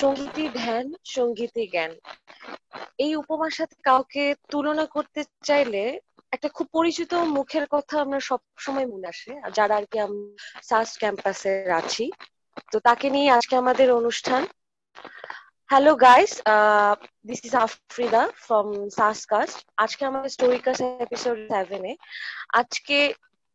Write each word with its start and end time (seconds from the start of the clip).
সঙ্গীতই 0.00 0.48
ধ্যান 0.60 0.84
সঙ্গীতই 1.16 1.66
জ্ঞান। 1.74 1.92
এই 3.04 3.12
উপমার 3.22 3.52
সাথে 3.58 3.76
কাউকে 3.88 4.22
তুলনা 4.52 4.84
করতে 4.94 5.20
চাইলে 5.48 5.82
একটা 6.34 6.48
খুব 6.56 6.66
পরিচিত 6.76 7.12
মুখের 7.36 7.64
কথা 7.74 7.94
আমরা 8.04 8.20
সব 8.30 8.40
সময় 8.64 8.86
মনে 8.92 9.06
আসে। 9.14 9.32
যারা 9.56 9.74
আর 9.80 9.86
কি 9.92 9.98
সাস 10.68 10.88
ক্যাম্পাসে 11.02 11.52
আছি, 11.80 12.04
তো 12.72 12.76
তাকে 12.88 13.06
নিয়ে 13.14 13.28
আজকে 13.38 13.54
আমাদের 13.62 13.88
অনুষ্ঠান। 14.00 14.42
Hello 15.70 15.92
guys 16.06 16.32
this 17.28 17.40
is 17.48 17.54
Afrida 17.66 18.22
from 18.44 18.66
সাসকাস্ট 18.98 19.56
আজকে 19.84 20.02
আমাদের 20.10 20.30
স্টোরিকাস 20.36 20.78
এপিসোড 21.06 21.36
সেভেনে 21.52 21.92
আজকে 22.60 22.98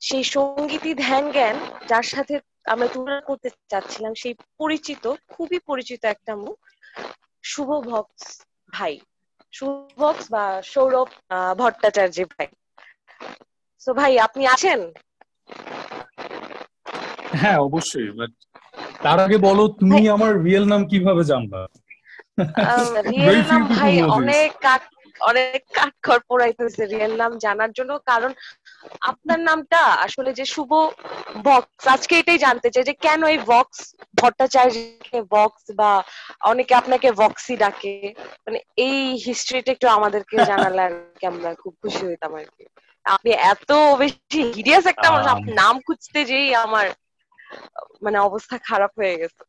সেই 0.02 0.26
সঙ্গীতই 0.36 0.94
ধ্যান 1.06 1.24
জ্ঞান, 1.36 1.56
যার 1.90 2.06
সাথে 2.14 2.36
আমরা 2.66 2.88
তুলনা 2.88 3.22
করতে 3.30 3.48
চাচ্ছিলাম 3.72 4.14
সেই 4.16 4.34
পরিচিত 4.60 5.04
খুবই 5.30 5.60
পরিচিত 5.70 6.02
একটা 6.06 6.34
মুখ 6.38 6.58
শুভ 7.44 7.70
ভক্স 7.90 8.24
ভাই। 8.74 8.94
শুভ 9.54 9.72
ভক্স 9.98 10.24
বা 10.32 10.44
সৌরভ 10.72 11.10
ভট্টাচার্য 11.58 12.18
ভাই। 12.34 12.50
তো 13.82 13.92
ভাই 14.00 14.14
আপনি 14.28 14.44
আছেন? 14.48 14.80
হ্যাঁ 17.34 17.58
অবশ্যই 17.68 18.10
বাট 18.18 18.32
তার 19.04 19.18
আগে 19.26 19.38
বলো 19.48 19.64
তুমি 19.80 20.00
আমার 20.16 20.32
রিয়েল 20.46 20.66
নাম 20.68 20.82
কীভাবে 20.92 21.24
জানবা 21.32 21.62
রিয়েল 23.08 23.40
নাম 23.52 23.62
ভাই 23.74 23.94
অনেক 24.18 24.50
কাট 24.62 24.84
অনেক 25.22 25.62
কাঠখর 25.78 26.20
পোড়াইতেছে 26.30 26.84
রিয়েল 26.86 27.14
নাম 27.18 27.32
জানার 27.46 27.72
জন্য 27.78 27.92
কারণ 28.08 28.32
আপনার 29.10 29.40
নামটা 29.42 29.80
আসলে 30.06 30.30
যে 30.34 30.46
শুভ 30.54 30.72
বক্স 31.46 31.84
আজকে 31.96 32.14
এটাই 32.18 32.40
জানতে 32.46 32.68
চাই 32.74 32.84
যে 32.84 32.94
কেন 33.06 33.22
এই 33.28 33.40
বক্স 33.48 33.78
ভট্টাচার্যকে 34.20 35.18
বক্স 35.32 35.64
বা 35.80 35.92
অনেকে 36.44 36.74
আপনাকে 36.76 37.08
বক্সি 37.22 37.54
ডাকে? 37.58 37.94
মানে 38.46 38.58
এই 38.86 38.98
হিস্ট্রিটা 39.26 39.70
একটু 39.72 39.88
আমাদেরকে 39.90 40.36
জানালে 40.52 40.82
আর 40.88 40.94
কি 41.14 41.24
আমরা 41.32 41.50
খুব 41.62 41.74
খুশি 41.82 42.02
হইতাম 42.10 42.32
আর 42.36 42.48
কি। 42.56 42.64
আপনি 43.06 43.32
এত 43.52 43.70
বেশি 44.02 44.40
হিরিয়াস 44.50 44.86
একটা 44.88 45.08
মানুষ 45.12 45.28
আপনার 45.30 45.56
নাম 45.62 45.76
খুঁজতে 45.86 46.20
যেই 46.30 46.48
আমার 46.66 46.86
মানে 48.04 48.18
অবস্থা 48.20 48.56
খারাপ 48.70 48.92
হয়ে 49.00 49.20
গেছে। 49.22 49.42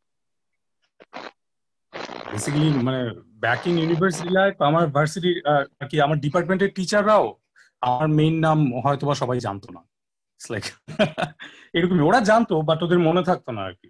বেসিক্যালি 2.31 2.69
মানে 2.89 3.01
ব্যাক 3.43 3.61
ইউনিভার্সিটি 3.73 4.31
লাইফ 4.31 4.55
আমার 4.69 4.85
ভার্সিটির 4.97 5.37
কি 5.91 5.97
আমার 6.07 6.19
ডিপার্টমেন্টের 6.21 6.75
টিচাররাও 6.77 7.25
আমার 7.83 8.09
মেইন 8.19 8.35
নাম 8.47 8.59
হয়তো 8.85 9.05
বা 9.09 9.15
সবাই 9.23 9.39
জানতো 9.47 9.69
না। 9.77 9.81
লাইক 10.41 10.67
এরকমই, 11.77 12.05
ওরা 12.09 12.21
জানতো 12.31 12.55
বাট 12.69 12.81
ওদের 12.87 13.01
মনে 13.09 13.23
থাকতো 13.31 13.51
না 13.57 13.63
আর 13.69 13.75
কি। 13.81 13.89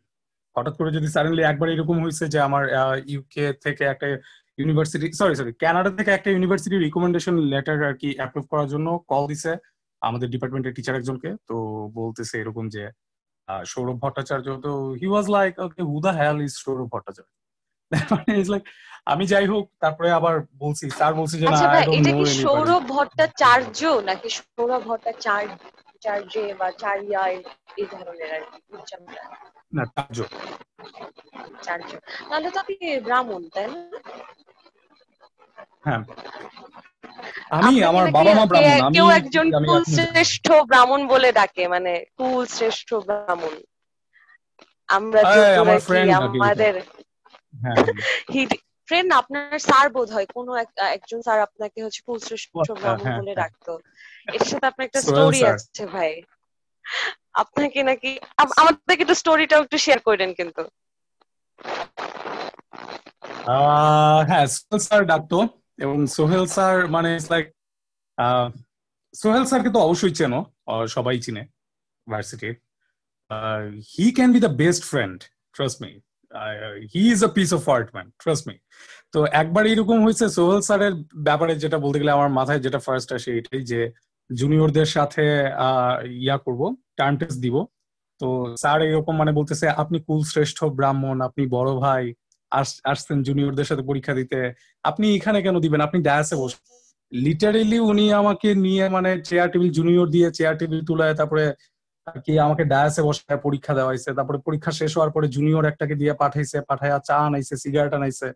হঠাৎ 0.57 0.75
করে 0.79 0.91
যদি 0.97 1.09
সাডেনলি 1.15 1.43
একবার 1.45 1.69
এরকম 1.75 1.97
হয়েছে 2.05 2.25
যে 2.35 2.39
আমার 2.49 2.63
ইউকে 3.13 3.45
থেকে 3.65 3.85
একটা 3.93 4.07
ইউনিভার্সিটি 4.59 5.07
সরি 5.21 5.35
সরি 5.41 5.53
কানাডা 5.63 5.91
থেকে 5.99 6.11
একটা 6.15 6.31
ইউনিভার্সিটি 6.35 6.77
রিকমেন্ডেশন 6.79 7.35
লেটার 7.53 7.79
আর 7.89 7.95
কি 8.03 8.09
অ্যাপ্রুভ 8.19 8.45
করার 8.53 8.69
জন্য 8.75 8.89
কল 9.11 9.25
দিছে 9.33 9.53
আমাদের 10.03 10.29
ডিপার্টমেন্টের 10.35 10.75
টিচার 10.77 10.99
একজনকে। 11.01 11.31
তো 11.49 11.57
বলতেছে 11.99 12.35
এরকম 12.43 12.65
যে 12.77 12.83
সৌরভ 13.73 13.97
ভট্টাচার্য, 14.05 14.47
তো 14.67 14.71
he 15.01 15.07
was 15.13 15.27
like 15.37 15.53
okay 15.67 15.83
who 15.91 15.97
the 16.07 16.13
hell 16.21 16.37
is 16.47 16.53
Sourav 16.65 16.87
Bhattacharya? 16.95 17.31
Like 18.47 18.65
আমি 19.07 19.25
যাই 19.27 19.47
হোক 19.47 19.65
তারপরে 19.83 20.09
আবার 20.19 20.35
বলছি 20.59 20.85
স্যার 20.99 21.13
বলছি 21.21 21.37
যে 21.39 21.47
না 21.47 21.51
আচ্ছা 21.53 21.69
এটা 21.97 22.11
কি 22.19 22.25
সৌরভ 22.43 22.83
ভট্টাচার্য 22.95 23.81
নাকি 24.09 24.29
সৌরভ 24.37 24.83
ভট্টাচার্য 24.89 25.53
বা 26.61 26.69
চারিয়া 26.83 27.23
এই 27.79 27.87
ধরনের 27.95 28.31
আর 28.37 28.43
কি 28.51 28.59
না 29.73 29.85
চার্য। 29.93 30.19
চার্য। 31.67 31.91
তাহলে 32.29 32.49
তো 32.51 32.59
আপনি 32.61 32.75
ব্রাহ্মণ 33.07 33.43
তাই 33.55 33.67
না? 33.67 33.81
হ্যাঁ। 35.85 36.03
আমি 37.59 37.75
আমার 37.91 38.05
বাবা 38.17 38.33
মা 38.39 38.45
ব্রাহ্মণ 38.51 38.81
আমি 38.81 38.95
কেউ 38.95 39.07
একজন 39.19 39.47
কুল 39.69 39.83
শ্রেষ্ঠ 39.97 40.47
ব্রাহ্মণ 40.69 41.01
বলে 41.09 41.29
ডাকে 41.33 41.65
মানে 41.69 41.93
কুল 42.19 42.43
শ্রেষ্ঠ 42.57 42.89
ব্রাহ্মণ। 43.07 43.55
আমরা 44.89 45.21
ফ্রেন্ড 45.87 46.11
আমাদের 46.21 46.75
ফ্রেন্ড 48.89 49.11
আপনার 49.21 49.59
স্যার 49.69 49.87
বোধ 49.97 50.09
হয় 50.17 50.29
কোন 50.37 50.47
একজন 50.97 51.21
স্যার 51.27 51.39
আপনাকে 51.47 51.79
হচ্ছে 51.85 52.01
কুল 52.07 52.19
শ্রেষ্ঠ 52.29 52.69
ব্রাহ্মণ 52.81 53.11
বলে 53.19 53.33
ডাকতো। 53.43 53.73
এর 54.37 54.45
সাথে 54.51 54.67
আপনার 54.71 54.87
একটা 54.89 55.01
স্টোরি 55.09 55.41
আছে 55.53 55.85
ভাই। 55.95 56.13
আপনাকে 57.43 57.81
নাকি 57.91 58.11
আমাদেরকে 58.61 59.03
একটু 59.05 59.17
স্টোরিটাও 59.23 59.65
একটু 59.65 59.79
শেয়ার 59.85 60.01
করেন 60.09 60.31
কিন্তু। 60.39 60.63
হ্যাঁ 64.29 64.47
সোহেল 64.55 64.81
স্যার 64.87 65.03
ডাকতো 65.13 65.39
এবং 65.85 65.99
সোহেল 66.17 66.45
স্যার 66.57 66.75
মানে 66.97 67.11
লাইক 67.33 67.47
সোহেল 69.15 69.45
স্যারকে 69.51 69.71
তো 69.75 69.79
অবশ্যই 69.87 70.15
চেনো 70.19 70.41
সবাই 70.97 71.17
চিনে 71.25 71.43
ভার্সিটির। 72.07 72.55
He 73.93 74.07
can 74.17 74.29
be 74.35 74.41
the 74.47 74.53
best 74.63 74.83
friend 74.91 75.19
trust 75.57 75.77
me 75.83 75.91
he 76.93 77.03
is 77.15 77.21
a 77.29 77.31
piece 77.37 77.51
of 77.59 77.63
art 77.75 77.89
man 77.95 78.07
trust 78.23 78.45
me 78.49 78.55
তো 79.15 79.19
একবার 79.41 79.65
এরকম 79.73 79.99
হয়েছে, 80.05 80.25
সোহেল 80.37 80.61
স্যারের 80.69 80.95
ব্যাপারে 81.29 81.53
যেটা 81.63 81.79
বলতে 81.85 81.99
গেলে 82.01 82.17
আমার 82.19 82.31
মাথায় 82.39 82.61
যেটা 82.65 82.81
ফার্স্ট 82.87 83.09
আসে 83.17 83.31
এটাই 83.41 83.63
যে 83.73 83.81
জুনিয়রদের 84.31 84.89
সাথে 84.97 85.25
ইয়া 86.25 86.37
করব 86.45 86.63
টার্ন 86.99 87.15
টেস্ট 87.21 87.39
দিব। 87.45 87.57
তো 88.21 88.29
স্যার 88.63 88.79
এরকম 88.89 89.15
মানে 89.21 89.33
বলতেছে, 89.39 89.67
আপনি 89.83 89.99
কুল 90.07 90.21
শ্রেষ্ঠ 90.33 90.59
ব্রাহ্মণ, 90.79 91.17
আপনি 91.29 91.43
বড় 91.57 91.71
ভাই 91.85 92.05
আসছেন 92.91 93.19
জুনিয়রদের 93.29 93.69
সাথে 93.71 93.85
পরীক্ষা 93.91 94.15
দিতে। 94.21 94.39
আপনি 94.91 95.07
এখানে 95.19 95.39
কেন 95.47 95.57
দিবেন? 95.65 95.81
আপনি 95.87 95.99
ডায়াসে 96.09 96.37
বস 96.41 96.53
লিটারেলি 97.13 97.79
উনি 97.91 98.05
আমাকে 98.21 98.49
নিয়ে 98.67 98.85
মানে 98.97 99.11
চেয়ার 99.29 99.49
টেবিল 99.53 99.71
জুনিয়র 99.79 100.07
দিয়ে 100.15 100.29
চেয়ার 100.39 100.55
টেবিল 100.61 100.81
তুলায়, 100.89 101.15
তারপরে 101.19 101.45
কি 102.07 102.33
আমাকে 102.47 102.65
ডায়াসে 102.73 103.01
বসায় 103.09 103.41
পরীক্ষা 103.47 103.73
দেওয়াইছে 103.79 104.11
তারপরে 104.19 104.39
পরীক্ষা 104.47 104.73
শেষ 104.81 104.91
হওয়ার 104.97 105.13
পরে 105.15 105.27
জুনিয়র 105.37 105.65
একটাকে 105.71 105.95
দিয়ে 106.01 106.15
পাঠাইছে 106.23 106.59
পাঠাইয়া 106.71 106.99
চা 107.09 107.17
আনাইছে 107.29 107.55
সিগারেট 107.63 107.93
আনাইছে। 107.99 108.27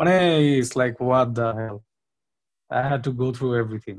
মানে 0.00 0.14
it's 0.50 0.72
like 0.80 0.92
what 1.02 1.28
the 1.38 1.48
hell 1.58 1.76
I 2.70 2.82
had 2.88 3.00
to 3.06 3.10
go 3.20 3.26
through 3.36 3.46
everything 3.62 3.96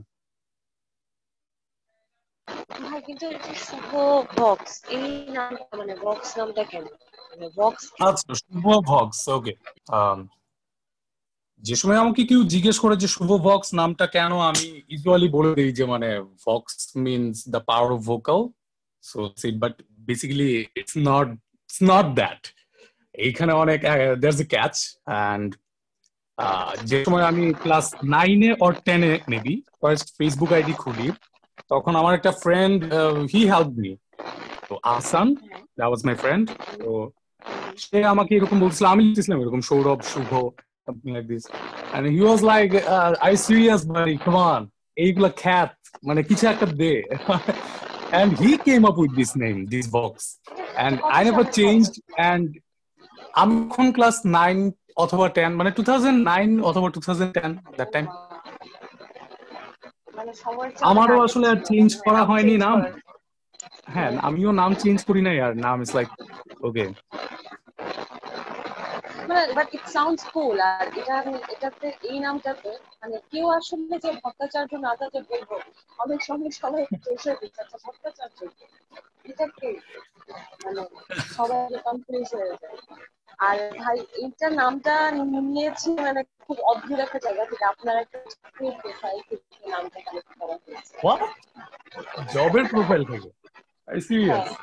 ভাই 2.86 3.02
কিন্তু 3.08 3.26
শুভ 3.68 3.92
বক্স 4.40 4.72
এই 4.98 5.08
নামটা 5.36 5.74
মানে 5.80 5.94
বক্স 6.06 6.30
নামটা 6.40 6.64
কেন? 6.72 6.86
আচ্ছা 8.08 8.32
শুভ 8.44 8.66
বক্স 8.92 9.20
ওকে 9.38 9.54
যে 11.64 11.76
সময় 11.82 12.00
আমাকে 12.04 12.22
কেউ 12.30 12.42
জিজ্ঞেস 12.54 12.78
করে 12.84 12.96
যে 13.04 13.08
শুভ 13.16 13.30
ভক্স 13.48 13.70
নামটা 13.80 14.06
কেন 14.16 14.32
আমি 14.50 14.66
ইউজুয়ালি 14.92 15.28
বলে 15.38 15.52
দিই 15.58 15.72
যে 15.80 15.84
মানে 15.94 16.10
vox 16.46 16.76
means 17.06 17.36
the 17.54 17.62
power 17.70 17.90
of 17.96 18.02
vocal 18.12 18.42
so 19.10 19.20
but 19.64 19.74
basically 20.10 20.52
it's 20.80 20.96
not 21.10 21.28
it's 21.66 21.80
not 21.92 22.06
that 22.20 22.42
এইখানে 23.26 23.52
অনেক 23.64 23.80
দেয়ার 24.22 24.36
এ 24.46 24.48
ক্যাচ 24.54 24.76
অ্যান্ড 24.90 25.50
যে 26.90 26.98
সময় 27.06 27.26
আমি 27.32 27.46
ক্লাস 27.64 27.86
নাইনে 28.16 28.52
অর 28.66 28.72
টেনে 28.88 29.12
মেবি 29.34 29.56
ফার্স্ট 29.82 30.08
ফেসবুক 30.18 30.52
আইডি 30.58 30.74
খুলি, 30.84 31.08
তখন 31.74 31.94
আমার 32.02 32.14
একটা 32.20 32.32
ফ্রেন্ড 32.44 32.80
হি 33.34 33.42
হেল্প 33.52 33.72
মি 33.84 33.92
তো 34.70 34.74
আসান 34.98 35.28
দ্যাট 35.78 35.90
ওয়াজ 35.90 36.02
মাই 36.08 36.16
ফ্রেন্ড 36.24 36.46
তো 36.82 36.92
সে 37.84 37.98
আমাকে 38.14 38.32
এরকম 38.38 38.58
বলছিল, 38.66 38.86
আমি 38.94 39.02
লিখেছিলাম 39.08 39.40
এরকম 39.44 39.62
সৌরভ, 39.70 40.00
শুভ 40.14 40.32
you 42.20 42.30
serious, 43.48 43.82
buddy? 43.94 44.16
এইগুলা 45.04 45.30
খ্যাত 45.42 45.72
মানে 46.08 46.22
কিছু 46.30 46.44
একটা 46.54 46.68
দে। 46.80 46.94
And 48.20 48.30
he 48.42 48.52
came 48.68 48.84
up 48.90 48.98
with 49.04 49.14
this 49.20 49.32
name, 49.44 49.60
this 49.74 49.88
box. 49.88 50.14
And 50.84 50.96
I 51.18 51.20
never 51.30 51.46
changed. 51.60 51.94
And 52.30 52.48
আমি 53.42 53.56
এখন 53.68 53.88
ক্লাস 53.96 54.16
নাইন 54.38 54.58
অথবা 55.04 55.26
টেন 55.36 55.52
মানে 55.60 55.70
টু 55.78 55.84
থাউজেন্ড 55.90 56.18
নাইন 56.32 56.50
অথবা 56.70 56.88
টু 56.96 57.00
টাইম 57.94 58.06
আমারও 60.92 61.18
আসলে 61.28 61.46
আর 61.54 61.60
চেঞ্জ 61.70 61.90
করা 62.06 62.22
হয়নি 62.30 62.56
নাম। 62.66 62.80
হ্যাঁ 63.94 64.12
আমিও 64.28 64.52
নাম 64.62 64.72
চেঞ্জ 64.84 65.00
করি 65.08 65.22
নাই 65.28 65.38
আর 65.46 65.54
নাম 65.66 65.78
is 65.86 65.92
like 65.98 66.10
okay 66.68 66.86
but 69.58 69.68
it 69.78 69.86
sounds 69.88 70.24
cool 70.34 70.58
আর 70.70 70.86
এটা 71.00 71.16
এটাতে, 71.54 71.88
এই 72.10 72.18
নামটাতে 72.20 72.72
মানে 73.02 73.18
কেউ 73.32 73.46
আসলে 73.58 73.96
যে 74.04 74.12
ভট্টাচার্য 74.24 74.72
নাটাতে 74.88 75.20
বলব, 75.30 75.50
অনেক 76.00 76.20
সময় 76.24 76.52
সবাই 76.62 76.82
এসে 77.14 77.32
দিচ্ছে 77.42 77.64
ভট্টাচার্য। 77.86 78.40
মানে 80.64 80.82
সবাই 81.38 81.60
কনফিউজ 81.86 82.28
হয়ে 82.36 82.56
যায়। 82.62 82.78
আর 83.48 83.58
ভাই, 83.80 83.98
এইটা 84.22 84.48
নামটা 84.62 84.94
নিয়েছি 85.48 85.90
মানে 86.06 86.22
খুব 86.46 86.58
অদ্ভুত 86.72 87.00
একটা 87.00 87.20
জায়গা 87.26 87.44
থেকে 87.46 87.66
আপনার 87.66 87.96
একটা 87.98 88.18
প্রোফাইল 88.58 89.20
থেকে 89.30 89.70
নামটা 89.70 89.98
কালেক্ট 90.06 90.32
করা 90.40 90.56
হয়েছে। 90.64 90.94
জবের 92.34 92.66
প্রোফাইল 92.72 93.04
থেকে? 93.12 93.30
আই 93.88 94.00
সিরিয়াস 94.08 94.48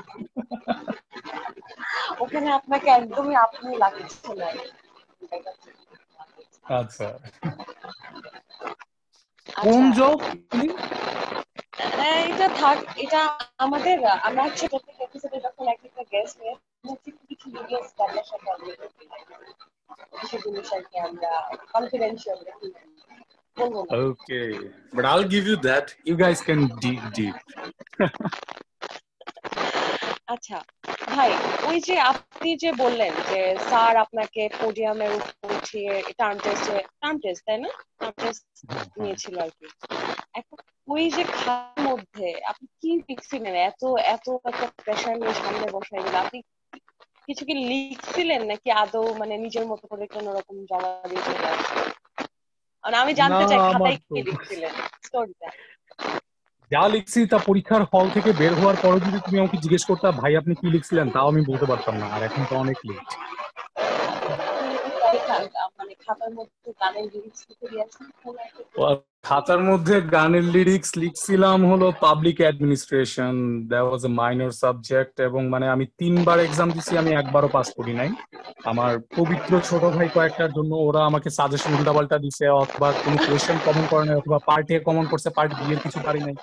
ওখানে 2.22 2.48
আপনাকে 2.58 2.88
একদমই 2.90 3.36
আপনি 3.46 3.68
লাগছে 3.82 4.32
না 4.34 4.48
আচ্ছা। 6.74 7.08
কোন 9.48 9.82
আচ্ছা 9.82 9.94
জব 9.98 10.18
হ্যাঁ, 11.92 12.20
এটা 12.30 12.46
থাক 12.60 12.78
এটা 13.04 13.20
আমাদের 13.58 13.96
আমরা 14.28 14.42
হচ্ছে 14.46 14.64
প্রত্যেক 14.72 14.98
এপিসোডে 15.00 15.38
যখন 15.46 15.64
এক 15.68 15.80
একটা 15.88 16.02
গেস্ট 16.12 16.36
নিয়ে 16.40 16.54
কিছু 16.98 17.20
কিছু 17.30 17.46
ডিটেলস 17.54 17.90
তাদের 17.98 18.24
সাথে 18.30 18.48
আমরা 18.56 18.72
কিছু 20.12 20.36
জিনিস 20.44 20.68
আর 20.72 20.82
কি 20.88 20.96
আমরা 21.08 21.30
কনফিডেন্সিয়াল 21.74 22.38
রাখি। 22.48 22.68
বলব 23.56 23.74
না। 23.78 23.82
Okay, 24.04 24.70
but 24.92 25.04
I'll 25.04 25.26
give 25.26 25.46
you 25.46 25.56
that. 25.60 25.94
You 26.04 26.16
guys 26.16 26.40
can 26.40 26.68
dig 26.78 27.00
deep. 27.12 27.34
আচ্ছা 30.34 30.58
ভাই 31.08 31.30
ওই 31.70 31.78
যে 31.86 31.94
আপনি 32.10 32.48
যে 32.62 32.70
বললেন 32.82 33.12
যে 33.28 33.38
স্যার 33.68 33.94
আপনাকে 34.04 34.42
পোডিয়ামের 34.60 35.12
উপর 35.18 35.46
উঠিয়ে 35.56 35.90
টার্ম 36.18 36.36
টেস্টে 36.44 36.76
টার্ম 36.94 37.16
টেস্ট 37.22 37.42
তাই 37.46 37.58
না? 37.58 37.70
টার্ম 37.98 38.14
টেস্ট 38.20 38.44
নিয়েছিল 38.96 39.36
আর 39.44 39.50
কি। 39.56 39.66
এখন 40.34 40.58
ওই 40.88 41.04
যে 41.16 41.22
খাতার 41.32 41.80
মধ্যে 41.88 42.28
আপনি 42.50 42.66
কি 42.80 42.90
লিখছিলেন? 43.00 43.54
এত 43.68 43.82
এত 44.14 44.26
একটা 44.42 44.66
প্রেশার 44.78 45.14
নিয়ে 45.20 45.34
সামনে 45.36 45.66
বসাই 45.74 46.02
দিল 46.04 46.16
আপনি 46.22 46.38
কিছু 47.28 47.42
কি 47.44 47.54
লিখছিলেন 47.70 48.40
নাকি 48.50 48.68
আদৌ 48.82 49.04
মানে 49.20 49.34
নিজের 49.44 49.64
মতো 49.70 49.84
করে 49.86 50.04
কোন 50.14 50.26
রকম 50.36 50.56
জমা 50.70 50.90
দিয়ে 51.04 51.22
চলে 51.28 51.46
আসছেন 51.52 51.88
মানে 52.84 52.96
আমি 53.02 53.12
জানতে 53.20 53.44
চাই 53.46 53.60
খাতায় 53.66 53.96
কি 54.04 54.18
লিখছিলেন? 54.26 54.72
স্টোরিটা 55.00 55.48
যা 56.70 56.82
লিখছি 56.88 57.20
তা 57.26 57.38
পরীক্ষার 57.46 57.82
হল 57.92 58.06
থেকে 58.14 58.30
বের 58.32 58.52
হওয়ার 58.54 58.76
পরে 58.82 58.98
যদি 59.00 59.18
তুমি 59.24 59.36
আমাকে 59.38 59.56
জিজ্ঞেস 59.56 59.82
করতে 59.84 60.06
ভাই 60.20 60.32
আপনি 60.36 60.52
কি 60.54 60.66
লিখছিলেন? 60.70 61.06
তাও 61.10 61.26
আমি 61.28 61.40
বলতে 61.50 61.66
পারতাম 61.66 61.94
না 61.96 62.06
আর 62.06 62.20
এখন 62.22 62.42
তো 62.44 62.54
অনেক 62.56 62.78
লেট 62.88 63.08
মানে 65.78 65.94
খাতার 66.04 66.32
মধ্যে 66.38 66.70
গানের 66.80 67.06
লিরিক্স 67.12 67.40
লিখে 67.48 67.66
দিয়েছেন 67.72 68.06
খাতার 69.24 69.62
মধ্যে 69.70 69.96
গানের 70.14 70.46
লিরিক্স 70.54 70.90
লিখছিলাম 71.02 71.58
হলো 71.70 71.86
public 72.04 72.38
administration 72.44 73.34
that 73.70 73.84
was 73.86 74.02
a 74.08 74.10
minor 74.20 74.52
subject 74.62 75.14
এবং 75.28 75.42
মানে 75.54 75.66
আমি 75.74 75.84
তিনবার 76.00 76.38
এক্সাম 76.46 76.68
দিছি, 76.76 76.92
আমি 77.02 77.10
একবারও 77.20 77.48
পাস 77.56 77.68
করি 77.78 77.92
নাই। 78.00 78.10
আমার 78.70 78.92
পবিত্র 79.18 79.52
ছোট 79.68 79.82
ভাই 79.96 80.08
কয়েকটার 80.16 80.50
জন্য 80.56 80.72
ওরা 80.86 81.00
আমাকে 81.10 81.28
সাজেশন 81.38 81.72
উল্টাপাল্টা 81.78 82.16
দিছে, 82.24 82.44
অথবা 82.62 82.88
কোনো 83.04 83.16
কোয়েশ্চেন 83.26 83.58
কমন 83.66 83.84
করে 83.92 84.04
নাই, 84.08 84.16
অথবা 84.20 84.38
পার্টি 84.48 84.72
কমন 84.88 85.04
করছে 85.12 85.28
পার্টি 85.36 85.54
বিয়ের 85.60 85.80
কিছু 85.84 85.98
পারি 86.06 86.20
নাই। 86.26 86.34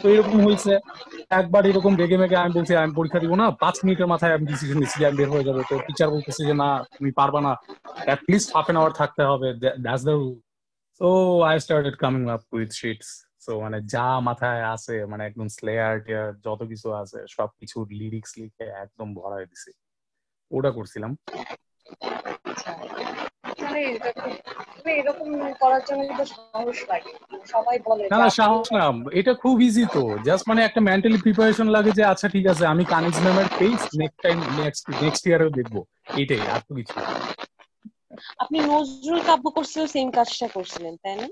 তো 0.00 0.06
এরকম 0.14 0.38
হয়েছে। 0.46 0.72
একবার 1.40 1.62
এরকম 1.70 1.92
রেগে 2.00 2.18
মেগে 2.22 2.36
আমি 2.42 2.52
বলছি, 2.58 2.72
আমি 2.82 2.92
পরীক্ষা 2.98 3.20
দিব 3.24 3.32
না, 3.42 3.46
পাঁচ 3.62 3.76
মিনিটের 3.84 4.08
মাথায় 4.12 4.34
আমি 4.36 4.44
ডিসিশন 4.52 4.78
নিচ্ছি 4.82 4.96
যে 5.00 5.06
আমি 5.08 5.16
বের 5.20 5.30
হয়ে 5.34 5.46
যাব। 5.48 5.56
তো 5.70 5.74
টিচার 5.86 6.08
বলতেছে 6.14 6.42
যে, 6.48 6.54
না, 6.62 6.68
তুমি 6.96 7.10
পারবা 7.20 7.40
না। 7.46 7.52
অ্যাটলিস্ট 8.08 8.48
হাফ 8.54 8.66
এন 8.70 8.76
আওয়ার 8.80 8.92
থাকতে 9.00 9.22
হবে। 9.30 9.48
That's 9.84 10.04
the 10.08 10.16
so 11.00 11.08
I 11.42 11.56
started 11.60 11.96
coming 11.96 12.22
up 12.30 12.42
with 12.52 12.70
shits 12.72 13.08
so 13.40 13.52
মানে 13.60 13.78
যা 13.94 14.06
মাথায় 14.20 14.62
আছে 14.74 14.94
মানে 15.06 15.22
একদম 15.26 15.48
স্লেয়ার 15.48 15.94
টিয়ার 16.04 16.28
যত 16.46 16.60
কিছু 16.62 16.88
আছে 16.92 17.18
সবকিছু 17.28 17.76
লিরিক্স 17.90 18.32
লিখে 18.38 18.66
একদম 18.84 19.08
ভরায় 19.14 19.46
দিছি। 19.46 19.70
ওটা 20.50 20.70
করছিলাম। 20.70 21.12
মানে 23.62 23.80
মানে 27.88 28.04
না 28.12 28.18
না 28.18 28.28
সাহস 28.30 28.66
না। 28.72 28.84
এটা 29.12 29.32
খুব 29.34 29.56
ইজি 29.60 29.84
তো। 29.86 30.02
জাস্ট 30.24 30.44
মানে 30.48 30.60
একটা 30.64 30.80
মেন্টালি 30.80 31.18
প্রিপারেশন 31.18 31.66
লাগে 31.68 31.90
যে 31.92 32.02
আচ্ছা 32.04 32.28
ঠিক 32.28 32.44
আছে 32.46 32.64
আমি 32.66 32.84
কানিজ 32.84 33.16
ম্যামের 33.20 33.48
page 33.58 33.80
next 34.00 34.18
time 34.22 34.38
next 34.62 34.84
next 35.02 35.22
ইয়ারেও 35.26 35.50
দেখব। 35.50 35.76
এটাই 36.16 36.42
আর 36.54 36.60
তো 36.68 36.72
কিছু। 36.74 36.94
আপনি 38.42 38.58
নজরুল 38.72 39.20
কাব্য 39.28 39.46
করছিলেন 39.56 39.86
সেম 39.94 40.08
কাজটা 40.18 40.46
করছিলেন 40.56 40.94
তাই 41.02 41.14
না? 41.20 41.26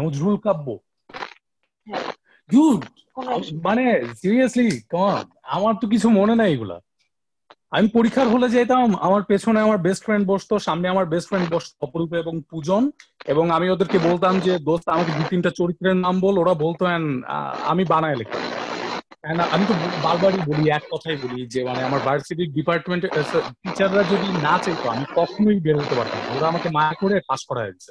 নজরুল 0.00 0.36
কাব্য? 0.46 0.66
হ্যাঁ। 1.86 2.04
Dude, 2.50 2.84
কোন 3.16 3.26
মানে 3.66 3.84
সিরিয়াসলি 4.20 4.66
কমান 4.92 5.24
আমার 5.56 5.74
তো 5.80 5.86
কিছু 5.92 6.08
মনে 6.18 6.34
নাই 6.40 6.50
এগুলা। 6.56 6.76
আমি 7.76 7.86
পরীক্ষার 7.96 8.28
হলে 8.34 8.46
যেতাম 8.48 8.88
আমার 9.06 9.22
পেছনে 9.30 9.58
আমার 9.66 9.78
বেস্ট 9.86 10.02
ফ্রেন্ড 10.06 10.24
বসতো 10.32 10.54
সামনে 10.66 10.86
আমার 10.88 11.06
বেস্ট 11.12 11.26
ফ্রেন্ড 11.30 11.46
বসতো 11.54 11.72
অপরূপ 11.86 12.10
এবং 12.22 12.34
পূজন 12.50 12.82
এবং 13.32 13.44
আমি 13.56 13.66
ওদেরকে 13.70 13.98
বলতাম 14.08 14.34
যে 14.46 14.52
দোস্ত 14.68 14.86
আমাকে 14.88 15.10
দু 15.18 15.22
তিনটা 15.30 15.50
চরিত্রের 15.58 15.96
নাম 16.04 16.14
বল 16.24 16.34
ওরা 16.42 16.54
বলতো 16.64 16.82
আমি 17.72 17.82
বানায় 17.92 18.18
লিখতাম। 18.20 18.42
আমি 19.54 19.64
তো 19.70 19.74
বারবারই 20.04 20.40
বলি, 20.48 20.64
এক 20.70 20.84
কথাই 20.92 21.16
বলি 21.22 21.38
যে 21.52 21.60
মানে 21.68 21.80
আমার 21.82 22.00
ভার্সিটির 22.06 22.54
ডিপার্টমেন্টের 22.56 23.12
টিচাররা 23.62 24.02
যদি 24.12 24.28
না 24.46 24.54
চাইতো 24.64 24.86
আমি 24.94 25.04
কখনোই 25.18 25.58
বের 25.64 25.76
হতে 25.80 25.94
পারতাম। 25.98 26.22
ওরা 26.34 26.46
আমাকে 26.52 26.68
মায়া 26.76 26.94
করে 27.02 27.16
পাস 27.30 27.40
করা 27.48 27.62
হয়েছে 27.66 27.90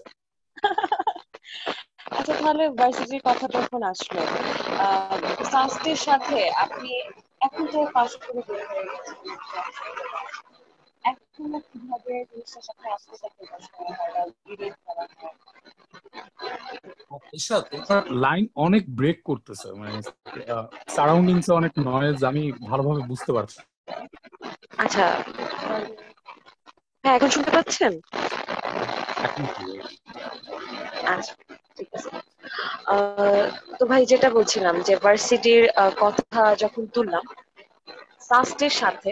আচ্ছা 2.18 2.34
তাহলে 2.40 2.66
ভার্সিটির 2.80 3.24
কথা 3.26 3.46
যখন 3.56 3.82
আসলো 3.92 4.22
সাস্টের 5.52 6.00
সাথে 6.08 6.38
আপনি 6.64 6.92
এখন 7.42 7.64
তো 7.74 7.80
পাস 7.96 8.12
করে 8.24 8.42
বের 8.48 8.64
হয়ে 8.70 8.86
গেছেন। 8.94 9.18
এখন 11.04 11.50
কীভাবে 11.70 12.14
জিনিসটার 12.30 12.64
সাথে 12.68 12.86
আস্তে 12.96 13.14
আস্তে 13.20 13.44
বা 13.44 13.58
করা 14.86 15.04
হয়? 15.12 15.45
লাইন 18.20 18.46
অনেক 18.58 18.84
ব্রেক 18.90 19.18
করতেছে 19.24 19.68
মানে 19.74 19.92
সারাউন্ডিংস 20.88 21.48
অনেক 21.52 21.74
নয়েজ 21.88 22.20
আমি 22.24 22.44
ভালোভাবে 22.68 23.02
বুঝতে 23.02 23.32
পারছি। 23.34 23.60
আচ্ছা। 24.78 25.06
হ্যাঁ 27.04 27.16
এখন 27.16 27.30
শুনতে 27.30 27.52
পাচ্ছেন? 27.52 27.92
আচ্ছা 31.14 31.34
ঠিক 31.78 31.90
আছে। 31.94 32.10
আহ, 32.88 33.44
তো 33.80 33.84
ভাই 33.86 34.02
যেটা 34.06 34.30
বলছিলাম 34.30 34.76
যে 34.82 34.94
ভার্সিটির 34.96 35.64
কথা 36.00 36.42
যখন 36.56 36.84
তুললাম 36.86 37.26
সাস্টের 38.22 38.74
সাথে 38.82 39.12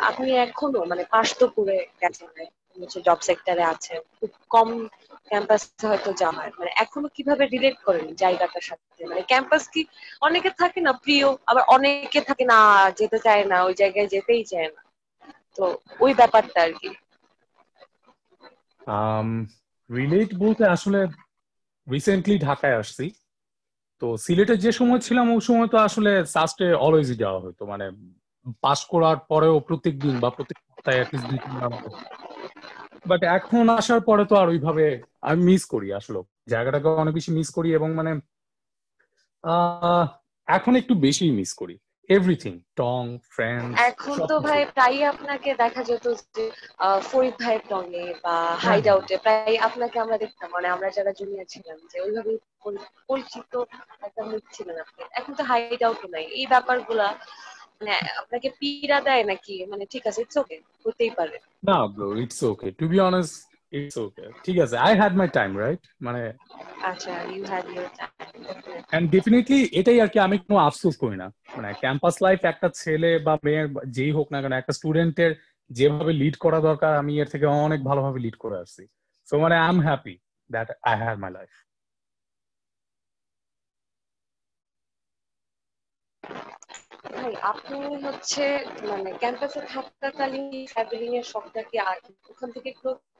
আপনি 0.00 0.28
এখনও 0.38 0.80
মানে 0.84 1.02
পাশ 1.10 1.28
তো 1.38 1.46
করে 1.48 1.76
গেছেন 2.00 2.28
হচ্ছে 2.76 2.98
জব 3.00 3.18
সেক্টরে 3.20 3.64
আছেন? 3.64 4.00
খুব 4.18 4.30
কম 4.50 4.68
ক্যাম্পাসে 5.28 5.86
হয়তো 5.86 6.12
যাওয়া 6.12 6.36
হয়। 6.36 6.50
মানে 6.58 6.70
এখনও 6.76 7.08
কীভাবে 7.08 7.46
রিলেট 7.46 7.76
করেন 7.84 8.14
জায়গাটার 8.14 8.60
সাথে? 8.60 9.06
মানে 9.06 9.22
ক্যাম্পাস 9.22 9.68
কি 9.68 9.84
অনেকে 10.20 10.50
থাকে 10.50 10.80
না 10.80 10.92
প্রিয়, 10.92 11.26
আবার 11.46 11.62
অনেকে 11.68 12.20
থাকে 12.20 12.44
না, 12.44 12.90
যেতে 12.90 13.18
চায় 13.18 13.44
না, 13.44 13.64
ওই 13.64 13.74
জায়গায় 13.74 14.06
যেতেই 14.06 14.44
চায় 14.44 14.68
না। 14.68 14.80
তো 15.56 15.78
ওই 16.00 16.14
ব্যাপারটা 16.14 16.62
আর 16.62 16.72
কি। 16.72 16.88
রিলেট 19.90 20.34
বলতে 20.34 20.66
আসলে 20.66 21.06
রিসেন্টলি 21.92 22.38
ঢাকায় 22.38 22.78
আসছি। 22.78 23.10
তো 24.00 24.16
সিলেটে 24.16 24.56
যে 24.56 24.72
সময় 24.72 24.98
ছিলাম, 24.98 25.34
ওই 25.34 25.40
সময় 25.40 25.68
তো 25.68 25.76
আসলে 25.78 26.26
সাস্টে 26.26 26.72
অলওয়েজই 26.74 27.14
যাওয়া 27.14 27.40
হতো। 27.40 27.66
মানে 27.66 27.90
পাস 28.60 28.84
করার 28.84 29.16
পরেও 29.16 29.60
প্রত্যেক 29.60 30.00
দিন 30.00 30.20
বা 30.20 30.30
প্রত্যেক 30.30 30.58
সপ্তাহে 30.58 31.04
বাট 33.10 33.20
এখন 33.38 33.64
আসার 33.78 34.00
পরে 34.08 34.24
তো 34.30 34.34
আর 34.42 34.48
ওইভাবে 34.48 34.84
আমি 35.28 35.40
মিস 35.50 35.62
করি 35.72 35.88
আসলে 35.98 36.20
জায়গাটাকে 36.52 36.88
অনেক 37.02 37.14
বেশি 37.18 37.30
মিস 37.38 37.48
করি 37.56 37.68
এবং 37.78 37.88
মানে 37.98 38.12
এখন 40.48 40.72
একটু 40.80 40.94
বেশি 41.06 41.26
মিস 41.38 41.50
করি। 41.60 41.76
এভরিথিং 42.08 42.54
টং 42.80 43.02
ফ্রেন্ড 43.34 43.68
এখন 43.90 44.16
তো 44.30 44.36
ভাই 44.46 44.60
প্রায়ই 44.74 45.04
আপনাকে 45.12 45.50
দেখা 45.62 45.82
যেত 45.88 46.06
যে 46.36 46.44
ফরিদ 47.10 47.34
ভাইয়ের 47.42 47.64
টঙ্গে 47.70 48.06
বা 48.24 48.36
হ্যাঁ। 48.44 48.56
হাইড 48.64 48.86
আউটে 48.92 49.16
প্রায় 49.24 49.56
আপনাকে 49.68 49.96
আমরা 50.04 50.16
দেখতাম। 50.24 50.48
মানে 50.56 50.68
আমরা 50.74 50.88
যারা 50.96 51.12
জুনিয়র 51.18 51.50
ছিলাম 51.52 51.78
যে 51.90 51.96
ওইভাবে 52.04 52.32
পরিচিত 53.08 53.52
একটা 54.06 54.22
মুখ 54.30 54.42
ছিলেন 54.56 54.76
আপনি। 54.84 55.00
এখন 55.18 55.32
তো 55.38 55.42
হাইড 55.50 55.80
আউট 55.88 56.02
নাই। 56.14 56.24
এই 56.40 56.46
ব্যাপারগুলা 56.52 57.08
মানে 57.80 57.94
আপনাকে 58.20 58.48
পীড়া 58.60 58.98
দেয় 59.08 59.24
নাকি? 59.30 59.54
মানে 59.72 59.84
ঠিক 59.92 60.04
আছে 60.08 60.20
ইটস 60.24 60.36
ওকে 60.42 60.56
হতেই 60.84 61.12
পারে। 61.18 61.36
না 61.68 61.76
bro 61.94 62.08
it's 62.22 62.40
okay 62.50 62.68
to 62.78 62.84
be 62.92 62.98
honest 63.08 63.34
it's 63.72 63.96
okay 64.04 64.24
ঠিক 64.44 64.56
আছে 64.64 64.76
I 64.86 64.92
had 65.00 65.12
my 65.20 65.28
time 65.38 65.50
right 65.62 65.82
মানে 66.06 66.22
আচ্ছা 66.90 67.12
you 67.32 67.42
had 67.52 67.66
your 67.74 67.88
time 67.98 68.10
and 68.96 69.06
definitely 69.14 69.60
এটাই 69.80 69.98
আর 70.04 70.08
কি 70.14 70.18
আমি 70.26 70.36
কোনো 70.46 70.58
আফসোস 70.68 70.94
করি 71.02 71.16
না। 71.22 71.28
মানে 71.56 71.68
ক্যাম্পাস 71.82 72.16
লাইফ 72.26 72.40
একটা 72.52 72.68
ছেলে 72.82 73.10
বা 73.26 73.34
মেয়ের 73.46 73.66
বা 73.74 73.80
যেই 73.96 74.12
হোক 74.18 74.26
না 74.32 74.38
কেন 74.42 74.52
একটা 74.58 74.74
স্টুডেন্টের 74.78 75.32
যেভাবে 75.70 76.12
লিড 76.20 76.36
করা 76.44 76.58
দরকার 76.68 76.92
আমি 77.02 77.12
এর 77.22 77.28
থেকে 77.34 77.46
অনেক 77.66 77.80
ভালোভাবে 77.88 78.18
লিড 78.24 78.36
করে 78.44 78.56
আসছি। 78.64 78.82
সো 79.28 79.34
মানে 79.44 79.54
I 79.64 79.68
am 79.74 79.78
happy 79.88 80.14
that 80.50 80.68
I 80.90 80.94
have 81.02 81.16
my 81.24 81.32
life 81.38 81.52
ভাই 87.04 87.32
আপনি 87.42 87.76
হচ্ছে 88.04 88.44
মানে 88.88 89.10
ক্যাম্পাসে 89.12 89.60
থাকাকালীন 89.74 90.46
ট্রাভেলিং 90.66 91.10
এর 91.16 91.26
শখটা 91.32 91.60
কি 91.62 91.76
ওখান 92.30 92.48
থেকে 92.52 92.70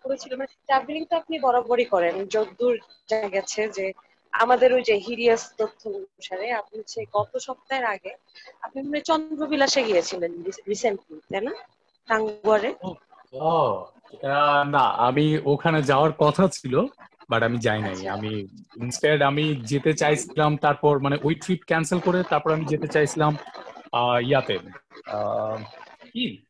করেছিল? 0.05 0.33
মানে 0.37 0.53
ট্রাভেলিং 0.69 1.03
তো 1.05 1.15
আপনি 1.17 1.35
বরাবরই 1.39 1.85
করেন। 1.85 2.15
যতদূর 2.35 2.75
জানা 3.09 3.29
গেছে 3.29 3.61
যে 3.69 3.87
আমাদের 4.33 4.71
ওই 4.73 4.83
যে 4.83 4.95
হিরিয়াস 5.07 5.43
তথ্য 5.59 5.81
অনুসারে 5.91 6.47
আপনি 6.53 6.75
হচ্ছে 6.79 6.99
গত 7.17 7.33
সপ্তাহের 7.47 7.87
আগে 7.95 8.13
আপনি 8.63 8.79
মানে 8.83 9.01
চন্দ্রবিলাসে 9.01 9.81
গিয়েছিলেন 9.85 10.33
রিসেন্টলি 10.69 11.17
তাই 11.31 11.43
না? 11.47 11.53
টাঙ্গুয়ারে? 12.09 12.71
না 14.75 14.85
আমি 15.09 15.25
ওখানে 15.45 15.79
যাওয়ার 15.83 16.13
কথা 16.19 16.45
ছিল 16.49 16.75
বাট 17.31 17.41
আমি 17.43 17.59
যাই 17.59 17.81
নাই। 17.81 17.97
আচ্ছা। 17.97 18.13
আমি 18.17 18.33
ইনস্টেড 18.83 19.19
আমি 19.23 19.45
যেতে 19.65 19.93
চাইছিলাম 19.93 20.51
তারপর 20.57 20.95
মানে 20.99 21.17
ওই 21.23 21.35
ট্রিপ 21.35 21.61
ক্যান্সেল 21.67 21.99
করে 22.01 22.19
তারপর 22.33 22.51
আমি 22.53 22.65
যেতে 22.65 22.89
চাইছিলাম 22.89 23.33
ইয়াতে 23.93 24.57
আহ, 25.07 25.57
কি? 26.13 26.47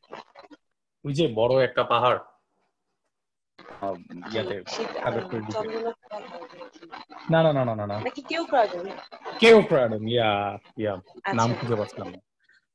ওই 1.05 1.13
যে 1.13 1.27
বড় 1.35 1.63
একটা 1.63 1.83
পাহাড়। 1.83 2.19
আহ, 3.81 3.95
ইয়াতে 4.33 4.55
না 7.29 7.43
না 7.43 7.51
না 7.53 7.63
না 7.65 7.75
না 7.75 7.85
না। 7.87 7.97
কেউ 9.39 9.61
ইয়া 10.07 10.57
ইয়া 10.77 10.93
নাম 11.33 11.53
খুঁজে 11.53 11.75
পাচ্ছিলাম 11.75 12.09
না। 12.09 12.19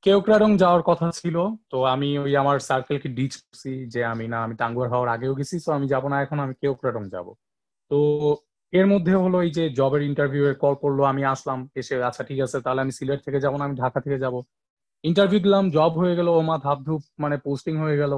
কেওক্রাডং 0.03 0.57
যাওয়ার 0.57 0.83
কথা 0.83 1.11
ছিল 1.11 1.37
তো 1.71 1.85
আমি 1.85 2.19
ওই 2.19 2.37
আমার 2.37 2.59
সার্কেলকে 2.59 3.09
ডিচ 3.09 3.37
করছি 3.37 3.87
যে 3.87 4.05
আমি 4.05 4.29
না 4.29 4.45
আমি 4.45 4.55
টাঙ্গুয়ার 4.57 4.91
হওয়ার 4.91 5.09
আগেও 5.09 5.35
গেছি 5.35 5.61
তো 5.67 5.73
আমি 5.73 5.87
যাব 5.87 6.09
না 6.09 6.23
এখন 6.23 6.41
আমি 6.41 6.55
কেওক্রাডং 6.55 7.09
যাব। 7.11 7.27
তো 7.91 7.97
এর 8.73 8.87
মধ্যে 8.87 9.13
হলো 9.15 9.39
এই 9.43 9.51
যে 9.51 9.65
জবের 9.71 10.03
ইন্টারভিউ 10.03 10.43
এর 10.47 10.57
কল 10.57 10.75
করল 10.83 10.99
আমি 11.05 11.23
আসলাম 11.25 11.59
এসে 11.75 11.95
আচ্ছা 12.03 12.23
ঠিক 12.25 12.39
আছে 12.41 12.57
তাহলে 12.65 12.81
আমি 12.81 12.93
সিলেট 12.99 13.21
থেকে 13.27 13.39
যাব 13.41 13.55
না 13.57 13.65
আমি 13.65 13.77
ঢাকা 13.83 13.99
থেকে 14.01 14.19
যাব 14.19 14.35
ইন্টারভিউ 15.05 15.41
দিলাম 15.41 15.65
জব 15.71 15.93
হয়ে 16.03 16.15
গেল 16.19 16.29
ওমা 16.33 16.57
ধাপ 16.59 16.79
ধুপ 16.79 17.03
মানে 17.19 17.37
পোস্টিং 17.39 17.75
হয়ে 17.77 17.97
গেল 17.99 18.13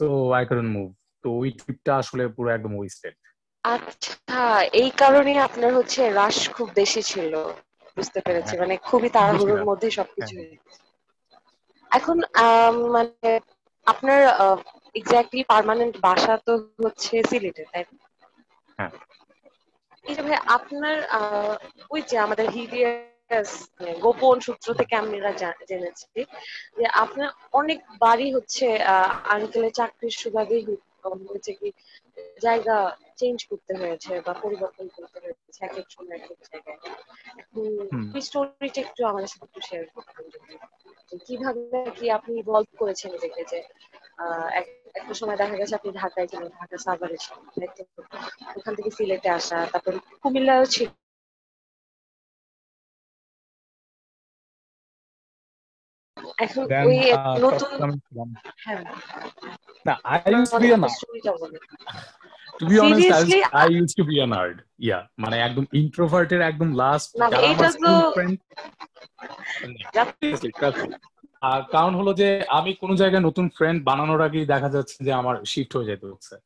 তো 0.00 0.06
আই 0.32 0.44
কারণ 0.46 0.66
মুভ 0.66 0.88
তো 1.24 1.28
ওই 1.38 1.48
ট্রিপটা 1.58 1.92
আসলে 1.96 2.22
পুরো 2.36 2.48
একদম 2.52 2.72
ওয়েস্টেড 2.76 3.14
আচ্ছা 3.64 4.42
এই 4.74 4.90
কারণে 5.02 5.32
আপনার 5.38 5.70
হচ্ছে 5.74 6.00
রাশ 6.12 6.38
খুব 6.48 6.68
বেশি 6.76 7.02
ছিল 7.02 7.32
বুঝতে 7.96 8.18
পেরেছি 8.26 8.54
মানে 8.56 8.74
খুবই 8.88 9.08
তাড়াহুড়োর 9.08 9.56
বেশি 9.56 9.68
মধ্যে 9.70 9.88
সবকিছু 9.90 10.34
হ্যাঁ। 10.34 10.48
হয়ে। 10.48 10.56
এখন 11.90 12.16
মানে 12.90 13.30
আপনার 13.86 14.20
এক্স্যাক্টলি 14.94 15.42
পার্মানেন্ট 15.44 15.94
বাসা 16.00 16.34
তো 16.46 16.52
হচ্ছে 16.82 17.14
সিলেটে 17.30 17.64
তাই? 17.72 17.84
হ্যাঁ। 18.78 18.92
এই 20.04 20.14
যে 20.16 20.22
ভাই 20.24 20.36
আপনার 20.56 20.96
আহ, 21.10 21.54
ওই 21.90 22.00
যে 22.08 22.16
আমাদের 22.18 22.46
হিডিয়াস 22.50 23.50
গোপন 24.00 24.36
সূত্র 24.40 24.68
থেকে 24.80 24.94
আমরা 24.96 25.30
জেনেছি 25.70 26.06
যে 26.76 26.84
আপনার 27.02 27.28
অনেক 27.52 27.78
বাড়ি 28.00 28.26
হচ্ছে 28.36 28.66
আঙ্কেলের 29.34 29.72
চাকরির 29.78 30.14
সুবাদেই 30.20 30.62
হই- 30.66 30.82
হয়েছে 31.24 31.52
কি 31.54 31.68
জায়গা 32.40 32.76
চেঞ্জ 33.18 33.38
করতে 33.50 33.72
হয়েছে 33.76 34.12
বা 34.26 34.32
পরিবর্তন 34.42 34.86
করতে 34.96 35.18
হয়েছে 35.22 35.38
এক 35.62 35.74
এক 35.78 35.88
সময় 35.90 36.16
এক 36.18 36.24
এক 36.26 36.40
জায়গায় 36.44 36.78
এখন 37.40 37.62
স্টোরিটা 38.22 38.80
একটু 38.80 39.00
আমাদের 39.06 39.30
সাথে 39.32 39.46
একটু 39.48 39.60
শেয়ার। 39.68 39.84
যে 41.08 41.16
কীভাবে 41.26 41.62
কি 41.96 42.06
আপনি 42.16 42.32
ইভলভ 42.40 42.68
করেছেন 42.78 43.08
নিজেকে 43.14 43.42
যে 43.44 43.58
একটা 45.00 45.14
সময় 45.20 45.38
দেখা 45.42 45.56
গেছে 45.60 45.74
আপনি 45.74 45.90
ঢাকায় 46.00 46.28
ছিলেন 46.30 46.48
ঢাকা 46.60 46.76
সাভারে 46.78 47.16
ছিলেন। 47.16 47.40
ওখান 48.58 48.72
থেকে 48.78 48.90
সিলেটে 48.90 49.28
আসা 49.30 49.58
তারপর 49.72 49.92
কুমিল্লায়ও 50.22 50.66
ছিল। 50.66 50.88
এখন 56.44 56.64
ওই 56.88 56.98
নতুন 57.44 57.70
হ্যাঁ। 58.64 58.82
To 62.58 62.64
be 62.70 62.76
honest 62.78 63.30
I 63.60 63.66
use 63.74 63.90
to 63.98 64.02
be 64.08 64.14
yeah 64.80 64.98
মানে 65.18 65.36
একদম 65.38 65.64
ইন্ট্রোভার্টের 65.72 66.40
একদম 66.50 66.68
লাস্ট 66.82 67.08
যারা 67.22 67.36
আমার 67.48 67.70
স্কুল 67.74 67.98
ফ্রেন্ড 68.16 68.36
যা- 71.42 71.62
কারণ 71.72 71.94
হলো 71.94 72.12
যে 72.14 72.28
আমি 72.48 72.74
কোন 72.74 72.90
জায়গায় 72.96 73.22
নতুন 73.22 73.48
ফ্রেন্ড 73.48 73.84
বানানোর 73.84 74.20
আগেই 74.20 74.46
দেখা 74.46 74.68
যাচ্ছে 74.68 75.04
যে 75.04 75.12
আমার 75.12 75.36
শিফট 75.44 75.76
হয়ে 75.76 75.86
যেতে 75.86 76.06
হচ্ছে। 76.06 76.36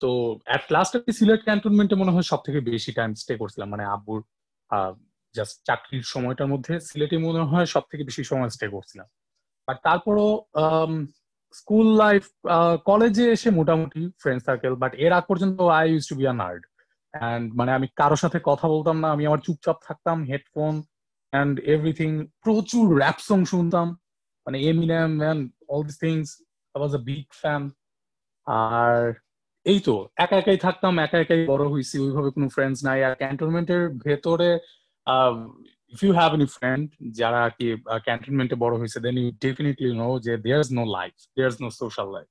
তো 0.00 0.08
অ্যাট 0.44 0.72
লাস্ট 0.72 0.96
আমি 0.96 1.12
সিলেট 1.12 1.42
ক্যান্টনমেন্টে 1.42 1.94
মনে 1.94 2.10
হয় 2.10 2.22
সব 2.22 2.36
থেকে 2.36 2.60
বেশি 2.60 2.92
টাইম 2.92 3.14
স্টে 3.14 3.36
করছিলাম। 3.36 3.68
মানে 3.68 3.84
আব্বুর 3.84 4.22
জাস্ট 5.34 5.54
চাকরির 5.66 6.02
সময়টার 6.02 6.46
মধ্যে 6.46 6.80
সিলেটে 6.80 7.18
মনে 7.18 7.38
হয় 7.38 7.66
সব 7.66 7.82
থেকে 7.90 8.04
বেশি 8.04 8.24
সময় 8.24 8.48
স্টে 8.48 8.68
করছিলাম। 8.68 9.06
বাট 9.68 9.78
তারপরও 9.82 10.28
স্কুল 11.52 11.96
লাইফ 11.96 12.24
কলেজে 12.84 13.32
এসে 13.32 13.50
মোটামুটি 13.50 14.10
ফ্রেন্ড 14.20 14.42
সার্কেল 14.42 14.74
বাট 14.74 14.94
এর 14.94 15.12
আগ 15.12 15.24
পর্যন্ত 15.28 15.60
I 15.60 15.90
use 15.92 16.08
to 16.08 16.14
be 16.16 16.26
a 16.26 16.32
nerd 16.32 16.66
and 17.10 17.54
মানে 17.54 17.72
আমি 17.72 17.86
কারোর 17.96 18.16
সাথে 18.16 18.38
কথা 18.44 18.68
বলতাম 18.68 18.96
না, 19.00 19.08
আমি 19.12 19.26
আমার 19.26 19.38
চুপচাপ 19.38 19.78
থাকতাম 19.86 20.24
হেডফোন 20.24 20.82
অ্যান্ড 21.32 21.60
এভরিথিং 21.60 22.10
প্রচুর 22.42 22.98
র্যাপ 22.98 23.18
সং 23.18 23.44
শুনতাম। 23.44 23.86
মানে 24.46 24.56
Eminem 24.70 25.08
man 25.22 25.38
all 25.72 25.82
this 25.88 25.98
things 26.04 26.26
I 26.74 26.78
was 26.80 26.92
a 27.00 27.02
big 27.08 27.26
fan 27.42 27.62
আর 28.46 28.96
এই 29.66 29.78
তো 29.86 29.94
একা 30.24 30.36
একাই 30.38 30.58
থাকতাম 30.66 30.92
একা 31.06 31.18
একাই 31.20 31.40
বড় 31.52 31.64
হয়েছি 31.72 31.96
ওইভাবে 32.04 32.30
কোনো 32.36 32.48
ফ্রেন্ডস 32.56 32.78
নাই। 32.88 32.98
আর 33.06 33.14
ক্যান্টনমেন্টের 33.22 33.82
ভেতরে 34.06 34.50
if 35.94 36.00
you 36.04 36.12
have 36.20 36.30
any 36.36 36.48
friend 36.56 36.84
যারা 37.18 37.38
আর 37.46 37.52
কি 37.58 37.66
ক্যান্টনমেন্টে 38.06 38.56
বড় 38.64 38.74
হয়েছে 38.80 38.98
দেন 39.04 39.14
ইউ 39.22 39.28
ডেফিনেটলি 39.46 39.90
নো 40.02 40.08
যে 40.26 40.32
there 40.44 40.60
is 40.64 40.70
no 40.78 40.84
life 40.98 41.14
there 41.36 41.50
is 41.52 41.58
no 41.64 41.68
social 41.82 42.08
life 42.16 42.28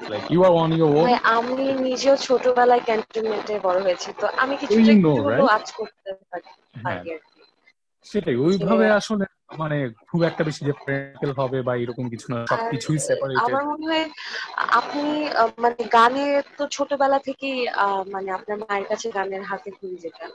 like 0.00 0.22
you 0.32 0.40
are 0.48 0.52
on 0.62 0.70
your 0.78 0.90
own 1.00 1.06
আমি 1.36 1.66
নিজেও 1.88 2.16
ছোটবেলায় 2.26 2.82
ক্যান্টনমেন্টে 2.88 3.54
বড় 3.66 3.78
হয়েছি 3.86 4.08
তো 4.20 4.26
আমি 4.42 4.52
একটু 4.56 5.10
right? 5.30 5.48
আজ 5.56 5.66
করতে 5.78 6.10
পারি। 6.30 6.48
হ্যাঁ। 6.84 7.00
সেটাই 8.06 8.36
ওইভাবে 8.36 8.86
আসলে 8.90 9.24
মানে 9.58 9.76
খুব 10.08 10.20
একটা 10.22 10.44
বেশি 10.44 10.60
যে 10.64 10.72
প্র্যাকটিক্যাল 10.72 11.32
হবে 11.32 11.58
বা 11.62 11.72
এরকম 11.76 12.04
কিছু 12.08 12.26
না 12.32 12.38
সবকিছুই 12.46 12.98
সেপারেটেড 12.98 13.42
আমার 13.46 13.64
মনে 13.64 13.86
হয় 13.86 14.06
আপনি 14.78 15.04
মানে 15.58 15.82
গানে 15.92 16.24
তো 16.58 16.64
ছোটবেলা 16.68 17.18
থেকেই 17.18 17.58
মানে 18.10 18.28
আপনার 18.30 18.56
মায়ের 18.58 18.86
কাছে 18.88 19.06
গানের 19.10 19.42
হাতে 19.42 19.70
খুঁজে 19.70 19.98
যেতেন। 19.98 20.30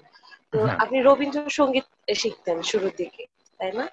তো 0.53 0.57
হ্যাঁ। 0.59 0.77
আপনি 0.79 0.97
রবীন্দ্রসঙ্গীত 1.01 1.85
শিখতেন 2.15 2.57
শুরুর 2.61 2.93
দিকে 2.97 3.23
তাই 3.59 3.71
না? 3.71 3.85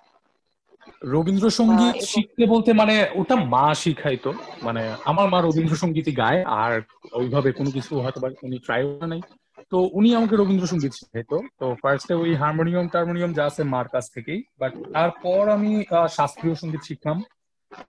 রবীন্দ্রসঙ্গীত 1.04 1.96
শিখতে 2.04 2.46
বলতে 2.46 2.70
মানে 2.72 2.94
ওটা 3.14 3.36
মা 3.36 3.66
শিখাইতো 3.74 4.30
মানে 4.62 4.82
আমার 5.04 5.26
মা 5.28 5.38
রবীন্দ্রসঙ্গীতই 5.40 6.12
গায় 6.12 6.40
আর 6.62 6.72
ওইভাবে 7.12 7.52
কোনো 7.52 7.70
কিছু 7.70 7.92
হয়তো 8.00 8.18
বা 8.20 8.28
উনি 8.42 8.58
ট্রাই 8.58 8.82
করে 8.84 9.06
নাই। 9.06 9.20
তো 9.72 9.78
উনি 9.92 10.08
আমাকে 10.14 10.34
রবীন্দ্রসঙ্গীত 10.36 10.92
শিখাইতো। 10.98 11.36
তো 11.60 11.66
ফার্স্টে 11.82 12.14
ওই 12.14 12.30
হারমোনিয়াম 12.34 12.86
টারমোনিয়াম 12.88 13.32
যা 13.32 13.44
আছে 13.50 13.62
মার 13.74 13.86
কাছ 13.94 14.04
থেকেই। 14.14 14.40
বাট 14.60 14.72
তারপর 14.94 15.42
আমি 15.56 15.70
শাস্ত্রীয় 16.16 16.54
সংগীত 16.54 16.82
শিখলাম। 16.88 17.18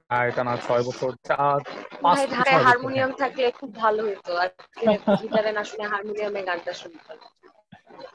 আর 0.10 0.24
এটা 0.32 0.42
না 0.44 0.54
ছয় 0.66 0.84
বছর 0.88 1.12
চার 1.30 1.60
পাঁচ 2.04 2.20
ঢাকায় 2.34 2.60
হারমোনিয়াম 2.66 3.12
থাকলে 3.22 3.48
খুব 3.60 3.70
ভালো 3.84 4.02
হতো 4.10 4.32
আর 4.42 4.50
গিটারে 5.22 5.52
না 5.58 5.64
শুনে 5.70 5.86
হারমোনিয়ামে 5.92 6.42
গানটা 6.48 6.74
শুনতাম 6.82 7.18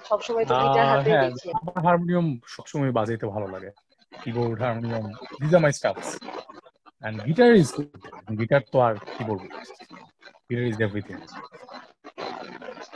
সবসময় 0.09 0.45
তো 0.49 0.55
গিটার 0.63 0.87
হাতে 0.93 1.11
হ্যাঁ 1.11 1.23
দেখি। 1.27 1.49
আমার 1.61 1.79
হারমোনিয়াম 1.87 2.27
সবসময় 2.55 2.93
বাজাইতে 2.99 3.27
ভালো 3.35 3.47
লাগে। 3.55 3.71
Keyboard 4.13 4.59
harmonium 4.63 5.05
these 5.41 5.53
are 5.57 5.63
my 5.65 5.73
stuffs 5.79 6.09
and 7.03 7.17
guitar 7.29 7.51
is 7.61 7.69
good 7.77 7.89
guitar 8.41 8.63
তো 8.73 8.77
আর 8.87 8.95
কি 9.07 9.23
বলব? 9.31 9.43
গিটার 10.49 10.67
ইজ 10.73 10.79
এভরিথিং 10.87 11.17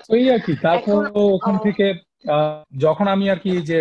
তো 0.05 0.13
এই 0.17 0.27
আর 0.35 0.41
কি 0.47 0.53
তারপর 0.67 1.01
ওখান 1.35 1.55
থেকে 1.67 1.87
যখন 2.79 3.07
আমি 3.15 3.25
আর 3.33 3.39
কি 3.45 3.53
যে 3.71 3.79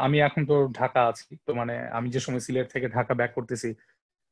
আমি 0.00 0.18
এখন 0.20 0.42
তো 0.50 0.56
ঢাকা 0.80 1.00
আছি 1.10 1.30
তো 1.46 1.50
মানে 1.60 1.74
আমি 1.92 2.08
যে 2.14 2.20
সময় 2.20 2.42
সিলেট 2.46 2.66
থেকে 2.74 2.86
ঢাকা 2.88 3.12
ব্যাক 3.14 3.32
করতেছি 3.34 3.70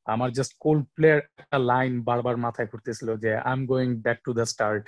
আমার 0.06 0.28
জাস্ট 0.38 0.52
কোল্ড 0.58 0.84
প্লেয়ার 0.96 1.20
একটা 1.38 1.58
লাইন 1.70 1.92
বারবার 2.08 2.36
মাথায় 2.36 2.68
ঘুরতেছিল 2.70 3.08
যে 3.24 3.30
I 3.40 3.52
am 3.52 3.62
going 3.66 3.88
back 4.04 4.18
to 4.26 4.30
the 4.38 4.44
start 4.52 4.84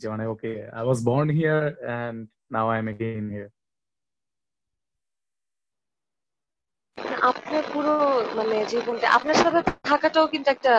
যে 0.00 0.06
মানে 0.12 0.24
okay 0.26 0.50
I 0.78 0.82
was 0.86 0.98
born 1.08 1.28
here 1.38 1.62
and 1.94 2.18
now 2.54 2.66
I 2.72 2.78
am 2.82 2.88
again 2.94 3.24
here 3.34 3.50
আপনার 7.30 7.64
পুরো 7.72 7.92
মানে 8.38 8.56
জীবনটা 8.64 9.06
আপনার 9.16 9.36
সাথে 9.36 9.60
থাকাটাও 9.84 10.26
কিন্তু 10.32 10.48
একটা 10.50 10.72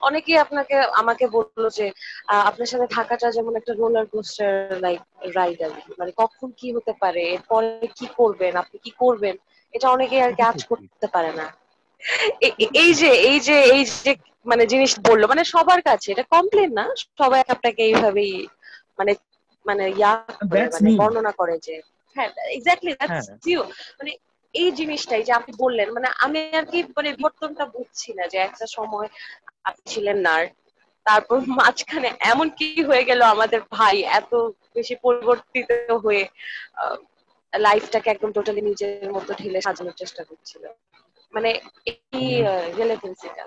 অনেকেই 0.00 0.38
আপনাকে 0.44 0.76
আমাকে 1.00 1.24
বলল 1.36 1.64
যে 1.78 1.86
আপনার 2.48 2.68
সাথে 2.72 2.86
থাকাটা 2.96 3.26
যেমন 3.36 3.52
একটা 3.56 3.72
রোলার 3.74 4.06
কোস্টার 4.12 4.52
লাইক 4.84 5.00
রাইড 5.36 5.58
আর 5.62 5.70
মানে 5.98 6.12
কখন 6.22 6.48
কি 6.58 6.68
হতে 6.76 6.92
পারে 7.02 7.22
এরপরে 7.34 7.68
কি 7.98 8.06
করবেন 8.18 8.52
আপনি 8.62 8.76
কি 8.84 8.90
করবেন 9.00 9.34
এটা 9.74 9.86
অনেকেই 9.90 10.22
আর 10.22 10.32
কি 10.34 10.42
আজ 10.42 10.58
করতে 10.70 11.06
পারে 11.14 11.30
না। 11.32 11.46
এই 12.78 12.92
যে 13.00 13.10
এই 13.30 13.38
যে 13.40 13.56
এই 13.74 13.82
যে 13.98 14.12
মানে 14.46 14.64
জিনিস 14.72 14.92
বলল 15.08 15.22
মানে 15.26 15.42
সবার 15.54 15.80
কাছে 15.82 16.08
এটা 16.10 16.24
কমপ্লেন 16.34 16.70
না 16.78 16.84
সবাই 17.20 17.40
আপনাকে 17.54 17.80
এইভাবেই 17.84 18.32
মানে 18.98 19.12
মানে 19.66 19.84
ইয়া 19.92 20.12
মানে 20.74 20.90
বর্ণনা 21.00 21.32
করে 21.40 21.54
যে 21.66 21.74
হ্যাঁ 22.16 22.28
এক্স্যাক্টলি 22.56 22.92
দ্যাটস। 22.94 23.26
ইউ 23.46 23.60
মানে 23.98 24.10
এই 24.54 24.70
জিনিসটাই 24.72 25.22
যে 25.22 25.32
আপনি 25.32 25.52
বললেন 25.58 25.88
মানে 25.92 26.08
আমি 26.18 26.38
আর 26.52 26.66
কি 26.66 26.78
মানে 26.96 27.08
বিবর্তনটা 27.12 27.64
বুঝছি 27.66 28.10
না 28.12 28.24
যে 28.26 28.38
একটা 28.38 28.66
সময় 28.66 29.08
আপনি 29.64 29.84
ছিলেন 29.90 30.18
নার 30.20 30.44
তারপর 31.06 31.36
মাঝখানে 31.60 32.08
এমন 32.32 32.46
কি 32.50 32.68
হয়ে 32.82 33.04
গেল 33.04 33.20
আমাদের 33.24 33.60
ভাই 33.70 33.96
এত 34.20 34.32
বেশি 34.74 34.94
পরিবর্তিত 35.02 35.70
হয়ে 36.04 36.22
লাইফটাকে 37.52 38.08
একদম 38.10 38.30
টোটালি 38.32 38.60
নিজের 38.60 39.10
মতো 39.12 39.30
ঢেলে 39.34 39.60
সাজানোর 39.60 39.96
চেষ্টা 39.96 40.22
করছিল। 40.24 40.64
মানে 41.32 41.50
এই 41.86 42.28
রিলেভেন্সিটা 42.76 43.44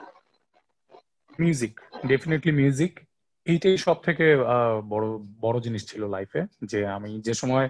মিউজিক 1.39 1.73
ডেফিনেটলি 2.07 2.51
মিউজিক 2.51 2.93
এইটাই 3.47 3.77
সব 3.77 3.97
থেকে 4.01 4.25
বড় 4.89 5.05
বড় 5.39 5.57
জিনিস 5.59 5.83
ছিল 5.85 6.01
লাইফে 6.07 6.41
যে 6.61 6.79
আমি 6.87 7.11
যে 7.21 7.33
সময় 7.33 7.67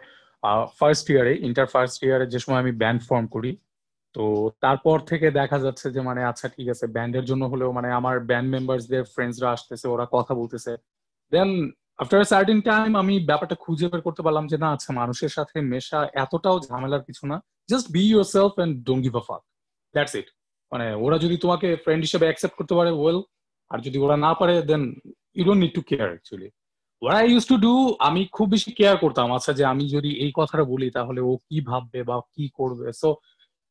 ফার্স্ট 0.80 1.06
ইয়ারে 1.12 1.34
ইন্টার 1.48 1.68
ফার্স্ট 1.74 2.00
ইয়ারে 2.06 2.26
যে 2.34 2.40
সময় 2.44 2.62
আমি 2.64 2.74
ব্যান্ড 2.82 3.02
ফর্ম 3.10 3.26
করি, 3.36 3.52
তো 4.16 4.24
তারপর 4.64 4.98
থেকে 5.10 5.28
দেখা 5.40 5.58
যাচ্ছে 5.66 5.88
যে 5.96 6.02
মানে 6.10 6.22
আচ্ছা 6.32 6.48
ঠিক 6.56 6.68
আছে 6.74 6.86
ব্যান্ডের 6.96 7.26
জন্য 7.30 7.44
হলেও 7.52 7.70
মানে 7.78 7.90
আমার 8.00 8.16
ব্যান্ড 8.30 8.50
মেম্বারসদের 8.56 9.04
ফ্রেন্ডসরা 9.14 9.50
আসতেছে, 9.56 9.86
ওরা 9.94 10.06
কথা 10.16 10.34
বলতেছে। 10.42 10.72
দেন 11.32 11.50
আফটার 12.02 12.30
সার্টিন 12.34 12.60
টাইম 12.70 12.92
আমি 13.04 13.16
ব্যাপারটা 13.30 13.56
খুঁজে 13.64 13.88
বের 13.92 14.02
করতে 14.08 14.22
পারলাম 14.26 14.46
যে, 14.52 14.58
না 14.64 14.70
আচ্ছা 14.76 14.92
মানুষের 15.02 15.32
সাথে 15.38 15.58
মেশা 15.72 16.00
এতটাও 16.24 16.58
ঝামেলার 16.68 17.04
কিছু 17.08 17.24
না। 17.32 17.38
Just 17.72 17.88
be 17.96 18.04
yourself 18.36 18.54
and 18.58 18.74
don't 18.88 19.02
give 19.06 19.16
that's 19.96 20.14
it 20.20 20.28
মানে 20.72 20.88
ওরা 21.06 21.18
যদি 21.24 21.36
তোমাকে 21.44 21.68
ফ্রেন্ড 21.84 22.02
হিসেবে 22.08 22.26
অ্যাকসেপ্ট 22.28 22.56
করতে 22.60 22.74
পারে 22.80 22.92
ওয়েল 23.00 23.20
আর 23.72 23.80
যদি 23.86 23.98
ওরা 24.06 24.16
না 24.26 24.32
পারে 24.40 24.56
then 24.70 24.84
you 25.38 25.44
don't 25.48 25.62
need 25.64 25.74
to 25.78 25.82
care 25.90 26.08
actually 26.12 26.50
I 27.02 27.24
use 27.32 27.46
to 27.52 27.56
do 27.58 27.74
আমি 28.00 28.22
খুব 28.32 28.48
বেশি 28.50 28.72
কেয়ার 28.72 28.98
করতাম। 28.98 29.32
আচ্ছা 29.32 29.52
যে 29.60 29.64
আমি 29.66 29.84
যদি 29.90 30.12
এই 30.26 30.32
কথাটা 30.40 30.64
বলি, 30.64 30.88
তাহলে 30.98 31.22
ও 31.22 31.32
কি 31.48 31.62
ভাববে 31.62 32.04
বা 32.04 32.16
কি 32.36 32.46
করবে? 32.60 32.88
সো 32.94 33.10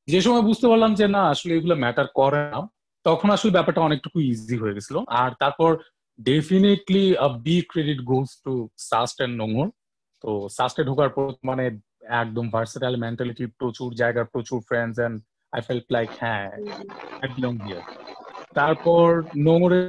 যে 0.09 0.21
সময় 0.21 0.43
বুঝতে 0.43 0.67
পারলাম 0.69 0.93
যে 0.95 1.07
না, 1.09 1.23
আসলে 1.33 1.53
এগুলো 1.59 1.75
ম্যাটার 1.77 2.09
করে 2.21 2.41
না, 2.53 2.61
তখন 3.07 3.31
আসলে 3.31 3.51
ব্যাপারটা 3.51 3.81
অনেকটুকু 3.81 4.21
ইজি 4.21 4.57
হয়ে 4.63 4.75
গেছিল। 4.75 4.97
আর 5.23 5.31
তারপর 5.39 5.71
definitely 6.19 7.05
be 7.47 7.57
credit 7.71 8.01
goes 8.05 8.31
to 8.45 8.53
SUST 8.91 9.17
and 9.19 9.35
Nongor 9.43 9.67
তো 10.25 10.31
সাস্টে 10.49 10.83
ঢোকার 10.85 11.11
পর 11.17 11.27
মানে 11.45 11.65
একদম 12.23 12.47
ভার্সেটাইল 12.51 12.95
মেন্টালিটি 12.97 13.45
প্রচুর 13.61 13.89
জায়গার 13.95 14.27
প্রচুর 14.33 14.59
friends 14.69 14.97
and 15.07 15.17
I 15.53 15.61
felt 15.61 15.87
like 15.97 16.09
হ্যাঁ 16.21 16.45
হিয়ার 17.63 17.85
তারপর 18.55 19.07
নোংরে 19.47 19.81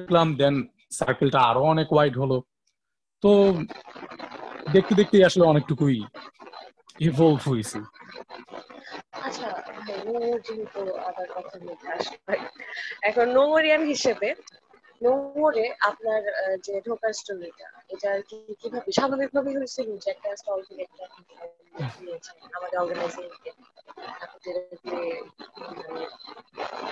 দেন 0.42 0.56
সার্কেলটা 0.92 1.40
আরও 1.40 1.62
অনেক 1.74 1.88
ওয়াইড 1.94 2.16
হলো। 2.18 2.38
তো 3.24 3.32
দেখতে 4.72 4.94
দেখতে 4.96 5.16
আসলে 5.25 5.46
অনেকটুকুই 5.46 5.98
ইভলভ 7.00 7.40
হয়েছি। 7.48 7.80
আচ্ছা 9.22 9.48
যেহেতু 10.46 10.82
আবার 11.10 11.28
কথা 11.36 11.56
বলতে 11.60 11.86
আসবে 11.92 12.36
এখন 13.01 13.25
নোংরিয়ান 13.38 13.84
হিসেবে 13.86 14.30
নোংরে 15.01 15.66
আপনার 15.90 16.22
যে 16.66 16.74
ঢোকার 16.86 17.13
স্টোরিটা 17.13 17.68
এটা 17.90 18.08
আর 18.16 18.22
কি 18.30 18.38
কীভাবে 18.62 18.90
স্বাভাবিকভাবে 18.92 19.50
হয়েছিল 19.58 19.88
যে 20.04 20.10
একটা 20.12 20.30
স্টল 20.38 20.60
থেকে 20.68 20.82
একটা 20.86 21.04
আমাদের 22.58 22.78
অর্গানাইজেশনকে 22.82 23.51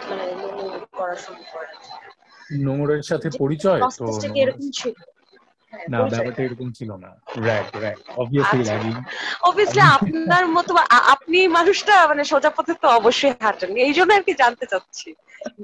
মানে 0.09 0.25
নোংর 0.41 0.83
করা 0.93 1.15
শুরু 1.25 1.43
করা 1.51 1.71
নোংরের 2.65 3.03
সাথে 3.09 3.27
পরিচয় 3.41 3.81
তো 3.99 4.05
এরকম 4.35 4.67
ছিল? 4.71 4.95
হ্যাঁ, 4.97 5.18
না 5.91 5.97
ব্যাপারটা 6.13 6.41
এরকম 6.47 6.69
ছিল 6.77 6.89
না। 7.03 7.09
Right 7.47 7.69
right 7.83 8.01
obviously 8.21 8.63
ragging 8.69 8.95
obviously 9.49 9.81
আপনার 9.97 10.45
মতো 10.57 10.71
আপনি 11.13 11.39
মানুষটা 11.57 11.93
মানে 12.11 12.23
সোজা 12.31 12.51
পথে 12.57 12.73
তো 12.83 12.87
অবশ্যই 12.99 13.33
হাঁটেন। 13.43 13.71
এই 13.85 13.93
জন্য 13.97 14.11
আর 14.17 14.23
কি 14.27 14.33
জানতে 14.43 14.65
চাচ্ছি 14.71 15.09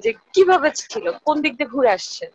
যে 0.04 0.10
কীভাবে 0.34 0.70
ছিল? 0.82 1.06
কোন 1.26 1.36
দিক 1.44 1.54
দিয়ে 1.58 1.74
ঘুরে 1.76 1.90
আসছেন? 1.98 2.32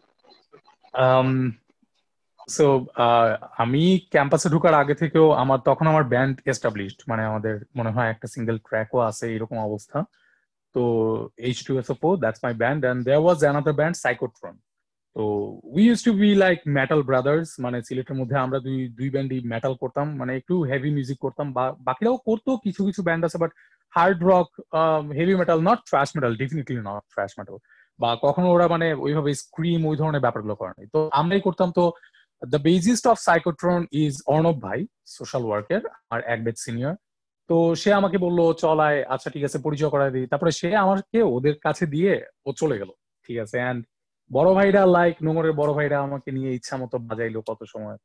সো 2.57 2.67
um, 3.05 3.31
আমি 3.63 3.83
ক্যাম্পাসে 4.15 4.49
ঢোকার 4.55 4.75
আগে 4.83 4.95
থেকেও 5.03 5.27
আমার 5.43 5.59
তখন 5.69 5.87
আমার 5.93 6.05
ব্যান্ড 6.13 6.35
এস্টাবলিশড 6.53 7.01
মানে 7.11 7.23
আমাদের 7.31 7.55
মনে 7.79 7.91
হয় 7.95 8.09
একটা 8.11 8.27
সিঙ্গেল 8.35 8.57
ট্র্যাকও 8.67 8.99
আছে 9.11 9.25
এরকম 9.37 9.59
অবস্থা। 9.69 9.99
তো 10.75 10.83
H 11.49 11.59
two 11.67 11.73
S 11.81 11.89
that's 12.23 12.41
my 12.45 12.53
band 12.63 12.81
and 12.85 13.01
there 13.07 13.23
was 13.25 13.39
another 13.45 13.75
band 13.81 13.97
Psychotron 14.05 14.55
তো 15.17 15.23
we 15.75 15.83
use 15.89 16.01
to 16.07 16.13
be 16.23 16.31
like 16.45 16.59
metal 16.79 17.01
brothers 17.11 17.49
মানে 17.65 17.79
সিলেটের 17.87 18.17
মধ্যে 18.21 18.37
আমরা 18.45 18.59
দুই 18.67 18.79
দুই 18.99 19.09
ব্যান্ডই 19.15 19.41
মেটাল 19.53 19.73
করতাম 19.83 20.07
মানে 20.21 20.33
একটু 20.41 20.55
হেভি 20.71 20.91
মিউজিক 20.97 21.19
করতাম, 21.25 21.47
বা 21.57 21.65
বাকিরাও 21.89 22.17
করতো, 22.29 22.51
কিছু 22.65 22.81
কিছু 22.89 23.01
ব্যান্ড 23.07 23.23
আছে 23.27 23.39
but 23.43 23.53
hard 23.95 24.19
rock 24.31 24.49
heavy 25.19 25.35
metal 25.41 25.59
not 25.69 25.79
thrash 25.91 26.09
metal 26.17 26.33
definitely 26.43 26.81
not 26.89 27.05
thrash 27.15 27.31
metal 27.39 27.57
বা 28.03 28.11
কখনো 28.25 28.49
ওরা 28.55 28.67
মানে 28.75 28.87
ওইভাবে 29.07 29.31
স্ক্রিম 29.43 29.81
ওই 29.91 29.97
ধরনের 30.01 30.25
ব্যাপারগুলো 30.27 30.55
করে 30.61 30.73
নাই। 30.77 30.87
তো 30.95 31.01
আমরাই 31.21 31.43
করতাম, 31.47 31.69
তো 31.79 31.85
the 32.43 32.61
bassist 32.71 33.05
of 33.13 33.17
Psychotron 33.29 33.81
is 34.05 34.15
Arnob 34.35 34.57
ভাই 34.67 34.81
সোশ্যাল 35.19 35.43
ওয়ার্কের 35.47 35.83
আর 36.13 36.21
এক 36.33 36.39
বেদ 36.47 36.57
সিনিয়র 36.65 36.95
তো 37.51 37.57
সে 37.83 37.91
আমাকে 38.01 38.17
বলল 38.27 38.41
চলায় 38.65 38.99
আচ্ছা 39.15 39.29
ঠিক 39.35 39.45
আছে, 39.49 39.59
পরিচয় 39.67 39.91
করাই 39.95 40.11
দিই। 40.15 40.27
তারপরে 40.33 40.53
সে 40.61 40.69
আমাকে 40.85 41.19
ওদের 41.37 41.57
কাছে 41.67 41.85
দিয়ে 41.95 42.13
ও 42.47 42.49
চলে 42.61 42.77
গেল, 42.81 42.91
ঠিক 43.25 43.37
আছে 43.45 43.57
অ্যান্ড 43.63 43.81
বড় 44.33 44.55
ভাইরা 44.55 44.87
লাইক 44.87 45.17
নোংরের 45.23 45.53
বড় 45.53 45.75
ভাইরা 45.75 46.01
আমাকে 46.01 46.33
নিয়ে 46.33 46.51
ইচ্ছা 46.55 46.77
মতো 46.77 46.99
বাজাইলো 46.99 47.41
কত 47.49 47.65
সময়। 47.65 47.97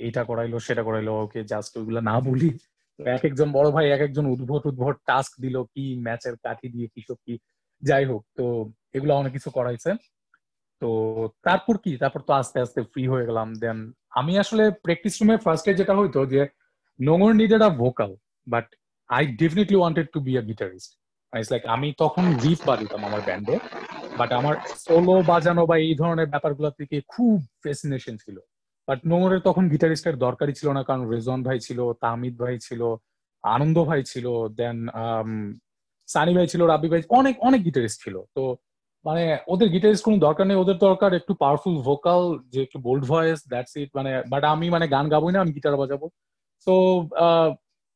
এইটা 0.00 0.24
করাইলো, 0.24 0.60
সেটা 0.60 0.82
করাইলো, 0.82 1.12
ওকে 1.20 1.44
জাস্ট 1.44 1.76
ওইগুলো 1.76 2.00
না 2.00 2.20
বলি। 2.20 2.50
এক 2.98 3.24
একজন 3.24 3.52
বড় 3.52 3.70
ভাই, 3.70 3.90
এক 3.90 4.00
একজন 4.00 4.26
উদ্ভট 4.26 4.66
উদ্ভট 4.66 4.96
টাস্ক 5.06 5.32
দিল 5.40 5.56
কি 5.62 5.84
ম্যাচের 6.02 6.34
কাঠি 6.36 6.68
দিয়ে, 6.68 6.88
কি 6.94 7.00
সব 7.08 7.18
কি। 7.26 7.38
যাই 7.82 8.04
হোক, 8.04 8.22
তো 8.36 8.44
এগুলো 8.94 9.12
অনেক 9.14 9.32
কিছু 9.32 9.50
করাইছে। 9.50 9.90
তো 10.82 10.88
তারপর 11.42 11.78
কি? 11.78 11.96
তারপর 11.96 12.20
তো 12.20 12.32
আস্তে 12.32 12.60
আস্তে 12.60 12.82
ফ্রি 12.82 13.02
হয়ে 13.08 13.26
গেলাম। 13.26 13.48
দেন 13.54 13.92
আমি 14.10 14.38
আসলে 14.38 14.70
প্র্যাকটিস 14.70 15.14
রুমে 15.20 15.36
ফার্স্টে 15.36 15.74
যেটা 15.74 15.94
হইতো 15.96 16.26
যে 16.26 16.40
Nongor 17.00 17.32
needed 17.34 17.62
a 17.62 17.68
vocal 17.68 18.10
but 18.46 18.66
I 19.08 19.26
definitely 19.26 19.76
wanted 19.76 20.06
to 20.12 20.20
be 20.20 20.32
a 20.38 20.40
guitarist 20.40 20.90
like 21.32 21.62
আমি 21.66 21.88
তখন 21.98 22.24
রিফ 22.42 22.60
বাজিতাম 22.66 23.00
আমার 23.04 23.20
ব্যান্ডে 23.20 23.54
বাট 24.20 24.30
আমার 24.40 24.54
সোলো 24.86 25.14
বাজানো 25.32 25.62
বা 25.70 25.76
এই 25.86 25.94
ধরনের 26.02 26.28
ব্যাপারগুলো 26.32 26.70
থেকে 26.78 26.96
খুব 27.12 27.36
ফেসিনেশন 27.64 28.14
ছিল। 28.24 28.36
বাট 28.88 28.98
নোংরের 29.10 29.40
তখন 29.48 29.64
গিটারিস্টের 29.72 30.16
দরকারই 30.26 30.54
ছিল 30.58 30.68
না 30.76 30.82
কারণ 30.88 31.02
রেজন 31.12 31.40
ভাই 31.46 31.58
ছিল 31.66 31.80
তামিদ 32.04 32.34
ভাই 32.42 32.56
ছিল 32.66 32.82
আনন্দ 33.44 33.76
ভাই 33.90 34.02
ছিল 34.12 34.26
দেন 34.60 34.76
সানি 36.08 36.32
ভাই 36.38 36.48
ছিল 36.52 36.60
রাবি 36.72 36.88
ভাই 36.92 37.02
অনেক 37.18 37.34
অনেক 37.48 37.60
গিটারিস্ট 37.68 37.98
ছিল। 38.04 38.16
তো 38.36 38.42
মানে 39.04 39.24
ওদের 39.52 39.68
গিটারিস্ট 39.74 40.04
কোনো 40.06 40.16
দরকার 40.26 40.44
নেই 40.46 40.58
ওদের 40.62 40.78
দরকার 40.86 41.10
একটু 41.20 41.32
পাওয়ারফুল 41.42 41.76
ভোকাল 41.88 42.22
যে 42.52 42.58
একটু 42.66 42.78
বোল্ড 42.86 43.04
ভয়েস 43.12 43.38
দ্যাটস 43.52 43.72
ইট 43.82 43.90
মানে 43.98 44.10
বাট 44.32 44.42
আমি 44.54 44.66
মানে 44.74 44.86
গান 44.94 45.06
গাবোই 45.12 45.32
না 45.34 45.40
আমি 45.44 45.52
গিটার 45.56 45.80
বাজাবো। 45.82 46.06
তো 46.66 46.74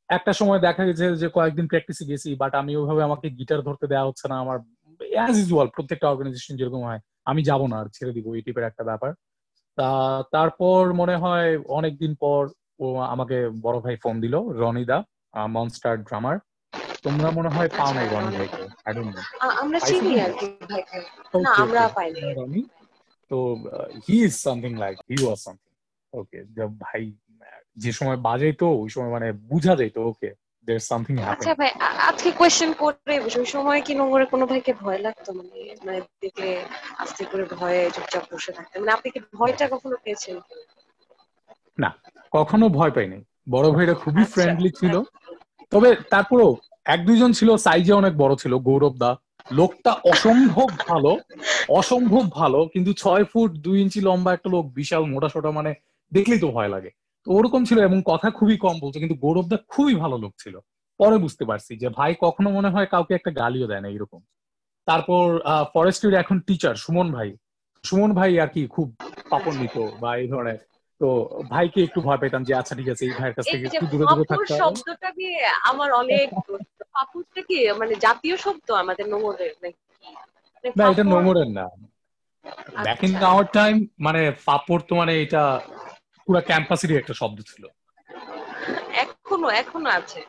একটা 0.08 0.32
সময় 0.40 0.60
দেখা 0.66 0.82
গেছে 0.88 1.04
যে 1.22 1.28
কয়েকদিন 1.36 1.66
প্র্যাকটিসে 1.70 2.04
গেছি 2.10 2.28
বাট 2.42 2.52
আমি 2.60 2.72
ওইভাবে 2.76 3.02
আমাকে 3.08 3.26
গিটার 3.38 3.60
ধরতে 3.66 3.86
দেওয়া 3.92 4.08
হচ্ছে 4.08 4.26
না 4.30 4.36
আমার 4.44 4.58
অ্যাজ 5.10 5.34
ইউজুয়াল 5.38 5.68
প্রত্যেকটা 5.74 6.06
অর্গানাইজেশন 6.08 6.54
যেরকম 6.56 6.82
হয় 6.84 7.00
আমি 7.26 7.40
যাব 7.42 7.60
না 7.66 7.76
আর 7.80 7.88
ছেড়ে 7.96 8.12
দিব 8.16 8.26
এই 8.34 8.42
টাইপের 8.46 8.68
একটা 8.70 8.84
ব্যাপার। 8.84 9.10
তা 9.78 9.88
তারপর 10.32 10.80
মনে 10.92 11.16
হয় 11.16 11.48
অনেকদিন 11.78 12.12
পর 12.14 12.40
ও 12.80 12.86
আমাকে 13.14 13.36
বড় 13.62 13.76
ভাই 13.80 13.94
ফোন 14.02 14.14
দিল 14.24 14.34
রনিদা 14.60 14.98
মনস্টার 15.48 15.94
ড্রামার 16.08 16.36
তোমরা 17.04 17.28
মনে 17.30 17.50
হয় 17.54 17.70
পাও 17.78 17.90
নাই 17.94 18.06
রনি 18.08 18.30
ভাইকে 18.36 18.62
আই 18.86 18.92
ডোন্ট 18.96 19.12
নো 19.16 19.22
আমরা 19.62 19.78
চিনি 19.88 20.12
আর 20.24 20.32
কি 20.38 20.46
ভাইকে। 20.70 20.98
না 21.44 21.50
আমরা 21.62 21.82
পাইনি 21.96 22.20
রনি 22.38 22.62
তো 23.30 23.38
he 24.06 24.16
is 24.26 24.34
something 24.44 24.72
like 24.82 24.96
he 25.08 25.16
was 25.24 25.38
something 25.46 25.70
okay 26.12 26.38
ভাই 26.84 27.02
যে 27.76 27.90
সময় 27.92 28.18
বাজাইতো 28.28 28.66
ওই 28.82 28.90
সময় 28.94 29.12
মানে 29.16 29.28
বুঝা 29.50 29.72
যাইতো 29.76 30.00
ওকে 30.10 30.30
দেয়ার 30.68 30.84
সামথিং 30.90 31.14
আচ্ছা 31.24 31.52
ভাই 31.54 31.70
আজকে 32.08 32.30
কোশ্চেন 32.32 32.70
করে 32.72 33.14
ওই 33.38 33.46
সময় 33.46 33.80
কি 33.82 33.92
নোংরে? 33.94 34.26
কোনো 34.26 34.44
ভাইকে 34.46 34.72
ভয় 34.74 34.98
লাগতো? 34.98 35.30
মানে 35.32 35.58
মানে 35.86 36.00
দেখলে 36.20 36.48
আস্তে 36.98 37.22
করে 37.24 37.44
ভয়ে 37.54 37.80
চুপচাপ 37.90 38.24
বসে 38.32 38.52
থাকতে। 38.52 38.74
মানে 38.78 38.92
আপনি 38.92 39.08
কি 39.10 39.20
ভয়টা 39.38 39.64
কখনো 39.68 39.96
পেয়েছেন? 40.04 40.36
না 41.78 41.90
কখনো 42.32 42.68
ভয় 42.68 42.90
পাইনি। 42.90 43.18
বড় 43.50 43.66
ভাইরা 43.70 43.94
খুবই 43.94 44.24
ফ্রেন্ডলি 44.24 44.68
আচ্ছা, 44.68 44.80
ছিল। 44.80 44.94
তবে 45.72 45.88
তারপরও 46.10 46.50
এক 46.84 47.00
দুইজন 47.04 47.32
ছিল 47.32 47.56
সাইজে 47.56 47.92
অনেক 47.92 48.12
বড় 48.16 48.34
ছিল 48.36 48.52
গৌরব 48.58 48.94
দা। 48.98 49.10
লোকটা 49.50 49.92
অসম্ভব 50.12 50.68
ভালো 50.88 51.12
অসম্ভব 51.68 52.24
ভালো 52.30 52.60
কিন্তু 52.66 52.90
ছয় 52.92 53.24
ফুট 53.24 53.50
দুই 53.56 53.76
ইঞ্চি 53.80 54.00
লম্বা 54.00 54.30
একটা 54.32 54.48
লোক 54.50 54.64
বিশাল 54.74 55.02
মোটা 55.04 55.28
সোটা 55.28 55.50
মানে 55.50 55.70
দেখলেই 56.12 56.40
তো 56.40 56.48
ভয় 56.48 56.68
লাগে। 56.68 56.90
তো 57.26 57.28
ওরকম 57.38 57.62
ছিল 57.64 57.78
এবং 57.80 57.98
কথা 58.06 58.28
খুবই 58.30 58.56
কম 58.56 58.76
বলতো 58.80 58.96
কিন্তু 58.98 59.16
গৌরবদা 59.24 59.56
খুবই 59.68 59.94
ভালো 59.94 60.16
লোক 60.18 60.32
ছিল। 60.38 60.54
পরে 61.00 61.16
বুঝতে 61.18 61.44
পারছি 61.44 61.72
যে 61.76 61.88
ভাই 61.98 62.12
কখনো 62.24 62.48
মনে 62.50 62.72
হয় 62.74 62.86
কাউকে 62.86 63.12
একটা 63.14 63.30
গালিও 63.40 63.70
দেয় 63.70 63.82
না 63.84 63.88
এরকম 63.88 64.20
তারপর 64.88 65.24
ফরেস্টের 65.74 66.14
এখন 66.14 66.36
টিচার 66.40 66.74
সুমন 66.84 67.06
ভাই। 67.16 67.28
সুমন 67.84 68.10
ভাই 68.14 68.30
আর 68.38 68.50
কি 68.54 68.62
খুব 68.66 68.86
পাপন 69.30 69.54
নিত 69.62 69.76
বা 70.02 70.10
এই 70.16 70.28
ধরনের। 70.28 70.58
তো 71.00 71.08
ভাইকে 71.50 71.80
একটু 71.82 71.98
ভয় 72.00 72.20
পেতাম 72.22 72.42
যে 72.44 72.52
আচ্ছা 72.54 72.74
ঠিক 72.78 72.88
আছে 72.92 73.02
এই 73.08 73.14
ভাইয়ের 73.18 73.36
কাছ 73.36 73.44
থেকে 73.44 73.66
একটু 73.68 73.86
দূরে 73.92 74.06
দূরে 74.10 74.24
থাকতে 74.30 74.52
হবে। 74.52 74.60
শব্দটা 74.62 75.08
দিয়ে 75.18 75.36
আমার 75.70 75.90
অনেক 76.02 76.26
পাপুরটা 76.94 77.40
কি 77.48 77.56
মানে 77.80 77.94
জাতীয় 78.06 78.36
শব্দ 78.36 78.68
আমাদের 78.82 79.06
নোংরের 79.12 79.54
নাকি? 79.62 79.82
না 80.78 80.84
এটা 80.92 81.04
নোংরের 81.12 81.50
না। 81.58 81.66
ব্যাক 82.86 83.00
ইন 83.06 83.12
আওয়ার 83.30 83.46
টাইম 83.56 83.74
মানে 84.06 84.22
পাপড় 84.48 84.82
তো 84.88 84.92
মানে 84.94 85.12
এটা 85.24 85.42
পুরো 86.30 86.42
ক্যাম্পাসেরই 86.46 86.98
একটা 86.98 87.14
শব্দ 87.14 87.38
ছিল। 87.42 87.64
এখনও 89.02 89.48
এখনও 89.62 89.90
আছে। 89.90 90.20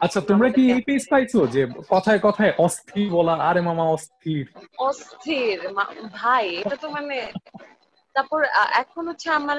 আচ্ছা 0.00 0.20
তোমরা 0.20 0.48
কি 0.50 0.62
এই 0.72 0.82
পেজ 0.88 1.02
পাইছো 1.10 1.38
যে 1.46 1.62
কথায় 1.90 2.20
কথায় 2.22 2.52
অস্থির 2.58 3.08
বলা 3.10 3.34
আরে 3.48 3.60
মামা 3.60 3.84
অস্থির? 3.88 4.44
অস্থির 4.88 5.58
ভাই 6.14 6.44
এটা 6.60 6.76
তো 6.76 6.86
মানে 6.90 7.16
তারপর 8.16 8.40
এখন 8.74 9.02
হচ্ছে 9.08 9.28
আমরা 9.30 9.54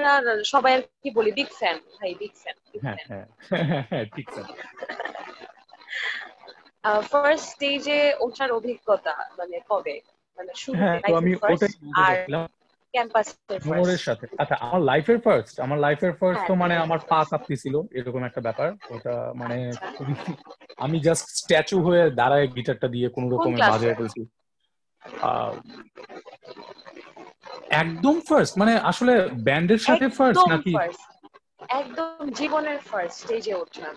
সবাই 0.46 0.72
আর 0.74 0.82
কি 1.02 1.10
বলি 1.18 1.32
বিগ 1.32 1.50
ফ্যান 1.60 1.78
ভাই 1.98 2.12
বিগ 2.14 2.34
ফ্যান 2.42 2.56
হ্যাঁ 2.86 2.98
হ্যাঁ 3.10 3.26
হ্যাঁ 3.90 4.06
ঠিক 4.16 4.28
স্যার 4.34 4.46
ফার্স্ট 7.12 7.46
স্টেজে 7.50 8.00
ওঠার 8.20 8.50
অভিজ্ঞতা 8.52 9.14
মানে 9.40 9.58
কবে? 9.70 9.96
মানে 10.38 10.52
হ্যাঁ 10.80 10.98
তো 11.04 11.14
আমি 11.20 11.32
ওটাই 11.46 11.72
আর 12.04 12.16
ক্যাম্পাসের 12.94 14.00
সাথে। 14.00 14.26
আচ্ছা 14.38 14.56
আমার 14.66 14.82
লাইফের 14.82 15.20
ফার্স্ট 15.20 15.56
আমার 15.60 15.78
লাইফের 15.80 16.14
ফার্স্ট 16.14 16.42
তো 16.42 16.46
হ্যাঁ। 16.48 16.62
মানে 16.64 16.76
আমার 16.76 17.00
পা 17.10 17.20
কাঁপতেছিল 17.26 17.76
এরকম 17.92 18.22
একটা 18.24 18.42
ব্যাপার। 18.42 18.70
ওটা 18.90 19.14
মানে 19.36 19.58
আচ্ছা। 19.72 20.00
আমি 20.78 20.98
জাস্ট 21.00 21.26
স্ট্যাচু 21.32 21.78
হয়ে 21.82 22.04
দাঁড়ায় 22.12 22.48
গিটারটা 22.48 22.88
দিয়ে 22.88 23.08
কোনো 23.10 23.28
রকমে? 23.30 23.58
বাজায় 23.64 23.96
আহ, 25.24 25.54
একদম 27.78 28.16
ফার্স্ট 28.22 28.54
মানে 28.58 28.74
আসলে 28.82 29.14
ব্যান্ডের 29.44 29.78
সাথে 29.78 30.06
ফার্স্ট 30.10 30.44
নাকি? 30.50 30.74
একদম 31.80 32.30
জীবনের 32.32 32.80
ফার্স্ট 32.80 33.16
স্টেজে 33.20 33.54
ওঠা 33.54 33.88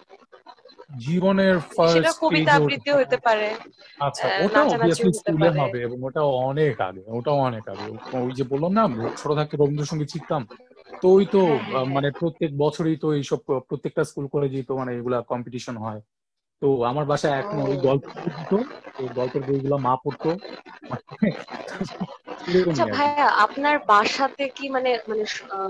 জীবনের 0.91 1.55
ফার্স্ট 1.77 2.17
কবিতা 2.21 2.53
আবৃত্তি 2.53 2.91
হতে 2.91 3.17
পারে। 3.27 3.49
আচ্ছা 3.99 4.27
ওটা 4.45 4.61
অবভিয়াসলি 4.65 5.13
স্কুলে 5.13 5.49
হবে 5.61 5.79
এবং 5.83 5.99
ওটা 6.05 6.23
অনেক 6.49 6.75
আগে 6.81 7.03
ওটাও 7.09 7.39
অনেক 7.41 7.65
আগে। 7.69 7.85
ওই 8.19 8.33
যে 8.33 8.45
বললাম 8.45 8.73
না 8.77 8.85
ছোট 9.17 9.31
থাকতে 9.35 9.55
রবীন্দ্রসঙ্গীত 9.57 10.09
শিখতাম 10.11 10.43
তো 11.03 11.07
ওই 11.09 11.25
তো 11.27 11.41
মানে 11.87 12.09
প্রত্যেক 12.21 12.51
বছরই 12.57 12.97
তো 12.97 13.09
এইসব 13.15 13.39
প্রত্যেকটা 13.69 14.03
স্কুল 14.05 14.27
কলেজেই 14.29 14.65
তো 14.65 14.73
মানে 14.77 14.91
এগুলা 14.95 15.19
কম্পিটিশন 15.23 15.77
হয়। 15.77 16.01
তো 16.63 16.69
আমার 16.85 17.05
বাসায় 17.05 17.37
এখন 17.39 17.57
ওই 17.63 17.77
গল্প 17.79 18.05
বই 18.15 18.31
দিত 18.37 18.53
তো 18.97 19.03
গল্পের 19.17 19.43
বইগুলো 19.43 19.77
মা 19.79 19.95
পড়তো। 19.97 20.31
আচ্ছা 22.71 22.85
ভাইয়া 22.93 23.27
আপনার 23.37 23.77
বাসাতে 23.87 24.45
কি 24.49 24.65
মানে 24.69 24.91
মানে 25.09 25.25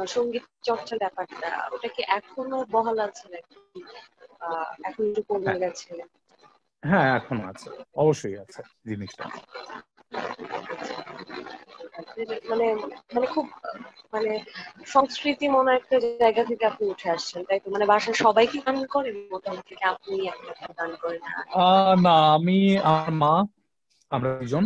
সংগীত 0.06 0.44
চর্চার 0.62 0.98
ব্যাপারটা 0.98 1.48
ওটা 1.72 1.88
কি 1.88 2.02
এখনও 2.08 2.58
বহাল 2.70 2.98
আছে 2.98 3.26
নাকি? 3.28 3.54
এখন 4.84 5.02
একটু 5.08 5.22
কমে 5.28 5.46
হ্যাঁ। 5.46 5.58
গেছে। 5.58 5.88
হ্যাঁ 6.82 7.06
এখনও 7.16 7.44
আছে। 7.48 7.68
অবশ্যই 7.96 8.36
আছে 8.38 8.60
জিনিসটা। 8.86 9.24
মানে 12.50 12.66
মানে 13.14 13.26
খুব 13.26 13.46
মানে 14.12 14.32
সংস্কৃতি 14.86 15.46
মনে 15.48 15.70
একটা 15.74 15.96
জায়গা 16.20 16.42
থেকে 16.44 16.64
আপনি 16.66 16.84
উঠে 16.86 17.08
আসছেন 17.10 17.40
তাই 17.44 17.58
তো? 17.60 17.68
মানে 17.70 17.84
বাসায় 17.86 18.16
সবাই 18.16 18.46
কি 18.46 18.58
গান 18.66 18.76
করে? 18.86 19.10
মোটামুটি 19.32 19.72
আপনি 19.84 20.14
একটা 20.26 20.72
গান 20.78 20.92
করেন? 21.02 21.20
না 22.04 22.14
আমি 22.36 22.58
আমার 22.82 23.10
মা 23.22 23.32
আমরা 24.10 24.30
দুজন 24.40 24.64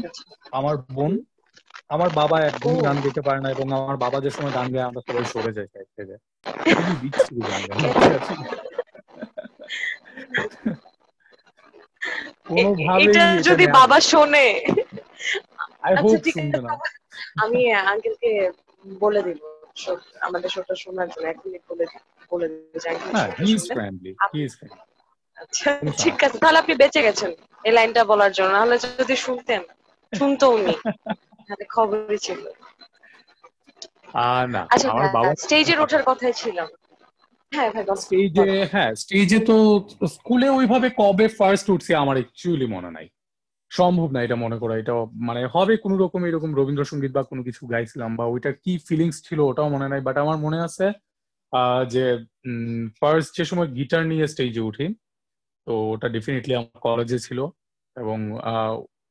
আমার 0.52 0.74
বোন 0.92 1.12
আমার 1.88 2.10
বাবা 2.14 2.36
একদমই 2.40 2.80
গান 2.82 2.96
গাইতে 3.00 3.22
পারে 3.22 3.40
না 3.40 3.48
এবং 3.50 3.66
আমার 3.72 3.96
বাবা 3.96 4.18
যে 4.20 4.30
সময় 4.30 4.54
গান 4.54 4.66
গায় 4.72 4.86
আমরা 4.86 5.00
সবাই 5.08 5.24
সরে 5.24 5.52
যাই 5.52 5.68
থেকে। 5.96 6.14
বিচ্ছিরি 7.02 7.40
গান 7.42 7.62
গায়। 7.68 7.80
এটা 13.04 13.40
যদি 13.40 13.64
বাবা 13.78 14.00
শোনে। 14.10 14.62
আচ্ছা, 15.88 16.16
ঠিক 16.24 16.34
আমি 17.44 17.72
আঙ্কেলকে 17.92 18.50
বলে 18.84 19.22
দিব। 19.22 19.38
আমাদের 20.20 20.50
শোটা 20.50 20.74
শোনার 20.74 21.08
জন্য 21.08 21.28
এখনই 21.28 21.58
বলে 21.68 21.86
বলে 22.30 22.50
uncle 22.86 23.14
হ্যাঁ 23.14 23.28
আচ্ছা 25.36 25.80
ঠিক 25.98 26.24
আছে 26.24 26.38
তাহলে 26.38 26.58
আপনি 26.58 26.74
বেঁচে 26.74 27.02
গেছেন 27.02 27.34
এই 27.64 27.72
লাইনটা 27.72 28.04
বলার 28.04 28.32
জন্য। 28.32 28.52
নাহলে 28.52 28.78
যদি 28.98 29.16
শুনতেন 29.16 29.62
শুনতো 30.12 30.48
উনি। 30.48 30.74
তাহলে 31.46 31.64
খবরই 31.74 32.18
ছিল। 32.18 32.46
আচ্ছা 34.74 34.88
স্টেজের 35.36 35.80
ওঠার 35.80 36.02
কথাই 36.02 36.32
ছিলাম 36.32 36.68
হ্যাঁ 37.54 37.70
স্টেজে 38.04 38.48
হ্যাঁ 38.72 38.92
স্টেজে 39.02 39.38
তো 39.50 39.56
স্কুলে 40.14 40.48
ওইভাবে 40.58 40.88
কবে 41.00 41.26
ফার্স্ট 41.38 41.66
উঠছে 41.74 41.92
আমার 42.02 42.16
অ্যাকচুয়ালি 42.18 42.66
মনে 42.76 42.90
নাই। 42.96 43.06
সম্ভব 43.72 44.08
না 44.14 44.20
এটা 44.26 44.36
মনে 44.44 44.56
করা। 44.62 44.74
এটা 44.82 44.94
মানে 45.28 45.42
হবে 45.54 45.74
কোনো 45.84 45.94
রকম 46.04 46.20
এরকম 46.28 46.50
রবীন্দ্রসঙ্গীত 46.60 47.12
বা 47.16 47.22
কোনো 47.30 47.42
কিছু 47.48 47.62
গাইছিলাম 47.72 48.10
বা 48.18 48.24
ওইটার 48.32 48.54
কি 48.64 48.72
ফিলিংস 48.88 49.16
ছিল 49.26 49.38
ওটাও 49.40 49.68
মনে 49.74 49.86
নাই। 49.92 50.00
বাট 50.06 50.16
আমার 50.24 50.38
মনে 50.46 50.58
আছে 50.66 50.86
যে 51.94 52.04
ফার্স্ট 53.00 53.30
যে 53.38 53.44
সময় 53.50 53.68
গিটার 53.78 54.02
নিয়ে 54.10 54.26
স্টেজে 54.32 54.62
উঠি, 54.70 54.86
তো 55.66 55.72
ওটা 55.92 56.08
ডেফিনেটলি 56.16 56.54
আমার 56.60 56.78
কলেজে 56.86 57.18
ছিল। 57.26 57.38
এবং 57.96 58.18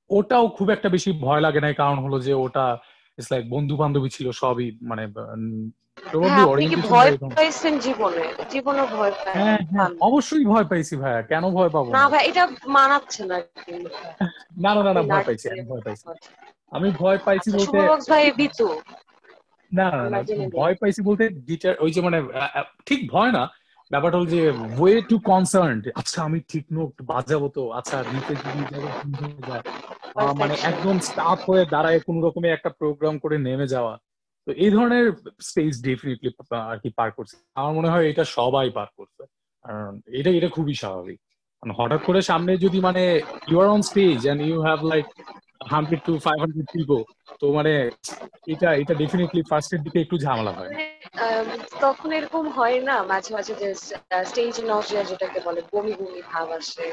ওটাও 0.10 0.46
খুব 0.58 0.68
একটা 0.76 0.88
বেশি 0.96 1.10
ভয় 1.26 1.42
লাগে 1.46 1.62
নাই। 1.66 1.74
কারণ 1.82 1.98
হলো 2.06 2.18
যে, 2.28 2.34
ওটা 2.46 2.66
ইটস 3.18 3.30
লাইক 3.34 3.44
বন্ধু 3.54 3.76
বান্ধবী 3.82 4.10
ছিল 4.18 4.28
সবই 4.42 4.68
মানে 4.90 5.04
হ্যাঁ 5.08 5.34
আপনি 6.44 6.66
কি 6.72 6.78
ভয় 6.88 7.12
পাইছেন 7.30 7.74
জীবনে? 7.86 8.24
জীবনে 8.54 8.84
ভয় 8.94 9.14
পাই 9.16 9.34
হ্যাঁ 9.38 9.60
হ্যাঁ 9.72 9.90
অবশ্যই 10.08 10.46
ভয় 10.52 10.66
পাইছি 10.72 10.94
ভাইয়া 11.02 11.22
কেন 11.32 11.44
ভয় 11.58 11.72
পাবো 11.76 11.88
না 11.90 12.04
ভাই 12.12 12.22
এটা 12.30 12.44
মানাচ্ছে 12.76 13.22
না 13.30 13.38
না 14.76 14.82
না 14.88 15.02
ভয় 15.04 15.24
পাইছি 15.28 15.46
আমি 15.52 15.64
ভয় 15.70 15.82
পাইছি। 15.86 16.04
আমি 16.72 16.88
ভয় 17.02 17.20
পাইছি 17.26 17.50
আচ্ছা, 17.50 17.58
বলতে 17.60 17.78
ভাই 18.12 18.24
বিতু। 18.40 18.68
না 19.72 19.88
না। 20.06 20.20
ভয় 20.58 20.76
পাইছি 20.82 21.00
বলতে 21.08 21.24
গিটার 21.50 21.76
ওই 21.80 21.90
যে 21.96 22.00
মানে 22.02 22.18
ঠিক 22.88 23.02
ভয় 23.12 23.32
না 23.38 23.44
ব্যাপারটা 23.92 24.18
হল 24.20 24.26
যে 24.28 24.42
ওয়ে 24.78 24.96
টু 25.10 25.16
কনসার্ন 25.30 25.78
আচ্ছা 26.02 26.18
আমি 26.28 26.40
ঠিক 26.52 26.66
নোট 26.76 26.92
বাজাবো 27.12 27.48
তো 27.50 27.62
আচ্ছা 27.80 27.98
নিতে। 28.14 28.34
আহ, 30.16 30.32
মানে 30.40 30.56
একদম 30.70 30.96
স্টাফ 31.08 31.40
হয়ে 31.50 31.64
দাঁড়ায় 31.66 32.00
কোন 32.08 32.16
রকমে 32.26 32.48
একটা 32.52 32.70
প্রোগ্রাম 32.80 33.16
করে 33.24 33.36
নেমে 33.40 33.68
যাওয়া। 33.68 33.94
তো 34.48 34.52
এই 34.64 34.72
ধরনের 34.72 35.06
স্টেজ 35.40 35.74
ডেফিনেটলি 35.88 36.30
আর 36.72 36.78
কি 36.84 36.90
পার 37.00 37.10
করছে। 37.12 37.36
আমার 37.60 37.74
মনে 37.74 37.90
হয় 37.90 38.06
এটা 38.12 38.24
সবাই 38.38 38.68
পার 38.70 38.90
করছে। 38.98 39.22
কারণ 39.66 39.92
এটা 40.20 40.30
এটা 40.38 40.50
খুবই 40.50 40.76
স্বাভাবিক। 40.76 41.20
মানে 41.64 41.74
হঠাৎ 41.80 42.02
করে 42.06 42.20
সামনে 42.22 42.52
যদি 42.58 42.80
মানে 42.82 43.04
you 43.50 43.58
are 43.62 43.70
on 43.76 43.82
stage 43.82 44.20
and 44.28 44.42
you 44.42 44.58
have 44.62 44.80
like 44.84 45.06
hundred 45.72 46.02
two 46.06 46.14
five 46.20 46.38
hundred 46.40 46.68
people 46.76 47.00
তো 47.40 47.46
মানে 47.54 47.74
এটা 48.48 48.70
এটা 48.74 48.94
ডেফিনেটলি 48.94 49.42
ফার্স্টের 49.50 49.82
দিকে 49.82 49.98
একটু 50.02 50.16
ঝামেলা 50.18 50.52
হয়। 50.52 50.72
মানে, 50.72 50.86
তখন 51.82 52.10
এরকম 52.12 52.46
হয় 52.50 52.78
না 52.80 52.96
মাঝে 53.04 53.32
মাঝে 53.36 53.54
যে 53.62 53.68
স্টেজ 54.26 54.56
নজিয়া 54.72 55.04
যেটাকে 55.04 55.40
বলে 55.40 55.62
বমি 55.72 55.94
বমি 55.94 56.22
ভাব 56.32 56.48
আসে 56.52 56.86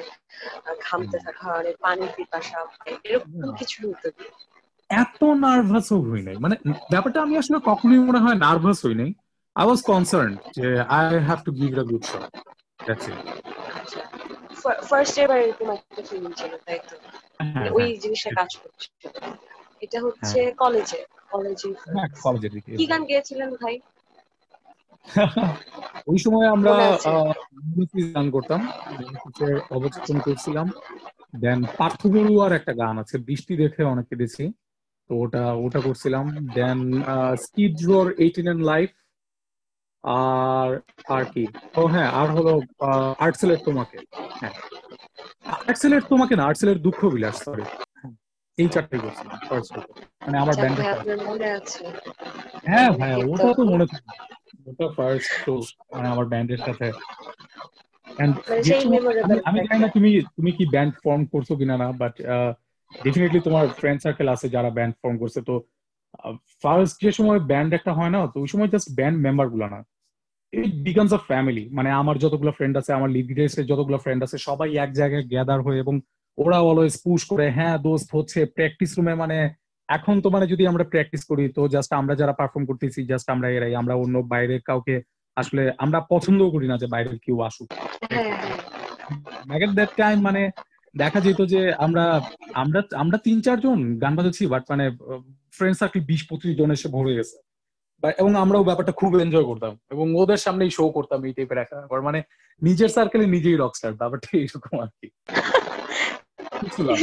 ঘামতে 0.81 1.17
থাকা 1.19 1.49
পানির 1.81 2.11
পিপাসা 2.17 2.59
এরকম 3.07 3.51
কিছু 3.59 3.79
হতো? 3.89 4.09
এত 4.91 5.21
নার্ভাসও 5.43 5.97
হই 6.07 6.23
নাই। 6.23 6.37
মানে 6.37 6.55
ব্যাপারটা 6.93 7.19
আমি 7.23 7.35
আসলে 7.37 7.59
কখনোই 7.65 8.01
মনে 8.09 8.21
হয় 8.21 8.37
নার্ভাস 8.37 8.79
হই 8.87 8.95
নাই। 8.95 9.11
আই 9.57 9.65
ওয়াজ 9.67 9.81
কনসার্ন 9.83 10.33
যে 10.57 10.67
I 10.91 11.05
have 11.29 11.39
to 11.47 11.51
give 11.53 11.71
a 11.79 11.85
good 11.91 12.03
shot 12.05 12.25
that's 12.81 13.07
it 13.09 13.19
first 14.89 15.15
এবার 15.19 15.39
এরকম 15.41 15.69
একটা 15.77 16.03
ফিলিং 16.09 16.33
ছিল 16.33 16.53
তাই 16.67 16.79
তো? 16.89 16.95
মানে 17.55 17.71
ওই 17.77 17.87
জিনিসটা 18.03 18.31
কাজ 18.39 18.51
করছে। 18.61 18.87
এটা 19.83 19.99
হচ্ছে 20.07 20.39
কলেজে 20.59 21.01
কলেজে 21.31 21.69
হ্যাঁ 21.87 22.09
দিকে। 22.55 22.71
কি 22.77 22.85
গান 22.91 23.03
গেয়েছিলেন 23.05 23.51
ভাই? 23.63 23.75
ওই 26.11 26.19
সময় 26.25 26.49
আমরা 26.49 26.73
গান 28.15 28.27
করতাম। 28.31 28.61
অবস্থান 29.71 30.17
করছিলাম। 30.27 30.67
দেন 31.43 31.61
পার্থবড়ুয়ার 31.79 32.53
একটা 32.53 32.73
গান 32.73 32.95
আছে 32.99 33.17
বৃষ্টি 33.29 33.53
দেখে 33.57 33.83
অনেক 33.85 34.07
কেঁদেছি 34.11 34.45
তো 35.11 35.17
ওটা 35.17 35.43
ওটা 35.65 35.81
করছিলাম। 35.81 36.25
Then 36.55 36.79
Skid 37.37 37.75
Row 37.85 38.07
eighteen 38.19 38.47
and 38.49 38.63
life 38.65 38.91
আর 40.05 40.71
আর 41.09 41.25
কি? 41.25 41.45
ও 41.77 41.83
হ্যাঁ 41.87 42.11
আর 42.11 42.29
হলো 42.31 42.53
আর্টসেলের 43.19 43.61
তোমাকে। 43.65 43.99
হ্যাঁ। 44.41 44.55
আর্টসেলের 45.67 46.03
তোমাকে 46.09 46.35
না 46.37 46.43
আর্টসেলের 46.45 46.79
দুঃখ 46.79 47.01
বিলাস 47.05 47.37
সরি 47.45 47.65
এই 48.59 48.69
চারটাই 48.69 49.01
করছিলাম 49.01 49.87
মানে 50.27 50.37
আমার 50.39 50.55
ব্যান্ডের 50.55 50.85
ভাই 50.85 51.51
আছে? 51.51 51.85
হ্যাঁ 52.67 52.91
কিন্তু- 52.91 53.29
ওটা 53.33 53.49
তো 53.57 53.63
মনে 53.65 53.87
থাকে। 53.87 54.09
ওটা 54.71 54.87
ফার্স্ট 54.97 55.31
তো 55.47 55.53
মানে 55.93 56.09
আমার 56.09 56.27
ব্যান্ডের 56.27 56.59
সাথে। 56.59 56.87
মানে 58.07 58.33
আমি- 59.25 59.43
আমি 59.45 59.59
জানি 59.61 59.81
না 59.81 59.89
তুমি 59.89 60.11
তুমি 60.37 60.51
কি 60.53 60.65
ব্যান্ড 60.71 60.93
ফর্ম 61.05 61.23
করছ 61.25 61.49
কিনা 61.53 61.77
না 61.77 61.93
বাট 61.93 62.15
ডেফিনেটলি 62.93 63.41
তোমার 63.41 63.69
ফ্রেন্ড 63.69 64.03
সার্কেল 64.03 64.29
আছে 64.29 64.49
যারা 64.49 64.71
ব্যান্ড 64.71 64.95
ফর্ম 65.03 65.17
করছে 65.19 65.41
তো 65.41 65.55
ফার্স্ট 66.63 66.95
যে 67.05 67.13
সময় 67.13 67.39
ব্যান্ড 67.39 67.75
একটা 67.75 67.93
হয় 67.93 68.11
না 68.11 68.27
তো 68.27 68.41
ওই 68.41 68.49
সময় 68.49 68.69
জাস্ট 68.69 68.89
ব্যান্ড 68.93 69.17
মেম্বারগুলো 69.21 69.67
না। 69.67 69.81
ইট 70.53 70.73
বিকামস 70.75 71.13
আ 71.13 71.21
ফ্যামিলি 71.31 71.69
মানে 71.73 71.91
আমার 71.91 72.19
যতগুলো 72.19 72.51
ফ্রেন্ড 72.51 72.75
আছে 72.77 72.93
আমার 72.93 73.11
লিভিডেসের 73.11 73.67
যতগুলো 73.67 73.99
ফ্রেন্ড 73.99 74.23
আছে 74.23 74.39
সবাই 74.39 74.77
এক 74.77 74.93
জায়গায় 74.93 75.23
গ্যাদার 75.23 75.61
হয়ে 75.61 75.79
এবং 75.79 76.01
ওরা 76.39 76.59
অলওয়েজ 76.61 76.95
পুশ 77.05 77.25
করে 77.25 77.51
হ্যাঁ 77.51 77.79
দোস্ত 77.79 78.09
হচ্ছে 78.17 78.47
প্র্যাকটিস 78.47 78.91
রুমে 78.99 79.15
মানে 79.15 79.51
এখন 79.89 80.21
তো 80.21 80.31
মানে 80.31 80.47
যদি 80.47 80.67
আমরা 80.67 80.85
প্র্যাকটিস 80.85 81.25
করি 81.25 81.45
তো 81.49 81.69
জাস্ট 81.69 81.93
আমরা 81.93 82.15
যারা 82.15 82.33
পারফর্ম 82.33 82.67
করতেছি 82.67 83.07
জাস্ট 83.07 83.31
আমরা 83.31 83.49
এরাই 83.49 83.75
আমরা 83.75 83.95
অন্য 83.95 84.19
বাইরে 84.23 84.61
কাউকে 84.61 84.95
আসলে 85.37 85.63
আমরা 85.79 86.01
পছন্দও 86.01 86.51
করি 86.51 86.67
না 86.69 86.77
যে 86.79 86.87
বাইরের 86.87 87.19
কেউ 87.19 87.41
আসুক। 87.41 87.69
দ্যাট 89.75 89.91
টাইম 89.97 90.21
মানে 90.21 90.51
দেখা 90.95 91.21
যেত 91.21 91.41
যে 91.53 91.61
আমরা 91.77 92.05
আমরা 92.55 92.81
আমরা 92.97 93.19
তিন 93.19 93.37
চারজন 93.43 93.79
গান 93.99 94.13
বাজাচ্ছি 94.17 94.45
বাট 94.47 94.63
মানে 94.71 94.85
ফ্রেন্ড 95.53 95.77
সার্কেল 95.77 96.03
বিশ 96.05 96.23
পঁচিশ 96.31 96.53
জন 96.57 96.71
এসে 96.71 96.89
ভরে 96.89 97.17
গেছে। 97.19 97.37
এবং 98.19 98.33
আমরাও 98.37 98.65
ব্যাপারটা 98.65 98.93
খুব 98.93 99.13
এনজয় 99.21 99.47
করতাম। 99.47 99.73
এবং 99.91 100.07
ওদের 100.15 100.37
সামনেই 100.37 100.71
শো 100.71 100.85
করতাম 100.91 101.19
এই 101.25 101.33
টাইপের 101.33 101.59
একটা 101.59 101.77
ব্যাপার। 101.77 102.01
মানে 102.03 102.21
নিজের 102.63 102.91
সার্কেলে 102.91 103.27
নিজেই 103.27 103.57
রকস্টার 103.57 103.93
ব্যাপারটা 103.93 104.29
এইরকম 104.39 104.75
আর 104.81 104.91
কি। 104.99 105.09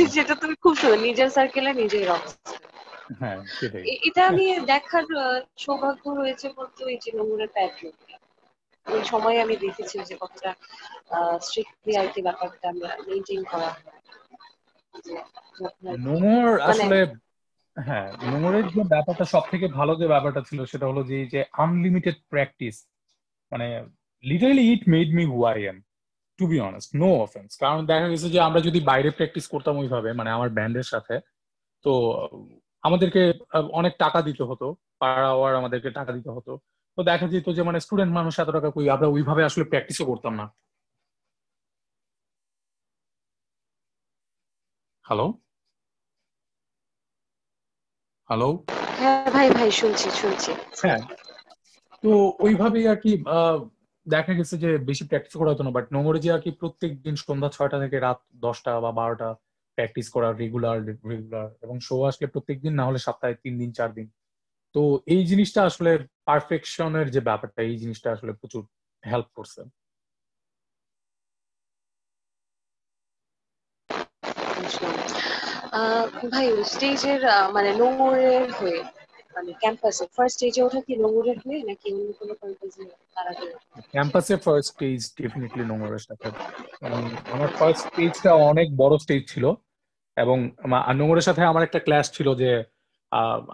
যেটা 0.10 0.34
তুমি 0.42 0.56
খুব 0.64 0.74
সুন্দর 0.76 1.00
নিজের 1.00 1.30
সার্কেলে 1.30 1.72
নিজেই 1.74 2.06
রকস্টার 2.06 2.56
হ্যাঁ 3.20 3.40
সেটাই। 3.58 3.84
এটা 4.08 4.22
আমি 4.32 4.46
দেখার 4.66 5.06
সৌভাগ্য 5.58 6.04
হয়েছে 6.20 6.48
বলতে 6.58 6.80
ওই 6.86 6.96
যে 7.04 7.10
নোংরের 7.18 7.50
প্যাট্রিক 7.56 7.96
ওই 8.88 9.02
সময় 9.04 9.38
আমি 9.44 9.56
দেখেছি 9.66 9.98
যে 10.10 10.16
কতটা 10.22 10.52
স্ট্রিক্টলি 11.42 11.94
আর 11.98 12.08
কি 12.14 12.20
ব্যাপারটা 12.22 12.66
আমরা 12.70 12.90
করা 13.46 13.70
নোংর 16.06 16.48
মানে 16.60 16.72
আসলে 16.72 16.98
হ্যাঁ 17.78 18.08
নোংরের 18.24 18.66
যে 18.68 18.82
ব্যাপারটা 18.84 19.26
সব 19.26 19.44
থেকে 19.52 19.66
ভালো 19.68 19.94
যে 19.96 20.06
ব্যাপারটা 20.08 20.42
ছিল 20.42 20.60
সেটা 20.66 20.86
হলো 20.88 21.02
যে 21.04 21.26
যে 21.26 21.40
আনলিমিটেড 21.58 22.18
প্র্যাকটিস 22.30 22.76
মানে 23.52 23.68
literally 24.24 24.64
it 24.74 24.84
made 24.88 25.08
me 25.16 25.24
who 25.26 25.38
I 25.46 25.58
am 25.64 25.78
to 26.40 26.44
be 26.48 26.58
honest 26.60 26.90
no 26.96 27.10
offense 27.18 27.50
কারণ 27.58 27.80
দেখা 27.86 28.08
গেছে 28.08 28.28
যে 28.30 28.40
আমরা 28.40 28.60
যদি 28.62 28.80
বাইরে 28.82 29.10
প্র্যাকটিস 29.12 29.46
করতাম 29.48 29.76
ওইভাবে 29.78 30.10
মানে 30.14 30.30
আমার 30.30 30.50
ব্যান্ডের 30.50 30.84
সাথে 30.84 31.16
তো 31.86 31.92
আমাদেরকে 32.84 33.22
অনেক 33.72 33.94
টাকা 33.98 34.20
দিতে 34.22 34.44
হতো 34.44 34.66
পার 35.00 35.24
আওয়ার 35.26 35.56
আমাদেরকে 35.56 35.90
টাকা 35.90 36.12
দিতে 36.12 36.30
হতো। 36.30 36.52
তো 36.98 37.04
দেখা 37.04 37.28
যেত 37.28 37.48
যে 37.50 37.62
মানে 37.64 37.80
স্টুডেন্ট 37.80 38.14
মানুষ 38.14 38.34
এত 38.40 38.50
টাকা 38.50 38.70
কই 38.72 38.86
আমরা 38.90 39.08
ওইভাবে 39.08 39.42
আসলে 39.44 39.64
প্র্যাকটিসও 39.64 40.06
করতাম 40.06 40.34
না। 40.36 40.46
হ্যালো 45.08 45.28
হ্যালো 48.30 48.50
হ্যাঁ 49.00 49.28
ভাই 49.36 49.48
ভাই 49.50 49.70
শুনছি 49.72 50.08
শুনছি। 50.20 50.52
হ্যাঁ 50.82 51.02
তো 52.04 52.10
ওইভাবেই 52.40 52.86
আর 52.92 52.98
কি 53.04 53.12
দেখা 54.06 54.34
গেছে 54.34 54.56
যে 54.64 54.70
বেশি 54.90 55.04
প্র্যাকটিস 55.10 55.34
করা 55.40 55.52
হতো 55.52 55.64
না 55.64 55.72
বাট 55.72 55.86
নোংরে 55.96 56.20
যে 56.20 56.30
আর 56.32 56.42
কি 56.42 56.52
প্রত্যেক 56.62 56.92
দিন 57.06 57.16
সন্ধ্যা 57.24 57.50
ছয়টা 57.50 57.78
থেকে 57.84 57.98
রাত 58.00 58.20
দশটা 58.46 58.72
বা 58.80 58.92
বারোটা 58.92 59.30
প্র্যাকটিস 59.78 60.08
করা 60.16 60.30
রেগুলার 60.34 60.78
রেগুলার 61.12 61.48
এবং 61.62 61.76
শো 61.88 61.96
আসলে 62.10 62.28
প্রত্যেক 62.28 62.58
দিন 62.66 62.74
না 62.80 62.84
হলে 62.86 63.00
সপ্তাহে 63.08 63.36
তিন 63.44 63.54
দিন 63.62 63.72
চার 63.72 63.90
দিন। 63.98 64.08
তো 64.76 64.82
এই 65.06 65.22
জিনিসটা 65.26 65.62
আসলে 65.64 65.92
পারফেকশনের 66.28 67.08
যে 67.16 67.22
ব্যাপারটা 67.22 67.62
এই 67.70 67.76
জিনিসটা 67.78 68.10
আসলে 68.12 68.32
প্রচুর 68.34 68.64
হেল্প 69.04 69.30
করছে। 69.38 69.62
ভাই 76.32 76.46
স্টেজের 76.74 77.22
মানে 77.56 77.70
নোংরের 77.82 78.48
হয়ে 78.60 78.80
মানে 79.36 79.52
ক্যাম্পাসে 79.62 80.06
ফার্স্ট 80.16 80.36
স্টেজে 80.38 80.62
ওঠা 80.68 80.80
কি 80.88 80.94
নোংরের 81.04 81.38
হয়ে 81.46 81.60
নাকি 81.70 81.88
অন্য 81.96 82.10
কোনো 82.20 82.34
পারপাসে 82.42 82.84
ক্যাম্পাসে 83.96 84.36
ফার্স্ট 84.46 84.68
স্টেজ 84.74 85.00
ডেফিনেটলি 85.20 85.64
নোংরের 85.72 86.04
সাথে। 86.08 86.28
আমার 87.34 87.50
ফার্স্ট 87.60 87.82
স্টেজটা 87.88 88.32
অনেক 88.52 88.68
বড় 88.82 88.94
স্টেজ 89.04 89.22
ছিল 89.34 89.46
এবং 90.18 90.38
নোংরের 91.00 91.26
সাথে 91.28 91.42
আমার 91.52 91.66
একটা 91.68 91.80
ক্লাস 91.86 92.06
ছিল 92.18 92.28
যে 92.42 92.52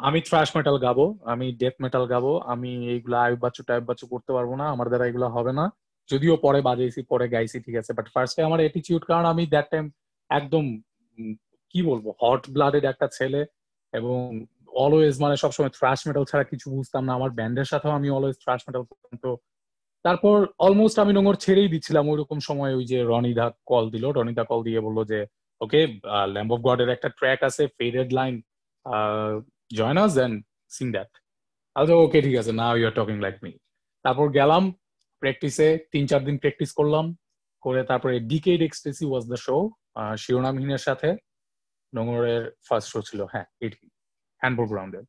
আমি 0.07 0.19
থ্রাশ 0.27 0.49
মেটাল 0.57 0.77
গাবো, 0.85 1.05
আমি 1.33 1.47
ডেথ 1.61 1.75
মেটাল 1.83 2.03
গাবো, 2.13 2.31
আমি 2.53 2.71
এইগুলা 2.93 3.17
আয়ু 3.25 3.35
বাচ্চু 3.43 3.61
টাইপ 3.69 3.83
বাচ্চু 3.89 4.05
করতে 4.13 4.31
পারব 4.37 4.51
না, 4.61 4.65
আমার 4.73 4.87
দ্বারা 4.91 5.05
এগুলো 5.09 5.27
হবে 5.35 5.51
না। 5.59 5.65
যদিও 6.09 6.35
পরে 6.45 6.59
বাজাইছি, 6.69 6.99
পরে 7.11 7.25
গাইছি, 7.33 7.57
ঠিক 7.65 7.75
আছে 7.81 7.91
বাট 7.97 8.07
ফার্স্টে 8.13 8.41
আমার 8.47 8.59
অ্যাটিটিউড 8.63 9.03
কারণ 9.09 9.25
আমি 9.33 9.43
দ্যাট 9.53 9.67
টাইম 9.73 9.85
একদম 10.29 10.65
কি 11.71 11.79
বলব 11.89 12.05
হট 12.21 12.43
ব্লাডেড 12.55 12.83
একটা 12.91 13.07
ছেলে 13.17 13.41
এবং 13.93 14.19
অলওয়েজ 14.83 15.15
মানে 15.23 15.35
সবসময় 15.43 15.73
থ্রাশ 15.77 15.99
মেটাল 16.07 16.25
ছাড়া 16.31 16.45
কিছু 16.51 16.67
বুঝতাম 16.77 17.03
না। 17.07 17.11
আমার 17.17 17.31
ব্যান্ডের 17.37 17.67
সাথেও 17.71 17.91
আমি 17.97 18.07
অলওয়েজ 18.17 18.37
থ্রাশ 18.43 18.61
মেটাল 18.67 18.83
করতাম। 18.89 19.15
তো 19.25 19.31
তারপর 20.05 20.37
অলমোস্ট 20.65 20.97
আমি 21.03 21.11
নোংর 21.17 21.35
ছেড়েই 21.45 21.69
দিচ্ছিলাম। 21.73 22.05
ওই 22.11 22.17
রকম 22.21 22.37
সময় 22.49 22.73
ওই 22.79 22.85
যে 22.91 22.99
রনিদা 23.11 23.45
কল 23.71 23.85
দিল। 23.93 24.05
রনিদা 24.17 24.43
কল 24.51 24.59
দিয়ে 24.67 24.79
বলল 24.87 24.99
যে 25.11 25.19
ওকে 25.61 25.79
ল্যাম্ব 26.33 26.51
অফ 26.55 26.59
গডের 26.67 26.89
একটা 26.95 27.09
ট্র্যাক 27.19 27.39
আছে 27.49 27.63
faded 27.77 28.09
line 28.19 28.33
join 29.77 29.97
us 30.03 30.11
then 30.19 30.31
sing 30.75 30.87
that 30.95 31.11
আচ্ছা 31.75 31.95
ওকে 32.03 32.19
ঠিক 32.25 32.35
আছে 32.41 32.51
না 32.59 32.65
you 32.77 32.85
are 32.89 32.95
talking 32.99 33.17
like 33.25 33.35
me 33.43 33.51
তারপর 34.05 34.25
গেলাম 34.39 34.63
প্র্যাকটিসে 35.21 35.67
তিন 35.93 36.03
চার 36.11 36.21
দিন 36.27 36.35
প্র্যাকটিস 36.43 36.71
করলাম। 36.79 37.05
করে 37.63 37.81
তারপরে 37.91 38.15
ডিকেড 38.31 38.59
এক্সপ্রেসি 38.67 39.05
ওয়াজ 39.09 39.23
দ্য 39.31 39.39
শো 39.47 39.57
শিরোনামহীনের 40.17 40.81
সাথে 40.87 41.09
নোংরের 41.93 42.43
ফার্স্ট 42.67 42.89
শো 42.93 42.99
ছিল 43.01 43.19
হ্যাঁ 43.33 43.47
এটি 43.61 43.85
হ্যান্ডবল 44.41 44.67
গ্রাউন্ডের 44.67 45.05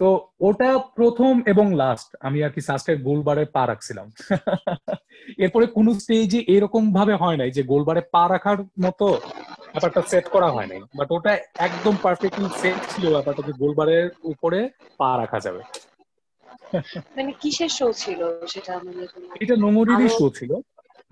তো 0.00 0.08
ওটা 0.40 0.70
প্রথম 0.78 1.32
এবং 1.46 1.66
লাস্ট 1.74 2.08
আমি 2.20 2.38
আর 2.44 2.50
কি 2.50 2.60
সাস্টের 2.60 2.96
গোলবারে 3.02 3.44
পা 3.46 3.62
রাখছিলাম। 3.66 4.06
এরপরে 5.38 5.66
কোন 5.66 5.86
স্টেজে 5.92 6.40
এরকম 6.54 6.82
ভাবে 6.92 7.14
হয় 7.14 7.36
নাই 7.36 7.50
যে 7.50 7.62
গোলবারে 7.62 8.02
পা 8.14 8.22
রাখার 8.28 8.58
মতো 8.80 9.06
ব্যাপারটা 9.72 10.00
সেট 10.10 10.26
করা 10.28 10.48
হয় 10.50 10.66
নাই। 10.66 10.80
বাট 10.98 11.08
ওটা 11.12 11.32
একদম 11.66 11.94
পারফেক্টলি 12.02 12.48
সেট 12.62 12.78
ছিল 12.92 13.04
ব্যাপারটা 13.14 13.42
যে 13.48 13.52
গোলবারের 13.52 14.06
উপরে 14.22 14.58
পা 14.98 15.10
রাখা 15.16 15.38
যাবে। 15.40 15.62
মানে 17.16 17.32
কিসের 17.40 17.70
শো 17.78 17.86
ছিল 17.92 18.20
সেটা 18.46 18.72
মানে 18.84 19.02
এটা 19.42 19.54
নোংরেরই 19.56 20.08
শো 20.08 20.26
ছিল। 20.30 20.50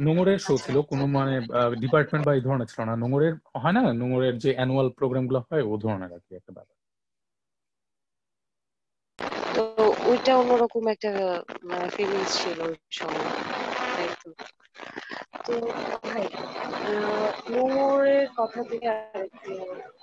নোংরের 0.03 0.39
শো 0.39 0.55
ছিল 0.65 0.77
কোনো 0.91 1.05
মানে 1.17 1.35
ডিপার্টমেন্ট 1.83 2.25
বা 2.27 2.33
এই 2.35 2.43
ধরনের 2.43 2.69
ছিল 2.69 2.81
না। 2.85 2.95
নোংরের 3.03 3.33
হয় 3.63 3.75
না? 3.77 3.83
নোংরের 4.01 4.35
যে 4.39 4.51
অ্যানুয়াল 4.55 4.89
প্রোগ্রামগুলো 4.99 5.41
হয় 5.47 5.65
ও 5.65 5.73
ধরনের 5.85 6.11
আর 6.13 6.23
কি 6.27 6.33
একটা 6.37 6.53
ব্যাপার। 6.53 6.77
তো 9.55 9.63
ওইটা 10.11 10.33
অন্যরকম 10.41 10.85
একটা 10.95 11.11
ফিলিংস 11.95 12.33
ছিল 12.37 12.59
সময় 12.91 13.29
তো। 14.21 14.29
ভাই 16.05 16.25
নোংরের 17.53 18.27
কথা 18.39 18.61
থেকে 18.71 18.87
আরেকটু 18.95 19.53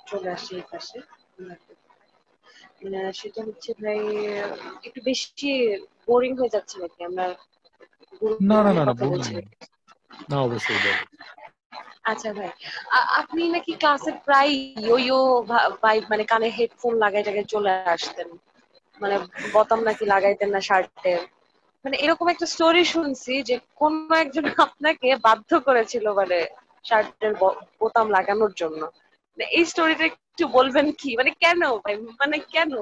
চলে 0.08 0.28
আসছে 0.34 0.52
এই 0.56 0.64
পাশে। 0.70 0.98
সেটা 3.20 3.40
হচ্ছে 3.48 3.70
ভাই 3.80 4.00
একটু 4.86 5.00
বেশি 5.04 5.50
বোরিং 6.06 6.32
হয়ে 6.38 6.54
যাচ্ছে 6.54 6.76
নাকি? 6.82 7.00
আমরা 7.08 7.26
না 8.42 8.58
না 8.66 8.70
না 8.78 8.82
না 8.84 8.92
না, 10.28 10.36
অবশ্যই 10.46 10.78
আচ্ছা 12.10 12.30
ভাই 12.36 12.50
আপনি 13.20 13.42
নাকি 13.54 13.72
ক্লাসে 13.80 14.10
প্রায় 14.24 14.50
ইয়ো 14.78 14.96
ইয়ো 15.00 15.20
ভাই 15.82 15.96
মানে 16.10 16.24
কানে 16.30 16.48
হেডফোন 16.56 16.92
লাগাই 17.02 17.22
টাগাই 17.26 17.46
চলে 17.52 17.72
আসতেন। 17.94 18.28
মানে 19.00 19.16
বোতাম 19.54 19.80
নাকি 19.88 20.04
লাগাইতেন 20.06 20.48
না 20.52 20.60
শার্টে 20.68 21.12
মানে 21.84 21.96
এরকম 22.04 22.26
একটা 22.30 22.46
স্টোরি 22.46 22.82
শুনছি 22.86 23.32
যে 23.42 23.54
কোন 23.80 23.92
একজন 24.22 24.44
আপনাকে 24.66 25.08
বাধ্য 25.26 25.50
করেছিল 25.66 26.04
মানে 26.12 26.38
শার্টের 26.84 27.32
বোতাম 27.80 28.06
লাগানোর 28.16 28.52
জন্য। 28.56 28.80
মানে 29.32 29.44
এই 29.50 29.64
স্টোরিটা 29.66 30.04
একটু 30.10 30.44
বলবেন 30.52 30.86
কি? 31.00 31.10
মানে 31.16 31.30
কেন 31.42 31.60
ভাই? 31.84 31.94
মানে 32.20 32.36
কেন? 32.52 32.72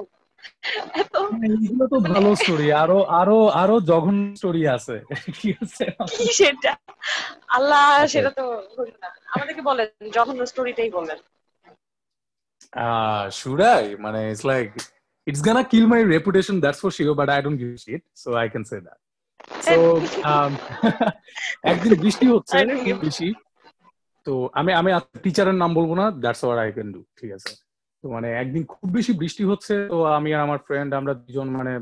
এগুলো 1.45 1.87
তো 1.87 1.99
ভালো 1.99 2.35
স্টোরি 2.35 2.71
আরও 2.73 3.01
আরও 3.03 3.47
আরও 3.47 3.79
জঘন্য 3.81 4.35
স্টোরি 4.35 4.67
আছে। 4.67 4.95
কি 6.13 6.25
সেটা? 6.33 6.71
আল্লাহ 7.47 8.05
সেটা 8.07 8.29
তো 8.29 8.45
আমাদেরকে 9.27 9.61
বলেন 9.61 9.87
জঘন্য 10.13 10.45
স্টোরিটাই 10.45 10.89
বলেন। 10.89 11.19
আই 13.73 13.95
মানে 13.95 14.19
it's 14.31 14.45
like 14.45 14.69
it's 15.27 15.41
gonna 15.41 15.63
kill 15.63 15.85
my 15.87 16.01
reputation 16.15 16.55
that's 16.59 16.79
for 16.79 16.91
sure 16.91 17.15
but 17.15 17.29
i 17.29 17.39
don't 17.41 17.57
give 17.57 17.73
a 17.73 17.77
shit 17.77 18.01
so 18.13 18.27
i 18.43 18.47
can 18.53 18.63
say 18.65 18.79
that. 18.79 18.97
So 19.61 19.75
um 20.23 20.51
একদিন 21.71 21.93
বৃষ্টি 22.01 22.25
হচ্ছে 22.27 22.57
বেশি 23.01 23.33
তো 24.25 24.49
আমি 24.53 24.73
আমি 24.73 24.89
টিচারের 25.23 25.53
নাম 25.53 25.73
বলব 25.73 25.93
না 25.93 26.11
that's 26.11 26.43
war 26.43 26.57
I 26.59 26.71
can 26.71 26.91
do 26.91 27.01
ঠিক 27.17 27.31
আছে? 27.31 27.51
তো 28.03 28.05
মানে 28.15 28.27
একদিন 28.41 28.63
খুব 28.73 28.87
বেশি 28.97 29.11
বৃষ্টি 29.21 29.43
হচ্ছে, 29.51 29.73
তো 29.93 29.97
আমি 30.17 30.29
আর 30.35 30.41
আমার 30.47 30.59
ফ্রেন্ড 30.67 30.89
আমরা 30.99 31.13
দুজন 31.21 31.47
মানে 31.59 31.73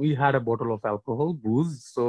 we 0.00 0.10
had 0.20 0.34
a 0.38 0.42
bottle 0.48 0.68
of 0.76 0.80
alcohol 0.86 1.30
booze 1.44 1.68
so 1.94 2.04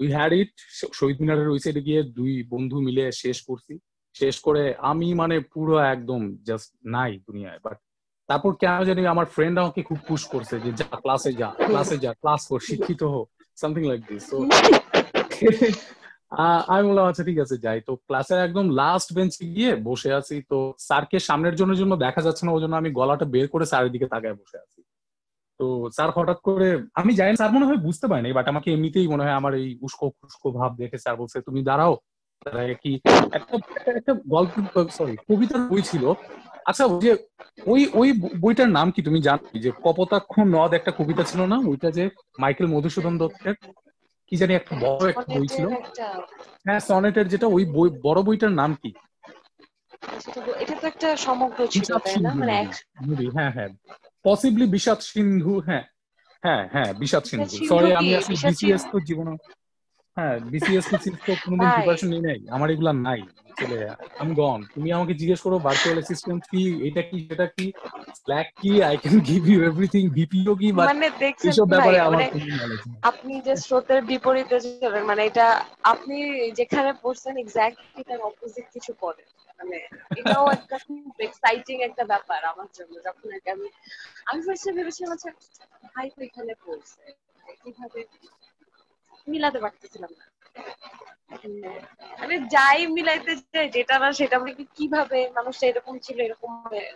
we 0.00 0.08
had 0.16 0.32
it 0.40 0.52
শহীদ 0.98 1.16
মিনারের 1.22 1.48
ওই 1.54 1.60
সাইডে 1.64 1.82
গিয়ে 1.88 2.00
দুই 2.18 2.32
বন্ধু 2.52 2.76
মিলে 2.86 3.04
শেষ 3.22 3.38
করছি। 3.48 3.74
শেষ 4.20 4.34
করে 4.46 4.62
আমি 4.90 5.08
মানে 5.20 5.36
পুরো 5.54 5.74
একদম 5.94 6.20
জাস্ট 6.48 6.68
নাই 6.94 7.12
দুনিয়ায় 7.26 7.60
বাট 7.66 7.76
তারপর 8.28 8.52
কেন 8.62 8.78
জানি 8.88 9.00
আমার 9.14 9.26
ফ্রেন্ড 9.34 9.56
আমাকে 9.62 9.80
খুব 9.88 9.98
পুশ 10.08 10.22
করছে 10.32 10.54
যে, 10.64 10.70
যা 10.80 10.88
ক্লাসে 11.02 11.30
যা 11.40 11.48
ক্লাসে 11.68 11.96
যা 12.04 12.12
ক্লাস 12.22 12.42
কর, 12.50 12.60
শিক্ষিত 12.68 13.02
হো 13.12 13.20
সামথিং 13.60 13.82
লাইক 13.90 14.02
দিস 14.08 14.24
তো 14.30 14.36
আমি 16.74 16.82
বললাম 16.88 17.06
আচ্ছা 17.10 17.24
ঠিক 17.28 17.38
আছে, 17.44 17.56
যাই। 17.64 17.78
তো 17.88 17.92
ক্লাসের 18.06 18.38
একদম 18.46 18.66
লাস্ট 18.80 19.08
বেঞ্চে 19.16 19.44
গিয়ে 19.56 19.70
বসে 19.88 20.10
আছি। 20.18 20.36
তো 20.50 20.56
স্যারকে 20.86 21.18
সামনের 21.28 21.54
জনের 21.60 21.78
জন্য 21.80 21.92
দেখা 22.04 22.20
যাচ্ছে 22.26 22.42
না 22.46 22.50
ওই 22.56 22.62
জন্য 22.64 22.74
আমি 22.80 22.90
গলাটা 22.98 23.26
বের 23.34 23.46
করে 23.52 23.64
স্যারের 23.70 23.92
দিকে 23.94 24.06
তাকায় 24.12 24.36
বসে 24.40 24.56
আছি। 24.64 24.80
তো 25.60 25.66
স্যার 25.96 26.10
হঠাৎ 26.16 26.38
করে, 26.48 26.68
আমি 27.00 27.12
জানি 27.18 27.30
স্যার 27.40 27.54
মনে 27.56 27.66
হয় 27.68 27.80
বুঝতে 27.86 28.06
পারিনি 28.10 28.30
বাট 28.38 28.46
আমাকে 28.52 28.68
এমনিতেই 28.74 29.08
মনে 29.12 29.24
হয় 29.24 29.36
আমার 29.40 29.52
এই 29.60 29.68
উস্কো 29.86 30.06
খুস্কো 30.18 30.48
ভাব 30.58 30.70
দেখে 30.80 30.98
স্যার 31.04 31.16
বলছে, 31.20 31.36
তুমি 31.46 31.60
দাঁড়াও। 31.70 31.94
কি 32.82 32.90
একটা 33.36 33.54
একটা 33.98 34.12
গল্প 34.34 34.54
সরি 34.98 35.14
কবিতার 35.28 35.60
বই 35.70 35.82
ছিল। 35.90 36.04
আচ্ছা 36.70 36.84
যে, 37.04 37.10
ওই 37.72 37.80
ওই 38.00 38.08
বইটার 38.42 38.70
নাম 38.78 38.86
কি 38.94 39.00
তুমি 39.06 39.18
জানো? 39.28 39.44
যে 39.64 39.70
কপোতাক্ষ 39.84 40.32
নদ 40.54 40.70
একটা 40.78 40.92
কবিতা 40.98 41.22
ছিল 41.30 41.40
না, 41.52 41.56
ওইটা 41.70 41.88
যে 41.98 42.04
মাইকেল 42.42 42.66
মধুসূদন 42.74 43.14
দত্তের? 43.20 43.54
কি 44.28 44.36
জানি 44.36 44.52
একটা 44.54 44.74
বড় 44.80 45.02
একটা 45.08 45.26
বই 45.34 45.46
ছিল। 45.48 45.66
হ্যাঁ 46.66 46.80
সনেটের 46.80 47.28
যেটা 47.28 47.46
ওই 47.46 47.64
বই 47.66 47.88
বড় 48.02 48.20
বইটার 48.22 48.52
নাম 48.52 48.70
কি? 48.74 48.90
এটা 50.62 50.74
তো 50.80 50.86
একটা 50.86 51.08
সমগ্র 51.16 51.58
ছিল 51.66 51.88
তাই 51.98 52.16
না? 52.16 52.30
সিন্ধু। 52.30 52.38
মানে 52.38 52.56
হ্যাঁ 53.34 53.52
হ্যাঁ। 53.52 53.70
পসিবলি 54.24 54.66
বিষাদ 54.66 55.00
সিন্ধু 55.00 55.54
হ্যাঁ। 55.60 55.84
হ্যাঁ 56.42 56.62
হ্যাঁ 56.72 56.90
বিষাদ 56.94 57.24
সিন্ধু। 57.24 57.48
সিন্ধু 57.48 57.68
সরি 57.68 57.90
আমি 57.94 58.10
আসলে 58.14 58.36
বিসিএস 58.44 58.82
তো 58.92 58.96
জীবনে 59.00 59.32
হ্যাঁ 60.16 60.36
বিসিএস 60.52 60.86
তো 60.90 60.96
তো 61.26 61.32
কোনোদিন 61.44 61.68
প্রিপারেশন 61.76 62.08
নিই 62.12 62.22
নাই। 62.28 62.38
আমার 62.56 62.68
এগুলা 62.74 62.92
নাই 63.06 63.20
চলে 63.58 63.76
আমি 64.22 64.32
গন 64.40 64.60
তুমি 64.74 64.88
আমাকে 64.96 65.12
জিজ্ঞেস 65.20 65.40
করো 65.42 65.56
ভার্চুয়াল 65.66 65.96
অ্যাসিস্ট্যান্ট 65.98 66.42
কি 66.52 66.62
এটা 66.88 67.02
কি 67.08 67.16
সেটা 67.28 67.46
কি? 67.56 67.66
স্ল্যাক 68.18 68.48
কি? 68.60 68.72
I 68.88 68.94
can 69.02 69.16
give 69.30 69.42
you 69.52 69.58
everything 69.70 70.02
BPO 70.16 70.52
কি? 70.60 70.68
মানে 70.82 71.06
দেখছেন 71.22 71.48
এইসব 71.50 71.66
ব্যাপারে 71.72 71.98
আমার 72.00 72.22
মানে 72.54 72.76
আপনি 73.10 73.32
যে 73.46 73.54
স্রোতের 73.64 74.00
বিপরীতে 74.10 74.56
চলেন 74.80 75.02
মানে 75.10 75.22
এটা 75.30 75.46
আপনি 75.92 76.16
যেখানে 76.58 76.90
পড়ছেন 77.02 77.34
এক্স্যাক্টলি 77.38 78.02
তার 78.08 78.20
অপোজিট 78.30 78.66
কিছু 78.74 78.92
পড়ে 79.02 79.22
মানে 79.58 79.76
এটাও 80.20 80.44
একটা 80.56 80.76
খুব 80.84 80.98
এক্সাইটিং 81.28 81.76
একটা 81.88 82.04
ব্যাপার 82.12 82.40
আমার 82.52 82.68
জন্য 82.76 82.94
যখন 83.06 83.26
আমি 83.54 83.68
আমি 84.30 84.40
ফার্স্টে 84.46 84.70
ভেবেছিলাম 84.78 85.10
আচ্ছা 85.14 85.30
ভাই 85.94 86.08
তো 86.14 86.20
এখানে 86.28 86.52
পড়ছে 86.64 87.02
কীভাবে 87.62 88.00
মিলাতে 89.26 89.58
পারতেছিলাম 89.60 90.10
না। 90.14 90.24
মানে 92.20 92.34
যাই 92.54 92.80
মিলাইতে 92.96 93.32
চাই 93.44 93.66
যেটা 93.76 93.94
না 93.98 94.08
সেটা 94.18 94.36
মানে 94.38 94.52
কীভাবে 94.76 95.18
মানুষটা 95.36 95.64
এরকম 95.66 95.94
ছিল 95.98 96.18
এরকম 96.20 96.50
হবে- 96.56 96.94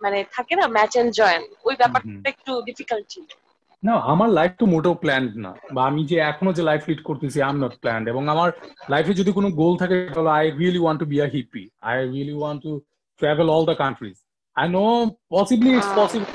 মানে 0.00 0.18
থাকে 0.34 0.54
না 0.56 0.64
ম্যাচ 0.76 0.92
এন্ড 0.96 1.10
জয়েন 1.14 1.42
ওই 1.64 1.74
ব্যাপারটা 1.80 2.28
একটু 2.32 2.52
ডিফিকাল্ট 2.68 3.06
ছিল। 3.08 3.24
না 3.82 3.94
আমার 4.12 4.28
লাইফ 4.30 4.52
তো 4.58 4.64
মোটেও 4.66 4.94
প্ল্যান্ড 4.94 5.30
না। 5.44 5.52
বা 5.74 5.80
আমি 5.90 6.02
যে 6.10 6.16
এখনও 6.30 6.52
যে 6.58 6.62
লাইফ 6.62 6.82
লিড 6.88 7.00
করতেছি 7.02 7.38
আই 7.40 7.50
এম 7.50 7.58
নট 7.64 7.74
প্ল্যান্ড 7.82 8.04
এবং 8.12 8.22
আমার 8.28 8.48
লাইফে 8.92 9.12
যদি 9.20 9.30
কোনো 9.32 9.48
গোল 9.60 9.72
থাকে 9.82 9.96
তাহলে 10.08 10.30
I 10.30 10.46
really 10.60 10.80
want 10.82 10.98
to 11.02 11.06
be 11.12 11.16
a 11.20 11.26
hippie 11.34 11.64
I 11.88 11.96
really 12.06 12.34
want 12.40 12.58
to 12.64 12.72
travel 13.20 13.46
all 13.50 13.64
the 13.66 13.76
countries 13.82 14.16
I 14.56 14.66
know 14.76 14.82
possibly 15.30 15.70
it's. 15.72 15.90
Possible 15.96 16.26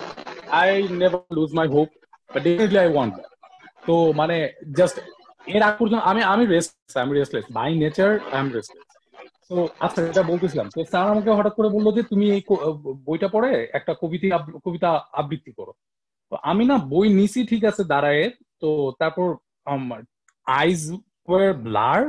I 0.60 0.70
never 1.02 1.22
lose 1.38 1.52
my 1.60 1.68
hope 1.76 1.90
but 2.30 2.42
definitely 2.46 2.80
I 2.80 2.90
want 2.94 3.14
তো 3.88 3.94
মানে 4.20 4.36
just 4.78 4.96
এর 5.56 5.64
আগ 5.68 5.74
পর্যন্ত 5.80 6.04
আমি 6.12 6.22
আমি 6.34 6.44
restless 6.54 6.96
আমি 7.04 7.14
restless 7.20 7.46
by 7.58 7.70
nature 7.84 8.12
I 8.34 8.40
am 8.44 8.50
restless 8.58 8.88
তো 9.50 9.56
আচ্ছা 9.86 10.00
এটা 10.12 10.24
বলতেছিলাম, 10.32 10.68
তো 10.76 10.80
স্যার 10.92 11.06
আমাকে 11.14 11.30
হঠাৎ 11.38 11.54
করে 11.58 11.70
বলল 11.76 11.88
যে, 11.98 12.02
তুমি 12.12 12.26
এই 12.36 12.42
বইটা 13.08 13.28
পড়ে 13.36 13.52
একটা 13.78 13.94
কবিতা 14.02 14.38
কবিতা 14.66 14.90
আবৃত্তি 15.20 15.52
করো। 15.60 15.74
তো 16.32 16.36
আমি 16.52 16.64
না 16.70 16.76
বই 16.94 17.08
নিছি, 17.18 17.40
ঠিক 17.52 17.64
আছে, 17.70 17.82
দাঁড়ায়। 17.94 18.26
তো 18.62 18.70
তারপর 19.00 19.28
আইজ 20.48 20.80
ওয়ার 21.28 21.44
ব্লার 21.66 22.02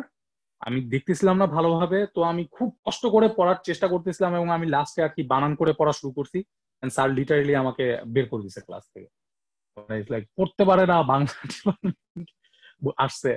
আমি 0.67 0.79
দেখতেছিলাম 0.93 1.37
না 1.43 1.47
ভালোভাবে। 1.57 1.99
তো 2.15 2.21
আমি 2.31 2.43
খুব 2.57 2.69
কষ্ট 2.87 3.03
করে 3.15 3.27
পড়ার 3.39 3.59
চেষ্টা 3.69 3.87
করতেছিলাম 3.93 4.33
এবং 4.39 4.49
আমি 4.57 4.67
লাস্টে 4.75 5.01
আর 5.07 5.13
কি 5.17 5.23
বানান 5.33 5.53
করে 5.61 5.73
পড়া 5.81 5.93
শুরু 5.99 6.11
করছি। 6.19 6.39
স্যার 6.83 7.09
লিটারেলি 7.19 7.55
আমাকে 7.63 7.85
বের 8.15 8.27
করে 8.31 8.45
দিছে 8.47 8.61
ক্লাস 8.67 8.85
থেকে। 8.95 9.09
লাইক 10.13 10.25
পড়তে 10.37 10.63
পারে 10.71 10.85
না, 10.93 10.97
বাংলা 11.11 11.35
আসছে। 13.05 13.31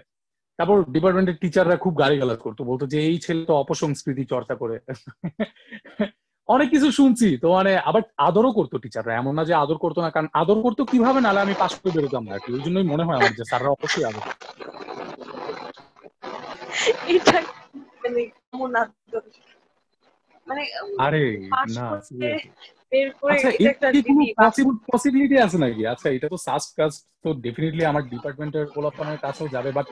তারপর 0.59 0.77
ডিপার্টমেন্টের 0.95 1.39
টিচাররা 1.41 1.75
খুব 1.83 1.93
গালি 2.01 2.15
গালাজ 2.21 2.39
করতো, 2.45 2.61
বলতো 2.69 2.85
যে, 2.93 2.97
এই 3.09 3.17
ছেলে 3.25 3.41
তো 3.49 3.53
অপসংস্কৃতি 3.63 4.23
চর্চা 4.33 4.55
করে। 4.61 4.75
অনেক 6.49 6.67
কিছু 6.73 6.87
শুনছি, 6.91 7.27
তো 7.41 7.47
মানে 7.57 7.71
আবার 7.89 8.01
আদরও 8.27 8.51
করতো 8.57 8.75
টিচাররা 8.83 9.13
এমন 9.15 9.33
না 9.37 9.43
যে 9.49 9.53
আদর 9.63 9.77
করতো 9.83 9.99
না, 10.01 10.09
কারণ 10.15 10.27
আদর 10.41 10.57
করতো 10.65 10.81
কীভাবে 10.91 11.19
নালে 11.25 11.39
আমি 11.45 11.55
পাশ 11.59 11.71
করে 11.79 11.91
বেরোতাম 11.95 12.23
আর 12.33 12.39
কি, 12.43 12.49
ওই 12.57 12.61
জন্যই 12.65 12.87
মনে 12.91 13.03
হয় 13.07 13.17
আমার 13.19 13.33
যে 13.39 13.43
স্যাররা 13.49 13.69
অবশ্যই 13.75 14.05
আদর। 14.09 14.23
এটা 17.15 17.37
মানে 20.47 20.61
আরে 21.05 21.23
না 21.77 21.85
করে 23.21 23.33
আচ্ছা 24.39 24.61
পসিবিলিটি 24.91 25.35
আছে 25.45 25.57
নাকি? 25.63 25.81
আচ্ছা 25.93 26.07
এটা 26.15 26.27
তো 26.29 26.37
সাস্ট 26.47 26.69
কাস্ট 26.77 26.99
তো 27.23 27.29
ডেফিনেটলি 27.45 27.83
আমার 27.91 28.03
ডিপার্টমেন্টের 28.13 28.65
গোলাপানের 28.75 29.19
কাছেও 29.25 29.47
যাবে 29.47 29.69
বাট 29.77 29.87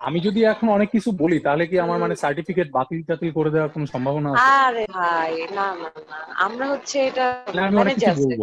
আমি 0.00 0.18
যদি 0.20 0.40
এখন 0.44 0.66
অনেক 0.68 0.88
কিছু 0.90 1.10
বলি 1.22 1.38
তাহলে 1.40 1.64
কি 1.70 1.76
আমার 1.80 1.98
মানে 2.04 2.14
সার্টিফিকেট 2.22 2.68
বাতিল 2.70 3.00
টাতিল 3.08 3.30
করে 3.38 3.50
দেওয়ার 3.50 3.70
কোনো 3.74 3.86
সম্ভাবনা 3.94 4.28
আছে? 4.30 4.46
আরে 4.60 4.84
ভাই 4.98 5.34
না 5.58 5.66
না 5.82 5.90
না 6.10 6.18
আমরা 6.46 6.64
হচ্ছে 6.72 6.96
এটা 7.08 7.26
আমি 7.66 7.76
অনেক 7.76 7.96
কিছু 7.96 8.24
বলব। 8.32 8.42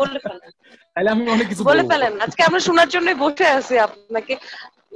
বলে 0.00 0.18
ফেলেন। 0.26 0.50
তাহলে 0.94 1.08
আমি 1.14 1.22
অনেক 1.34 1.46
কিছু 1.50 1.62
বলে 1.70 1.82
ফেলেন। 1.90 2.12
আজকে 2.26 2.42
আমরা 2.42 2.60
শোনার 2.68 2.88
জন্যই 2.94 3.18
বসে 3.24 3.46
আছি 3.58 3.74
আপনাকে। 3.88 4.34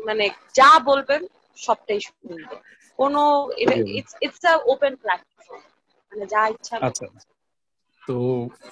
মানে 0.07 0.25
যা 0.55 0.71
বলবেন 0.91 1.21
সবটাই 1.59 2.01
শুনব 2.07 2.49
কোনো 2.99 3.23
it's 3.99 4.13
it's 4.27 4.43
a 4.53 4.55
open 4.73 4.93
platform 5.03 5.63
মানে 6.13 6.25
যা 6.33 6.43
ইচ্ছা 6.55 6.75
আচ্ছা 6.89 7.07
তো 8.03 8.17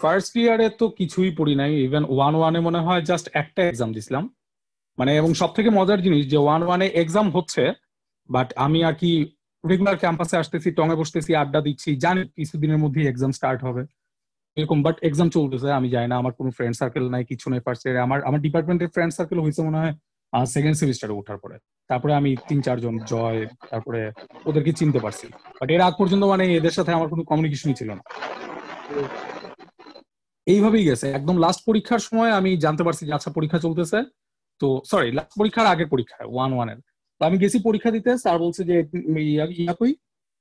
ফার্স্ট 0.01 0.33
ইয়ারে 0.41 0.67
তো 0.81 0.87
কিছুই 0.99 1.31
পড়ি 1.39 1.55
নাই 1.61 1.73
ইভেন 1.87 2.05
ওয়ান 2.15 2.35
ওয়ানে 2.39 2.61
মনে 2.69 2.81
হয় 2.87 3.03
জাস্ট 3.11 3.27
একটা 3.43 3.61
এক্সাম 3.71 3.91
দিছিলাম। 3.97 4.25
মানে 4.99 5.11
এবং 5.21 5.31
সব 5.41 5.51
থেকে 5.57 5.71
মজার 5.79 6.01
জিনিস 6.07 6.23
যে 6.33 6.39
ওয়ান 6.45 6.63
ওয়ানে 6.67 6.87
এক্সাম 7.03 7.27
হচ্ছে 7.37 7.63
বাট 8.29 8.49
আমি 8.67 8.79
আর 8.89 8.95
কি 9.01 9.11
রেগুলার 9.65 9.97
ক্যাম্পাসে 10.03 10.37
আসতেছি 10.43 10.69
টঙে 10.79 10.97
বসতেছি 11.01 11.31
আড্ডা 11.43 11.61
দিচ্ছি 11.67 11.91
জানি 12.05 12.21
কিছুদিনের 12.39 12.83
মধ্যেই 12.85 13.07
এক্সাম 13.09 13.31
স্টার্ট 13.39 13.61
হবে। 13.69 13.83
এরকম 14.57 14.79
বাট 14.87 14.97
এক্সাম 15.09 15.29
চলতেছে 15.37 15.69
আমি 15.79 15.89
যাই 15.95 16.07
না 16.11 16.15
আমার 16.23 16.33
কোনো 16.39 16.51
ফ্রেন্ড 16.57 16.75
সার্কেল 16.81 17.05
নাই 17.15 17.23
কিছু 17.31 17.47
নেই 17.53 17.61
ফার্স্ট 17.67 17.83
ইয়ারে 17.85 18.01
আমার 18.07 18.19
আমার 18.29 18.41
ডিপার্টমেন্টের 18.47 18.91
ফ্রেন্ড 18.95 19.13
সার্কেল 19.19 19.39
হয়েছে 19.45 19.61
মনে 19.69 19.79
হয় 19.83 19.95
সেকেন্ড 20.55 20.77
সেমিস্টারে 20.77 21.13
ওঠার 21.13 21.39
পরে। 21.39 21.57
তারপরে 21.89 22.15
আমি 22.15 22.37
তিন 22.49 22.63
চারজন 22.63 22.95
জয়, 23.13 23.41
তারপরে 23.71 24.01
ওদেরকে 24.49 24.73
চিনতে 24.73 24.99
পারছি। 24.99 25.27
বাট 25.61 25.71
এর 25.71 25.81
আগ 25.81 25.95
পর্যন্ত 25.99 26.25
মানে 26.25 26.45
এদের 26.57 26.71
সাথে 26.71 26.93
আমার 26.93 27.09
কোনো 27.09 27.23
কমিউনিকেশনই 27.25 27.75
ছিল 27.75 27.91
না। 27.99 28.03
এইভাবেই 30.47 30.85
গেছে। 30.85 31.07
একদম 31.11 31.37
লাস্ট 31.39 31.61
পরীক্ষার 31.67 31.99
সময় 31.99 32.31
আমি 32.31 32.51
জানতে 32.57 32.83
পারছি 32.87 33.07
যে 33.07 33.13
আচ্ছা 33.13 33.31
পরীক্ষা 33.37 33.59
চলতেছে। 33.59 33.99
তো 34.61 34.69
সরি 34.91 35.09
লাস্ট 35.13 35.33
পরীক্ষার 35.39 35.67
আগের 35.67 35.89
পরীক্ষা 35.89 36.17
ওয়ান 36.35 36.53
ওয়ানের 36.53 36.79
তো 37.21 37.27
আমি 37.27 37.39
গেছি 37.39 37.59
পরীক্ষা 37.59 37.91
দিতে 37.91 38.11
স্যার 38.19 38.39
বলছে 38.39 38.65
যে, 38.65 38.77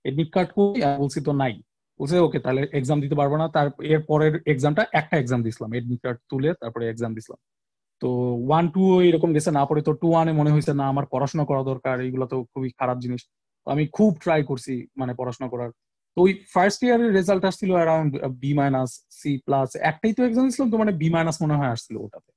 এডমিট 0.05 0.29
কার্ড 0.35 0.49
কই? 0.57 0.81
বলছি 0.97 1.21
তো 1.21 1.31
নাই। 1.33 1.61
বলছে, 1.99 2.17
ওকে, 2.19 2.39
তাহলে 2.39 2.61
এক্সাম 2.79 3.01
দিতে 3.01 3.15
পারব 3.15 3.35
না। 3.35 3.47
তার, 3.47 3.67
এর 3.93 4.01
পরের 4.09 4.33
এক্সামটা 4.45 4.85
একটা 4.91 5.17
এক্সাম 5.17 5.43
দিছিলাম। 5.43 5.73
এডমিট 5.73 5.99
কার্ড 6.03 6.17
তুলে, 6.29 6.53
তারপরে 6.61 6.83
এক্সাম 6.89 7.13
দিছিলাম। 7.13 7.39
তো 8.01 8.09
ওয়ান 8.47 8.65
টু 8.75 8.81
এরকম 9.09 9.29
গেছে 9.35 9.51
না 9.57 9.63
পরে 9.69 9.81
তো 9.87 9.91
টু 10.01 10.07
ওয়ানে 10.13 10.31
মনে 10.39 10.53
হয়েছে 10.53 10.73
না 10.79 10.85
আমার 10.93 11.05
পড়াশোনা 11.13 11.43
করা 11.49 11.61
দরকার 11.71 11.95
এইগুলো 12.05 12.25
তো 12.31 12.37
খুবই 12.51 12.69
খারাপ 12.79 12.97
জিনিস। 13.03 13.21
আমি 13.67 13.83
খুব 13.97 14.11
ট্রাই 14.23 14.41
করছি 14.49 14.73
মানে 14.99 15.13
পড়াশোনা 15.19 15.47
করার। 15.53 15.69
তো 16.17 16.19
ওই 16.25 16.31
ফার্স্ট 16.53 16.79
ইয়ারের 16.85 17.11
রেজাল্ট 17.19 17.43
আসছিল 17.49 17.71
around 17.77 18.11
B 18.43 18.51
minus 18.59 18.89
C 19.19 19.31
plus 19.45 19.69
একটাই 19.89 20.13
তো 20.17 20.21
এক্সাম 20.27 20.43
দিছিলাম 20.47 20.69
তো 20.73 20.77
মানে 20.81 20.91
বি 21.01 21.07
মাইনাস 21.15 21.37
মনে 21.43 21.55
হয় 21.59 21.71
আসছিল 21.75 21.95
ওটাতে। 22.05 22.31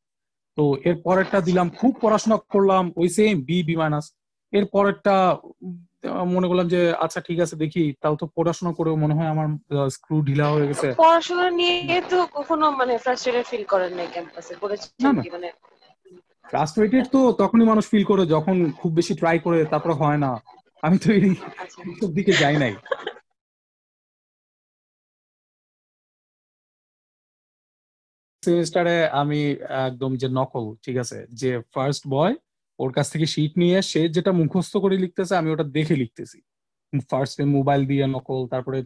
তো 0.59 0.64
এর 0.89 0.97
পরেরটা 1.07 1.39
দিলাম, 1.49 1.66
খুব 1.80 1.93
পড়াশোনা 2.03 2.36
করলাম, 2.55 2.84
ওই 3.01 3.09
সেম 3.16 3.34
বি 3.49 3.59
বি 3.68 3.74
মাইনাস 3.82 4.07
এর 4.53 4.64
পরেরটা 4.74 5.16
মনে 6.28 6.46
করলাম 6.48 6.66
যে 6.68 6.80
আচ্ছা 7.05 7.20
ঠিক 7.20 7.38
আছে 7.40 7.55
দেখি। 7.57 7.84
তাও 8.03 8.14
তো 8.16 8.26
পড়াশোনা 8.36 8.72
করেও 8.72 8.96
মনে 8.96 9.14
হয় 9.14 9.28
আমার 9.28 9.46
স্ক্রু 9.90 10.16
ঢিলা 10.22 10.46
হয়ে 10.48 10.68
গেছে। 10.70 10.88
পড়াশোনা 11.03 11.46
নিয়ে 11.50 11.96
তো 12.11 12.18
কখনো 12.32 12.66
মানে 12.70 12.94
ফ্রাস্ট্রেটেড 12.98 13.44
ফিল 13.46 13.64
করেন 13.64 13.92
নাই 13.94 14.09
ক্যাম্পাসে 14.12 14.55
করেছেন 14.55 14.90
না, 15.05 15.11
না। 15.12 15.22
কি? 15.22 15.28
মানে 15.30 15.48
ফ্রাস্ট্রেটেড 16.44 17.05
তো 17.12 17.20
তখনই 17.32 17.66
মানুষ 17.66 17.84
ফিল 17.88 18.05
করে 18.05 18.22
যখন 18.26 18.57
খুব 18.80 18.90
বেশি 18.92 19.12
ট্রাই 19.14 19.36
করে 19.38 19.59
তারপরে 19.64 19.94
হয় 19.94 20.18
না। 20.18 20.30
আমি 20.82 20.96
তো 20.98 21.09
এই 21.12 21.28
আচ্ছা। 21.62 21.80
দিকে 22.12 22.32
যাই 22.32 22.57
নাই। 22.57 22.72
সেমিস্টারে 28.42 28.96
আমি 29.12 29.40
একদম 29.86 30.11
যে 30.16 30.28
নকল 30.30 30.64
ঠিক 30.82 30.96
আছে? 30.96 31.18
যে 31.32 31.50
ফার্স্ট 31.74 32.03
বয় 32.09 32.34
ওর 32.83 32.91
কাছ 32.97 33.07
থেকে 33.12 33.26
শিট 33.35 33.53
নিয়ে 33.62 33.76
সে 33.91 34.01
যেটা 34.16 34.33
মুখস্থ 34.41 34.74
করে 34.85 34.97
লিখতেছে, 35.05 35.35
আমি 35.41 35.49
ওটা 35.55 35.64
দেখে 35.76 35.95
লিখতেছি। 36.03 36.39
ফার্স্ট 37.11 37.37
মোবাইল 37.57 37.80
দিয়ে 37.91 38.05
নকল, 38.14 38.41
তারপরে 38.53 38.78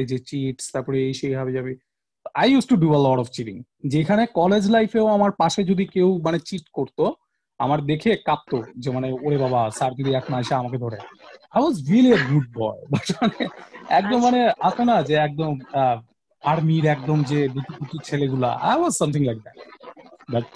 এই 0.00 0.06
যে 0.10 0.18
চিটস 0.28 0.66
তারপরে 0.74 0.96
এই 1.06 1.14
সেই 1.20 1.34
হবে 1.40 1.52
যাবে। 1.58 1.72
I 2.40 2.46
use 2.52 2.64
to 2.70 2.76
do 2.84 2.88
a 2.98 3.00
lot 3.06 3.18
of 3.22 3.28
cheating 3.36 3.56
যেখানে 3.94 4.22
কলেজ 4.40 4.64
লাইফেও 4.74 5.06
আমার 5.16 5.32
পাশে 5.42 5.60
যদি 5.70 5.84
কেউ 5.94 6.08
মানে 6.26 6.38
চিট 6.48 6.64
করতো, 6.78 7.04
আমার 7.60 7.80
দেখে 7.90 8.10
কাঁপতো 8.28 8.58
যে 8.82 8.88
মানে 8.96 9.08
ওরে 9.24 9.38
বাবা 9.44 9.60
স্যার 9.78 9.92
যদি 9.98 10.10
এক 10.18 10.26
এসে 10.42 10.54
আমাকে 10.62 10.78
ধরে। 10.84 10.98
I 11.54 11.60
was 11.62 11.76
really 11.88 12.10
a 12.16 12.18
good 12.30 12.46
boy 12.58 12.80
মানে 13.20 13.38
একদম 13.98 14.18
মানে 14.26 14.40
আছে 14.68 14.82
না 14.90 14.96
যে 15.08 15.14
একদম 15.26 15.52
আর্মির 16.42 16.84
একদম 16.94 17.18
যে 17.30 17.38
দুটি 17.54 17.98
ছেলেগুলা। 18.08 18.50
I 18.68 18.76
was 18.80 18.92
something 19.00 19.22
like 19.28 19.38
that 19.44 19.56
but 20.32 20.46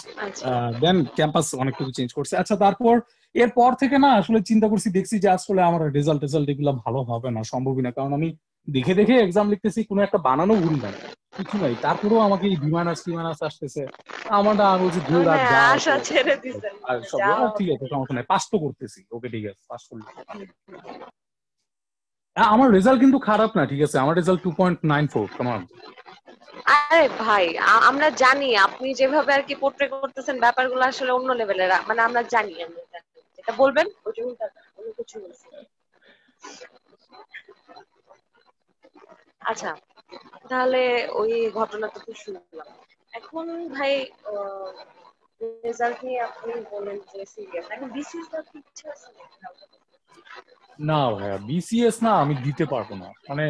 then 0.83 0.97
campus 1.19 1.47
অনেক 1.63 1.75
কিছু 1.79 1.93
চেঞ্জ 1.99 2.11
করছে। 2.19 2.35
আচ্ছা 2.41 2.57
তারপর 2.65 2.95
এরপর 3.35 3.71
থেকে 3.83 3.97
না 4.05 4.11
আসলে 4.21 4.39
চিন্তা 4.51 4.67
করছি 4.73 4.89
দেখছি 4.97 5.17
যে 5.25 5.29
আসলে 5.37 5.61
আমার 5.69 5.83
রেজাল্ট 5.99 6.21
রেজাল্ট 6.27 6.47
এগুলো 6.53 6.73
ভালো 6.85 7.01
হবে 7.11 7.29
না 7.37 7.41
সম্ভবই 7.53 7.83
না 7.87 7.91
কারণ 7.97 8.13
আমি 8.19 8.29
দেখে 8.69 8.93
দেখে 9.01 9.15
এক্সাম 9.19 9.47
লিখতেছি 9.53 9.81
কোনো 9.91 10.01
একটা 10.07 10.19
বানানো 10.29 10.55
ভুল 10.63 10.77
নাই 10.85 10.95
কিছু 11.39 11.57
নাই। 11.63 11.75
তারপরেও 11.85 12.21
আমাকে 12.29 12.45
এই 12.51 12.57
বিমানাস 12.65 12.99
টিমানাস 13.05 13.39
আসতেছে। 13.49 13.83
আমার 14.39 14.55
না 14.61 14.65
আমি 14.73 14.81
বলছি 14.85 15.01
দূর 15.11 15.25
আর 15.33 15.41
আশা 15.75 15.95
ছেড়ে 16.09 16.35
দিছেন 16.43 16.75
সব 17.11 17.19
ঠিক 17.59 17.69
আছে 17.75 17.85
সমস্যা 17.93 18.15
নাই। 18.17 18.27
পাস 18.33 18.43
তো 18.53 18.57
করতেছি। 18.65 19.01
ওকে 19.17 19.29
ঠিক 19.35 19.45
আছে 19.51 19.63
পাস 19.71 19.83
করলে 19.89 20.05
আমার 22.37 22.69
রেজাল্ট 22.77 22.99
কিন্তু 23.05 23.19
খারাপ 23.29 23.51
না 23.59 23.63
ঠিক 23.73 23.81
আছে। 23.87 23.97
আমার 24.05 24.15
result 24.21 24.41
two 24.47 24.51
point 24.59 24.79
nine 24.93 25.05
four 25.13 25.27
আরে 26.75 27.07
ভাই 27.25 27.45
আমরা 27.91 28.09
জানি, 28.23 28.49
আপনি 28.67 28.89
যেভাবে 29.01 29.31
আর 29.37 29.43
কি 29.49 29.55
পোট্রে 29.63 29.87
করতেছেন 29.93 30.37
ব্যাপারগুলো 30.45 30.83
আসলে 30.91 31.11
অন্য 31.19 31.29
লেভেলের 31.41 31.71
মানে 31.89 32.01
আমরা 32.09 32.23
জানি। 32.35 32.55
যেটা 33.37 33.53
বলবেন 33.63 33.87
আচ্ছা 39.51 39.71
তাহলে 40.51 40.83
ওই 41.21 41.33
ঘটনাটা 41.59 41.99
তো 42.07 42.13
শুনলাম। 42.23 42.69
এখন 43.13 43.47
ভাই 43.77 43.93
রেজাল্ট 45.67 45.99
নিয়ে 46.07 46.21
আপনি 46.29 46.53
বলেন 46.75 46.97
যে 47.11 47.21
সিরিয়াস 47.35 47.67
এখন 47.75 47.89
ইচ্ছা 48.61 48.87
আছে 48.95 49.09
না 50.89 51.01
ভাইয়া 51.17 51.39
বিসিএস 51.49 51.97
না 52.07 52.13
আমি 52.23 52.35
দিতে 52.47 52.65
পারব 52.73 52.91
না। 53.03 53.09
মানে 53.31 53.47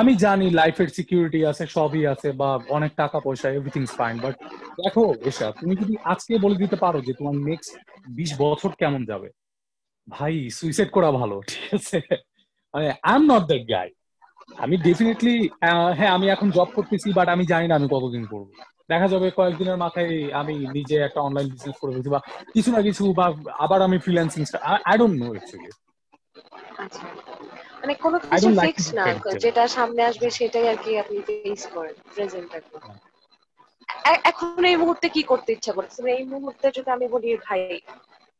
আমি 0.00 0.12
জানি 0.24 0.46
লাইফের 0.60 0.88
সিকিউরিটি 0.96 1.40
আছে, 1.50 1.64
সবই 1.76 2.02
আছে, 2.12 2.28
বা 2.40 2.50
অনেক 2.76 2.92
টাকা 3.02 3.18
পয়সা 3.26 3.46
এভরিথিং 3.50 3.84
ফাইন 3.98 4.14
বাট 4.24 4.34
দেখো 4.80 5.04
এসা 5.30 5.46
তুমি 5.60 5.74
যদি 5.82 5.94
আজকে 6.12 6.32
বলে 6.44 6.56
দিতে 6.62 6.76
পারো 6.84 6.98
যে 7.06 7.12
তোমার 7.18 7.36
নেক্সট 7.48 7.72
বিশ 8.18 8.30
বছর 8.42 8.70
কেমন 8.80 9.00
যাবে? 9.10 9.28
ভাই 10.08 10.34
সুইসাইড 10.58 10.90
করা 10.96 11.10
ভালো, 11.20 11.36
ঠিক 11.50 11.64
আছে? 11.76 11.98
মানে 12.74 12.88
I 13.08 13.14
am 13.18 13.24
not 13.32 13.42
that 13.50 13.64
guy 13.74 13.88
আমি 14.64 14.74
ডেফিনেটলি 14.86 15.36
হ্যাঁ 15.98 16.12
আমি 16.16 16.26
এখন 16.34 16.48
জব 16.56 16.68
করতেছি 16.76 17.08
বাট 17.18 17.28
আমি 17.34 17.44
জানি 17.52 17.66
না 17.68 17.74
আমি 17.78 17.88
কতদিন 17.94 18.24
করব। 18.32 18.48
দেখা 18.90 19.06
যাবে 19.12 19.26
কয়েকদিনের 19.38 19.78
মাথায় 19.84 20.12
আমি 20.40 20.54
নিজে 20.76 20.96
একটা 21.06 21.20
অনলাইন 21.26 21.46
বিজনেস 21.52 21.76
করে 21.80 21.92
ফেলছি, 21.94 22.10
বা 22.14 22.20
কিছু 22.54 22.70
না 22.74 22.80
কিছু, 22.88 23.04
বা 23.18 23.26
আবার 23.64 23.80
আমি 23.86 23.96
freelancing 24.04 24.42
I 24.90 24.96
don't 25.00 25.16
know 25.22 25.26
actually 25.34 25.70
মানে 27.84 27.94
কোনো 28.04 28.16
কিছু 28.22 28.48
ফিক্স 28.64 28.86
না 28.98 29.04
যেটা 29.44 29.62
সামনে 29.76 30.02
আসবে 30.10 30.26
সেটাই 30.38 30.66
আর 30.72 30.78
কি 30.84 30.90
আপনি 31.02 31.16
ফেস 31.26 31.62
করেন 31.74 31.94
প্রেজেন্ট 32.14 32.50
এখন 34.30 34.62
এই 34.70 34.76
মুহূর্তে 34.82 35.06
কি 35.16 35.22
করতে 35.30 35.50
ইচ্ছা 35.52 35.72
করছে 35.78 35.98
মানে 36.02 36.14
এই 36.18 36.26
মুহূর্তে 36.32 36.66
যদি 36.76 36.88
আমি 36.96 37.06
বলি 37.14 37.28
ভাই 37.48 37.60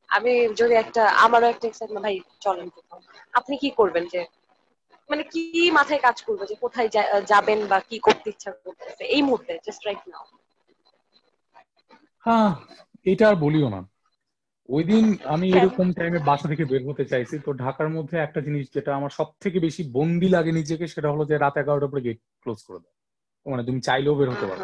আমি 0.08 0.32
যদি 0.60 0.74
একটা 0.74 1.02
আমারও 1.24 1.46
একটা 1.50 1.66
এক্সাইটমেন্ট 1.68 2.04
ভাই 2.06 2.16
চলেন 2.40 2.66
কোথাও। 2.76 3.00
আপনি 3.32 3.54
কি 3.62 3.68
করবেন 3.80 4.04
যে 4.12 4.20
মানে 5.10 5.22
কি 5.32 5.42
মাথায় 5.78 6.02
কাজ 6.06 6.16
করবে 6.26 6.44
যে 6.50 6.56
কোথায় 6.64 6.88
যাবেন 7.32 7.58
বা 7.70 7.78
কি 7.88 7.96
করতে 8.06 8.26
ইচ্ছা 8.30 8.50
করতেছে? 8.64 9.04
এই 9.16 9.22
মুহূর্তে 9.26 9.52
জাস্ট 9.66 9.82
রাইট 9.86 10.02
নাও 10.10 10.24
হ্যাঁ 12.26 12.50
এটা 13.06 13.24
আর 13.30 13.36
বলিও 13.44 13.68
না। 13.74 13.80
ওই 14.68 14.82
দিন 14.90 15.04
আমি 15.34 15.46
এরকম 15.58 15.86
টাইমে 15.98 16.20
বাসা 16.28 16.46
থেকে 16.52 16.64
বের 16.70 16.82
হতে 16.88 17.04
চাইছি। 17.12 17.34
তো 17.46 17.50
ঢাকার 17.62 17.88
মধ্যে 17.96 18.16
একটা 18.18 18.40
জিনিস 18.46 18.64
যেটা 18.74 18.90
আমার 18.98 19.12
সব 19.18 19.28
থেকে 19.42 19.58
বেশি 19.66 19.82
বন্দি 19.96 20.28
লাগে 20.36 20.52
নিজেকে 20.52 20.84
সেটা 20.94 21.08
হলো 21.12 21.24
যে 21.30 21.36
রাত 21.36 21.54
এগারোটার 21.62 21.90
পরে 21.92 22.04
গেট 22.06 22.18
ক্লোজ 22.42 22.60
করে 22.68 22.80
দেয় 22.84 22.94
মানে 23.46 23.62
তুমি 23.68 23.80
চাইলেও 23.88 24.14
বের 24.18 24.28
হতে 24.32 24.46
পারো 24.50 24.62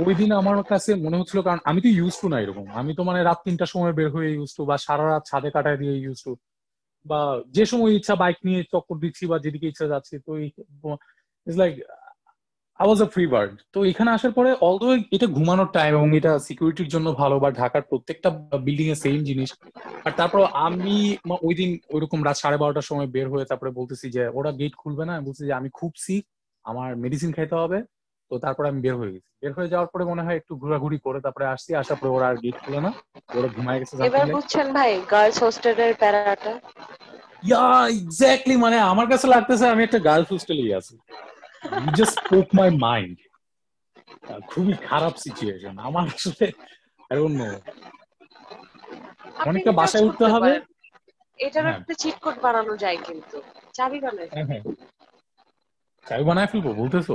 ওই 0.00 0.14
দিন 0.20 0.30
আমার 0.40 0.56
কাছে 0.72 0.90
মনে 1.04 1.18
হচ্ছিল 1.20 1.38
কারণ 1.46 1.60
আমি 1.70 1.80
তো 1.84 1.88
ইউজ 1.98 2.14
টু 2.20 2.26
না 2.32 2.38
এরকম। 2.44 2.66
আমি 2.80 2.92
তো 2.98 3.02
মানে 3.08 3.20
রাত 3.22 3.38
তিনটার 3.46 3.70
সময় 3.74 3.94
বের 3.98 4.08
হয়ে 4.14 4.28
ইউজ 4.36 4.50
টু 4.56 4.62
বা 4.70 4.76
সারা 4.86 5.04
রাত 5.04 5.22
ছাদে 5.30 5.50
কাটায় 5.54 5.78
দিয়ে 5.82 5.94
ইউজ 6.04 6.18
টু 6.26 6.32
বা 7.06 7.20
যে 7.56 7.64
সময় 7.70 7.92
ইচ্ছা 7.98 8.14
বাইক 8.22 8.38
নিয়ে 8.46 8.60
চক্কর 8.72 8.96
দিচ্ছি 9.04 9.24
বা 9.30 9.36
যেদিকে 9.44 9.66
ইচ্ছা 9.68 9.86
যাচ্ছি 9.92 10.14
তো 10.26 10.30
it's 11.46 11.56
like 11.62 11.74
I 12.82 12.86
was 12.88 13.00
a 13.06 13.08
free 13.14 13.24
bird 13.34 13.52
তো 13.74 13.78
এখানে 13.90 14.10
আসার 14.16 14.32
পরে 14.38 14.50
অলদো 14.68 14.86
এটা 15.16 15.26
ঘুমানোর 15.36 15.68
টাইম 15.76 15.92
এবং 15.98 16.08
এটা 16.18 16.32
সিকিউরিটির 16.46 16.88
জন্য 16.94 17.06
ভালো 17.20 17.34
বা 17.42 17.48
ঢাকার 17.60 17.82
প্রত্যেকটা 17.90 18.28
বিল্ডিং 18.66 18.86
এ 18.94 18.96
সেম 19.04 19.18
জিনিস 19.30 19.50
আর 20.06 20.12
তারপর 20.20 20.40
আমি 20.66 20.96
ওই 21.46 21.54
দিন 21.60 21.70
ওইরকম 21.94 22.20
রাত 22.26 22.36
সাড়ে 22.42 22.58
বারোটার 22.62 22.88
সময় 22.90 23.08
বের 23.14 23.26
হয়ে 23.32 23.44
তারপরে 23.50 23.70
বলতেছি 23.78 24.06
যে 24.16 24.22
ওরা 24.38 24.50
গেট 24.60 24.74
খুলবে 24.82 25.04
না? 25.08 25.12
আমি 25.16 25.24
বলছি 25.28 25.42
যে 25.48 25.54
আমি 25.60 25.68
খুব 25.78 25.92
সিক 26.04 26.24
আমার 26.64 26.88
মেডিসিন 27.02 27.30
খাইতে 27.36 27.56
হবে। 27.62 27.78
তো 28.30 28.34
তারপরে 28.44 28.66
আমি 28.68 28.80
বের 28.86 28.96
হয়ে 29.00 29.12
গেছি। 29.14 29.28
বের 29.42 29.52
হয়ে 29.56 29.70
যাওয়ার 29.72 29.88
পরে 29.92 30.04
মনে 30.10 30.22
হয় 30.26 30.36
একটু 30.40 30.52
ঘোরাঘুরি 30.62 30.98
করে 31.06 31.18
তারপরে 31.24 31.44
আসছি 31.54 31.70
আসার 31.80 31.96
পরে 32.00 32.10
ওরা 32.16 32.26
আর 32.30 32.36
গেট 32.44 32.56
খুলে 32.62 32.80
না 32.86 32.90
ওরা 33.38 33.48
ঘুমায় 33.56 33.78
গেছে 33.80 33.92
এবার 34.08 34.26
বুঝছেন 34.36 34.66
ভাই 34.78 34.90
গার্লস 35.12 35.38
হোস্টেলের 35.44 35.92
প্যারাটা। 36.02 36.52
ইয়া 37.48 37.64
এক্স্যাক্টলি 37.96 38.54
মানে 38.64 38.76
আমার 38.92 39.06
কাছে 39.12 39.26
লাগতেছে 39.34 39.64
আমি 39.74 39.82
একটা 39.84 39.98
গার্লস 40.08 40.28
হোস্টেলেই 40.34 40.72
আছি। 40.80 40.94
জাস্ট 41.96 42.16
স্পোক 42.18 42.46
মাই 42.54 42.68
মাইন্ড 42.78 43.16
খুবই 44.46 44.74
খারাপ 44.88 45.14
সিচুয়েশন 45.16 45.74
আমার 45.78 46.04
আসলে 46.08 46.46
আই 47.10 47.14
ডোন্ট 47.18 47.36
নো 47.38 47.48
অনেকটা 49.46 49.72
বাসায় 49.72 50.04
উঠতে 50.04 50.24
হবে। 50.24 50.52
এটার 51.38 51.64
হ্যাঁ। 51.64 51.76
একটা 51.76 51.94
চিট 51.94 52.16
কোড 52.20 52.36
বানানো 52.40 52.74
যায় 52.76 52.98
কিন্তু। 52.98 53.36
চাবি 53.74 53.98
বানায় 54.00 54.28
হ্যাঁ 54.32 54.46
হ্যাঁ। 54.46 54.62
চাবি 56.06 56.24
বানায় 56.24 56.46
ফেলব 56.46 56.66
বলতেছো? 56.72 57.14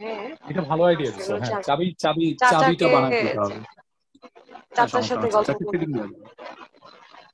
হ্যাঁ। 0.00 0.26
এটা 0.50 0.62
ভালো 0.62 0.82
আইডিয়া 0.84 1.10
দিছো। 1.10 1.32
হ্যাঁ 1.32 1.62
চাবি- 1.62 1.94
চাবি 1.96 2.26
চাবি 2.42 2.52
চাবিটা 2.52 2.86
বানায় 2.88 3.12
ফেলতে 3.12 3.38
হবে। 3.38 3.58
চাচার 4.76 5.02
সাথে 5.02 5.26
গল্প 5.30 5.48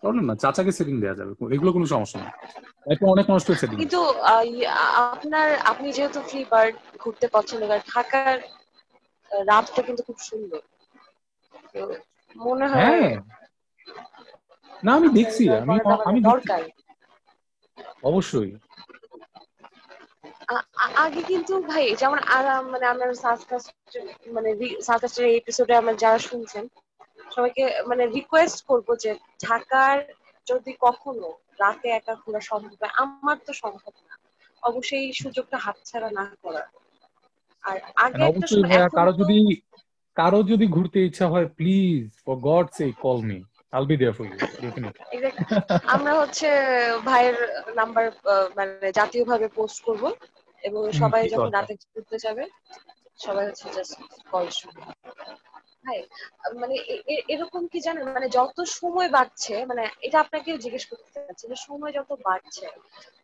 প্রবলেম 0.06 0.24
না 0.26 0.34
চাচাকে 0.36 0.72
সেটিং 0.72 0.94
দেওয়া 1.00 1.16
যাবে 1.16 1.32
এগুলো 1.54 1.70
কোনো 1.72 1.86
সমস্যা 1.86 2.18
না। 2.20 2.30
অনেক 3.10 3.26
সেটিং 3.54 3.76
কিন্তু 3.76 4.00
আপনার 5.12 5.48
আপনি 5.64 5.86
যেহেতু 5.92 6.18
ফ্রি 6.20 6.40
বার্ড 6.50 6.74
ঘুরতে 6.98 7.26
পছন্দ 7.32 7.62
করেন 7.66 7.82
ঢাকার 7.94 8.36
রাতটা 9.30 9.80
কিন্তু 9.82 10.02
খুব 10.02 10.18
সুন্দর। 10.20 10.60
তো 11.72 11.80
মনে 12.36 12.64
হয় 12.68 12.82
হ্যাঁ। 12.82 13.12
না 14.82 14.90
আমি 14.94 15.08
দেখছি 15.08 15.42
আমি 15.50 15.66
মানে 15.68 15.82
আমি 16.04 16.20
দরকার। 16.30 16.60
অবশ্যই। 18.04 18.50
আগে 21.04 21.20
কিন্তু 21.22 21.52
ভাই 21.62 21.84
যেমন 21.96 22.18
আরাম 22.36 22.62
মানে 22.70 22.86
আমরা 22.86 23.06
মানে 24.32 24.48
এপিসোডে 25.40 25.74
আমরা 25.76 25.94
যারা 25.94 26.18
শুনছেন 26.28 26.64
সবাইকে 27.36 27.64
মানে 27.86 28.04
রিকোয়েস্ট 28.16 28.58
করব 28.70 28.88
যে 29.04 29.10
ঢাকার 29.46 29.96
যদি 30.46 30.72
কখনো 30.80 31.26
রাতে 31.60 31.88
একা 31.90 32.14
ঘোরা 32.22 32.42
সম্ভব 32.50 32.78
হয় 32.80 32.94
আমার 33.02 33.36
তো 33.46 33.52
সম্ভব 33.62 33.94
না। 34.06 34.14
অবশ্যই 34.62 35.06
সুযোগটা 35.22 35.56
হাতছাড়া 35.64 36.08
না 36.10 36.24
করা। 36.44 36.62
আর 37.64 37.76
আগে 38.04 38.22
এখন 38.28 38.42
কারও 38.96 39.12
যদি 39.20 39.38
কারও 40.16 40.40
যদি 40.42 40.66
ঘুরতে 40.66 40.98
ইচ্ছা 41.08 41.26
হয় 41.32 41.46
please 41.58 42.02
for 42.24 42.36
God 42.48 42.66
say 42.76 42.86
call 43.04 43.18
me 43.28 43.38
I'll 43.72 43.84
be 43.90 43.94
there 44.00 44.14
for 44.18 44.24
you 44.26 44.36
আমরা 45.94 46.12
হচ্ছে 46.20 46.48
ভাইয়ের 47.08 47.38
নাম্বার 47.74 48.04
মানে 48.56 48.88
জাতীয়ভাবে 48.98 49.46
পোস্ট 49.58 49.78
করব 49.86 50.04
এবং 50.62 50.80
সবাই 51.00 51.22
যখন 51.32 51.50
রাতে 51.52 51.72
ঘুরতে 51.92 52.16
যাবে 52.24 52.44
সবাই 53.24 53.44
হচ্ছে 53.48 53.66
জাস্ট 53.76 53.94
কল 54.32 54.46
শুনবে। 54.58 54.82
ভাই 55.86 55.98
মানে 56.60 56.74
এরকম 57.34 57.62
কি 57.72 57.78
জানেন? 57.86 58.04
মানে 58.16 58.28
যত 58.38 58.56
সময় 58.78 59.08
বাড়ছে 59.16 59.54
মানে 59.70 59.82
এটা 60.06 60.16
আপনাকে 60.24 60.50
জিজ্ঞেস 60.64 60.84
করতে 60.90 61.08
চাচ্ছি 61.14 61.44
যে 61.52 61.56
সময় 61.68 61.92
যত 61.98 62.10
বাড়ছে 62.28 62.66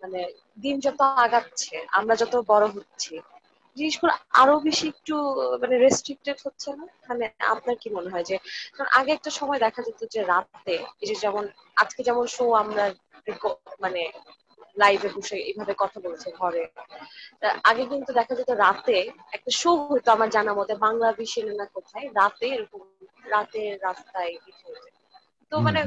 মানে 0.03 0.21
দিন 0.63 0.77
যত 0.87 1.01
আগাচ্ছে, 1.25 1.75
আমরা 1.99 2.15
যত 2.23 2.35
বড় 2.53 2.67
হচ্ছি, 2.77 3.15
জিনিসগুলো 3.77 4.13
আরও 4.43 4.55
বেশি 4.67 4.85
একটু 4.95 5.15
মানে 5.63 5.75
রেস্ট্রিক্টেড 5.79 6.39
হচ্ছে 6.47 6.69
না? 6.79 6.85
মানে 7.09 7.25
আপনার 7.55 7.77
কি 7.83 7.89
মনে 7.97 8.13
হয় 8.13 8.27
যে 8.31 8.37
আগে 8.99 9.11
একটা 9.15 9.31
সময় 9.39 9.61
দেখা 9.67 9.81
যেত 9.87 10.01
যে 10.15 10.21
রাতে, 10.33 10.75
এই 11.03 11.07
যে 11.11 11.17
যেমন, 11.25 11.45
আজকে 11.83 12.01
যেমন 12.09 12.25
শো 12.37 12.45
আমরা 12.63 12.85
মানে 13.85 14.03
লাইভে 14.77 15.09
বসে 15.17 15.37
এইভাবে 15.41 15.73
কথা 15.79 15.99
বলছে 16.01 16.29
ঘরে। 16.33 16.63
তা 17.41 17.49
আগে 17.65 17.83
কিন্তু 17.87 18.11
দেখা 18.13 18.35
যেত 18.35 18.51
রাতে 18.57 18.97
একটা 19.33 19.51
শো 19.53 19.71
হতো 19.91 20.09
আমার 20.13 20.29
জানা 20.31 20.53
মতে 20.55 20.75
বাংলা 20.77 21.09
বিশেনে 21.13 21.55
না 21.55 21.67
কোথায়? 21.75 22.07
রাতে 22.15 22.47
এরকম 22.47 22.81
রাতে 23.25 23.61
রাস্তায় 23.83 24.33
কিছু 24.45 24.67
তো 25.53 25.55
মানে 25.61 25.81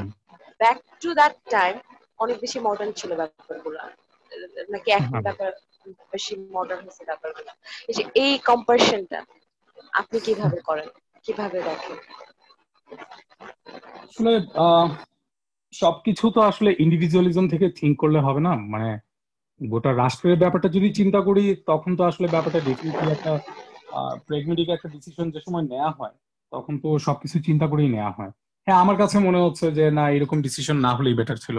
ব্যাক 0.60 0.78
টু 1.02 1.10
দ্যাট 1.14 1.36
টাইম 1.50 1.74
অনেক 2.20 2.38
বেশি 2.40 2.58
মডার্ন 2.60 2.92
ছিল 2.92 3.12
ব্যাপারগুলো। 3.16 3.80
নাকি 4.70 4.90
এখন 4.92 5.18
ব্যাপার 5.22 5.50
বেশি 6.14 6.34
মডার্ন 6.52 6.82
হয়েছে 6.86 7.04
ব্যাপারগুলো। 7.06 7.52
এই 7.90 7.94
যে 7.94 8.04
এই 8.16 8.34
কম্পারিশনটা 8.46 9.20
আপনি 9.94 10.18
কীভাবে 10.20 10.60
করেন? 10.62 10.90
কীভাবে 11.26 11.58
দেখেন? 11.62 11.98
আসলে 14.04 14.32
সবকিছু 15.82 16.26
তো 16.36 16.40
আসলে 16.50 16.70
ইন্ডিভিজুয়ালিজম 16.84 17.46
থেকে 17.54 17.68
থিঙ্ক 17.80 17.96
করলে 18.02 18.20
হবে 18.28 18.42
না। 18.48 18.54
মানে 18.74 18.90
গোটা 19.62 19.92
রাষ্ট্রের 20.02 20.42
ব্যাপারটা 20.44 20.70
যদি 20.76 20.90
চিন্তা 21.00 21.20
করি, 21.28 21.44
তখন 21.72 21.92
তো 22.00 22.04
আসলে 22.10 22.28
ব্যাপারটা 22.36 22.60
ডেফিনেটলি 22.68 23.10
একটা 23.18 23.32
প্রেগমেটিক 24.28 24.68
একটা 24.76 24.90
ডিসিশন 24.96 25.26
যে 25.36 25.40
সময় 25.46 25.66
নেওয়া 25.72 25.92
হয়, 25.98 26.16
তখন 26.52 26.74
তো 26.84 26.90
সবকিছু 27.08 27.38
চিন্তা 27.48 27.66
করেই 27.72 27.90
নেওয়া 27.96 28.14
হয়। 28.18 28.32
হ্যাঁ 28.68 28.80
আমার 28.84 28.98
কাছে 29.02 29.18
মনে 29.28 29.40
হচ্ছে 29.46 29.66
যে, 29.78 29.86
না, 29.98 30.04
এরকম 30.18 30.38
ডিসিশন 30.48 30.78
না 30.86 30.92
হলেই 30.98 31.18
বেটার 31.20 31.40
ছিল। 31.46 31.58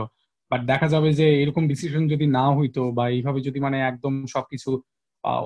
বাট 0.51 0.61
দেখা 0.71 0.87
যাবে 0.95 1.09
যে, 1.21 1.27
এরকম 1.43 1.63
ডিসিশন 1.73 2.03
যদি 2.13 2.27
না 2.39 2.45
হইতো 2.57 2.83
বা 2.97 3.05
এইভাবে 3.17 3.41
যদি 3.49 3.59
মানে 3.67 3.79
একদম 3.91 4.15
সবকিছু 4.35 4.71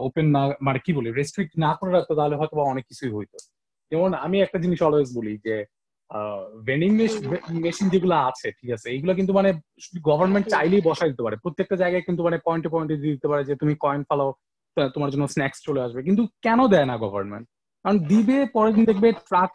ওপেন 0.06 0.26
না 0.34 0.42
মানে 0.66 0.78
কি 0.84 0.90
বলি 0.98 1.08
রেস্ট্রিক্ট 1.10 1.52
না 1.64 1.70
করে 1.78 1.90
রাখতো, 1.92 2.12
তাহলে 2.18 2.34
হয়তো 2.40 2.54
বা 2.58 2.64
অনেক 2.72 2.84
কিছুই 2.90 3.12
হইতো। 3.16 3.36
যেমন 3.92 4.10
আমি 4.24 4.36
একটা 4.40 4.58
জিনিস 4.64 4.78
অলওয়েজ 4.86 5.08
বলি 5.18 5.34
যে 5.46 5.54
ভেন্ডিং 6.66 6.90
মেশিন 7.66 7.86
যেগুলো 7.88 8.14
আছে 8.28 8.48
ঠিক 8.58 8.70
আছে 8.76 8.86
এইগুলো 8.90 9.12
কিন্তু 9.14 9.32
মানে 9.32 9.50
গভর্নমেন্ট 10.04 10.46
চাইলেই 10.48 10.86
বসাই 10.88 11.10
দিতে 11.10 11.22
পারে। 11.22 11.36
প্রত্যেকটা 11.36 11.76
জায়গায় 11.76 12.04
কিন্তু 12.06 12.22
মানে 12.22 12.38
পয়েন্টে 12.46 12.68
পয়েন্টে 12.68 12.96
দিয়ে 12.96 13.14
দিতে 13.16 13.28
পারে 13.28 13.42
যে 13.44 13.54
তুমি 13.56 13.74
কয়েন 13.84 14.02
ফালাও 14.08 14.30
তোমার 14.94 15.10
জন্য 15.10 15.24
স্ন্যাক্স 15.28 15.58
চলে 15.66 15.80
আসবে। 15.82 16.00
কিন্তু 16.02 16.22
কেন 16.42 16.58
দেয় 16.66 16.86
না 16.86 16.94
গভর্নমেন্ট 16.96 17.46
কারণ 17.84 17.96
দিবে 17.98 18.38
পরের 18.56 18.74
দিন 18.74 18.84
দেখবে 18.84 19.08
ট্রাক 19.28 19.52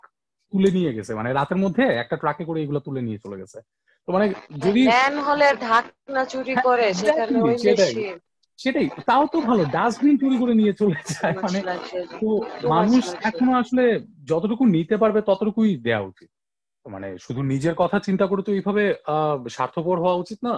তুলে 0.54 0.70
নিয়ে 0.72 0.96
গেছে। 0.98 1.12
মানে 1.14 1.30
রাতের 1.34 1.58
মধ্যে 1.58 1.84
একটা 1.94 2.16
ট্রাকে 2.16 2.44
করে 2.46 2.60
এগুলো 2.62 2.80
তুলে 2.80 3.02
নিয়ে 3.02 3.20
চলে 3.24 3.40
গেছে। 3.42 3.60
তো 4.08 4.10
মানে 4.12 4.26
যদি 4.66 4.82
হলে 5.28 5.48
ঢাকনা 5.68 6.24
চুরি 6.26 6.54
হ্যাঁ, 6.54 6.64
করে 6.64 6.86
সেখানে 6.94 7.38
ওই 7.42 7.56
মেশিন 7.66 8.18
সেটাই 8.60 8.88
তাও 9.06 9.24
তো 9.28 9.38
ভালো 9.42 9.64
ডাস্টবিন 9.66 10.16
চুরি 10.18 10.38
করে 10.38 10.54
নিয়ে 10.54 10.74
চলে 10.74 11.00
যায়। 11.14 11.34
মানে 11.44 11.60
তো 12.22 12.28
মানুষ 12.68 13.04
এখনও 13.30 13.54
আসলে 13.54 13.84
যতটুকু 14.26 14.64
নিতে 14.66 14.96
পারবে 14.98 15.20
ততটুকুই 15.22 15.72
দেওয়া 15.78 16.02
উচিত। 16.02 16.30
মানে 16.86 17.08
শুধু 17.20 17.42
নিজের 17.44 17.76
কথা 17.76 17.98
চিন্তা 18.00 18.26
করে 18.28 18.42
তো 18.44 18.52
এইভাবে 18.52 18.84
স্বার্থপর 19.50 19.96
হওয়া 20.00 20.16
উচিত 20.16 20.40
না? 20.44 20.54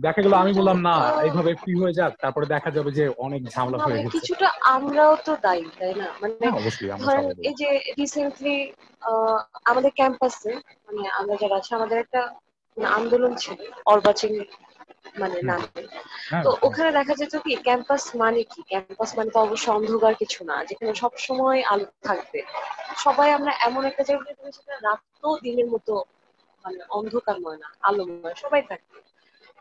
দেখা 0.00 0.20
গেল 0.22 0.34
আমি 0.34 0.52
বললাম 0.52 0.78
না 0.82 0.94
এইভাবে 1.22 1.50
ফ্রি 1.54 1.72
হয়ে 1.74 1.96
যাক 1.98 2.12
তারপরে 2.20 2.46
দেখা 2.46 2.70
যাবে 2.70 2.90
যে 2.90 3.04
অনেক 3.18 3.40
ঝামেলা 3.44 3.78
হয়ে 3.78 3.96
গেছে। 3.96 4.14
কিছুটা 4.16 4.48
আমরাও 4.74 5.14
তো 5.24 5.32
দায়ী 5.42 5.64
তাই 5.78 5.94
না? 5.94 6.08
মানে 6.20 6.34
হ্যাঁ, 6.40 6.54
অবশ্যই 6.60 6.88
ধরেন 7.00 7.24
এই 7.48 7.54
যে 7.54 7.68
রিসেন্টলি 7.98 8.54
আমাদের 9.64 9.92
ক্যাম্পাসে 9.94 10.52
মানে 10.86 11.02
আমরা 11.18 11.34
যারা 11.36 11.54
আছে 11.56 11.70
আমাদের 11.74 11.98
একটা 11.98 12.20
আন্দোলন 12.98 13.32
ছিল 13.34 13.58
অর্বাচীন 13.86 14.32
মানে 15.18 15.38
নামে 15.42 15.82
হ্যাঁ, 16.30 16.42
তো 16.44 16.50
হ্যাঁ। 16.50 16.64
ওখানে 16.66 16.90
দেখা 16.92 17.14
যেত 17.14 17.34
কি 17.36 17.52
ক্যাম্পাস 17.66 18.02
মানে 18.16 18.40
কি? 18.44 18.60
ক্যাম্পাস 18.62 19.10
মানে 19.18 19.30
তো 19.30 19.38
অবশ্য 19.40 19.66
অন্ধকার 19.70 20.14
কিছু 20.14 20.40
না 20.44 20.56
যেখানে 20.64 20.92
সব 20.94 21.12
সময় 21.18 21.58
আলো 21.64 21.86
থাকবে। 22.02 22.40
সবাই 22.96 23.28
আমরা 23.32 23.52
এমন 23.60 23.82
একটা 23.84 24.02
জায়গায় 24.02 24.34
সেটা 24.52 24.74
রাতও 24.82 25.30
দিনের 25.42 25.68
মতো 25.70 25.92
মানে 26.64 26.80
অন্ধকারময় 26.90 27.58
না 27.58 27.68
আলোময় 27.80 28.34
সবাই 28.34 28.62
থাকবে 28.62 28.98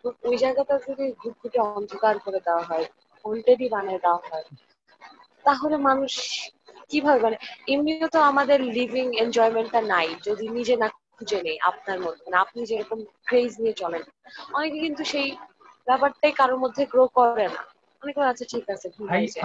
তো 0.04 0.08
ওই 0.24 0.36
জায়গাটা 0.38 0.76
যদি 0.88 1.06
ঘুটঘুটে 1.22 1.60
অন্ধকার 1.70 2.16
করে 2.20 2.40
দেওয়া 2.40 2.64
হয় 2.64 2.86
কন্টেন্টই 3.26 3.70
বানিয়ে 3.70 4.00
দেওয়া 4.00 4.22
হয় 4.30 4.46
তাহলে 5.46 5.76
মানুষ 5.90 6.14
কীভাবে 6.90 7.20
মানে 7.20 7.38
এমনিও 7.68 8.08
তো 8.08 8.20
আমাদের 8.22 8.60
লিভিং 8.76 9.06
এনজয়মেন্টটা 9.16 9.82
নাই। 9.94 10.08
যদি 10.24 10.46
নিজে 10.50 10.76
না 10.76 10.88
খুঁজে 11.18 11.40
নেই 11.48 11.58
আপনার 11.70 12.00
মধ্যে 12.06 12.22
মানে 12.26 12.38
আপনি 12.44 12.60
যেরকম 12.70 13.00
ক্রেজ 13.28 13.52
নিয়ে 13.62 13.80
চলেন 13.82 14.04
অনেকে 14.56 14.78
কিন্তু 14.86 15.04
সেই 15.12 15.28
ব্যাপারটাই 15.88 16.34
কারোর 16.40 16.60
মধ্যে 16.64 16.84
গ্রো 16.94 17.04
করে 17.18 17.48
না। 17.56 17.62
অনেকে 18.02 18.20
আচ্ছা 18.32 18.46
ঠিক 18.54 18.66
আছে 18.74 18.88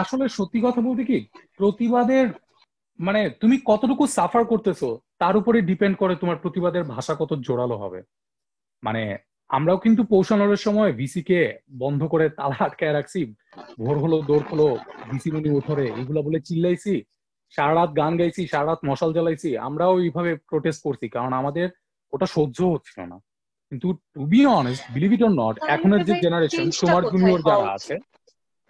আসলে 0.02 0.24
সত্যি 0.38 0.58
কথা 0.66 0.80
বলতে 0.86 1.02
কি 1.10 1.18
প্রতিবাদের 1.60 2.26
মানে 2.98 3.20
তুমি 3.42 3.56
কতটুকু 3.70 4.04
সাফার 4.16 4.42
করতেছো 4.52 4.88
তার 5.22 5.34
উপরে 5.40 5.58
ডিপেন্ড 5.70 5.94
করে 6.02 6.14
তোমার 6.22 6.38
প্রতিবাদের 6.42 6.84
ভাষা 6.94 7.14
কত 7.20 7.30
জোরালো 7.46 7.76
হবে। 7.82 8.00
মানে 8.82 9.02
আমরাও 9.50 9.78
কিন্তু 9.84 10.02
পৌঁছানোর 10.12 10.62
সময় 10.66 10.92
ভিসি 11.00 11.22
কে 11.28 11.40
বন্ধ 11.82 12.00
করে 12.12 12.26
তালা 12.38 12.58
আটকায় 12.66 12.94
রাখছি 12.98 13.20
ভোর 13.82 13.96
হলো 14.04 14.16
দৌড় 14.28 14.46
হলো 14.50 14.66
ভিসি 15.10 15.28
মনি 15.34 15.50
উঠরে 15.58 15.86
এগুলো 16.00 16.20
বলে 16.26 16.38
চিল্লাইছি। 16.48 16.94
সারা 17.54 17.72
রাত 17.74 17.90
গান 18.00 18.12
গাইছি 18.20 18.42
সারা 18.52 18.66
রাত 18.66 18.80
মশাল 18.88 19.10
জ্বালাইছি 19.16 19.48
আমরাও 19.68 19.94
এইভাবে 20.04 20.30
প্রোটেস্ট 20.50 20.80
করছি 20.86 21.06
কারণ 21.14 21.32
আমাদের 21.40 21.66
ওটা 22.12 22.26
সহ্য 22.36 22.58
হচ্ছিল 22.72 22.98
না। 23.12 23.16
কিন্তু 23.72 23.88
to 24.14 24.20
be 24.32 24.40
honest 24.60 24.82
believe 24.94 25.10
it 25.16 25.22
or 25.22 25.32
not 25.42 25.54
এখনের 25.74 26.02
যে 26.08 26.14
জেনারেশন 26.24 26.66
তোমার 26.80 27.02
জুনিয়র 27.12 27.40
যারা 27.50 27.68
আছে 27.76 27.94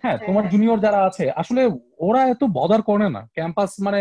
হ্যাঁ 0.05 0.19
তোমার 0.27 0.45
জুনিয়র 0.53 0.79
যারা 0.87 1.01
আছে 1.09 1.25
আসলে 1.41 1.63
ওরা 2.07 2.21
এত 2.33 2.43
বদার 2.59 2.81
করে 2.83 3.07
না। 3.17 3.23
ক্যাম্পাস 3.37 3.71
মানে 3.87 4.01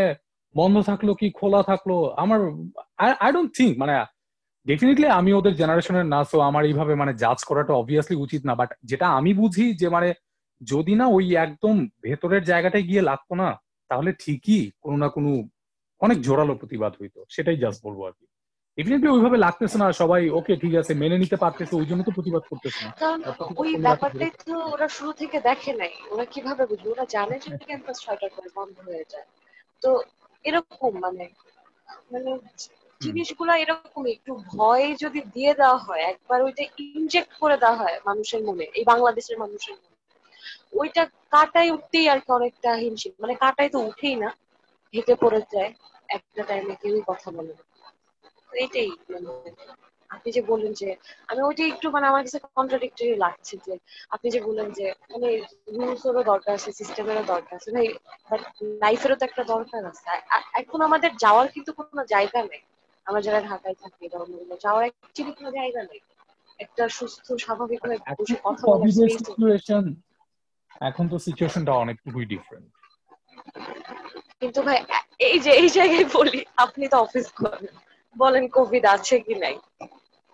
বন্ধ 0.56 0.76
থাকল 0.90 1.08
কি 1.20 1.28
খোলা 1.40 1.62
থাকল 1.64 1.90
আমার 2.24 2.40
আই 3.24 3.30
ডোন্ট 3.36 3.52
থিঙ্ক 3.58 3.74
মানে 3.82 3.94
ডেফিনেটলি 4.66 5.08
আমি 5.20 5.32
ওদের 5.34 5.54
জেনারেশনের 5.62 6.08
না 6.14 6.20
সো 6.24 6.38
আমার 6.50 6.64
এইভাবে 6.66 6.94
মানে 7.02 7.14
জাজ 7.24 7.40
করাটা 7.50 7.74
অবভিয়াসলি 7.74 8.16
উচিত 8.26 8.42
না। 8.48 8.54
বাট 8.62 8.70
যেটা 8.90 9.08
আমি 9.20 9.32
বুঝি 9.34 9.66
যে 9.82 9.88
মানে 9.96 10.10
যদি 10.62 10.94
না 11.00 11.06
ওই 11.18 11.26
একদম 11.46 11.76
ভেতরের 12.04 12.44
জায়গাটায় 12.44 12.86
গিয়ে 12.90 13.08
লাগতো 13.10 13.34
না 13.42 13.50
তাহলে 13.90 14.10
ঠিকই 14.14 14.62
কোনো 14.84 14.96
না 14.98 15.08
কোনো 15.10 15.30
অনেক 16.02 16.18
জোরালো 16.22 16.54
প্রতিবাদ 16.56 16.94
হইতো 17.00 17.20
সেটাই 17.30 17.58
জাস্ট 17.58 17.80
বলব 17.86 18.00
আর 18.04 18.14
কি। 18.14 18.26
ডেফিনেটলি 18.78 19.10
ওইভাবে 19.12 19.38
লাগতেছে 19.38 19.78
না 19.78 19.88
সবাই 19.92 20.22
ওকে 20.30 20.54
ঠিক 20.56 20.74
আছে 20.76 20.92
মেনে 20.94 21.18
নিতে 21.18 21.38
পারতেছে 21.38 21.74
ওই 21.76 21.86
জন্য 21.86 22.02
তো 22.04 22.12
প্রতিবাদ 22.12 22.44
করতেছে 22.50 22.80
না। 22.86 22.92
ওই 23.58 23.72
ব্যাপারটাই 23.86 24.32
তো 24.46 24.54
ওরা 24.74 24.88
শুরু 24.88 25.12
থেকে 25.14 25.38
দেখে 25.40 25.72
নাই 25.74 25.94
ওরা 26.12 26.26
কীভাবে 26.26 26.64
বুঝবে? 26.66 26.88
ওরা 26.90 27.06
জানে 27.06 27.36
যে 27.40 27.50
ক্যাম্পাস 27.66 27.98
ছয়টার 28.04 28.32
পরে 28.36 28.50
বন্ধ 28.56 28.76
হয়ে 28.88 29.06
যায়। 29.10 29.28
তো 29.82 29.90
এরকম 30.46 30.92
মানে 31.00 31.26
মানে 32.12 32.32
জিনিসগুলো 33.02 33.52
এরকম 33.54 34.04
একটু 34.08 34.32
ভয় 34.54 34.86
যদি 34.96 35.20
দিয়ে 35.34 35.52
দেওয়া 35.54 35.78
হয় 35.78 36.04
একবার 36.04 36.40
ওইটা 36.42 36.64
ইনজেক্ট 36.80 37.32
করে 37.40 37.56
দেওয়া 37.58 37.78
হয় 37.78 37.96
মানুষের 38.06 38.42
মনে 38.44 38.66
এই 38.74 38.84
বাংলাদেশের 38.84 39.38
মানুষের 39.38 39.76
মনে। 39.76 39.89
ওইটা 40.74 41.04
কাটাই 41.34 41.70
উঠতেই 41.76 42.06
আর 42.10 42.20
কি 42.20 42.30
অনেকটা 42.32 42.70
হিমশিম। 42.82 43.14
মানে 43.22 43.34
কাটাই 43.44 43.70
তো 43.70 43.80
উঠেই 43.90 44.16
না 44.16 44.30
হেঁটে 44.94 45.14
পড়ে 45.16 45.40
যায় 45.54 45.72
একটা 46.10 46.42
টাইমে 46.50 46.74
কেউই 46.82 47.04
কথা 47.10 47.28
বলে 47.36 47.54
না। 47.54 47.64
এইটাই 48.58 48.90
মানে 49.10 49.30
আপনি 50.10 50.30
যে 50.32 50.42
বললেন 50.42 50.74
যে 50.74 50.90
আমি 51.30 51.42
ওইটাই 51.42 51.70
একটু 51.74 51.88
মানে 51.96 52.06
আমার 52.08 52.22
কাছে 52.26 52.40
কন্ট্রাডিক্টরি 52.58 53.14
লাগছে 53.16 53.56
যে 53.66 53.74
আপনি 54.12 54.28
যে 54.32 54.40
বললেন 54.48 54.70
যে 54.72 54.86
মানে 55.12 55.28
রুলসেরও 55.68 56.24
দরকার 56.24 56.52
আছে 56.54 56.70
সিস্টেমেরও 56.72 57.24
দরকার 57.24 57.54
আছে 57.56 57.70
ভাই 57.76 57.88
বাট 58.30 58.42
লাইফেরও 58.82 59.18
তো 59.20 59.24
একটা 59.26 59.44
দরকার 59.54 59.82
আছে। 59.86 60.04
এখন 60.62 60.80
আমাদের 60.82 61.12
যাওয়ার 61.24 61.48
কিন্তু 61.56 61.72
কোনো 61.80 62.02
জায়গা 62.14 62.40
নেই। 62.44 62.62
আমরা 63.08 63.22
যারা 63.22 63.40
ঢাকায় 63.42 63.78
থাকি 63.82 64.04
ধর্মগুলো 64.08 64.56
যাওয়ার 64.66 64.84
অ্যাকচুয়ালি 64.86 65.34
কোনো 65.38 65.50
জায়গা 65.52 65.82
নেই। 65.84 66.02
একটা 66.60 66.84
সুস্থ 66.90 67.26
স্বাভাবিক 67.44 67.80
হয়ে 67.84 68.00
বসে 68.20 68.38
কথা 68.46 68.66
বলার 68.72 68.90
এখন 70.82 71.06
তো 71.10 71.18
সিচুয়েশনটা 71.20 71.74
অনেকটুকুই 71.74 72.26
ডিফারেন্ট 72.26 72.68
কিন্তু 74.42 74.60
ভাই 74.62 74.80
এই 75.20 75.38
যে 75.40 75.52
এই 75.52 75.70
জায়গায় 75.70 76.08
বলি 76.14 76.40
আপনি 76.56 76.88
তো 76.88 76.98
অফিস 76.98 77.28
করেন। 77.32 77.74
বলেন 78.16 78.44
কোভিড 78.48 78.84
আছে 78.86 79.16
কি 79.20 79.36
নাই? 79.36 79.56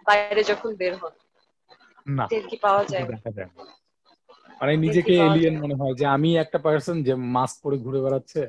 বাইরে 0.07 0.41
যখন 0.43 0.69
বের 0.75 0.93
হন 0.95 1.13
না 2.07 2.25
কি 2.49 2.57
পাওয়া 2.57 2.83
যায়? 2.83 3.05
মানে 4.61 4.73
নিজেকে 4.77 5.13
এলিয়েন 5.27 5.55
মনে 5.61 5.75
হয় 5.75 5.93
যে 5.93 6.05
আমি 6.05 6.29
একটা 6.37 6.57
পার্সন 6.59 6.97
যে 7.03 7.13
মাস্ক 7.35 7.55
পরে 7.63 7.77
ঘুরে 7.77 7.99
বেড়াচ্ছে 8.01 8.41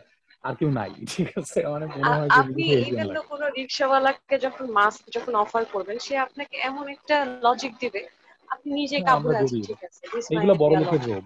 আর 0.45 0.55
কেউ 0.55 0.70
নাই 0.70 0.91
ঠিক 1.12 1.28
আছে? 1.39 1.59
মানে 1.72 1.87
মনে 1.97 2.12
হয় 2.18 2.28
যে 2.28 2.41
আপনি 2.41 2.62
ইভেন 2.91 3.09
তো 3.16 3.22
কোনো 3.22 3.47
রিকশাওয়ালাকে 3.49 4.37
যখন 4.39 4.64
মাস্ক 4.72 5.03
যখন 5.11 5.32
অফার 5.34 5.62
করবেন 5.64 5.97
সে 5.99 6.14
আপনাকে 6.18 6.57
এমন 6.61 6.84
একটা 6.89 7.16
লজিক 7.43 7.72
দিবে 7.80 8.01
আপনি 8.49 8.68
নিজে 8.72 8.97
কাবু 9.01 9.26
আছেন 9.32 9.61
ঠিক 9.68 9.80
আছে? 9.84 10.01
এগুলো 10.34 10.55
বড় 10.55 10.74
লোকের 10.80 11.03
রোগ। 11.09 11.24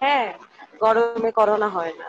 হ্যাঁ 0.00 0.28
গরমে 0.80 1.30
করোনা 1.32 1.68
হয় 1.68 1.94
না। 1.96 2.08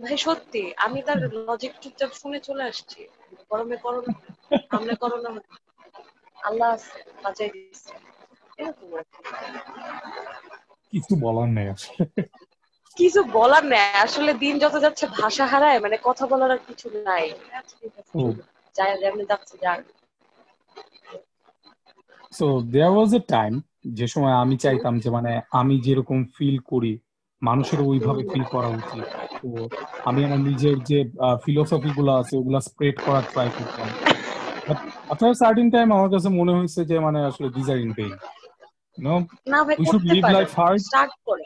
ভাই 0.00 0.16
সত্যি 0.24 0.62
আমি 0.84 0.98
তার 1.02 1.18
লজিক 1.38 1.72
চুপচাপ 1.82 2.10
শুনে 2.12 2.38
চলে 2.40 2.62
আসছি। 2.64 3.00
গরমে 3.50 3.76
করোনা 3.84 4.12
আমরা 4.70 4.94
করোনা 5.02 5.30
আল্লাহ 6.38 6.70
বাঁচাই 7.22 7.50
দিচ্ছে 7.54 7.92
কিছু 10.92 11.12
বলার 11.22 11.48
নেই 11.56 11.66
আসলে। 11.74 12.02
কিছু 12.96 13.20
বলার 13.32 13.64
নেই 13.66 13.84
আসলে 14.04 14.30
দিন 14.34 14.54
যত 14.58 14.74
যাচ্ছে 14.84 15.04
ভাষা 15.16 15.44
হারায় 15.46 15.78
মানে 15.80 15.96
কথা 16.04 16.24
বলার 16.26 16.50
আর 16.50 16.60
কিছু 16.68 16.86
নাই। 17.06 17.24
যাই 18.76 18.90
যেমনি 19.02 19.24
যাচ্ছে 19.30 19.54
যাক। 19.62 19.80
So 22.32 22.46
there 22.72 22.92
was 22.94 23.10
A 23.14 23.20
time 23.28 23.52
যে 23.84 24.06
সময় 24.06 24.34
আমি 24.34 24.56
চাইতাম 24.56 24.94
যে 24.98 25.08
মানে 25.10 25.32
আমি 25.50 25.74
যেরকম 25.80 26.18
ফিল 26.36 26.56
করি 26.64 26.92
মানুষের 27.42 27.80
ওইভাবে 27.80 28.22
ফিল 28.32 28.44
করা 28.44 28.68
উচিত। 28.68 29.04
তো 29.42 29.48
আমি 30.04 30.20
আমার 30.24 30.40
নিজের 30.40 30.76
যে 30.84 30.98
ফিলোসফি 31.44 31.90
গুলো 31.98 32.12
আছে 32.16 32.34
ওগুলা 32.36 32.60
স্প্রেড 32.60 32.96
করার 33.06 33.24
ট্রাই 33.32 33.48
করতাম। 33.48 33.88
আফটার 35.12 35.34
সার্টিন 35.34 35.68
টাইম 35.70 35.88
আমার 35.92 36.10
কাছে 36.10 36.28
মনে 36.28 36.52
হয়েছে 36.56 36.80
যে 36.84 36.96
মানে 36.98 37.18
আসলে 37.24 37.48
these 37.48 37.66
are 37.70 37.78
in 37.78 37.92
pain 37.92 38.12
no 38.98 39.14
we 39.80 39.84
should 39.86 40.04
live 40.12 40.22
life 40.36 40.48
hard 40.58 40.78
start 40.80 41.12
করে। 41.26 41.44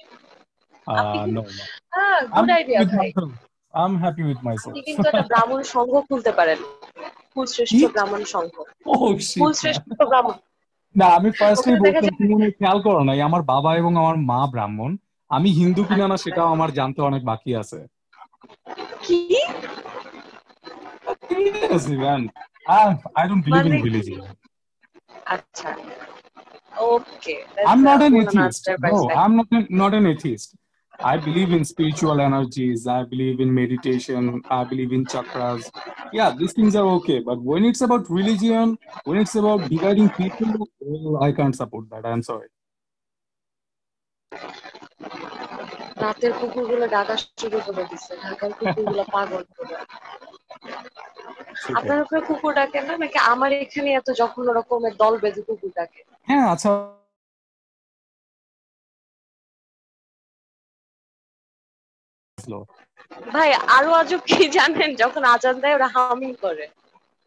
No 1.34 1.42
good 2.36 2.50
idea 2.50 2.78
I 3.00 3.08
am 3.86 3.92
happy 4.02 4.22
with 4.22 4.38
myself 4.46 4.72
আপনি 4.72 4.82
কিন্তু 4.88 5.06
একটা 5.08 5.24
ব্রাহ্মণ 5.30 5.60
সংঘ 5.74 5.92
খুলতে 6.08 6.32
পারেন। 6.32 6.58
কুলশ্রেষ্ঠ 7.34 7.80
ব্রাহ্মণ 7.94 8.22
সংঘ। 8.24 8.54
ও 8.86 8.94
কুলশ্রেষ্ঠ 9.40 9.82
ব্রাহ্মণ। 10.12 10.36
না 10.94 11.06
আমি 11.18 11.28
ফার্স্টলি 11.38 11.74
বলতে 11.82 12.06
তুমি 12.18 12.46
খেয়াল 12.58 12.78
করো 12.86 13.00
নাই 13.08 13.18
আমার 13.28 13.42
বাবা 13.52 13.70
এবং 13.80 13.92
আমার 14.02 14.16
মা 14.30 14.40
ব্রাহ্মণ। 14.52 14.90
আমি 15.30 15.48
হিন্দু 15.60 15.82
কিনা 15.88 16.06
না 16.12 16.16
সেটাও 16.24 16.48
আমার 16.54 16.70
জানতে 16.78 17.00
অনেক 17.02 17.22
বাকি 17.30 17.50
আছে। 17.62 17.78
কি? 19.04 19.18
I 23.18 23.24
don't 23.28 23.42
believe 23.46 23.64
in 23.68 23.74
religion. 23.86 24.22
আচ্ছা। 25.34 25.70
Okay 26.92 27.34
I 27.70 27.74
am 27.74 27.80
not 27.88 28.00
an 28.02 28.14
atheist 28.22 28.62
no 28.84 28.98
I 29.20 29.24
am 29.28 29.32
not 29.38 29.48
not 29.80 29.92
an 29.94 30.04
atheist. 30.12 30.48
I 31.00 31.16
believe 31.16 31.52
in 31.52 31.64
spiritual 31.64 32.20
energies. 32.20 32.86
I 32.88 33.04
believe 33.04 33.40
in 33.40 33.54
meditation. 33.54 34.42
I 34.50 34.64
believe 34.64 34.92
in 34.92 35.04
chakras. 35.06 35.70
Yeah, 36.12 36.34
these 36.36 36.52
things 36.52 36.74
are 36.74 36.86
okay. 36.98 37.20
But 37.20 37.40
when 37.40 37.64
it's 37.64 37.80
about 37.82 38.10
religion, 38.10 38.76
when 39.04 39.18
it's 39.18 39.34
about 39.36 39.68
dividing 39.68 40.10
people, 40.10 40.68
well, 40.80 41.22
I 41.22 41.32
can't 41.32 41.54
support 41.54 41.88
that. 41.90 42.04
I'm 42.04 42.22
sorry. 42.22 42.48
রাতের 46.02 46.32
কুকুরগুলো 46.40 46.86
ডাকা 46.96 47.14
শুরু 47.40 47.58
করে 47.66 47.84
দিচ্ছে 47.90 48.12
ঢাকার 48.24 48.52
কুকুরগুলো 48.58 49.04
পাগল 49.14 49.42
আপনার 51.78 52.00
কুকুর 52.28 52.52
ডাকে 52.58 52.78
না 52.88 52.94
নাকি 53.02 53.18
আমার 53.32 53.50
এখানে 53.64 53.90
এত 54.00 54.08
যখন 54.20 54.44
রকমের 54.58 54.94
দল 55.02 55.14
বেঁধে 55.22 55.42
কুকুর 55.48 55.72
ডাকে 55.78 56.00
হ্যাঁ 56.28 56.44
আচ্ছা 56.52 56.70
ভাই 63.32 63.48
আরও 63.76 63.90
আজব 63.92 64.20
কি 64.28 64.38
জানেন 64.48 64.90
যখন 64.94 65.22
আজান 65.34 65.56
দেয় 65.62 65.76
ওরা 65.76 65.88
হামিং 65.94 66.30
করে 66.40 66.64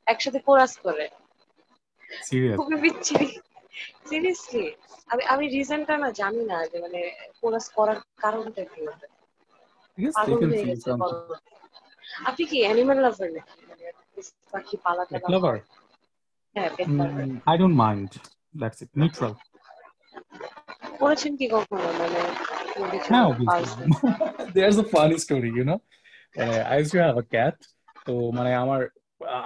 একসাথে 0.08 0.40
কোরাস 0.48 0.74
করে। 0.78 1.06
খুবই 2.56 2.78
বিচ্ছিরি। 2.82 3.28
সিরিয়াসলি 4.10 4.64
আমি 5.08 5.24
আমি 5.24 5.46
রিজনটা 5.48 5.94
না 5.98 6.10
জানি 6.12 6.42
না 6.46 6.58
যে 6.72 6.78
মানে 6.80 7.00
কোরাস 7.42 7.66
করার 7.76 8.00
কারণটা 8.18 8.64
কি। 8.72 8.82
আপনি 12.26 12.44
কি 12.46 12.58
অ্যানিমাল 12.66 12.98
লাভার 13.00 13.30
নাকি? 13.32 13.60
মানে 13.70 13.86
পাখি 14.54 14.76
পালা 14.86 15.04
pet 15.04 15.22
টালা 15.24 15.28
হ্যাঁ 15.28 15.34
lover 15.34 15.58
Mm, 16.88 17.42
I 17.48 17.56
don't 17.58 17.76
mind. 17.76 18.10
That's 18.56 18.80
it. 18.82 18.90
করেছেন 21.00 21.34
কি 21.40 21.46
কখনো? 21.52 21.88
মানে 22.00 22.22
হ্যাঁ 23.12 23.28
a 24.84 24.86
funny 24.96 25.18
story, 25.18 25.50
you 25.58 25.64
know. 25.64 25.80
Uh, 26.36 26.62
I 26.72 26.78
used 26.82 26.92
to 26.92 27.00
have 27.08 27.18
a 27.18 27.28
cat. 27.36 27.56
তো 28.06 28.14
মানে 28.32 28.52
আমার 28.56 28.82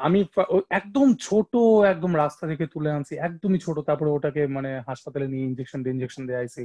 আমি 0.07 0.19
একদম 0.69 1.07
ছোট 1.19 1.51
একদম 1.93 2.15
রাস্তা 2.15 2.47
থেকে 2.47 2.65
তুলে 2.67 2.89
আনছি 2.91 3.13
একদমই 3.17 3.59
ছোট। 3.59 3.78
তারপরে 3.80 4.09
ওটাকে 4.09 4.41
মানে 4.47 4.69
হাসপাতালে 4.88 5.26
নিয়ে 5.28 5.45
ইনজেকশন 5.45 5.80
ইনজেকশন 5.88 6.23
দিয়ে 6.28 6.41
আইছি। 6.43 6.63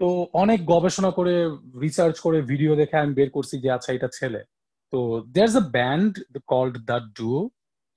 তো 0.00 0.08
অনেক 0.32 0.60
গবেষণা 0.64 1.10
করে 1.10 1.34
রিসার্চ 1.82 2.16
করে 2.20 2.42
ভিডিও 2.42 2.72
দেখে 2.76 2.96
আমি 2.96 3.12
বের 3.14 3.30
করছি 3.30 3.54
যে 3.60 3.68
আচ্ছা 3.70 3.92
এটা 3.92 4.08
ছেলে। 4.18 4.40
তো 4.92 4.98
there's 5.34 5.54
a 5.56 5.64
band 5.76 6.12
called 6.46 6.74
the 6.90 6.98
Do 7.18 7.32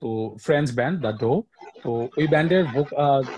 তো 0.05 0.13
ফ্রেঞ্চ 0.45 0.67
ব্যান্ড 0.77 0.95
দ্য 1.05 1.13
ডো 1.23 1.31
তো 1.83 1.91
ওই 2.19 2.25
ব্যান্ডের 2.33 2.63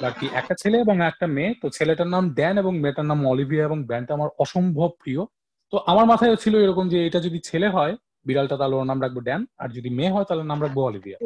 আর 0.08 0.14
কি, 0.20 0.26
একটা 0.40 0.54
ছেলে 0.62 0.78
এবং 0.86 0.96
একটা 1.10 1.26
মেয়ে। 1.36 1.52
তো 1.62 1.68
ছেলেটার 1.78 2.10
নাম 2.16 2.24
ড্যান 2.38 2.56
এবং 2.64 2.74
মেয়েটার 2.84 3.06
নাম 3.12 3.20
অলিভিয়া 3.34 3.64
এবং 3.70 3.78
ব্যান্ডটা 3.90 4.14
আমার 4.18 4.30
অসম্ভব 4.44 4.90
প্রিয়। 5.02 5.22
তো 5.74 5.76
আমার 5.92 6.06
মাথায় 6.12 6.32
ছিল 6.44 6.54
এরকম 6.66 6.86
যে 6.94 7.00
এটা 7.08 7.20
যদি 7.28 7.40
ছেলে 7.50 7.68
হয়, 7.76 7.94
বিড়ালটা 8.28 8.56
তাহলে 8.60 8.76
ওর 8.80 8.88
নাম 8.92 9.00
রাখব 9.04 9.18
ড্যান 9.28 9.42
আর 9.62 9.70
যদি 9.78 9.90
মেয়ে 9.98 10.12
হয় 10.16 10.26
তাহলে 10.30 10.44
নাম 10.52 10.60
রাখব 10.64 10.78
অলিভিয়া 10.90 11.18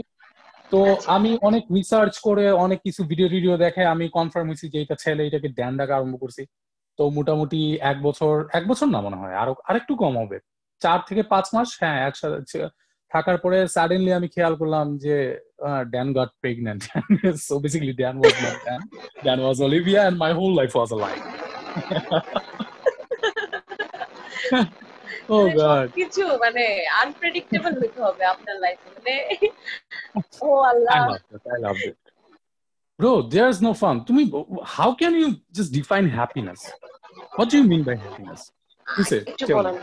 তো 0.72 0.80
আমি 1.16 1.32
অনেক 1.48 1.64
রিসার্চ 1.78 2.14
করে, 2.28 2.46
অনেক 2.66 2.80
কিছু 2.86 3.02
ভিডিও 3.12 3.28
টিডিও 3.34 3.56
দেখে, 3.66 3.84
আমি 3.94 4.06
কনফার্ম 4.18 4.46
হয়েছি 4.50 4.66
যে 4.74 4.78
এটা 4.84 4.96
ছেলে, 5.04 5.22
এটাকে 5.30 5.50
ড্যান 5.58 5.74
ডাকা 5.80 5.94
আরম্ভ 5.98 6.16
করছি। 6.24 6.44
তো 7.00 7.04
মোটামুটি 7.18 7.62
এক 7.92 7.98
বছর 8.08 8.34
এক 8.58 8.64
বছর 8.72 8.88
না 8.96 9.00
মনে 9.06 9.18
হয়, 9.22 9.36
আরও, 9.42 9.54
আরেকটু 9.70 9.94
কম 10.04 10.14
হবে। 10.22 10.38
চার 10.82 11.00
থেকে 11.08 11.22
পাঁচ 11.34 11.46
মাস 11.56 11.70
হ্যাঁ 11.82 11.98
একসাথে 12.08 12.38
থাকার 13.14 13.38
পরে 13.44 13.58
সাডেনলি 13.76 14.12
আমি 14.20 14.28
খেয়াল 14.36 14.54
করলাম 14.62 14.86
যে 15.06 15.16
Dan 15.94 16.08
got 16.18 16.32
pregnant 16.44 16.82
so 17.48 17.54
basically 17.64 17.96
Dan 18.02 18.16
was 18.20 18.36
not 18.46 18.58
Dan 18.66 18.82
Dan 19.26 19.40
was 19.44 19.58
Olivia 19.68 20.02
and 20.08 20.18
my 20.24 20.32
whole 20.40 20.52
life 20.60 20.72
was 20.78 20.90
a 20.96 21.00
lie 21.06 21.16
oh 25.34 25.36
মানে 25.38 25.54
গড 25.58 25.86
সবকিছু 25.88 26.24
মানে 26.46 26.64
আনপ্রেডিক্টেবল 27.04 27.74
হতে 27.82 28.00
হবে 28.06 28.24
আপনার 28.34 28.56
লাইফে 28.64 28.88
মানে 28.96 29.16
ও 30.46 30.50
আল্লাহ. 30.72 31.00
Bro, 33.00 33.14
there's 33.34 33.60
no 33.68 33.72
fun. 33.74 33.96
To 34.08 34.12
me, 34.14 34.24
how 34.78 34.90
can 34.94 35.14
you 35.22 35.30
just 35.58 35.70
define 35.74 36.06
happiness? 36.22 36.62
What 37.38 37.50
do 37.50 37.56
you 37.60 37.66
mean 37.72 37.84
by 37.90 37.96
happiness? 38.06 38.42
You 38.86 39.04
say, 39.12 39.20
একটু 39.32 39.46
tell 39.48 39.58
বলেন 39.60 39.76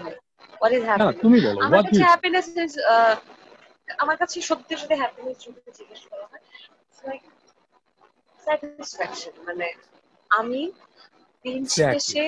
হোয়াট 0.60 0.72
ইজ 0.76 0.82
না, 1.02 1.06
তুমি 1.24 1.38
বলো 1.46 1.58
আমার 1.66 1.82
কাছে 1.86 2.02
হ্যাপিনেস 2.10 2.46
ইজ 2.64 2.72
আমার 4.02 4.16
কাছে 4.20 4.36
সত্যি 4.50 4.74
হ্যাপিনেস 5.02 5.36
যদি 5.44 5.60
জিজ্ঞেস 5.78 6.02
করা 6.10 6.24
হয় 6.30 6.42
লাইক 7.04 7.22
স্যাটিসফ্যাকশন 8.46 9.34
মানে 9.48 9.66
আমি 10.30 10.62
দিন 11.44 11.60
শেষে 11.74 12.24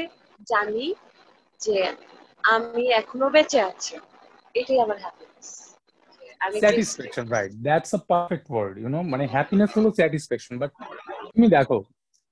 জানি 0.52 0.86
যে 1.60 1.76
আমি 2.44 2.82
এখনও 3.00 3.28
বেঁচে 3.36 3.60
আছি 3.70 3.94
এটাই 4.54 4.78
আমার 4.86 4.98
happiness 5.04 5.48
satisfaction 6.66 7.24
right. 7.36 7.52
That's 7.68 7.90
a 7.98 8.00
perfect 8.12 8.46
word 8.56 8.74
you 8.84 8.90
know 8.94 9.02
মানে 9.12 9.24
happiness 9.36 9.70
হলো 9.76 9.88
satisfaction 10.00 10.54
but 10.62 10.70
তুমি 11.32 11.46
দেখো 11.56 11.78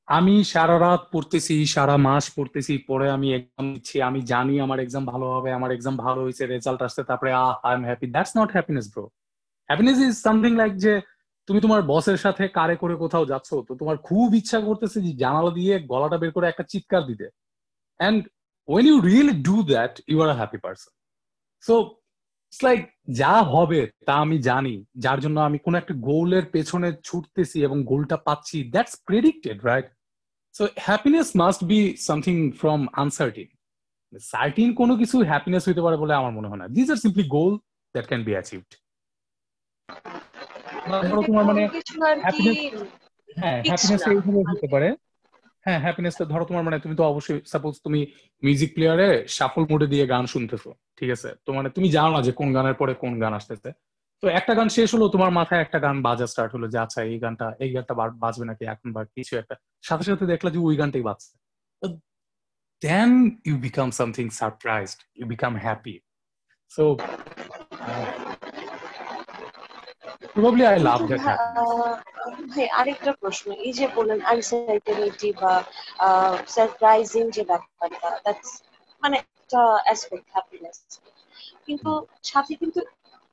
আমি 0.08 0.34
সারা 0.52 0.76
রাত 0.84 1.02
পড়তেছি, 1.12 1.54
সারা 1.74 1.96
মাস 2.06 2.24
পড়তেছি, 2.36 2.74
পরে 2.90 3.06
আমি 3.16 3.28
এক্সাম 3.38 3.66
দিচ্ছি, 3.74 3.96
আমি 4.08 4.20
জানি 4.32 4.54
আমার 4.66 4.78
এক্সাম 4.84 5.04
ভালো 5.12 5.26
হবে, 5.34 5.50
আমার 5.58 5.70
এক্সাম 5.72 5.94
ভালো 6.04 6.20
হয়েছে 6.24 6.42
রেজাল্ট 6.54 6.80
আসছে, 6.86 7.02
তারপরে, 7.10 7.30
আহ 7.42 7.54
I 7.68 7.72
am 7.78 7.82
happy 7.88 8.06
that's 8.14 8.32
not 8.38 8.50
happiness 8.56 8.86
bro 8.92 9.04
happiness 9.68 9.98
is 10.06 10.14
something 10.26 10.52
like 10.60 10.72
যে, 10.84 10.92
তুমি 11.48 11.58
তোমার 11.64 11.80
বসের 11.92 12.18
সাথে 12.24 12.44
কারে 12.58 12.74
করে 12.82 12.94
কোথাও 13.04 13.24
যাচ্ছ, 13.32 13.50
তো 13.68 13.72
তোমার 13.80 13.96
খুব 14.08 14.28
ইচ্ছা 14.40 14.58
করতেছে 14.68 14.98
যে 15.06 15.12
জানালা 15.22 15.50
দিয়ে 15.58 15.74
গলাটা 15.92 16.16
বের 16.22 16.32
করে 16.36 16.46
একটা 16.48 16.64
চিৎকার 16.72 17.02
দিতে। 17.10 17.26
And 18.00 18.20
when 18.68 18.84
you 18.90 18.96
really 19.10 19.34
do 19.48 19.56
that 19.72 19.94
you 20.10 20.18
are 20.24 20.30
happy 20.40 20.58
person 20.64 20.92
so 21.64 21.74
it's 22.52 22.60
like 22.68 22.80
যা 23.20 23.34
হবে, 23.54 23.80
তা 24.06 24.12
আমি 24.24 24.36
জানি। 24.48 24.74
যার 25.04 25.18
জন্য 25.24 25.36
আমি 25.48 25.58
কোন 25.64 25.74
একটা 25.80 25.94
গোলের 26.08 26.44
পেছনে 26.54 26.88
ছুটতেছি 27.08 27.58
এবং 27.66 27.78
গোলটা 27.90 28.16
পাচ্ছি 28.26 28.56
that's 28.74 28.94
predicted 29.08 29.58
right 29.70 29.88
so 30.58 30.68
happiness 30.76 31.36
must 31.36 31.64
be 31.64 31.96
something 31.96 32.50
from 32.50 32.86
uncertain 32.92 33.48
certain 34.18 34.74
কোনো 34.74 34.96
কিছু 34.96 35.18
হ্যাপিনেস 35.18 35.68
হইতে 35.68 35.80
পারে 35.80 35.96
বলে 35.96 36.14
আমার 36.14 36.32
মনে 36.32 36.48
হয় 36.48 36.56
না। 36.56 36.68
This 36.68 36.90
are 36.90 36.96
simply 36.96 37.28
goal 37.28 37.56
that 37.94 38.06
can 38.06 38.24
be 38.24 38.32
achieved 38.32 38.74
তোমার 41.26 41.44
মানে 41.44 41.66
happiness- 41.66 42.86
হ্যাঁ 43.36 43.62
হ্যাপিনেস 43.66 44.08
না। 44.08 44.12
এইভাবে 44.12 44.40
হতে 44.50 44.66
পারে। 44.70 44.96
হ্যাঁ 45.64 45.80
হ্যাপিনেসটা 45.80 46.24
ধরো 46.24 46.44
তোমার 46.44 46.62
মানে 46.62 46.78
তুমি 46.78 46.96
তো 46.96 47.02
অবশ্যই 47.04 47.40
সাপোজ 47.46 47.80
তুমি 47.84 48.06
মিউজিক 48.42 48.74
প্লেয়ারে 48.74 49.28
শাফল 49.28 49.62
মোডে 49.70 49.86
দিয়ে 49.86 50.06
গান 50.06 50.26
শুনতেছো 50.26 50.74
ঠিক 50.96 51.10
আছে? 51.10 51.34
তো 51.46 51.52
মানে 51.52 51.70
তুমি 51.70 51.88
জানো 51.88 52.10
না 52.10 52.22
যে 52.22 52.32
কোন 52.32 52.52
গানের 52.52 52.74
পরে 52.74 52.94
কোন 52.94 53.20
গান 53.20 53.34
আসতেছে। 53.34 53.72
তো 54.22 54.26
একটা 54.38 54.52
গান 54.58 54.68
শেষ 54.76 54.88
হলো 54.94 55.06
তোমার 55.14 55.30
মাথায় 55.38 55.62
একটা 55.64 55.78
গান 55.84 55.96
বাজা 56.06 56.26
স্টার্ট 56.32 56.50
হলো 56.56 56.66
যে 56.72 56.78
আচ্ছা 56.84 57.00
এই 57.12 57.18
গানটা 57.24 57.46
এই 57.64 57.70
গানটা 57.74 57.94
বাজবে 58.24 58.44
নাকি 58.50 58.64
এখন 58.74 58.88
বা 58.96 59.02
কিছু 59.16 59.32
একটা। 59.40 59.54
সাথে 59.88 60.04
সাথে 60.10 60.24
দেখলা 60.32 60.48
যে 60.54 60.58
ওই 60.68 60.74
গানটাই 60.80 61.04
বাজছে। 61.08 61.30
Then 62.82 63.10
you 63.48 63.54
become 63.66 63.88
something 63.98 64.26
surprised 64.40 64.98
you 65.18 65.26
become 65.34 65.52
happy 65.64 65.94
so 66.72 66.82
probably 70.32 70.64
I 70.70 70.78
love 70.88 71.00
that 71.08 71.20
ভাই 72.52 72.66
আরেকটা 72.80 73.12
প্রশ্ন। 73.22 73.46
এই 73.66 73.72
যে 73.78 73.86
বলেন 73.96 74.18
আনসার্টেনিটি 74.32 75.30
বা 75.42 75.52
সারপ্রাইজিং 76.54 77.24
যে 77.36 77.42
ব্যাপারটা 77.50 78.08
দ্যাটস 78.24 78.50
মানে 79.02 79.16
একটা 79.24 79.60
অ্যাসপেক্ট 79.86 80.28
হ্যাপিনেস 80.34 80.76
কিন্তু 81.66 81.90
সাথে 82.30 82.52
কিন্তু 82.60 82.80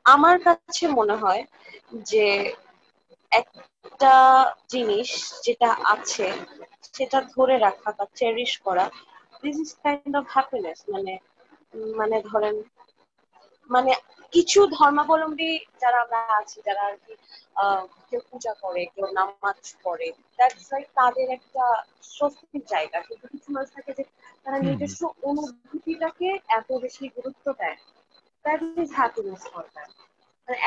আমার 0.05 0.35
কাছে 0.45 0.83
মনে 0.97 1.15
হয় 1.17 1.41
যে 2.05 2.25
একটা 3.31 4.13
জিনিস 4.69 5.09
যেটা 5.45 5.69
আছে 5.93 6.25
সেটা 6.93 7.19
ধরে 7.33 7.55
রাখা 7.57 7.89
বা 7.97 8.05
চেরিশ 8.15 8.51
করা 8.65 8.85
this 9.43 9.55
is 9.63 9.71
kind 9.83 10.13
of 10.17 10.25
happiness 10.33 10.79
মানে 10.93 11.13
মানে 11.93 12.17
ধরেন 12.29 12.55
মানে 13.69 13.91
কিছু 14.33 14.59
ধর্মাবলম্বী 14.73 15.51
যারা 15.81 15.97
আমরা 16.03 16.19
আছি 16.39 16.57
যারা 16.67 16.81
আর 16.89 16.95
কি 16.99 17.13
আহ, 17.55 17.79
কেউ 18.07 18.21
পূজা 18.29 18.53
করে 18.63 18.81
কেউ 18.93 19.07
নামাজ 19.17 19.59
পড়ে 19.83 20.07
দ্যাটস 20.37 20.65
লাইক 20.71 20.85
তাদের 20.95 21.27
একটা 21.37 21.63
স্বস্তির 22.11 22.63
জায়গা। 22.73 22.97
কিন্তু 23.07 23.25
কিছু 23.33 23.47
মানুষ 23.51 23.69
থাকে 23.75 23.91
যে 23.97 24.03
তারা 24.43 24.57
নিজস্ব 24.67 24.99
অনুভূতিটাকে 25.27 26.27
এত 26.51 26.69
বেশি 26.83 27.05
গুরুত্ব 27.15 27.45
দেয়। 27.59 27.77
That 28.45 28.61
is 28.81 28.89
happiness 28.93 29.41
for 29.51 29.65
that 29.75 29.91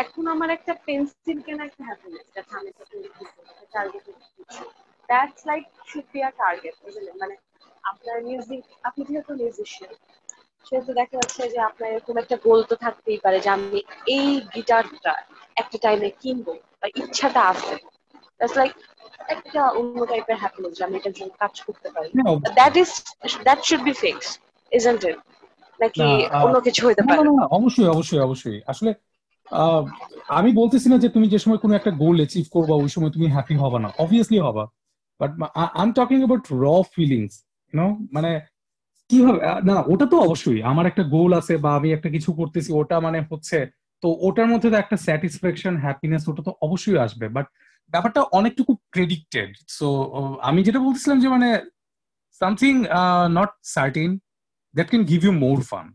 এখন 0.03 0.25
আমার 0.35 0.49
একটা 0.51 0.73
পেন্সিল 0.87 1.39
কেনা 1.47 1.63
একটা 1.65 1.83
হ্যাপিনেস 1.85 2.27
যাতে 2.35 2.53
আমি 2.59 2.71
কিছু। 2.79 4.63
That's 5.09 5.41
like 5.47 5.63
should 5.87 6.07
be 6.13 6.21
a 6.23 6.31
target 6.41 6.75
বুঝলেন 6.83 7.17
মানে 7.21 7.35
আপনার 7.85 8.17
মিউজিক 8.23 8.63
আপনি 8.83 9.03
যেহেতু 9.09 9.33
মিউজিশিয়ান 9.35 9.95
সেহেতু 10.67 10.91
দেখা 10.93 11.15
যাচ্ছে 11.21 11.43
যে 11.49 11.59
আপনার 11.61 11.89
এরকম 11.93 12.17
একটা 12.19 12.37
গোল 12.47 12.61
তো 12.71 12.75
থাকতেই 12.77 13.19
পারে 13.25 13.39
যে 13.41 13.51
আমি 13.51 13.79
এই 14.07 14.27
গিটারটা 14.55 15.13
একটা 15.57 15.77
টাইমে 15.79 16.09
কিনবো 16.21 16.53
বা 16.81 16.87
ইচ্ছাটা 16.95 17.43
আছে। 17.53 17.75
লাইক 18.57 18.73
একটা 19.29 19.61
অন্য 19.71 19.99
টাইপের 20.07 20.37
হ্যাপিনেস 20.37 20.73
যে 20.79 20.83
আমি 20.85 20.95
এটার 20.97 21.15
জন্য 21.19 21.33
কাজ 21.39 21.55
করতে 21.67 21.89
পারি। 21.95 22.09
That 22.59 22.75
is 22.77 22.91
that 23.47 23.61
should 23.63 23.83
be 23.83 23.95
fixed 24.05 24.33
isn't 24.73 25.03
it 25.05 25.19
নাকি 25.81 26.05
অন্য 26.39 26.57
কিছু 26.61 26.81
হইতে 26.87 27.03
পারে? 27.03 27.19
অবশ্যই 27.59 27.89
অবশ্যই 27.89 28.21
অবশ্যই। 28.21 28.59
আসলে 28.67 28.91
আমি 30.39 30.51
বলতেছি 30.53 30.87
না 30.89 30.97
যে 30.99 31.09
তুমি 31.09 31.27
যে 31.29 31.39
সময় 31.39 31.61
কোনো 31.65 31.75
একটা 31.75 31.91
গোল 32.03 32.17
অ্যাচিভ 32.17 32.45
করবা 32.51 32.75
ওই 32.75 32.91
সময় 32.95 33.11
তুমি 33.11 33.27
হ্যাপি 33.35 33.55
হবা 33.55 33.79
না। 33.79 33.89
অবভিয়াসলি 33.99 34.39
হবা। 34.39 34.65
But 35.21 35.31
I 35.55 35.83
am 35.83 35.91
talking 35.93 36.19
about 36.19 36.45
raw 36.63 36.65
feelings 36.95 37.33
no 37.73 37.87
মানে 38.13 38.31
কীভাবে 39.11 39.41
আহ, 39.47 39.61
না 39.69 39.75
ওটা 39.87 40.07
তো 40.07 40.17
অবশ্যই। 40.21 40.61
আমার 40.63 40.85
একটা 40.87 41.03
গোল 41.09 41.31
আছে 41.41 41.55
বা 41.57 41.71
আমি 41.75 41.89
একটা 41.93 42.09
কিছু 42.09 42.31
করতেছি 42.33 42.71
ওটা 42.73 42.97
মানে 43.01 43.19
হচ্ছে 43.31 43.59
তো 44.03 44.09
ওটার 44.21 44.47
মধ্যে 44.47 44.69
তো 44.71 44.77
একটা 44.77 44.97
স্যাটিসফ্যাকশন 45.07 45.75
হ্যাপিনেস 45.77 46.23
ওটা 46.29 46.43
তো 46.43 46.53
অবশ্যই 46.63 46.99
আসবে। 46.99 47.27
বাট 47.29 47.47
ব্যাপারটা 47.93 48.21
অনেকটুকু 48.33 48.73
প্রেডিক্টেড 48.91 49.51
সো 49.69 49.87
আমি 50.43 50.61
যেটা 50.63 50.81
বলতেছিলাম 50.81 51.19
যে 51.21 51.29
মানে 51.29 51.49
something 52.41 52.73
not 53.31 53.51
certain 53.75 54.11
that 54.75 54.89
can 54.91 55.03
give 55.05 55.21
you 55.25 55.33
more 55.47 55.57
fun 55.63 55.87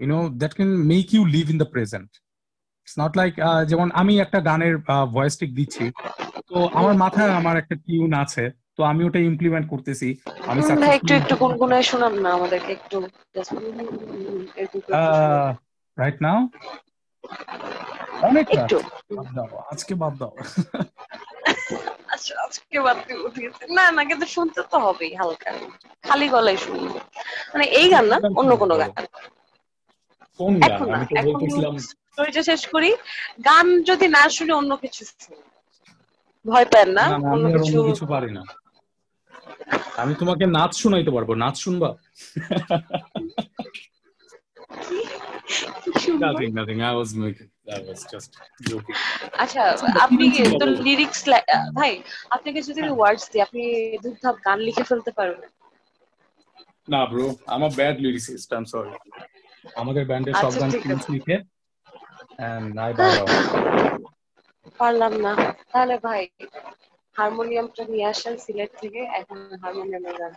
you 0.00 0.06
know 0.06 0.20
that 0.40 0.52
can 0.54 0.70
make 0.92 1.06
you 1.14 1.22
live 1.26 1.44
in 1.50 1.58
the 1.58 1.68
present 1.74 2.10
it's 2.82 2.94
not 2.98 3.12
like 3.16 3.32
যেমন 3.68 3.88
আমি 3.94 4.14
একটা 4.20 4.38
গানের 4.40 4.74
ভয়েস 5.12 5.34
টিক 5.38 5.50
দিচ্ছি 5.54 5.84
তো 6.48 6.56
আমার 6.74 6.94
মাথায় 6.94 7.30
আমার 7.30 7.54
একটা 7.56 7.74
টিউন 7.86 8.12
আছে 8.24 8.44
তো 8.76 8.80
আমি 8.84 9.00
ওটা 9.04 9.20
ইমপ্লিমেন্ট 9.30 9.66
করতেছি। 9.70 10.08
আমি 10.46 10.60
একটু 10.98 11.12
একটু 11.14 11.34
গুনগুনায় 11.36 11.82
শোনান 11.82 12.14
না 12.18 12.30
আমাদেরকে 12.32 12.70
একটু 12.72 12.96
রাইট 15.96 16.16
নাও 16.22 16.38
অনেক 18.22 18.46
আজকে 19.72 19.92
বাদ 19.94 20.14
দাও। 20.18 20.32
আজকে 22.44 22.76
বাদ 22.86 22.98
দিয়ে 23.06 23.20
উঠে 23.26 23.40
গেছে 23.44 23.62
না 23.78 23.84
না 23.96 24.02
কিন্তু 24.10 24.26
শুনতে 24.34 24.60
তো 24.72 24.76
হবেই 24.84 25.12
হালকা। 25.20 25.50
খালি 26.08 26.26
গলায় 26.34 26.58
শুনব 26.64 26.92
মানে 27.52 27.64
এই 27.80 27.86
গান 27.92 28.04
না 28.12 28.16
অন্য 28.40 28.50
কোনো 28.62 28.74
গান। 28.80 28.90
কোন 30.40 30.52
গান? 30.60 30.66
এখন 30.68 30.88
আমি 30.94 31.06
তো 31.10 31.14
বলতেছিলাম 31.28 31.74
স্টোরিটা 32.10 32.42
শেষ 32.50 32.62
করি। 32.74 32.90
গান 33.48 33.66
যদি 33.88 34.06
না 34.16 34.22
শুনে 34.36 34.52
অন্য 34.60 34.72
কিছু 34.82 35.00
শুনি। 35.04 35.36
ভয় 36.44 36.66
পান 36.72 36.88
না 36.98 37.04
অন্য 37.34 37.44
কিছু 37.54 37.72
কিছু 37.90 38.04
পারি 38.12 38.30
না। 38.38 38.42
আমি 40.02 40.12
তোমাকে 40.20 40.44
নাচ 40.56 40.72
শোনাইতে 40.82 41.10
পারব। 41.16 41.30
নাচ 41.42 41.56
শুনবা? 41.64 41.88
কি? 44.84 44.98
শুনব? 46.02 46.20
nothing 46.24 46.52
nothing. 46.58 46.78
I 46.88 46.92
was 47.66 47.78
making 47.78 47.82
that 47.82 47.82
was 47.88 48.00
just 48.12 48.30
আচ্ছা 49.42 49.62
আপনি 50.04 50.24
কি 50.34 50.42
তো 50.60 50.66
লিরিক্স 50.86 51.20
ভাই 51.72 51.92
আপনাকে 52.30 52.60
যদি 52.68 52.80
ওয়ার্ডস 52.98 53.24
দিই 53.32 53.42
আপনি 53.42 53.62
দুই 54.02 54.12
ধাপ 54.22 54.36
গান 54.46 54.58
লিখে 54.58 54.84
ফেলতে 54.90 55.10
পারবেন? 55.18 55.50
না 56.88 57.00
bro 57.10 57.26
I 57.48 57.56
am 57.56 57.62
a 57.64 57.70
bad 57.80 57.96
lyricist 58.04 58.48
I 58.52 58.58
am 58.58 58.66
sorry 58.72 58.92
আমাদের 59.76 60.02
ব্যান্ডের 60.10 60.34
সব 60.34 60.50
আচ্ছা, 60.50 60.60
গান 60.62 60.70
লিখে 61.14 61.36
এন্ড 62.48 62.78
আই 62.78 62.90
পারলাম 64.80 65.12
না। 65.26 65.32
তাহলে 65.72 65.96
ভাই 66.06 66.22
হারমোনিয়ামটা 67.16 67.82
নিয়ে 67.84 68.06
আসেন 68.06 68.34
সিলেট 68.44 68.70
থেকে 68.80 69.00
এখন 69.20 69.38
হারমোনিয়ামে 69.62 70.12
গান 70.20 70.32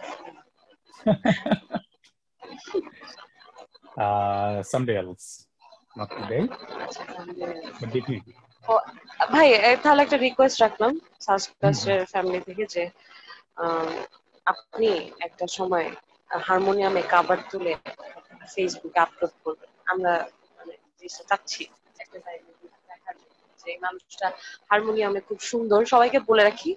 uh 3.97 4.63
someday 4.63 4.97
else. 4.97 5.48
Not 5.95 6.09
today 6.11 6.43
but 7.79 7.89
definitely 7.93 8.33
ভাই 9.33 9.47
তাহলে 9.83 10.01
একটা 10.05 10.17
রিকোয়েস্ট 10.27 10.57
রাখলাম 10.65 10.91
সাসকাস্টের 11.25 11.99
ফ্যামিলি 12.11 12.39
থেকে 12.47 12.63
যে 12.73 12.83
আপনি 14.47 14.89
একটা 15.27 15.45
সময় 15.57 15.87
হারমোনিয়ামে 16.29 17.01
কাবার 17.13 17.39
তুলে 17.51 17.73
ফেসবুকে 18.53 18.99
আপলোড 19.05 19.33
করবেন। 19.43 19.69
আমরা 19.91 20.13
মানে 20.57 20.73
জিনিসটা 20.97 21.23
চাচ্ছি 21.29 21.63
একটা 22.03 22.17
যে 23.59 23.71
মানুষটা 23.85 24.27
হারমোনিয়ামে 24.69 25.19
খুব 25.27 25.39
সুন্দর 25.51 25.79
সবাইকে 25.93 26.19
বলে 26.29 26.43
রাখি 26.49 26.71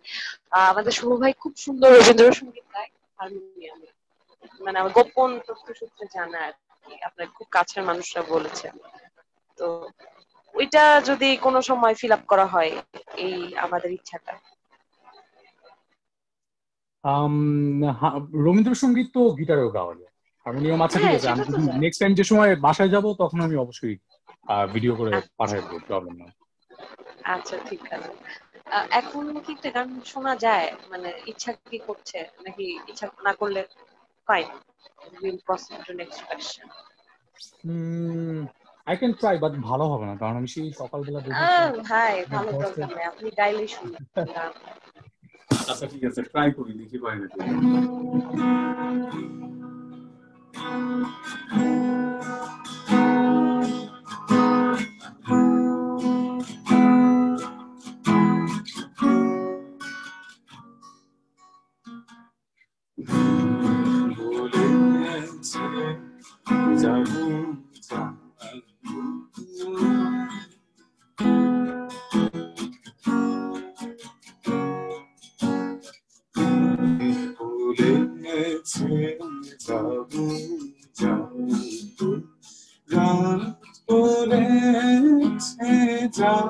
আমাদের 0.70 0.92
শুভ 0.98 1.10
ভাই 1.22 1.32
খুব 1.42 1.52
সুন্দর 1.64 1.88
রবীন্দ্রসঙ্গীত 1.90 2.66
গায় 2.74 2.90
হারমোনিয়ামে 3.18 3.88
মানে 4.60 4.76
আমার 4.80 4.92
গোপন 4.98 5.30
তথ্য 5.46 5.66
সূত্রে 5.80 6.04
জানা 6.14 6.38
আর 6.48 6.54
কি 6.84 6.92
আপনার 7.08 7.26
খুব 7.36 7.46
কাছের 7.56 7.82
মানুষরা 7.88 8.22
বলেছেন। 8.34 8.74
তো 9.58 9.66
ওইটা 10.54 10.82
যদি 11.08 11.28
কোনো 11.36 11.58
সময় 11.62 11.94
ফিল 11.94 12.12
আপ 12.12 12.22
করা 12.26 12.46
হয় 12.46 12.72
এই 13.24 13.34
আমাদের 13.56 13.90
ইচ্ছাটা। 13.90 14.34
রবীন্দ্রসঙ্গীত 18.46 19.08
তো 19.14 19.20
গিটারেও 19.38 19.70
গাওয়া 19.70 19.94
যায়। 19.94 20.12
হারমোনিয়াম 20.46 20.80
আছে 20.82 20.96
ঠিক 20.96 21.04
হ্যাঁ, 21.04 21.16
আছে 21.16 21.28
আমি। 21.28 21.42
নেক্সট 21.84 21.98
টাইম 22.02 22.12
যে 22.14 22.24
সময় 22.24 22.52
বাসায় 22.66 22.92
যাব 22.94 23.04
তখন 23.22 23.38
আমি 23.40 23.56
অবশ্যই 23.56 23.96
ভিডিও 24.74 24.94
করে 24.96 25.12
পাঠাই 25.38 25.60
দেবো 25.62 25.78
প্রবলেম 25.88 26.14
না 26.20 26.28
আচ্ছা 27.34 27.56
ঠিক 27.68 27.82
আছে। 27.96 28.10
এখন 29.00 29.24
কি 29.44 29.50
একটা 29.56 29.70
গান 29.76 29.88
শোনা 30.12 30.34
যায়? 30.36 30.68
মানে 30.90 31.08
ইচ্ছা 31.26 31.50
কি 31.70 31.78
করছে? 31.88 32.18
নাকি 32.44 32.64
ইচ্ছা 32.90 33.06
না 33.26 33.32
করলে 33.40 33.60
fine 34.28 34.46
will 35.22 35.38
proceed 35.46 35.78
to 35.86 35.92
next 36.00 36.20
question 36.28 36.66
I 38.86 38.96
can 39.00 39.12
try 39.20 39.36
but 39.42 39.52
ভালো 39.68 39.84
হবে 39.92 40.04
না 40.06 40.14
কারণ 40.20 40.34
আমি 40.40 40.48
সেই 40.54 40.68
সকালবেলা 40.80 41.18
ভাই 41.84 42.14
ভালো 42.32 42.50
দরকার 42.54 42.88
নেই 42.90 43.04
আপনি 43.10 43.28
গাইলেই 43.38 43.68
শুনুন 43.68 43.94
আচ্ছা 45.62 45.86
ঠিক 45.92 46.02
আছে 46.08 46.20
ট্রাই 46.30 46.48
করি 46.56 46.72
দেখি 46.80 46.96
পাই 47.02 47.16
নাকি। 47.20 47.38
বলেছে 64.18 65.62
যাব 66.80 67.06
বলেছে 83.88 85.70
যাব 86.14 86.48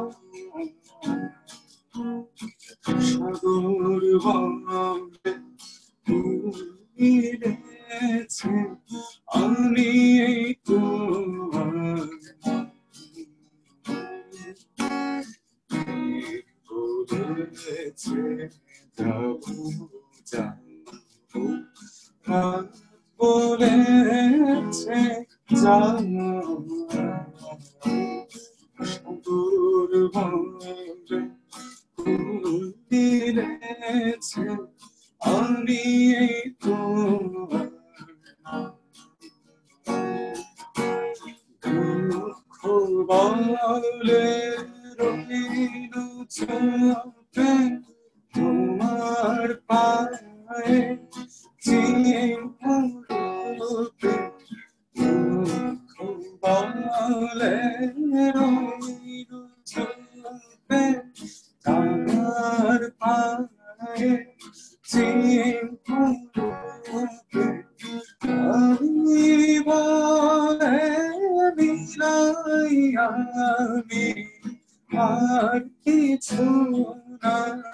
each 75.93 76.33
one 76.33 77.19
time. 77.23 77.65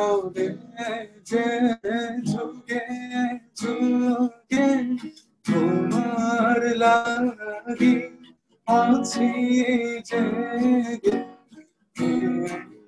বলে 0.00 0.48
যে 1.24 1.46
যুগে 2.24 2.84
যুগে 3.56 4.68
তোমার 5.44 6.60
লাগি 6.82 7.94
আছি 8.68 9.28
জেগে 10.08 11.16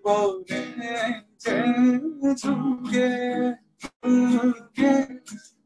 বলে 0.05 0.65
যে 1.41 1.59
যুগে 2.43 3.13
যুগে 3.83 4.95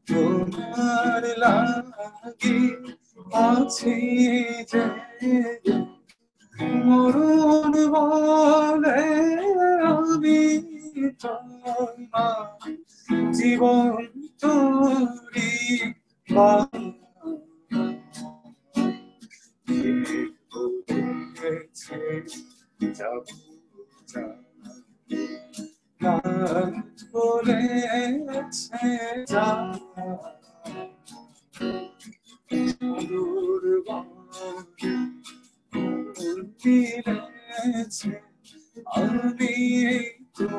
তোমার 0.07 1.23
লাগি 1.43 2.59
আছি 3.45 3.95
জেগে 4.71 5.37
মরণ 6.79 7.73
বলে 7.93 9.01
আমি 9.89 10.39
তোমার 10.63 10.76
জীবন 13.33 14.03
তোরি 14.41 15.51
বলেছে 27.13 28.37
যা 29.31 29.45
দিলেছে 36.59 38.11
আমি 38.95 39.53
ভাই, 40.37 40.49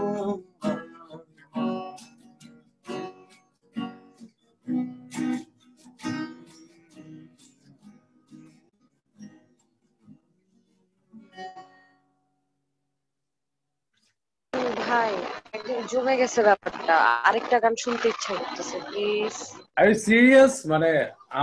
জমে 15.91 16.15
গেছে 16.21 16.41
ব্যাপারটা। 16.49 16.95
আরেকটা 17.29 17.57
গান 17.65 17.75
শুনতে 17.85 18.07
ইচ্ছা 18.13 18.33
করতেছে 18.39 18.77
প্লিজ 18.89 19.35
আরে 19.79 19.93
সিরিয়াস 20.07 20.55
মানে 20.73 20.91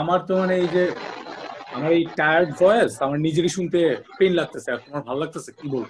আমার 0.01 0.19
তো 0.27 0.33
মানে 0.41 0.53
এই 0.61 0.67
যে, 0.75 0.83
আমার 1.75 1.91
এই 1.99 2.03
টায়ার্ড 2.19 2.49
ভয়েস 2.61 2.91
আমার 3.05 3.19
নিজেরই 3.25 3.51
শুনতে 3.57 3.79
পেন 4.17 4.31
লাগতেছে, 4.39 4.69
আর 4.73 4.79
তোমার 4.85 5.03
ভালো 5.07 5.19
লাগতেছে? 5.23 5.51
কি 5.59 5.67
বলব? 5.75 5.89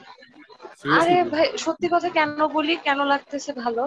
আরে 0.95 1.15
ভাই 1.31 1.45
সত্যি 1.63 1.87
কথা 1.91 2.09
কেন 2.15 2.29
বলি 2.55 2.73
কেন 2.85 2.99
লাগতেছে 3.11 3.51
ভালো? 3.63 3.83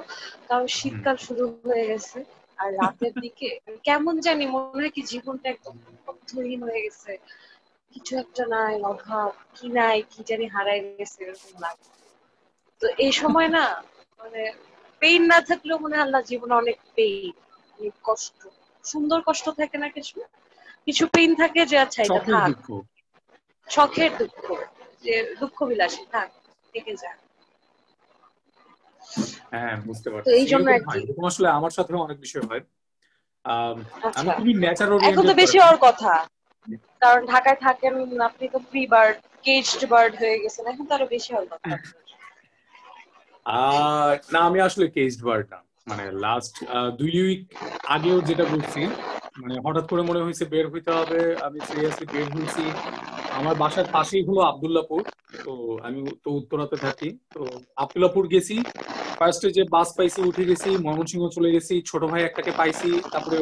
কারণ 0.49 0.67
শীতকাল 0.77 1.17
শুরু 1.27 1.43
হয়ে 1.63 1.85
গেছে 1.91 2.19
আর 2.59 2.69
রাতের 2.81 3.15
দিকে 3.19 3.47
কেমন 3.87 4.15
জানি 4.27 4.45
মনে 4.53 4.79
হয় 4.79 4.93
কি 4.93 5.03
জীবনটা 5.11 5.47
একদম 5.51 5.75
অর্থহীন 6.09 6.61
হয়ে 6.67 6.85
গেছে। 6.85 7.13
কিছু 7.95 8.13
একটা 8.23 8.43
নাই 8.53 8.75
অভাব 8.91 9.29
কি 9.55 9.67
নাই 9.75 9.99
কি 10.11 10.21
জানি 10.29 10.47
হারাই 10.55 10.81
গেছে 10.99 11.19
এরকম 11.23 11.53
লাগে। 11.63 11.89
তো 12.83 12.97
এই 13.05 13.13
সময় 13.21 13.49
না 13.51 13.65
মানে 14.21 14.43
পেইন 15.03 15.23
না 15.31 15.39
থাকলেও 15.49 15.83
মনে 15.83 15.95
হয় 15.95 16.07
আল্লাহ 16.07 16.23
জীবনে 16.31 16.55
অনেক 16.55 16.77
পেইন 16.97 17.33
অনেক 17.79 17.95
কষ্ট। 18.05 18.39
সুন্দর 18.85 19.19
কষ্ট 19.27 19.47
থাকে 19.59 19.77
না 19.79 19.89
কিছু? 19.97 20.17
কিছু 20.87 21.05
পেইন 21.13 21.31
থাকে 21.41 21.61
যে 21.67 21.77
আচ্ছা 21.85 22.01
এটা 22.05 22.21
থাক। 22.29 22.53
শখের 23.69 24.11
দুঃখ 24.21 24.45
যে 25.05 25.15
দুঃখ 25.41 25.57
বিলাসী 25.69 26.05
থাক। 26.11 26.29
থেকে 26.75 26.93
যায়। 27.03 27.19
হ্যাঁ 29.53 29.75
বুঝতে 29.89 30.09
পারছি। 30.11 30.29
এই 30.39 30.47
জন্য 30.53 30.67
এরকম 30.69 30.91
আর 30.91 30.97
কি। 30.97 31.01
এরকম 31.03 31.25
আসলে 31.31 31.49
আমার 31.49 31.73
সাথেও 31.77 32.05
অনেক 32.07 32.19
বিষয় 32.21 32.43
আমি 32.45 32.63
আচ্ছা। 34.09 34.33
খুবই 34.33 34.55
নেচার 34.55 34.89
এখন 35.09 35.25
তো 35.31 35.35
বেশি 35.43 35.59
ওর 35.61 35.77
কথা। 35.87 36.13
কারণ 37.03 37.23
ঢাকায় 37.27 37.59
থাকেন 37.67 37.95
আপনি 38.21 38.45
তো 38.49 38.59
ফ্রি 38.69 38.83
বার্ড 38.87 39.17
কেজড 39.45 39.83
বার্ড 39.93 40.13
হয়ে 40.21 40.37
গেছেন। 40.43 40.65
এখন 40.73 40.85
তো 40.89 40.93
আরও 40.95 41.07
বেশি 41.07 41.29
হওয়ার 41.33 41.49
কথা। 41.53 41.65
আর 43.69 44.15
না 44.33 44.41
আমি 44.49 44.59
আসলে 44.61 44.85
কেসড 44.97 45.21
বার্ড 45.25 45.47
না। 45.53 45.59
মানে 45.87 46.05
লাস্ট 46.25 46.55
দুই 46.99 47.13
উইক 47.23 47.43
আগেও 47.87 48.19
যেটা 48.21 48.45
বলছি 48.45 48.81
মানে 49.41 49.55
হঠাৎ 49.67 49.85
করে 49.91 50.03
মনে 50.03 50.25
হয়েছে 50.25 50.45
বের 50.53 50.67
হইতে 50.73 50.91
হবে 50.93 51.19
আমি 51.47 51.59
সিরিয়াসলি 51.69 52.07
বের 52.15 52.27
হয়েছি। 52.35 52.65
আমার 53.39 53.55
বাসার 53.55 53.87
পাশেই 53.93 54.23
হলো 54.25 54.41
আবদুল্লাপুর। 54.41 55.03
তো 55.45 55.53
আমি 55.83 56.01
তো 56.25 56.29
উত্তরাতে 56.31 56.77
থাকি। 56.77 57.09
তো 57.35 57.43
আবদুল্লাপুর 57.77 58.25
গেছি। 58.29 58.57
ফার্স্টে 59.19 59.49
যে 59.53 59.63
বাস 59.71 59.89
পাইছি, 59.97 60.21
উঠে 60.23 60.45
গেছি, 60.45 60.71
ময়মনসিংহ 60.77 61.25
চলে 61.29 61.51
গেছি। 61.53 61.75
ছোট 61.87 62.03
ভাই 62.05 62.23
একটাকে 62.25 62.53
পাইছি। 62.53 62.91
তারপরে 63.13 63.37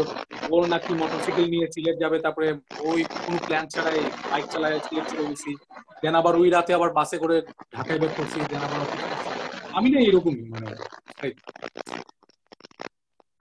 ওর 0.51 0.63
নাকি 0.69 0.91
মোটরসাইকেল 0.95 1.47
নিয়ে 1.51 1.67
সিলেট 1.67 1.97
যাবে। 2.01 2.17
তারপরে 2.19 2.49
ওই 2.81 3.01
কোনো 3.27 3.39
প্ল্যান 3.47 3.65
ছাড়াই 3.69 4.01
বাইক 4.31 4.47
চালায় 4.47 4.79
সিলেট 4.81 5.07
চলে 5.11 5.25
গেছি। 5.29 5.51
দেন 6.03 6.15
আবার 6.15 6.35
ওই 6.37 6.51
রাতে 6.51 6.75
আবার 6.75 6.91
বাসে 6.93 7.17
করে 7.19 7.37
ঢাকায় 7.75 7.99
বের 7.99 8.13
করছি। 8.17 8.39
দেন 8.51 8.63
আবার 8.67 8.81
আমি 9.73 9.89
না 9.91 9.99
এরকমই 10.01 10.45
মানে 10.51 10.69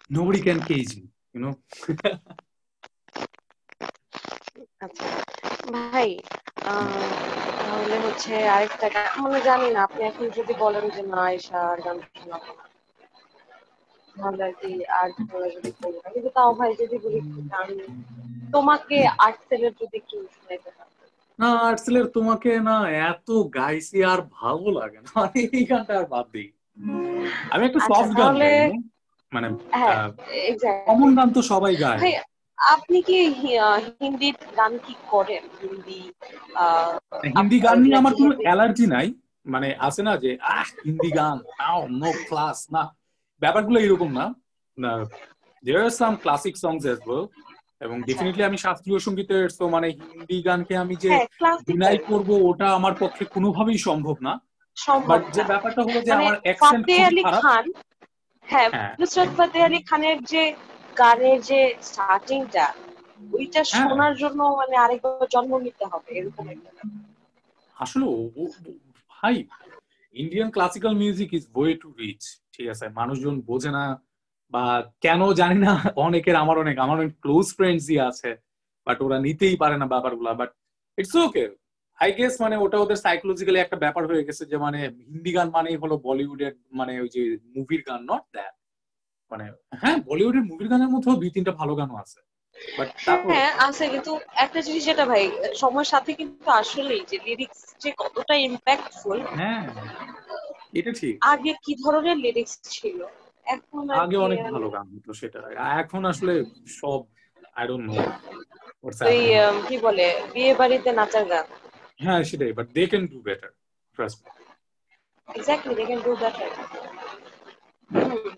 nobody 0.10 0.39
ক্যান 0.41 0.60
know? 1.36 1.53
আচ্ছা। 4.82 5.55
ভাই 5.66 6.09
আহ, 6.66 7.09
তাহলে 7.59 7.95
হচ্ছে 8.05 8.34
আরেকটা 8.55 8.88
গান 8.89 9.07
মানে 9.24 9.39
জানি 9.41 9.68
না 9.72 9.80
আপনি 9.84 10.01
এখন 10.03 10.26
যদি 10.38 10.53
বলেন 10.63 10.86
যে 10.89 11.01
না 11.13 11.24
এসা 11.32 11.59
আর 11.72 11.80
গান 11.82 11.97
শোনাবো 12.16 12.51
না। 12.51 12.63
তাহলে 14.16 14.43
আর 14.43 14.53
কি 14.53 14.70
আর 14.99 15.07
তোমরা 15.20 15.47
যদি 15.55 15.70
না। 15.95 16.07
কিন্তু 16.13 16.30
তাও 16.30 16.51
ভাই 16.59 16.72
যদি 16.82 16.95
বলি 17.03 17.20
গান 17.49 17.68
তোমাকে 18.53 18.97
আর্টসেলের 19.26 19.74
যদি 19.82 19.95
একটু 19.97 20.16
শোনাইতে 20.36 20.70
না 21.39 21.49
আর্টসেলের 21.68 22.07
তোমাকে 22.07 22.51
না 22.61 22.78
এত 23.05 23.28
গাইছি 23.57 23.97
আর 24.03 24.20
ভালো 24.39 24.68
লাগে 24.80 24.99
না। 24.99 25.09
মানে 25.16 25.39
এই 25.49 25.63
গানটা 25.66 25.93
আর 25.99 26.05
বাদ 26.05 26.26
দিই। 26.34 26.49
আমি 27.53 27.63
একটা 27.66 27.80
আচ্ছা, 27.80 27.89
সফট 27.91 28.11
গান 28.20 28.34
you 28.36 28.41
know? 28.66 28.82
মানে 29.32 29.47
হ্যাঁ 29.74 30.07
কমন 30.88 31.09
গান 31.18 31.30
তো 31.34 31.41
সবাই 31.51 31.74
গায়। 31.76 31.99
আপনি 32.58 32.97
কি 33.08 33.18
হিন্দি 33.97 34.30
গান 34.58 34.74
কি 34.86 34.93
করেন? 35.12 35.43
হিন্দি 35.62 35.99
হিন্দি 37.36 37.58
গান 37.60 37.78
নিয়ে 37.84 37.99
আমার 38.01 38.14
কোনো 38.14 38.32
অ্যালার্জি 38.39 38.86
নাই। 38.88 39.08
মানে 39.45 39.68
আছে 39.88 40.01
না 40.08 40.14
যে 40.24 40.32
আহ 40.51 40.68
হিন্দি 40.86 41.10
গান 41.12 41.38
নাও 41.51 41.80
নো 42.01 42.10
ক্লাস 42.28 42.60
না। 42.76 42.84
ব্যাপারগুলো 43.41 43.78
এরকম 43.80 44.10
না। 44.18 44.26
There 45.64 45.84
are 45.84 45.93
some 45.99 46.14
classic 46.24 46.56
songs 46.64 46.82
as 46.86 46.99
well 47.06 47.26
এবং 47.82 47.97
ডেফিনেটলি 48.10 48.43
আমি 48.49 48.58
শাস্ত্রীয় 48.58 48.99
সঙ্গীতের 48.99 49.45
তো 49.60 49.66
মানে 49.70 49.88
হিন্দি 50.03 50.38
গানকে 50.47 50.74
আমি 50.78 50.95
যে 51.03 51.12
হ্যাঁ 51.12 51.26
ডিনাই 51.68 51.97
করব 52.10 52.30
ওটা 52.49 52.68
আমার 52.78 52.93
পক্ষে 52.99 53.24
কোনোভাবেই 53.36 53.80
সম্ভব 53.88 54.18
না। 54.28 54.34
বাট 55.08 55.22
যে 55.36 55.41
ব্যাপারটা 55.51 55.82
হলো 55.88 55.99
যে 56.01 56.12
মানে 56.12 56.22
আমার 56.22 56.36
অ্যাকসেন্ট 56.45 56.86
খারাপ। 57.24 57.43
হ্যাঁ 58.47 58.70
হ্যাঁ। 58.74 58.93
নুসরাত 58.99 59.30
ফাতে 59.38 59.58
আলী 59.64 59.80
খানের 59.89 60.18
যে 60.32 60.43
গানের 60.96 61.38
যে 61.50 61.60
স্টার্টিংটা 61.82 62.66
ওইটা 63.32 63.62
হ্যাঁ। 63.62 63.88
শোনার 63.89 64.14
জন্য 64.22 64.39
মানে 64.60 64.76
আরেকবার 64.78 65.28
জন্ম 65.36 65.52
নিতে 65.66 65.86
হবে 65.91 66.10
এরকম 66.20 66.46
একটা 66.50 66.72
আসলে 67.78 68.06
ভাই 69.12 69.36
Indian 70.16 70.50
classical 70.56 70.93
music 71.02 71.30
is 71.34 71.43
way 71.56 71.74
to 71.82 71.88
reach 72.02 72.22
ঠিক 72.54 72.68
আছে? 72.74 72.86
মানুষজন 73.00 73.36
বোঝে 73.50 73.72
না 73.78 73.84
বা 74.54 74.64
কেন 75.06 75.22
জানি 75.41 75.58
না 75.66 75.74
অনেকের 76.06 76.36
আমার 76.43 76.58
অনেক 76.64 76.76
আমার 76.80 76.98
অনেক 77.00 77.14
ক্লোজ 77.24 77.46
ফ্রেন্ডসই 77.58 77.98
আছে 78.10 78.32
বাট 78.88 78.98
ওরা 79.02 79.18
নিতেই 79.20 79.56
পারে 79.64 79.76
না 79.78 79.86
ব্যাপারগুলা 79.93 80.32
but 80.34 80.50
it's 80.98 81.16
okay 81.26 81.43
I 82.00 82.10
guess 82.18 82.34
মানে 82.43 82.56
ওটা 82.58 82.78
ওদের 82.78 83.00
সাইকোলজিক্যালি 83.06 83.60
একটা 83.62 83.78
ব্যাপার 83.84 84.04
হয়ে 84.10 84.26
গেছে 84.28 84.43
যে 84.52 84.58
মানে 84.58 84.80
হিন্দি 85.10 85.32
গান 85.38 85.48
মানেই 85.56 85.78
হলো 85.84 85.96
বলিউডের 86.08 86.54
মানে 86.80 86.93
ওই 87.04 87.10
যে 87.16 87.22
মুভির 87.56 87.82
গান 87.89 88.02
নট 88.12 88.24
দ্যাট 88.36 88.54
মানে 89.36 89.46
হ্যাঁ 89.82 89.98
বলিউডের 90.08 90.44
মুভির 90.50 90.68
গানের 90.68 90.90
মধ্যেও 90.90 91.20
দুই 91.22 91.32
তিনটা 91.36 91.52
ভালো 91.52 91.74
গানও 91.76 91.98
আছে। 92.04 92.20
বাট 92.78 92.88
হ্যাঁ 93.30 93.52
আছে 93.68 93.84
কিন্তু 93.94 94.12
একটা 94.36 94.60
জিনিস 94.62 94.82
যেটা 94.86 95.06
ভাই 95.06 95.24
সময়ের 95.56 95.90
সাথে 95.94 96.12
কিন্তু 96.14 96.48
আসলেই 96.54 97.02
যে 97.10 97.18
লিরিক্স 97.26 97.60
যে 97.82 97.90
কতটা 97.98 98.36
ইম্প্যাক্টফুল 98.48 99.18
হ্যাঁ 99.40 99.64
এটা 100.80 100.92
ঠিক। 101.00 101.16
আগে 101.34 101.52
কি 101.66 101.74
ধরনের 101.84 102.18
লিরিক্স 102.18 102.54
ছিল? 102.70 102.98
এখন 103.48 103.84
আগে 104.02 104.18
অনেক 104.18 104.40
ভালো 104.54 104.68
গান 104.70 104.86
হতো 104.94 105.12
সেটা। 105.14 105.40
এখন 105.82 106.02
আসলে 106.12 106.34
সব 106.80 107.00
আই 107.56 107.66
ডোন্ট 107.68 107.84
নো 107.88 107.94
ওই 108.84 109.18
কি 109.68 109.76
বলে 109.86 110.06
বিয়ে 110.34 110.54
বাড়িতে 110.62 110.90
নাচার 111.00 111.26
গান। 111.26 111.46
হ্যাঁ 112.00 112.22
সেটাই 112.30 112.52
but 112.58 112.68
they 112.76 112.84
can 112.92 113.04
do 113.08 113.18
better 113.28 113.52
trust 113.98 114.20
exactly 115.30 115.74
they 115.80 115.84
can 115.86 116.00
do 116.06 116.12
better 116.16 116.50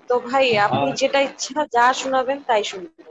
তো 0.09 0.15
ভাই 0.27 0.45
আপনি 0.65 0.89
যেটা 1.01 1.19
ইচ্ছা 1.21 1.59
যা 1.75 1.85
শোনাবেন 1.93 2.39
তাই 2.47 2.63
শুনবেন 2.63 3.07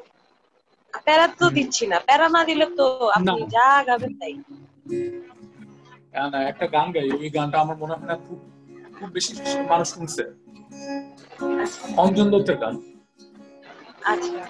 প্যারা 1.06 1.26
তো 1.38 1.46
দিচ্ছি 1.50 1.84
না 1.86 1.96
প্যারা 2.00 2.26
না 2.28 2.40
দিলে 2.44 2.66
তো 2.78 2.86
আপনি 3.10 3.42
যা 3.54 3.68
গাবেন 3.88 4.12
তাই। 4.20 4.34
না 6.32 6.38
একটা 6.50 6.66
গান 6.66 6.86
গাই 6.92 7.06
ওই 7.14 7.28
গানটা 7.30 7.56
আমার 7.60 7.76
মনে 7.76 7.94
হয় 7.94 8.06
না 8.06 8.16
খুব 8.26 8.38
খুব 8.96 9.08
বেশি 9.12 9.32
মানুষ 9.70 9.88
শুনছে। 9.94 10.22
অঞ্জন 11.96 12.26
দত্তের 12.32 12.58
গান। 12.62 12.74
আচ্ছা। 14.04 14.40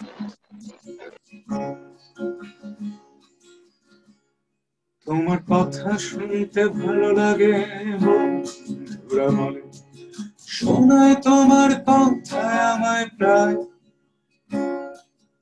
তোমার 5.06 5.38
কথা 5.50 5.90
শুনতে 6.06 6.62
ভালো 6.76 7.08
লাগে 7.20 7.52
শোনায় 10.56 11.16
তোমার 11.22 11.70
কথা 11.86 12.42
আমায় 12.72 13.08
প্রায়। 13.18 13.56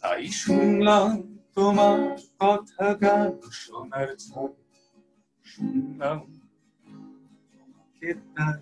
তাই 0.02 0.24
শুনলাম 0.40 1.08
তোমার 1.54 1.98
কথা, 2.40 2.86
গান 2.94 3.30
শোনার 3.52 4.08
শুনলাম 5.46 6.18
তোমাকে 7.52 8.10
তাই। 8.34 8.58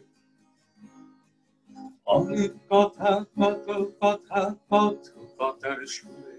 অনেক 2.07 2.53
কথা, 2.71 3.11
কত 3.37 3.67
কথা, 4.01 4.41
কত 4.71 5.05
কথার 5.39 5.81
সুরে 5.87 6.37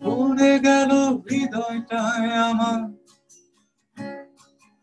ভরে 0.00 0.52
গেল 0.58 0.90
হৃদয়টায় 1.26 2.30
আমার। 2.50 2.80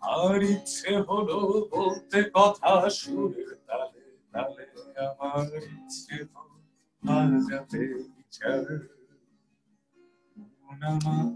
আর 0.01 0.41
ইচ্ছে 0.43 0.91
হলো 0.97 1.37
বলতে 1.71 2.19
কথা 2.33 2.73
সুরের 2.89 3.51
তালে। 3.67 3.94
তালে 4.35 4.65
আমার 5.03 5.47
ইচ্ছে 5.75 6.15
হলো 6.31 6.57
বাজাতে 7.03 7.81
বিচার 8.13 8.65
আমার 10.69 11.27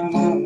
আমার 0.00 0.38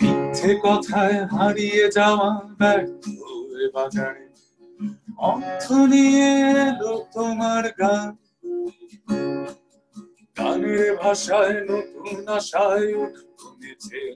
মিথ্যে 0.00 0.50
কথায় 0.64 1.18
হারিয়ে 1.26 1.84
যাওয়া 1.96 2.30
ব্যর্থ 2.58 3.04
বাজারে। 3.74 4.25
অর্থ 5.28 5.64
নিয়ে 5.92 6.30
এলো 6.66 6.92
তোমার 7.14 7.64
গান। 7.80 8.08
গানের 10.36 10.88
ভাষায় 11.00 11.56
নতুন 11.70 12.18
আশায় 12.36 12.88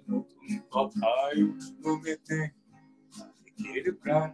নতুন 0.09 0.49
কথায় 0.75 1.41
প্রাণ। 4.01 4.31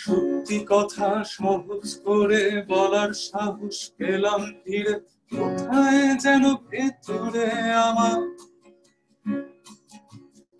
সত্যি 0.00 0.58
কথা 0.72 1.08
সহজ 1.36 1.86
করে 2.04 2.42
বলার 2.68 3.10
সাহস 3.28 3.78
পেলাম 3.96 4.42
ফিরে, 4.60 4.94
কোথায় 5.32 6.02
যেন 6.24 6.44
ভেতরে 6.68 7.46
আমার 7.88 8.18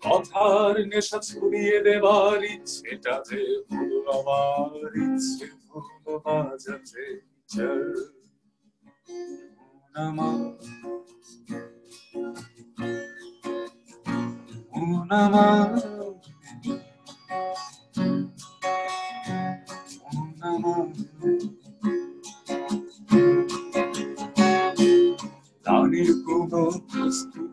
কথার 0.03 0.75
নেশা 0.91 1.19
ছড়িয়ে 1.21 1.77
দেবার 1.85 2.39
ইচ্ছেটা 2.53 3.15
যে 3.27 3.41
হলো 3.67 3.99
আমার 4.13 4.91
ইচ্ছে 5.03 5.47
হলো 5.63 6.13
বাজাতে 6.25 7.03
গানের 25.65 26.11
কোনো 26.25 26.61
প্রস্তুতি 26.87 27.52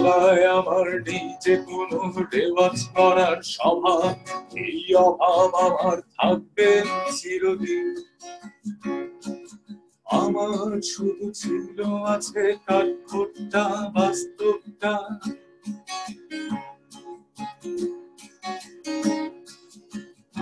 আমার 0.00 0.88
নিজে 1.06 1.54
কোনো 1.66 1.98
রেওয়াজ 2.32 2.78
করার 2.96 3.38
স্বভাব 3.54 4.14
এই 4.56 4.80
অভাব 5.06 5.50
আমার 5.66 5.98
থাকবে 6.16 6.68
চিরদিন। 7.12 7.86
আমার 10.06 10.72
শুধু 10.82 11.26
ছিল 11.32 11.78
আছে 12.06 12.44
কাঠখোট্টা 12.66 13.64
বাস্তবটা। 13.94 14.94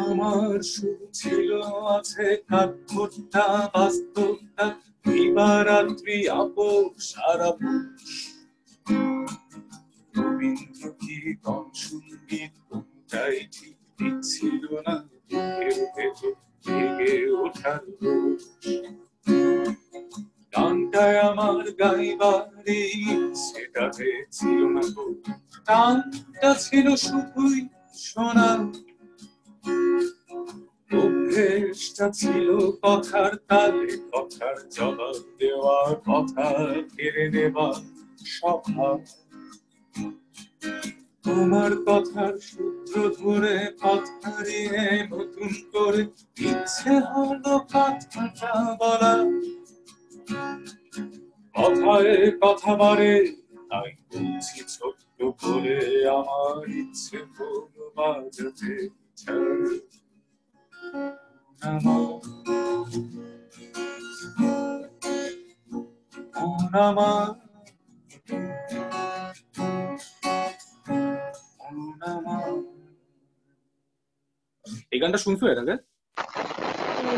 আমার 0.02 0.58
শুধু 0.62 1.06
ছিল 1.12 1.50
আছে 1.88 2.26
কাঠখোট্টা 2.48 3.46
বাস্তবটা। 3.74 4.66
দিবারাত্রি 5.04 6.18
আপো 6.40 6.68
সারা 7.00 7.50
রবীন্দ্র 10.18 10.84
কীর্তন 11.00 11.64
সংগীত 11.78 12.52
কোনটাই 12.66 13.38
ঠিক 13.52 13.76
দিচ্ছিল 13.98 14.62
না 14.86 14.94
জেগে 16.64 17.14
ওঠার। 17.36 17.82
গানটায় 20.52 21.18
আমার 21.28 21.64
গাইবার 21.80 22.42
সেটাতে 23.44 24.08
ছিল 24.32 24.60
না 24.74 24.84
গো 24.94 25.04
টানটা 25.66 26.50
ছিল 26.64 26.86
শুধুই 27.04 27.58
শোনা 28.04 28.48
অভ্যেসটা 30.98 32.06
ছিল 32.10 32.48
কথার 32.82 33.32
তালে 33.48 33.92
কথার 34.12 34.56
জবাব 34.70 35.16
দেওয়া 35.38 35.78
কথা 36.06 36.46
কেড়ে 36.92 37.24
নেওয়া 37.34 37.68
স্বভাব 38.28 38.98
তোমার 41.24 41.72
কথার 41.86 42.34
সূত্র 42.40 42.94
ধরে 43.20 43.54
পথ 43.80 44.04
হারিয়ে 44.22 44.82
নতুন 45.12 45.50
করে 45.72 46.02
ইচ্ছে 46.42 46.92
হলো 47.10 47.54
কথাটা 47.72 48.52
বলা। 48.80 49.14
কথায় 51.54 52.12
কথা 52.42 52.72
বাড়ে, 52.76 53.12
তাই 53.70 53.90
বলছি 54.08 54.58
ছোট্ট 54.74 55.18
করে 55.40 55.78
আমার 56.18 56.56
ইচ্ছে 56.80 57.18
হলো 57.30 57.82
বাজাতে 57.96 58.72
আমার 66.82 67.26
এই 74.92 74.98
গানটা 75.02 75.18
শুনছো 75.24 75.44
এর 75.46 75.58
আগে? 75.62 75.74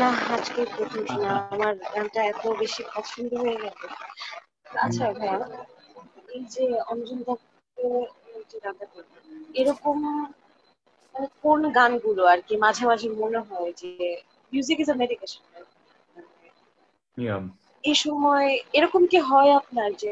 না 0.01 0.09
আজকে 0.35 0.61
প্রথম 0.73 1.01
শুনে 1.07 1.27
আমার 1.45 1.73
গানটা 1.85 2.21
এত 2.31 2.43
বেশি 2.61 2.81
পছন্দ 2.93 3.31
হয়ে 3.43 3.57
গেল 3.63 3.75
আচ্ছা 4.77 5.03
ভাইয়া 5.13 5.37
এই 6.33 6.41
যে 6.53 6.63
অঞ্জন 6.91 7.19
দত্তের 7.27 7.93
যে 8.49 8.57
গানটা 8.63 8.85
করলেন 8.91 9.19
এরকম 9.59 9.95
মানে 11.15 11.27
কোন 11.43 11.61
গানগুলো 11.77 12.21
আর 12.33 12.39
কি 12.47 12.53
মাঝে 12.65 12.83
মাঝে 12.89 13.07
মনে 13.21 13.39
হয় 13.47 13.71
যে 13.81 13.89
মিউজিক 14.53 14.77
ইজ 14.83 14.89
আ 14.89 14.97
মেডিকেশন. 15.01 15.43
এই 17.83 17.97
সময় 18.03 18.47
এরকম 18.77 19.01
কি 19.11 19.17
হয় 19.29 19.51
আপনার 19.59 19.89
যে 20.01 20.11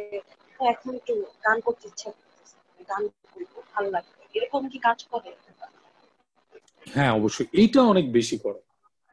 এখন 0.59 0.91
একটু 0.99 1.13
গান 1.45 1.57
করতে 1.65 1.85
ইচ্ছা 1.89 2.09
গান 2.89 3.03
করব 3.23 3.53
ভালো 3.73 3.89
লাগবে 3.95 4.21
এরকম 4.35 4.61
কি 4.71 4.77
কাজ 4.87 4.99
করে? 5.11 5.31
হ্যাঁ 6.87 7.11
অবশ্যই। 7.11 7.47
এইটা 7.53 7.79
অনেক 7.83 8.05
বেশি 8.11 8.37
করে। 8.39 8.59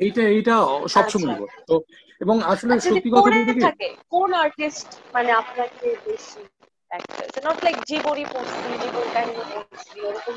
এইটা 0.00 0.22
এইটা 0.28 0.54
সবসময় 0.88 1.32
আচ্ছা। 1.32 1.40
করে। 1.40 1.52
তো 1.68 1.74
এবং 2.20 2.36
আসলে 2.52 2.72
সত্যি 2.82 3.08
কথা 3.10 3.30
বলতে 3.36 3.52
কি 3.54 3.88
কোন 4.10 4.30
আর্টিস্ট 4.44 4.88
মানে 5.14 5.30
আপনাকে 5.40 5.86
বেশি 6.06 6.40
নট 7.44 7.58
লাইক 7.64 7.76
জীবনী 7.88 8.24
পড়ছি 8.32 8.58
জীবন 8.82 9.04
কাহিনী 9.14 9.42
পড়ছি 9.52 9.96
ওরকম 10.00 10.36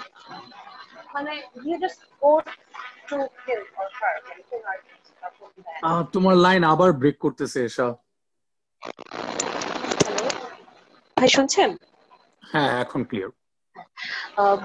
মানে 1.13 1.31
you 1.59 1.75
just 1.83 2.01
go 2.21 2.31
to 3.07 3.15
him 3.43 3.61
or 3.77 3.87
her 3.93 4.15
কোন 4.49 4.61
আর্টিস্ট 4.65 5.07
বা 5.21 5.27
কোন 5.37 5.49
band? 5.57 5.81
আহ, 5.83 6.01
তোমার 6.13 6.35
লাইন 6.37 6.61
আবার 6.73 6.89
ব্রেক 6.93 7.17
করতেছে 7.19 7.59
এসা। 7.65 7.87
ভাই 11.17 11.29
শুনছেন? 11.29 11.69
হ্যাঁ 12.43 12.69
এখন 12.83 13.01
ক্লিয়ার 13.03 13.31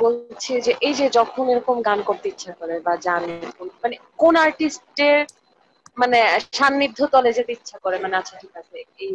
বলছে 0.01 0.53
যে 0.61 0.73
এই 0.81 0.95
যে 0.95 1.07
যখন 1.11 1.45
এরকম 1.49 1.77
গান 1.83 1.99
করতে 2.03 2.27
ইচ্ছা 2.29 2.53
করে 2.53 2.75
বা 2.81 2.95
জানে 2.97 3.35
মানে 3.83 3.95
কোন 4.17 4.35
আর্টিস্টের 4.37 5.19
মানে 5.97 6.19
সান্নিধ্য 6.53 7.01
তলে 7.07 7.31
যেতে 7.33 7.53
ইচ্ছা 7.53 7.77
করে? 7.79 7.97
মানে 7.99 8.15
আচ্ছা 8.17 8.35
ঠিক 8.41 8.53
আছে 8.57 8.77
এই 8.99 9.13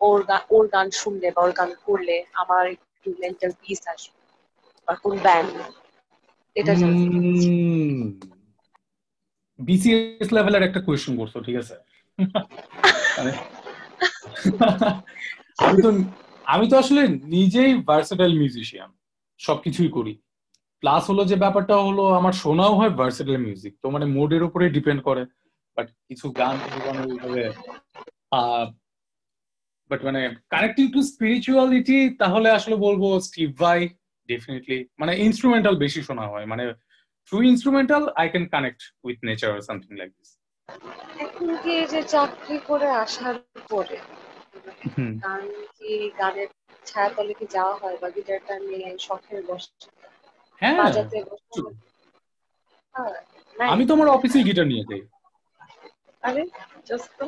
ওর 0.00 0.20
গান 0.24 0.42
ওর 0.50 0.64
গান 0.68 0.86
শুনলে 0.90 1.28
বা 1.34 1.40
ওর 1.42 1.52
গান 1.52 1.70
করলে 1.86 2.16
আমার 2.34 2.64
একটু 2.66 3.08
মেন্টাল 3.18 3.52
পিস 3.60 3.80
আসবে। 3.94 4.18
বা 4.88 4.94
কোন 4.94 5.14
ব্যান্ড 5.18 5.52
এটা 6.56 6.72
বিসিএস 9.58 10.28
লেভেলের 10.32 10.62
একটা 10.62 10.80
কোয়েশ্চেন 10.80 11.14
করছ 11.16 11.34
ঠিক 11.46 11.56
আছে? 11.62 11.74
মানে 13.16 13.32
আমি 15.66 15.78
তো 15.82 15.88
আমি 16.46 16.66
তো 16.68 16.74
আসলে 16.78 17.02
নিজেই 17.36 17.70
ভার্সেটাইল 17.88 18.32
মিউজিশিয়ান 18.38 18.90
সবকিছুই 19.40 19.90
করি। 19.96 20.12
প্লাস 20.82 21.02
হলো 21.10 21.22
যে 21.30 21.36
ব্যাপারটা 21.44 21.74
হলো 21.86 22.04
আমার 22.18 22.34
শোনাও 22.42 22.72
হয় 22.78 22.92
ভার্সেটাইল 22.98 23.38
মিউজিক 23.46 23.74
তো 23.82 23.86
মানে 23.94 24.06
মোডের 24.16 24.42
উপরে 24.48 24.64
ডিপেন্ড 24.76 25.00
করে। 25.08 25.22
বাট 25.76 25.86
কিছু 26.08 26.26
গান 26.40 26.56
ওইভাবে 26.66 27.44
বাট 29.90 30.00
মানে 30.08 30.20
কানেক্টিং 30.52 30.84
টু 30.94 31.00
স্পিরিচুয়ালিটি 31.12 31.98
তাহলে 32.22 32.48
আসলে 32.58 32.76
বলব 32.86 33.02
স্টিভ 33.28 33.48
ভাই 33.62 33.80
ডেফিনেটলি 34.28 34.78
মানে 35.00 35.12
ইনস্ট্রুমেন্টাল 35.26 35.74
বেশি 35.84 36.00
শোনা 36.08 36.24
হয়। 36.32 36.46
মানে 36.52 36.64
through 37.26 37.38
instrumental 37.50 38.02
I 38.20 38.26
can 38.32 38.44
connect 38.54 38.80
with 39.06 39.18
nature 39.28 39.50
or 39.54 39.62
something 39.68 39.92
like 40.00 40.10
this 40.18 40.30
এখন 41.24 41.48
কি 41.62 41.74
যে 41.92 42.00
চাকরি 42.14 42.56
করে 42.70 42.88
আসার 43.04 43.36
পরে 43.70 43.98
গান 45.24 45.42
কি 45.76 45.92
গানের 46.20 46.50
ছায়াতলে 46.86 47.34
কি 47.34 47.46
যাওয়া 47.56 47.74
হয় 47.82 47.96
বা 48.02 48.08
গিটারটা 48.10 48.54
নিয়ে 48.58 48.88
শখের 48.98 49.40
বসে? 49.48 49.72
হ্যাঁ। 50.62 50.76
বাজাতে 50.80 51.18
বসে? 51.24 51.60
আমি 53.56 53.82
তো 53.86 53.92
আমার 53.92 54.08
অফিসে 54.08 54.38
গিটার 54.48 54.66
নিয়ে 54.66 54.84
যাই। 54.90 55.02
আরে 56.22 56.42
তো। 57.18 57.26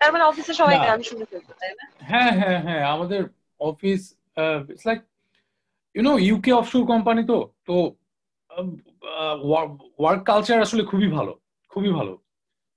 তার 0.00 0.10
মানে 0.12 0.24
অফিসে 0.24 0.52
সবাই 0.54 0.76
গান 0.78 0.98
শুনে 1.02 1.24
ফেলতো 1.24 1.52
তাই 1.60 1.72
না? 1.78 1.84
হ্যাঁ 2.10 2.32
হ্যাঁ 2.40 2.58
হ্যাঁ। 2.62 2.82
আমাদের 2.94 3.22
office 3.60 4.00
it's 4.70 4.84
like 4.86 4.98
you 5.94 6.02
know 6.02 6.12
UK 6.18 6.52
offshore 6.52 6.82
company 6.86 7.22
তো 7.26 7.38
তো 7.66 7.74
ওয়ার্ক 9.98 10.20
কালচার 10.22 10.58
আসলে 10.60 10.82
খুবই 10.84 11.08
ভালো 11.08 11.32
খুবই 11.70 11.90
ভালো। 11.92 12.12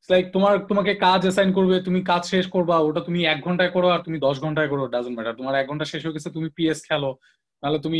লাইক 0.09 0.25
তোমার 0.35 0.53
তোমাকে 0.69 0.91
কাজ 1.05 1.21
অ্যাসাইন 1.25 1.49
করবে 1.57 1.75
তুমি 1.87 1.99
কাজ 2.11 2.23
শেষ 2.33 2.45
করবা 2.55 2.75
ওটা 2.79 3.01
তুমি 3.07 3.19
এক 3.25 3.39
ঘন্টায় 3.45 3.71
করো 3.75 3.87
আর 3.95 4.01
তুমি 4.07 4.17
দশ 4.19 4.35
ঘন্টায় 4.45 4.69
করো 4.69 4.83
ডাজন্ট 4.93 5.15
ম্যাটার 5.17 5.37
তোমার 5.39 5.53
এক 5.55 5.65
ঘণ্টা 5.71 5.85
শেষ 5.91 6.01
হয়ে 6.03 6.15
গেছে 6.17 6.29
তুমি 6.37 6.47
পিএস 6.57 6.79
খেলো 6.87 7.09
নাহলে 7.63 7.79
তুমি 7.85 7.99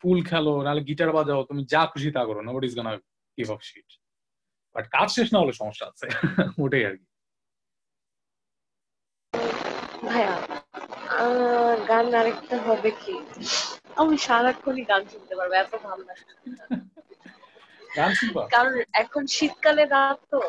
পুল 0.00 0.18
খেলো 0.30 0.52
নাহলে 0.64 0.82
গিটার 0.88 1.10
বাজাও 1.16 1.42
তুমি 1.50 1.62
যা 1.72 1.82
খুশি 1.92 2.08
তা 2.16 2.22
করো 2.28 2.40
nobody 2.42 2.66
is 2.68 2.74
gonna 2.78 2.92
give 3.38 3.48
up 3.54 3.60
shit 3.68 3.88
but 4.76 4.84
কাজ 4.96 5.08
শেষ 5.16 5.28
না 5.32 5.38
হলে 5.42 5.54
সমস্যা 5.60 5.84
আছে 5.90 6.06
ওটাই 6.64 6.84
আর 6.88 6.94
কি। 7.00 7.06
ভাইয়া 10.06 10.34
গান 11.90 12.06
আরেকটা 12.20 12.56
হবে 12.66 12.90
কি? 13.02 13.14
আমি 14.00 14.14
সারাক্ষণই 14.26 14.84
গান 14.90 15.02
শুনতে 15.12 15.34
পারব 15.38 15.52
এত 15.62 15.72
ভালো 15.86 16.02
লাগে 16.08 16.24
গান 17.98 18.10
শুনবা? 18.20 18.42
কারণ 18.54 18.72
এখন 19.02 19.22
শীতকালে 19.34 19.84
রাত 19.96 20.18
তো। 20.32 20.40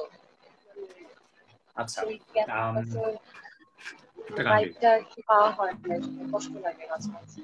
আচ্ছা 1.77 1.99
গান 4.81 4.99
কি 5.11 5.19
পাওয়া 5.29 5.49
হয় 5.51 5.73
না 5.81 5.95
কষ্ট 6.33 6.53
লাগে 6.63 6.83
মাঝে 6.91 7.09
মাঝে। 7.11 7.39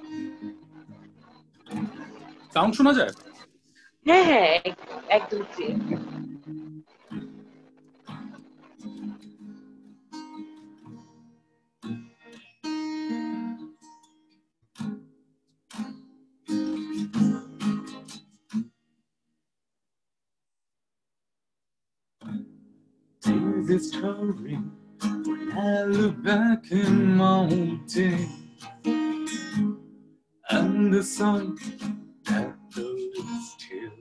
সাউন্ড 2.54 2.74
শোনা 2.78 2.92
যায়? 2.94 3.14
হ্যাঁ 4.06 4.24
হ্যাঁ 4.26 4.48
এক- 4.60 4.86
একদম 5.10 5.42
clear 5.52 5.78
when 23.90 24.72
I 25.58 25.84
look 25.84 26.22
back 26.24 26.72
in 26.72 27.16
my 27.18 27.40
own 27.40 27.84
day 27.88 28.28
and 30.52 30.94
the 30.94 31.02
sun 31.04 31.58
that 32.26 32.56
goes 32.76 33.56
still. 33.58 33.92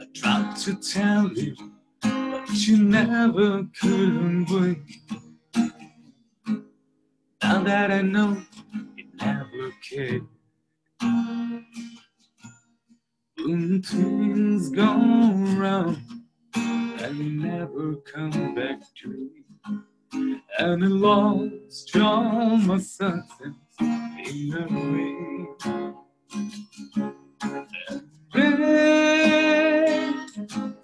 I 0.00 0.04
tried 0.12 0.56
to 0.64 0.74
tell 0.74 1.28
you, 1.32 1.54
but 2.02 2.66
you 2.66 2.82
never 2.82 3.64
could 3.80 4.50
wait. 4.50 4.78
Now 7.42 7.62
that 7.62 7.92
I 7.92 8.02
know 8.02 8.42
you 8.96 9.04
never 9.14 9.70
cared. 9.88 10.26
When 13.50 13.82
things 13.82 14.70
go 14.70 14.84
wrong 15.58 15.96
and 16.54 17.42
never 17.42 17.96
come 17.96 18.54
back 18.54 18.78
to 19.02 19.08
me, 19.08 19.44
and 20.60 20.84
I 20.84 20.86
lost 20.86 21.96
all 21.96 22.58
my 22.58 22.78
success 22.78 23.24
in 23.80 24.54
a 24.54 24.68
way. 24.92 25.46
And 28.34 30.14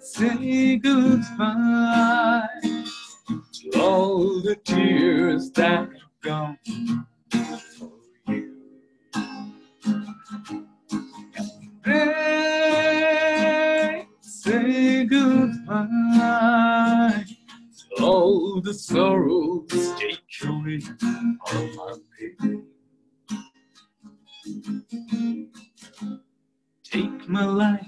say 0.01 0.75
goodbye 0.75 2.49
to 3.53 3.79
all 3.79 4.41
the 4.41 4.57
tears 4.65 5.51
that 5.51 5.87
have 5.87 6.21
gone 6.21 6.57
for 7.79 7.93
you. 8.27 8.53
To 15.67 17.25
all 18.01 18.61
the 18.61 18.73
sorrows 18.73 19.93
take 19.97 20.21
away 20.45 20.79
all 21.45 21.67
my 21.75 21.93
pain. 22.17 22.63
Take 26.83 27.27
my 27.27 27.45
life 27.45 27.85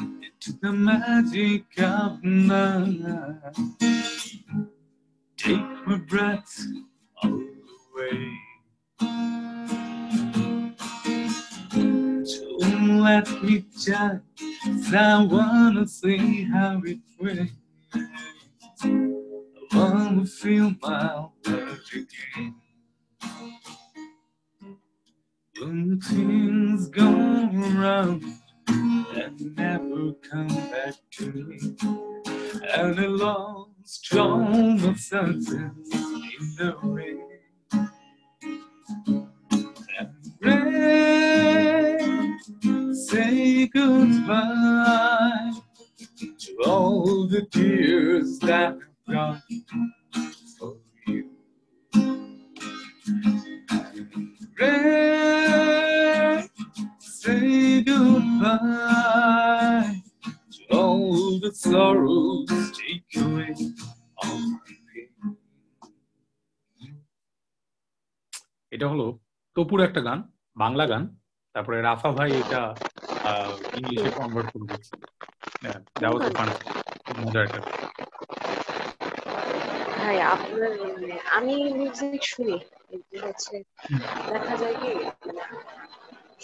into 0.00 0.58
the 0.62 0.72
magic 0.72 1.64
of 1.78 2.24
night. 2.24 3.54
Take 5.36 5.86
my 5.86 5.98
breath 5.98 6.66
all 7.22 7.30
the 7.30 7.66
away. 7.94 8.32
Let 13.06 13.28
me 13.44 13.56
'cause 13.62 14.94
I 14.94 15.24
wanna 15.24 15.86
see 15.86 16.44
how 16.44 16.82
it 16.84 17.00
feels. 17.16 17.50
I 19.72 19.76
wanna 19.76 20.26
feel 20.26 20.68
my 20.82 21.28
love 21.46 21.90
again. 22.00 22.54
When 25.60 26.00
things 26.00 26.88
go 26.88 27.08
wrong 27.80 28.20
and 29.22 29.56
never 29.56 30.12
come 30.30 30.54
back 30.72 30.96
to 31.16 31.26
me. 31.48 31.58
And 32.76 33.00
I 33.00 33.06
lost 33.06 34.14
all 34.16 34.76
the 34.84 34.94
senses 34.96 35.92
in 36.38 36.44
the 36.58 36.70
rain. 36.82 37.40
And 39.98 40.14
rain, 40.40 41.25
say 43.08 43.66
goodbye 43.68 45.52
to 46.42 46.50
all 46.66 47.26
the 47.28 47.42
tears 47.52 48.38
that 48.40 48.74
I've 48.74 49.14
got 49.14 49.40
for 50.58 50.72
you. 51.06 51.24
Rain, 54.58 56.48
say 57.00 57.82
goodbye 57.82 59.22
to 60.54 60.60
all 60.76 61.38
the 61.40 61.52
sorrows 61.54 62.48
take 62.78 63.10
away 63.24 63.52
all. 64.22 64.46
এটা 68.72 68.86
হলো 68.92 69.06
তপুর 69.56 69.78
একটা 69.86 70.00
গান 70.06 70.18
বাংলা 70.56 70.84
গান 70.92 71.02
তারপরে 71.56 71.78
রাফা 71.80 72.10
ভাই 72.18 72.30
এটা 72.42 72.60
ইংলিশে 73.78 74.10
convert 74.18 74.48
করে 74.52 74.66
দিচ্ছে। 74.70 74.94
দ্যাট 75.94 76.10
ওয়াজ 76.12 76.24
ফান 76.36 76.48
মজার 77.18 77.44
একটা 77.46 77.60
হ্যাঁ 79.96 80.18
আপনার 80.34 80.72
মানে 80.94 81.16
আমি 81.36 81.54
মিউজিক 81.78 82.22
শুনি 82.32 82.56
কিন্তু 82.88 83.14
হচ্ছে 83.24 83.54
দেখা 84.32 84.54
যায় 84.62 84.76
কি 84.80 84.90
মানে 85.26 85.42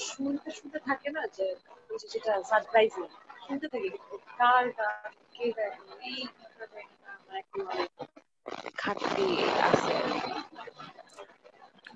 শুনতে 0.07 0.49
শুনতে 0.59 0.79
থাকে 0.89 1.09
না 1.17 1.23
যে 1.37 1.47
যেটা 2.13 2.33
সারপ্রাইজিং 2.51 3.05
শুনতে 3.45 3.67
থাকি 3.73 3.89
কার 4.41 4.65
গান 4.79 5.11
কে 5.35 5.47
গায় 5.57 5.75
এই 6.09 6.19
ঘাটতি 8.83 9.27
আছে। 9.69 9.95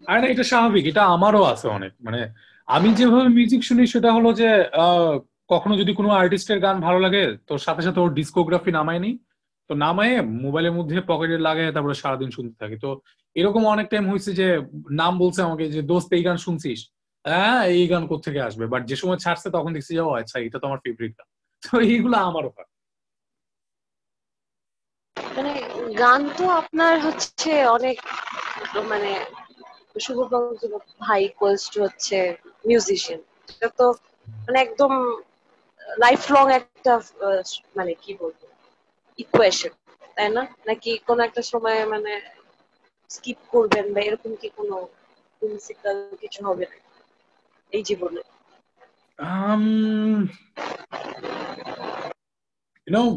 আর 0.08 0.20
এটা 0.32 0.44
স্বাভাবিক 0.50 0.84
এটা 0.90 1.02
আমারও 1.14 1.42
আছে 1.52 1.66
অনেক 1.68 1.92
মানে 2.06 2.20
আমি 2.68 2.88
যেভাবে 2.98 3.28
মিউজিক 3.36 3.62
শুনি, 3.68 3.82
সেটা 3.94 4.10
হলো 4.16 4.28
যে 4.40 4.48
কখনো 5.52 5.74
যদি 5.80 5.92
কোনো 5.98 6.08
আর্টিস্টের 6.20 6.58
গান 6.64 6.76
ভালো 6.86 6.98
লাগে, 7.04 7.22
তো 7.48 7.52
সাথে 7.66 7.82
সাথে 7.86 7.98
ওর 8.04 8.10
ডিসকোগ্রাফি 8.18 8.70
নামায় 8.78 9.00
নি 9.04 9.10
তো 9.70 9.72
নামায়ে 9.84 10.16
মোবাইলের 10.44 10.76
মধ্যে 10.78 10.96
পকেটে 11.10 11.36
লাগায় 11.48 11.70
তারপরে 11.74 11.94
সারাদিন 12.02 12.30
শুনতে 12.36 12.56
থাকি। 12.62 12.76
তো 12.84 12.90
এরকম 13.36 13.62
অনেক 13.74 13.86
টাইম 13.92 14.04
হয়েছে 14.10 14.30
যে, 14.40 14.46
নাম 15.02 15.12
বলছে 15.22 15.40
আমাকে 15.48 15.64
যে, 15.74 15.80
দোস্ত, 15.90 16.08
এই 16.18 16.24
গান 16.28 16.36
শুনছিস? 16.46 16.80
হ্যাঁ 17.24 17.60
এই 17.76 17.84
গান 17.92 18.02
কোথেকে 18.12 18.40
আসবে? 18.48 18.64
বাট 18.72 18.82
যে 18.90 18.96
সময় 19.02 19.18
ছাড়ছে, 19.24 19.48
তখন 19.56 19.70
দেখছি 19.76 19.92
যে, 19.98 20.02
ও 20.08 20.10
আচ্ছা 20.20 20.36
এটা 20.46 20.58
তো 20.60 20.64
আমার 20.70 20.80
ফেভারিট 20.84 21.12
গান। 21.18 21.28
তো 21.62 21.72
এইগুলো 21.90 22.16
আমারও 22.28 22.50
হয়। 22.56 22.68
মানে 25.36 25.52
গান 26.02 26.20
তো 26.38 26.44
আপনার 26.60 26.94
হচ্ছে 27.06 27.52
অনেক 27.76 27.96
মানে 28.92 29.10
শুভবঙ্গ 30.04 30.60
ভাই 31.04 31.20
ইকুয়ালস 31.28 31.64
টু 31.72 31.78
হচ্ছে 31.86 32.18
মিউজিশিয়ান 32.68 33.20
এটা 33.52 33.68
তো 33.80 33.86
মানে 34.44 34.58
একদম 34.66 34.92
লাইফ 36.04 36.20
লং 36.34 36.44
একটা 36.60 36.92
মানে 37.76 37.92
কি 38.02 38.12
বলব 38.20 38.40
ইকুয়েশন 39.18 39.72
তাই 40.16 40.28
না 40.36 40.42
নাকি 40.68 40.90
কোন 41.08 41.18
একটা 41.28 41.42
সময় 41.52 41.78
মানে 41.94 42.12
স্কিপ 43.10 43.38
করবেন 43.54 43.84
বা 43.94 44.00
এরকম 44.08 44.32
কি 44.40 44.48
কোনো 44.58 44.76
প্রিন্সিপাল 45.42 45.96
কিছু 46.22 46.40
হবে 46.48 46.64
না 46.70 46.76
এই 47.72 47.82
জীবনে 47.90 48.22
Um, 49.18 50.30
you 52.86 52.92
know, 52.92 53.08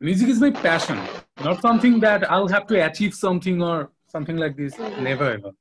music 0.00 0.28
is 0.28 0.40
my 0.40 0.50
passion, 0.50 0.98
not 1.38 1.60
something 1.60 2.00
that 2.00 2.20
I'll 2.28 2.48
have 2.48 2.66
to 2.66 2.76
achieve 2.88 3.14
something 3.14 3.62
or 3.62 3.78
something 4.06 4.36
like 4.36 4.56
this. 4.56 4.72
Mhm. 4.76 5.02
Never 5.02 5.26
ever. 5.36 5.52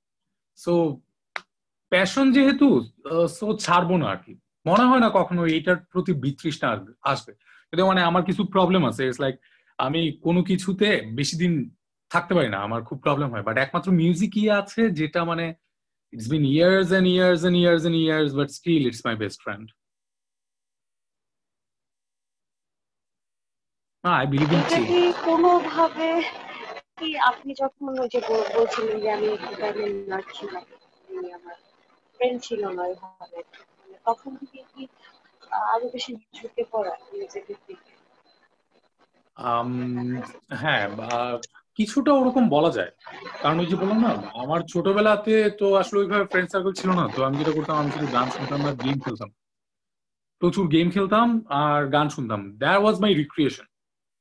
So, 0.57 1.01
passion 1.91 2.25
যেহেতু 2.31 2.67
সো 3.37 3.47
ছাড়বো 3.59 3.95
না 3.97 4.07
আর 4.09 4.19
কি। 4.25 4.33
মনে 4.65 4.85
হয় 4.89 5.01
না 5.01 5.09
কখনো 5.11 5.41
এইটার 5.55 5.77
প্রতি 5.91 6.11
বিতৃষ্ণা 6.23 6.67
আসবে- 7.05 7.37
কিন্তু 7.69 7.83
মানে 7.91 8.01
আমার 8.01 8.23
কিছু 8.29 8.41
প্রবলেম 8.53 8.81
আছে 8.89 9.01
ইটস 9.03 9.19
লাইক 9.19 9.35
আমি 9.79 10.01
কোনো 10.25 10.39
কিছুতে 10.49 10.87
বেশি 11.13 11.35
দিন 11.37 11.53
থাকতে 12.11 12.33
পারি 12.37 12.49
না 12.49 12.59
আমার 12.67 12.81
খুব 12.83 12.97
প্রবলেম 13.05 13.29
হয়। 13.33 13.43
বাট 13.47 13.55
একমাত্র 13.57 13.89
মিউজিকই 13.93 14.45
আছে 14.59 14.81
যেটা 14.99 15.21
মানে 15.25 15.45
it's 16.13 16.27
been 16.31 16.43
years 16.53 16.89
and 16.91 17.07
years 17.13 17.41
and 17.47 17.57
years 17.61 17.83
and 17.87 17.97
years 18.03 18.31
but 18.39 18.49
still 18.57 18.83
it's 18.89 19.01
my 19.07 19.15
best 19.23 19.39
friend 19.45 19.65
I 24.03 24.23
believe 24.31 24.49
in 24.49 24.59
এটা 24.59 24.69
চেঞ্জ 24.71 24.87
কি 26.99 27.07
আপনি 27.29 27.51
যখন 27.61 27.83
ওই 27.95 28.07
যে 28.13 28.19
বলছিলেন 28.53 28.95
যে 29.03 29.09
আমি 29.15 29.27
একটু 29.35 29.53
টাইমে 29.61 29.85
নার্স 30.11 30.27
ছিলাম 30.37 30.63
আমার 31.37 31.57
ফ্রেন্ড 32.15 32.37
ছিল 32.41 32.61
না 32.77 32.81
ওইভাবে 32.83 33.39
মানে 33.79 33.97
তখন 34.05 34.31
থেকে 34.39 34.59
কি 34.71 34.83
আরও 35.73 35.85
বেশি 35.93 36.11
ঝুঁকে 36.35 36.63
পড়া 36.71 36.93
মিউজিকের 37.11 37.59
দিকে? 37.67 37.91
হ্যাঁ 40.61 40.83
কিছুটা 41.79 42.11
ওরকম 42.13 42.43
বলা 42.49 42.71
যায়। 42.77 42.91
কারণ 43.41 43.57
ওই 43.59 43.67
যে 43.71 43.75
বললাম 43.75 43.99
না, 44.05 44.11
আমার 44.43 44.59
ছোটবেলাতে 44.71 45.33
তো 45.59 45.65
আসলে 45.81 45.97
ওইভাবে 45.99 46.25
ফ্রেন্ড 46.31 46.49
সার্কেল 46.51 46.73
ছিল 46.79 46.89
না। 46.99 47.05
তো 47.15 47.19
আমি 47.27 47.35
যেটা 47.39 47.53
করতাম, 47.57 47.75
আমি 47.81 47.91
শুধু 47.95 48.07
গান 48.15 48.27
শুনতাম 48.35 48.59
আর 48.69 48.75
গেম 48.83 48.97
খেলতাম। 49.05 49.29
প্রচুর 50.41 50.65
গেম 50.67 50.87
খেলতাম 50.95 51.27
আর 51.63 51.79
গান 51.95 52.07
শুনতাম। 52.15 52.41
দ্যাট 52.61 52.79
ওয়াজ 52.81 52.95
মাই 53.03 53.11
রিক্রিয়েশন 53.21 53.67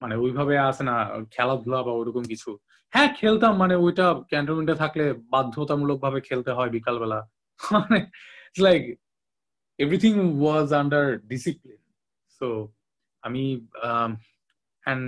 মানে 0.02 0.14
ওইভাবে 0.16 0.54
আসে 0.68 0.82
না, 0.90 0.94
খেলাধুলা 1.34 1.78
বা 1.86 1.92
ওইরকম 1.98 2.24
কিছু। 2.32 2.50
হ্যাঁ 2.92 3.08
খেলতাম। 3.20 3.52
মানে 3.62 3.74
ওইটা 3.84 4.06
ক্যান্টনমেন্টে 4.30 4.74
থাকলে 4.82 5.04
বাধ্যতামূলক 5.32 5.98
ভাবে 6.04 6.18
খেলতে 6.28 6.50
হয় 6.56 6.70
বিকালবেলা। 6.76 7.18
মানে 7.60 7.98
like 8.58 8.82
everything 9.78 10.14
was 10.44 10.68
under 10.72 11.04
discipline 11.28 11.80
so 12.28 12.46
আমি 13.22 13.44
অ্যান্ড 14.84 15.04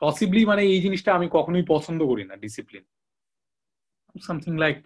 পসিবলি 0.00 0.42
মানে 0.46 0.62
এই 0.62 0.80
জিনিসটা 0.80 1.14
আমি 1.14 1.26
কখনোই 1.32 1.64
পছন্দ 1.68 2.00
করি 2.06 2.24
না 2.24 2.34
ডিসিপ্লিন 2.36 2.84
সামথিং 4.14 4.52
লাইক 4.56 4.78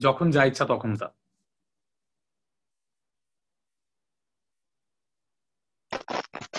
যখন 0.00 0.30
যা 0.30 0.44
ইচ্ছা 0.44 0.64
তখন 0.64 0.90
যা। 0.94 1.08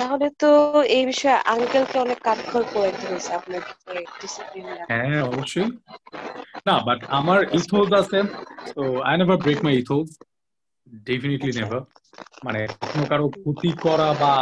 তাহলে 0.09 0.29
তো 0.41 0.49
এই 0.89 1.03
বিষয়ে 1.09 1.37
আঙ্কেলকে 1.53 1.97
অনেক 2.05 2.19
কাঠখড় 2.27 2.65
করে 2.73 2.91
দিয়েছে 2.99 3.31
আপনাকে 3.39 3.71
ডিসিপ্লিন 4.19 4.65
হ্যাঁ 4.89 5.21
অবশ্যই। 5.31 5.69
না 6.65 6.75
বাট 6.87 6.99
আমার 7.19 7.39
ইথোজ 7.59 7.89
আছে 8.01 8.19
তো 8.75 8.83
I 9.07 9.15
never 9.19 9.39
break 9.43 9.59
my 9.65 9.73
ethos 9.81 10.07
definitely 11.07 11.51
never 11.59 11.81
মানে 12.43 12.59
কখনো 12.81 13.03
কারও 13.11 13.27
ক্ষতি 13.35 13.69
করা 13.85 14.09
বা 14.21 14.33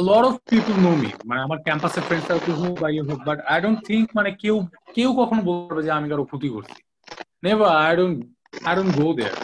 lot 0.00 0.24
of 0.28 0.34
people 0.50 0.74
know 0.84 0.92
me 1.00 1.10
মানে 1.28 1.40
আমার 1.42 1.58
ক্যাম্পাসের 1.66 2.04
ফ্রেন্ড 2.06 2.24
সার্কেল 2.28 2.54
হোক 2.60 2.74
বা 2.82 2.88
ইয়ে 2.90 3.04
হোক 3.08 3.18
বাট 3.28 3.38
আই 3.46 3.58
ডোন্ট 3.62 3.78
থিঙ্ক 3.88 4.06
মানে 4.18 4.30
কেউ 4.42 4.56
কেউ 4.96 5.10
কখনো 5.20 5.40
বলবে 5.48 5.80
যে 5.82 5.90
আমি 5.98 6.06
কারও 6.08 6.28
ক্ষতি 6.30 6.48
করছি। 6.54 6.78
Never 7.42 7.70
I 7.80 7.92
don't 7.98 8.16
I 8.64 8.72
don't 8.76 8.92
go 8.98 9.08
there 9.18 9.36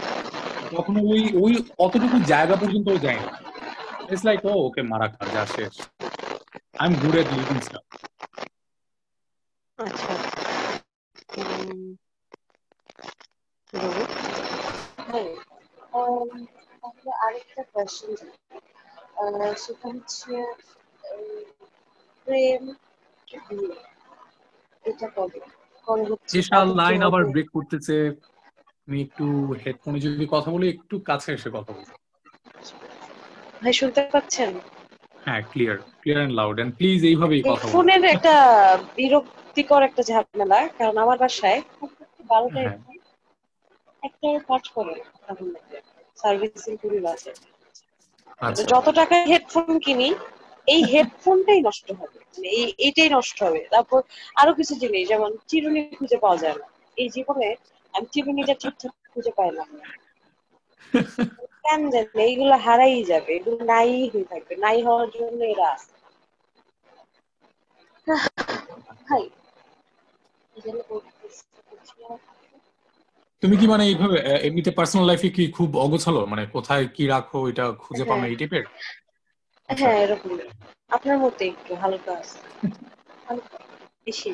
কখনো 0.73 0.99
ওই 1.13 1.23
ওই 1.43 1.53
অতটুকু 1.85 2.17
জায়গা 2.25 2.55
পর্যন্ত 2.57 2.89
যাই 3.05 3.21
না 3.23 3.33
ইটস 4.13 4.23
লাইক 4.29 4.41
ও 4.45 4.53
ওকে 4.67 4.83
মারা 4.91 5.07
খা 5.15 5.25
যা 5.35 5.43
শেষ 5.55 5.75
আই 6.79 6.87
এম 6.87 6.95
গুড 7.03 7.15
এট 7.17 7.29
আচ্ছা 9.79 10.13
আরেকটা 17.23 17.63
কোয়েশ্চেন 17.73 18.11
সেটা 19.57 19.87
হচ্ছে 19.89 20.33
প্রেম 22.27 22.63
এটা 24.85 25.07
কবে 25.15 25.39
কবে 25.87 26.05
হচ্ছে 26.11 26.37
বিশাল 26.37 26.67
লাইন 26.81 27.01
আবার 27.09 27.23
ব্রেক 27.33 27.49
করতেছে। 27.57 27.97
আমি 28.89 28.99
একটু 29.07 29.25
হেডফোনে 29.63 29.99
যদি 30.07 30.25
কথা 30.35 30.51
বলি 30.55 30.67
একটু 30.71 30.95
কাছে 31.09 31.29
এসে 31.33 31.49
কথা 31.57 31.73
বলি। 31.73 31.93
ভাই 33.63 33.75
শুনতে 33.81 34.01
পাচ্ছেন? 34.13 34.51
হ্যাঁ 35.25 35.43
clear 35.51 35.77
clear 36.01 36.21
and 36.23 36.35
loud 36.41 36.57
and 36.61 36.73
please 36.79 37.01
এইভাবেই 37.05 37.41
কথা 37.41 37.49
বলুন। 37.49 37.61
হেডফোনের 37.63 38.03
একটা 38.15 38.35
বিরক্তিকর 38.97 39.83
একটা 39.83 40.03
ঝামেলা 40.03 40.59
কারণ 40.79 40.97
আমার 40.99 41.17
বাসায় 41.19 41.61
বারোটায় 42.31 42.69
হ্যাঁ। 42.69 42.81
একটা 44.03 44.29
কাজ 44.51 44.65
করে 44.77 44.95
সার্ভিসিং 46.19 46.75
করে 46.83 46.99
বাজে 47.01 47.33
আচ্ছা। 48.41 48.63
যত 48.73 48.87
টাকায় 49.01 49.25
হেডফোন 49.31 49.75
কিনি 49.79 50.09
এই 50.69 50.81
হেডফোনটাই 50.93 51.61
নষ্ট 51.69 51.87
হবে। 51.93 52.19
মানে 52.33 52.49
এই 52.59 52.67
এইটাই 52.79 53.11
নষ্ট 53.11 53.37
হবে। 53.47 53.61
তারপর 53.71 54.01
আরও 54.37 54.53
কিছু 54.55 54.75
জিনিস 54.75 55.03
যেমন 55.09 55.31
চিরুনি 55.49 55.81
খুঁজে 55.99 56.19
পাওয়া 56.19 56.39
যায় 56.39 56.57
না। 56.57 56.67
এই 56.97 57.09
জীবনে 57.09 57.49
আমি 57.95 58.07
চিরুনিটা 58.13 58.55
ঠিকঠাক 58.55 58.93
খুঁজে 59.13 59.33
পাইলাম 59.39 59.69
না। 59.79 59.87
কেন 61.65 61.81
জানি 61.93 62.19
এইগুলো 62.25 62.55
হারাই 62.65 62.97
যাবে 63.11 63.31
এগুলো 63.35 63.59
নাই 63.67 63.89
হয়ে 64.13 64.27
থাকবে 64.31 64.55
নাই 64.65 64.79
হওয়ার 64.87 65.09
জন্য 65.15 65.41
এরা 65.53 65.67
আছে। 65.75 65.93
ভাই 69.03 69.25
তুমি 73.43 73.55
কি 73.57 73.67
মানে 73.69 73.85
এইভাবে 73.85 74.17
এমনিতে 74.47 74.71
পার্সোনাল 74.79 75.05
লাইফে 75.09 75.29
কি 75.37 75.43
খুব 75.57 75.71
অগোছালো? 75.79 76.21
মানে 76.27 76.43
কোথায় 76.55 76.85
কি 76.95 77.03
রাখো 77.09 77.39
এটা 77.51 77.65
খুঁজে 77.83 78.05
পাও 78.09 78.19
না 78.19 78.27
এই 78.29 78.37
টাইপের 78.39 78.65
হ্যাঁ 79.69 79.97
এরকম 80.03 80.31
আপনার 80.91 81.17
মতে 81.19 81.45
একটু 81.53 81.73
হালকা 81.83 82.13
আছে। 82.21 82.39
হালকা, 83.27 83.57
বেশি 84.07 84.31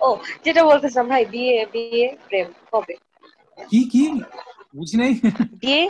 ও 0.00 0.08
যেটা 0.44 0.62
বলতেছিলাম 0.68 1.06
ভাই 1.12 1.24
বিয়ে 1.32 1.56
বিয়ে 1.72 2.06
প্রেম 2.26 2.48
কবে? 2.70 2.94
কি 3.58 3.80
কি? 3.92 4.04
বুঝি 4.74 4.96
নাই? 4.96 5.12
বিয়ে 5.62 5.82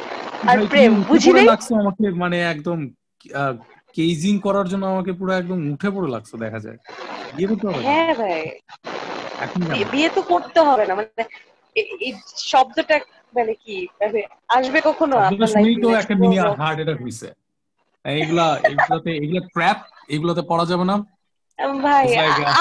আর 0.50 0.56
প্রেম 0.70 0.92
বুঝি 1.10 1.30
নাই? 1.36 1.46
লাগছো 1.50 1.72
আমাকে? 1.82 2.04
মানে 2.22 2.36
একদম 2.52 2.78
কেজিং 3.96 4.34
করার 4.46 4.66
জন্য 4.72 4.84
আমাকে 4.86 5.12
পুরো 5.18 5.32
একদম 5.34 5.58
উঠে 5.72 5.88
পড়ে 5.94 6.08
লাগছো 6.14 6.34
দেখা 6.44 6.58
যায়। 6.64 6.78
বিয়ে 7.34 7.48
করতে 7.50 7.64
হবে 7.68 7.80
হ্যাঁ 7.86 8.12
ভাই। 8.20 8.40
বিয়ে- 9.90 10.14
তো 10.16 10.20
করতে 10.32 10.60
হবে 10.60 10.84
না 10.88 10.94
মানে 10.94 11.22
এই 12.02 12.10
শব্দটা 12.50 12.96
মানে 13.34 13.52
কি 13.62 13.76
মানে 14.00 14.20
আসবে 14.48 14.78
কখনো 14.80 15.14
আপনার 15.22 15.48
শুনেই 15.48 15.76
তো 15.76 15.88
লাইফে 15.88 16.00
একটা 16.02 16.14
মিনি 16.22 16.36
হার্ট 16.60 16.78
অ্যাটাক 16.78 16.98
হইছে। 17.04 17.28
এইগুলা 18.04 18.46
এগুলাতে 18.66 19.10
এগুলা 19.22 19.42
ট্র্যাপ 19.54 19.78
এগুলাতে 20.08 20.42
পড়া 20.50 20.64
যাবে 20.70 20.84
না? 20.84 20.96
ভাই 21.82 22.06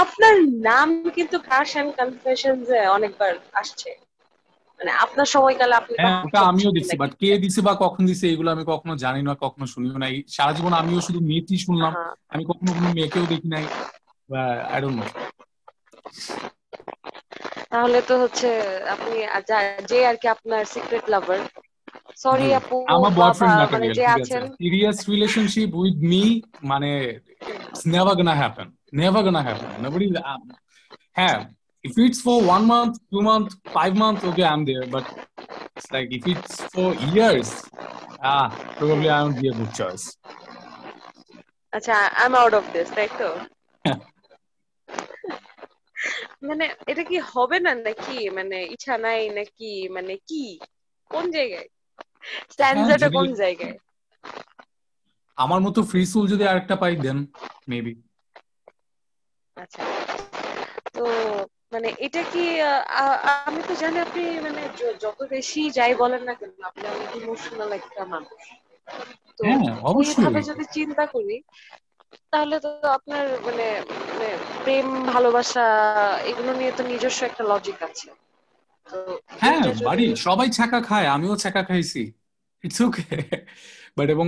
আপনার 0.02 0.36
নাম 0.70 0.88
কিন্তু 1.18 1.36
ক্রাশ 1.46 1.72
এন্ড 1.76 1.92
কনফেশনস 2.00 2.68
এ 2.72 2.82
অনেকবার 2.98 3.32
আসছে? 3.54 3.90
মানে 4.80 4.92
আপনার 5.04 5.28
সময়কালে 5.34 5.76
আপনি 5.76 5.94
হ্যাঁ 5.98 6.20
ওটা 6.26 6.40
আমিও 6.50 6.70
নাকি? 6.72 6.96
বাট 6.98 7.12
কে 7.22 7.28
দিছে 7.44 7.60
বা 7.68 7.74
কখন 7.84 8.02
দিছে 8.10 8.26
এগুলো 8.34 8.50
আমি 8.52 8.64
কখনো 8.72 8.94
জানি 9.04 9.20
না 9.24 9.34
কখনো 9.44 9.66
শুনিও 9.74 9.98
নাই। 10.04 10.14
সারা 10.36 10.52
জীবন 10.58 10.74
আমিও 10.82 11.00
শুধু 11.08 11.20
মেয়েটি 11.30 11.56
শুনলাম 11.66 11.92
হ্যাঁ। 11.94 12.14
আমি 12.34 12.44
কখনো 12.50 12.70
কোনো 12.78 12.90
মেয়েকেও 12.98 13.26
দেখি 13.32 13.48
নাই 13.50 13.66
আই 14.68 14.80
ডোন্ট 14.84 14.98
নো 14.98 15.06
তাহলে 17.72 17.98
তো 18.04 18.14
হচ্ছে 18.24 18.48
আপনি 18.94 19.16
যে 19.90 19.98
আর 20.10 20.16
কি 20.22 20.28
আপনার 20.36 20.62
সিক্রেট 20.74 21.06
লাভার 21.14 21.40
সরি 22.18 22.48
আপু 22.60 22.76
আমার 22.94 23.12
বয়ফ্রেন্ড 23.20 23.56
মানে 23.74 23.88
যে 23.98 24.06
আছেন। 24.16 24.44
সিরিয়াস 24.58 24.98
রিলেশনশিপ 25.10 25.70
উইথ 25.76 25.96
মি 26.12 26.24
মানে 26.72 26.90
it's 27.66 27.82
never 27.92 28.16
gonna 28.20 28.34
happen 28.40 28.68
never 28.94 29.22
gonna 29.28 29.42
happen 29.46 29.70
nobody 29.84 30.06
হ্যাঁ 31.18 31.38
if 31.90 31.98
it's 32.06 32.22
for 32.22 32.38
one 32.46 32.66
month 32.68 32.94
two 33.12 33.24
month 33.30 33.50
five 33.78 33.96
months 33.96 34.24
okay 34.24 34.46
i'm 34.46 34.64
there 34.66 34.86
but 34.88 35.06
it's 35.78 35.90
like 35.92 36.10
if 36.12 36.28
it's 36.28 36.54
for 36.74 36.90
years 37.12 37.50
ah 38.24 38.48
probably 38.78 39.10
i 39.10 39.20
won't 39.24 39.40
be 39.42 39.48
a 39.50 39.58
good 39.62 39.74
choice 39.82 40.06
আচ্ছা 41.74 41.96
I 42.20 42.26
am 42.26 42.34
out 42.42 42.54
of 42.60 42.66
this 42.76 42.88
তাই 42.98 43.10
তো 43.20 43.30
মানে 46.48 46.66
এটা 46.92 47.04
কি 47.10 47.18
হবে 47.34 47.58
না 47.66 47.72
নাকি 47.88 48.18
মানে 48.38 48.58
ইচ্ছা 48.76 48.96
নাই 49.06 49.22
নাকি 49.38 49.72
মানে 49.96 50.14
কি 50.30 50.44
কোন 51.12 51.26
জায়গায় 51.36 51.68
স্ট্যান্ডার্ডটা 52.54 53.10
কোন 53.18 53.28
জায়গায় 53.42 53.76
আমার 55.38 55.60
মতো 55.66 55.80
ফ্রি 55.90 56.02
সোল 56.12 56.26
যদি 56.34 56.44
আরেকটা 56.52 56.76
পাই 56.82 56.94
দেন 57.06 57.18
মেবি 57.72 57.94
আচ্ছা 59.58 59.84
তো 60.96 61.04
মানে 61.72 61.90
এটা 62.06 62.22
কি 62.32 62.44
আহ, 62.96 63.16
আমি 63.42 63.62
তো 63.64 63.74
জানি 63.82 63.98
আপনি 64.06 64.24
মানে 64.46 64.62
যত 65.04 65.20
বেশি 65.32 65.62
যাই 65.78 65.94
বলেন 65.96 66.22
না 66.24 66.34
কেন 66.36 66.52
আপনি 66.70 66.84
অনেক 66.90 67.10
ইমোশনাল 67.20 67.72
একটা 67.80 68.02
মানুষ। 68.14 68.42
তো 69.40 69.44
হ্যাঁ, 69.44 69.70
অবশ্যই। 69.90 70.22
এইভাবে 70.22 70.40
যদি 70.50 70.64
চিন্তা 70.76 71.04
করি 71.08 71.36
তাহলে 72.34 72.56
তো 72.60 72.70
আপনার 72.98 73.26
মানে 73.48 73.66
মানে 74.10 74.28
প্রেম 74.62 74.86
ভালোবাসা 75.14 75.66
এগুলো 76.30 76.52
নিয়ে 76.54 76.72
তো 76.74 76.82
নিজস্ব 76.92 77.20
একটা 77.26 77.44
লজিক 77.52 77.78
আছে। 77.88 78.08
তো 78.88 78.98
হ্যাঁ 79.40 79.60
বাড়ি 79.88 80.06
সবাই 80.26 80.48
ছাকা 80.58 80.80
খায় 80.88 81.08
আমিও 81.16 81.36
ছাকা 81.44 81.62
খাইছি। 81.70 82.02
ইটস 82.64 82.80
ওকে 82.82 83.04
বাট 83.98 84.08
এবং 84.10 84.28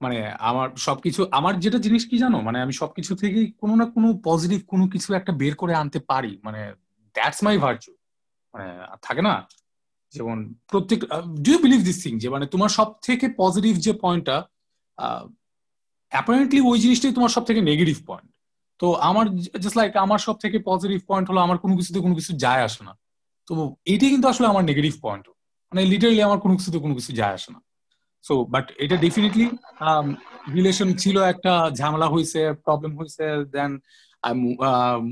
মানে 0.00 0.18
আমার 0.50 0.68
সবকিছু, 0.76 1.26
আমার 1.30 1.60
যেটা 1.60 1.78
জিনিস 1.78 2.06
কি 2.06 2.18
জানো? 2.18 2.40
মানে 2.40 2.62
আমি 2.62 2.72
সবকিছু 2.72 3.16
থেকেই 3.16 3.46
কোনো 3.60 3.74
না 3.76 3.84
কোনো 3.90 4.08
পজিটিভ 4.24 4.60
কোনো 4.66 4.88
কিছু 4.88 5.14
একটা 5.14 5.32
বের 5.32 5.54
করে 5.54 5.74
আনতে 5.74 5.98
পারি। 5.98 6.40
মানে 6.44 6.74
দ্যাটস 7.14 7.42
মাই 7.42 7.58
ভার্চু 7.58 7.92
মানে 8.54 8.66
থাকে 9.02 9.22
না? 9.22 9.34
যেমন 10.14 10.54
প্রত্যেক 10.70 11.00
ডু 11.42 11.58
বিলিভ 11.58 11.80
দিস 11.84 12.02
থিং 12.02 12.18
যে 12.18 12.28
মানে 12.28 12.46
তোমার 12.46 12.68
সব 12.68 12.88
থেকে 13.02 13.26
পজিটিভ 13.36 13.76
যে 13.76 13.92
পয়েন্টটা 13.92 14.36
অ্যাপারেন্টলি 16.10 16.60
ওই 16.60 16.78
জিনিসটাই 16.80 17.12
তোমার 17.12 17.28
সব 17.28 17.44
থেকে 17.44 17.60
নেগেটিভ 17.60 17.96
পয়েন্ট 18.06 18.28
তো 18.78 18.92
আমার 18.92 19.26
জাস্ট 19.36 19.76
লাইক 19.76 19.96
আমার 19.96 20.18
সব 20.18 20.36
থেকে 20.38 20.58
পজিটিভ 20.58 21.00
পয়েন্ট 21.06 21.30
হলো 21.30 21.40
আমার 21.40 21.58
কোনো 21.58 21.76
কিছুতে 21.76 22.00
কোনো 22.00 22.14
কিছু 22.14 22.32
যায় 22.36 22.62
আসে 22.62 22.84
না। 22.84 22.92
তো 23.46 23.52
এটাই 23.84 24.10
কিন্তু 24.10 24.28
আসলে 24.28 24.46
আমার 24.46 24.64
নেগেটিভ 24.64 24.92
পয়েন্ট 25.02 25.24
মানে 25.72 25.82
লিটারালি 25.84 26.22
আমার 26.22 26.40
কোনো 26.40 26.56
কিছুতে 26.56 26.78
কোনো 26.78 26.94
কিছু 26.94 27.12
যায় 27.12 27.34
আসে 27.34 27.52
না। 27.52 27.60
সো 28.24 28.34
বাট 28.54 28.66
এটা 28.84 28.96
ডেফিনেটলি 29.04 29.46
রিলেশন 30.56 30.88
ছিল 31.02 31.16
একটা, 31.32 31.52
ঝামেলা 31.78 32.06
হয়েছে 32.14 32.40
প্রবলেম 32.64 32.92
হয়েছে 32.98 33.24
দেন 33.54 33.72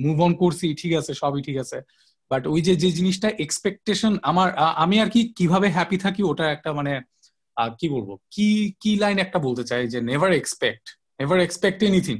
মুভ 0.05 0.17
অন 0.27 0.33
করছি, 0.43 0.67
ঠিক 0.81 0.93
আছে, 1.01 1.13
সবই 1.23 1.43
ঠিক 1.49 1.57
আছে। 1.65 1.79
বাট 2.31 2.43
ওই 2.53 2.61
যে 2.67 2.73
যে 2.83 2.91
জিনিসটা 2.99 3.29
এক্সপেকটেশন 3.45 4.13
আমার 4.31 4.49
আমি 4.85 4.97
আর 5.03 5.09
কি 5.15 5.21
কীভাবে 5.39 5.67
হ্যাপি 5.77 5.97
থাকি, 6.05 6.21
ওটা 6.31 6.45
একটা 6.55 6.71
মানে 6.79 6.93
কি 7.81 7.87
বলব? 7.95 8.11
কি 8.35 8.49
কি 8.83 8.91
লাইন 9.03 9.17
একটা 9.25 9.39
বলতে 9.47 9.65
চাই 9.71 9.83
যে 9.93 9.99
never 10.11 10.33
expect 10.41 10.85
never 11.21 11.39
expect 11.47 11.79
anything 11.89 12.17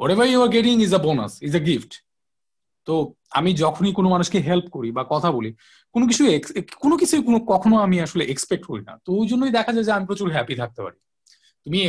or 0.00 0.08
ever 0.14 0.26
you 0.32 0.40
are 0.46 0.50
getting 0.56 0.74
is 0.86 0.92
a 0.98 1.00
bonus 1.06 1.32
is 1.48 1.52
a 1.60 1.62
gift 1.70 1.92
তো 2.88 2.94
আমি 3.38 3.50
যখনই 3.64 3.92
কোনো 3.98 4.08
মানুষকে 4.14 4.38
হেল্প 4.48 4.66
করি 4.76 4.88
বা 4.96 5.02
কথা 5.14 5.28
বলি, 5.36 5.50
কোনো 5.94 6.04
কিছু 6.10 6.22
কোনো 6.84 6.94
কিছু 7.00 7.14
কোনো, 7.28 7.38
কখনো 7.52 7.76
আমি 7.86 7.96
আসলে 8.06 8.22
এক্সপেক্ট 8.24 8.64
করি 8.70 8.82
না। 8.88 8.94
তো 9.04 9.10
ওই 9.20 9.26
জন্যই 9.30 9.52
দেখা 9.58 9.70
যায় 9.74 9.86
যে 9.88 9.92
আমি 9.96 10.04
প্রচুর 10.10 10.28
হ্যাপি 10.36 10.54
থাকতে 10.62 10.80
পারি। 10.84 10.98
তুমি 11.66 11.80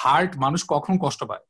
হার্ট 0.00 0.32
মানুষ 0.44 0.60
কখন 0.74 0.94
কষ্ট 1.04 1.20
পায়? 1.30 1.44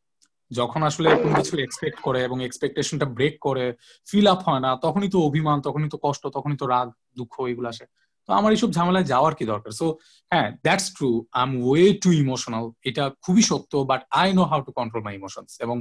যখন 0.51 0.81
আসলে 0.90 1.09
কোনো 1.23 1.35
কিছু 1.40 1.55
এক্সপেক্ট 1.66 1.98
করে 2.06 2.20
এবং 2.28 2.39
এক্সপেকটেশনটা 2.43 3.06
ব্রেক 3.16 3.35
করে 3.47 3.64
ফিল 4.09 4.27
আপ 4.35 4.40
হয় 4.48 4.62
না, 4.66 4.70
তখনই 4.85 5.10
তো 5.14 5.18
অভিমান, 5.28 5.59
তখনই 5.66 5.89
তো 5.94 5.98
কষ্ট, 6.06 6.23
তখনই 6.36 6.56
তো 6.62 6.66
রাগ, 6.74 6.89
দুঃখ 7.18 7.35
এগুলো 7.52 7.68
আসে। 7.73 7.85
তো 8.28 8.31
আমার 8.32 8.51
এইসব 8.52 8.70
ঝামেলায় 8.77 9.06
যাওয়ার 9.12 9.32
কি 9.39 9.44
দরকার? 9.52 9.73
সো 9.81 9.86
হ্যাঁ 10.32 10.48
that's 10.64 10.86
true 10.97 11.09
I 11.39 11.43
am 11.47 11.52
way 11.66 11.85
too 12.05 12.10
emotional 12.23 12.64
এটা 12.89 13.05
খুবই 13.24 13.43
সত্য 13.51 13.73
but 13.90 14.01
I 14.23 14.28
know 14.39 14.43
how 14.51 14.60
to 14.66 14.73
control 14.78 15.02
my 15.06 15.14
emotions 15.20 15.52
এবং 15.64 15.77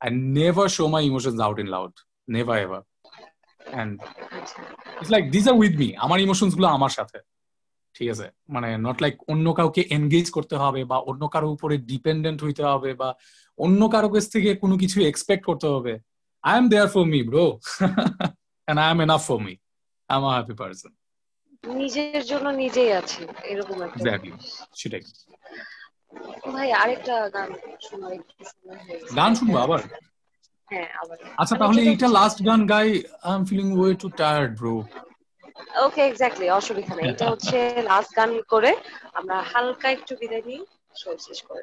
I 0.00 0.10
never 0.38 0.68
show 0.76 0.84
my 0.94 1.02
emotions 1.10 1.38
out 1.46 1.58
in 1.64 1.68
loud 1.76 1.94
never 2.30 2.58
ever 2.58 2.82
and 3.72 3.92
it's 5.00 5.10
like 5.10 5.24
this 5.30 5.44
are 5.48 5.54
with 5.54 5.74
me 5.76 5.88
আমার 5.96 6.18
ইমোশনসগুলো 6.20 6.66
আমার 6.68 6.88
সাথে। 6.88 7.18
ঠিক 7.94 8.08
আছে? 8.10 8.26
মানে 8.48 8.68
নট 8.78 8.96
লাইক 9.02 9.14
অন্য 9.28 9.46
কাউকে 9.52 9.80
এনগেজ 9.90 10.26
করতে 10.30 10.56
হবে 10.56 10.80
বা 10.84 10.98
অন্য 11.10 11.22
কারও 11.28 11.48
উপরে 11.50 11.74
ডিপেন্ডেন্ট 11.90 12.38
হইতে 12.44 12.62
হবে 12.62 12.94
বা 12.94 13.08
অন্য 13.58 13.80
কারও 13.88 14.08
কাছ 14.08 14.24
থেকে 14.32 14.50
কোনো 14.54 14.74
কিছু 14.78 14.98
এক্সপেক্ট 15.00 15.44
করতে 15.46 15.66
হবে। 15.66 15.92
I 16.44 16.58
am 16.58 16.68
there 16.68 16.88
for 16.88 17.04
me 17.04 17.20
bro 17.22 17.46
and 18.68 18.78
I 18.80 18.88
am 18.90 19.00
enough 19.00 19.22
for 19.26 19.38
me 19.38 19.54
I 20.08 20.16
am 20.18 20.24
a 20.24 20.32
happy 20.32 20.54
person 20.54 20.92
নিজের 21.74 22.22
জন্য 22.24 22.46
নিজেই 22.48 22.92
আছে 22.92 23.22
এরকম 23.44 23.76
একটা 23.82 23.98
সেটাই। 24.74 25.02
ভাই 26.52 26.68
আরেকটা 26.72 27.14
গান 27.28 27.48
শোনার। 27.80 28.12
গান 29.16 29.30
শুনব 29.34 29.56
আবার? 29.56 29.80
হ্যাঁ 30.70 30.88
আচ্ছা 31.38 31.54
তাহলে 31.56 31.80
যেটা- 31.80 31.90
এইটা 31.90 32.08
লাস্ট 32.18 32.38
গান 32.46 32.60
গাই 32.66 32.88
I 33.22 33.32
am 33.34 33.42
feeling 33.44 33.68
way 33.78 33.90
too 33.94 34.08
tired 34.20 34.52
bro 34.58 34.74
okay 35.84 36.00
exactly 36.06 36.46
অসুবিধা 36.50 36.92
নেই। 36.96 37.06
এটা 37.10 37.24
হচ্ছে 37.30 37.58
লাস্ট 37.90 38.10
গান 38.16 38.30
করে 38.48 38.70
আমরা 39.14 39.36
হালকা 39.52 39.88
একটু 39.90 40.12
বিদায় 40.20 40.44
নিই 40.46 40.60
শো 40.96 41.08
শেষ 41.18 41.38
করে। 41.42 41.62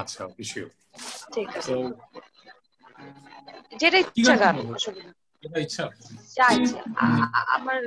আচ্ছা 0.00 0.22
শিওর 0.44 0.68
ঠিক 1.34 1.48
আছে। 1.56 1.72
যেটা 3.78 3.98
ইচ্ছা 3.98 4.34
গান 4.36 4.56
অসুবিধা 4.76 5.58
ইচ্ছা। 5.60 5.84
ইচ্ছা। 6.56 6.80
আমার 7.56 7.78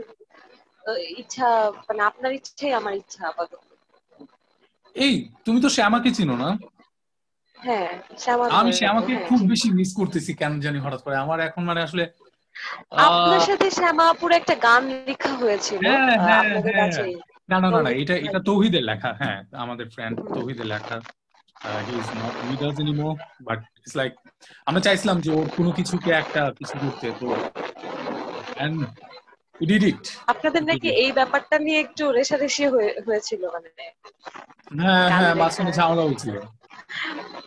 ইচ্ছা 1.17 1.47
মানে 1.87 2.01
আপনার 2.03 2.31
ইচ্ছাই 2.33 2.71
আমার 2.73 2.93
ইচ্ছা 2.93 3.21
আপাতত। 3.27 3.61
এই 4.95 5.13
তুমি 5.45 5.59
তো 5.61 5.69
শ্যামাকে 5.69 6.09
চিনো 6.11 6.35
না? 6.37 6.49
হ্যাঁ 7.63 7.87
আমি 8.59 8.71
শ্যামাকে 8.79 9.13
খুব 9.27 9.39
হ্যাঁ। 9.39 9.49
বেশি 9.51 9.67
মিস 9.71 9.89
করতেছি 9.99 10.31
কেন 10.33 10.53
জানি 10.59 10.77
হঠাৎ 10.79 11.01
করে। 11.05 11.15
আমার 11.15 11.37
এখন 11.39 11.61
মানে 11.63 11.81
আসলে 11.81 12.03
আপনার 13.05 13.41
সাথে 13.49 13.67
শ্যামাপুর 13.71 14.29
একটা 14.31 14.55
গান 14.65 14.83
লেখা 15.07 15.31
হয়েছিল। 15.33 15.79
হ্যাঁ, 15.83 16.39
আপনাদের। 16.41 16.73
কাছে 16.81 17.01
না 17.49 17.57
না 17.59 17.67
না 17.69 17.79
না 17.85 17.91
এটা 18.01 18.15
এটা 18.27 18.39
তৌহিদের 18.49 18.83
লেখা 18.83 19.09
হ্যাঁ 19.21 19.39
আমাদের 19.63 19.85
ফ্রেন্ড 19.89 20.15
তৌহিদের 20.35 20.67
লেখা। 20.73 20.97
He 21.87 21.93
is 22.01 22.07
not 22.19 22.33
with 22.47 22.61
us 22.67 22.75
anymore 22.79 23.13
but 23.47 23.59
it's 23.77 23.93
like 23.95 24.11
আমরা 24.67 24.81
চাইছিলাম 24.81 25.17
যে 25.21 25.29
ওর 25.31 25.47
কোনো 25.57 25.71
কিছুকে 25.71 26.09
একটা 26.13 26.41
কিছু 26.59 26.75
করতে 26.81 27.07
তো 27.19 27.27
এন্ড 28.57 28.79
We 29.55 29.67
did 29.67 29.83
it. 29.83 30.17
আপনাদের 30.27 30.63
নাকি 30.63 30.89
এই 31.03 31.11
ব্যাপারটা 31.11 31.59
নিয়ে 31.59 31.79
একটু 31.79 32.11
রেশারেশি 32.11 32.65
হয়েছিল 33.07 33.49
মানে? 33.55 33.69
হ্যাঁ 34.79 35.09
হ্যাঁ 35.11 35.35
মাঝখানে 35.35 35.71
ঝামেলা 35.71 36.03
হয়েছিল। 36.07 36.35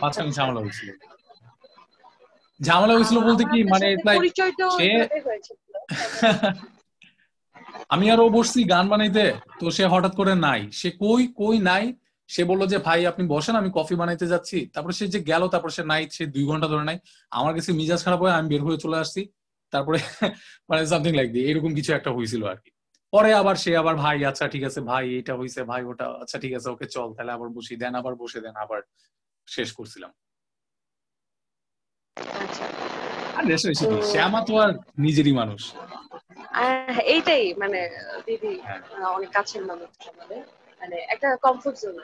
মাঝখানে 0.00 0.32
ঝামেলা 0.32 0.60
হয়েছিল। 0.60 0.90
ঝামেলা 2.60 2.94
হয়েছিল 2.94 3.20
বলতে 3.20 3.44
কি 3.52 3.64
মানে 3.72 3.86
আমি 7.94 8.10
আর 8.10 8.20
ও 8.20 8.28
বসছি 8.28 8.64
গান 8.64 8.88
বানাইতে 8.88 9.32
তো 9.60 9.70
সে 9.70 9.86
হঠাৎ 9.86 10.16
করে 10.16 10.34
নাই। 10.46 10.68
সে 10.72 10.90
কই 11.02 11.32
কই 11.40 11.58
নাই? 11.70 11.94
সে 12.28 12.44
বলল 12.44 12.66
যে 12.66 12.78
ভাই 12.78 13.06
আপনি 13.06 13.26
বসেন 13.34 13.56
আমি 13.56 13.70
কফি 13.74 13.94
বানাইতে 13.94 14.26
যাচ্ছি। 14.26 14.70
তারপরে 14.74 14.94
সে 14.98 15.06
যে 15.06 15.20
গেল 15.30 15.48
তারপর 15.48 15.70
সে 15.70 15.84
নাই 15.84 16.08
সে 16.10 16.26
দুই 16.26 16.44
ঘণ্টা 16.44 16.68
ধরে 16.72 16.84
নাই। 16.84 16.98
আমার 17.32 17.56
কাছে 17.56 17.72
মিজাজ 17.72 18.04
খারাপ 18.04 18.22
হয়ে 18.22 18.38
আমি 18.38 18.48
বের 18.48 18.62
হয়ে 18.66 18.78
চলে 18.84 18.98
আসছি। 18.98 19.32
তারপরে 19.76 19.98
মানে 20.70 20.80
সামথিং 20.86 21.12
লাইক 21.18 21.30
দি 21.34 21.40
এরকম 21.50 21.70
কিছু 21.78 21.90
একটা 21.92 22.10
হয়েছিল 22.12 22.42
আর 22.46 22.58
কি 22.64 22.70
পরে 23.12 23.30
আবার 23.32 23.56
সে 23.56 23.70
আবার 23.76 23.94
ভাই 23.96 24.16
আচ্ছা 24.30 24.44
ঠিক 24.54 24.64
আছে 24.68 24.80
ভাই 24.90 25.04
এটা 25.20 25.32
হয়েছে 25.40 25.60
ভাই 25.70 25.82
ওটা 25.84 26.06
আচ্ছা 26.22 26.36
ঠিক 26.44 26.52
আছে 26.58 26.68
ওকে 26.70 26.86
চল 26.96 27.08
তাহলে 27.16 27.32
আবার 27.32 27.48
বসি 27.56 27.74
দেন 27.82 27.92
আবার 28.00 28.14
বসে 28.22 28.40
দেন 28.40 28.54
আবার 28.64 28.80
শেষ 29.48 29.68
করছিলাম। 29.72 30.10
আচ্ছা। 32.40 32.64
আর 33.36 33.44
শ্যামা 34.12 34.40
তো 34.48 34.52
আর 34.56 34.70
নিজেরই 34.98 35.34
মানুষ। 35.40 35.62
এইটাই 37.14 37.44
মানে 37.62 37.80
দিদি 38.26 38.52
হ্যাঁ। 38.60 38.80
অনেক 39.16 39.30
কাছের 39.32 39.62
মানুষ 39.70 39.90
আমাদের 40.12 40.40
মানে 40.80 40.96
একটা 41.14 41.28
কমফোর্ট 41.46 41.76
জোন 41.82 41.96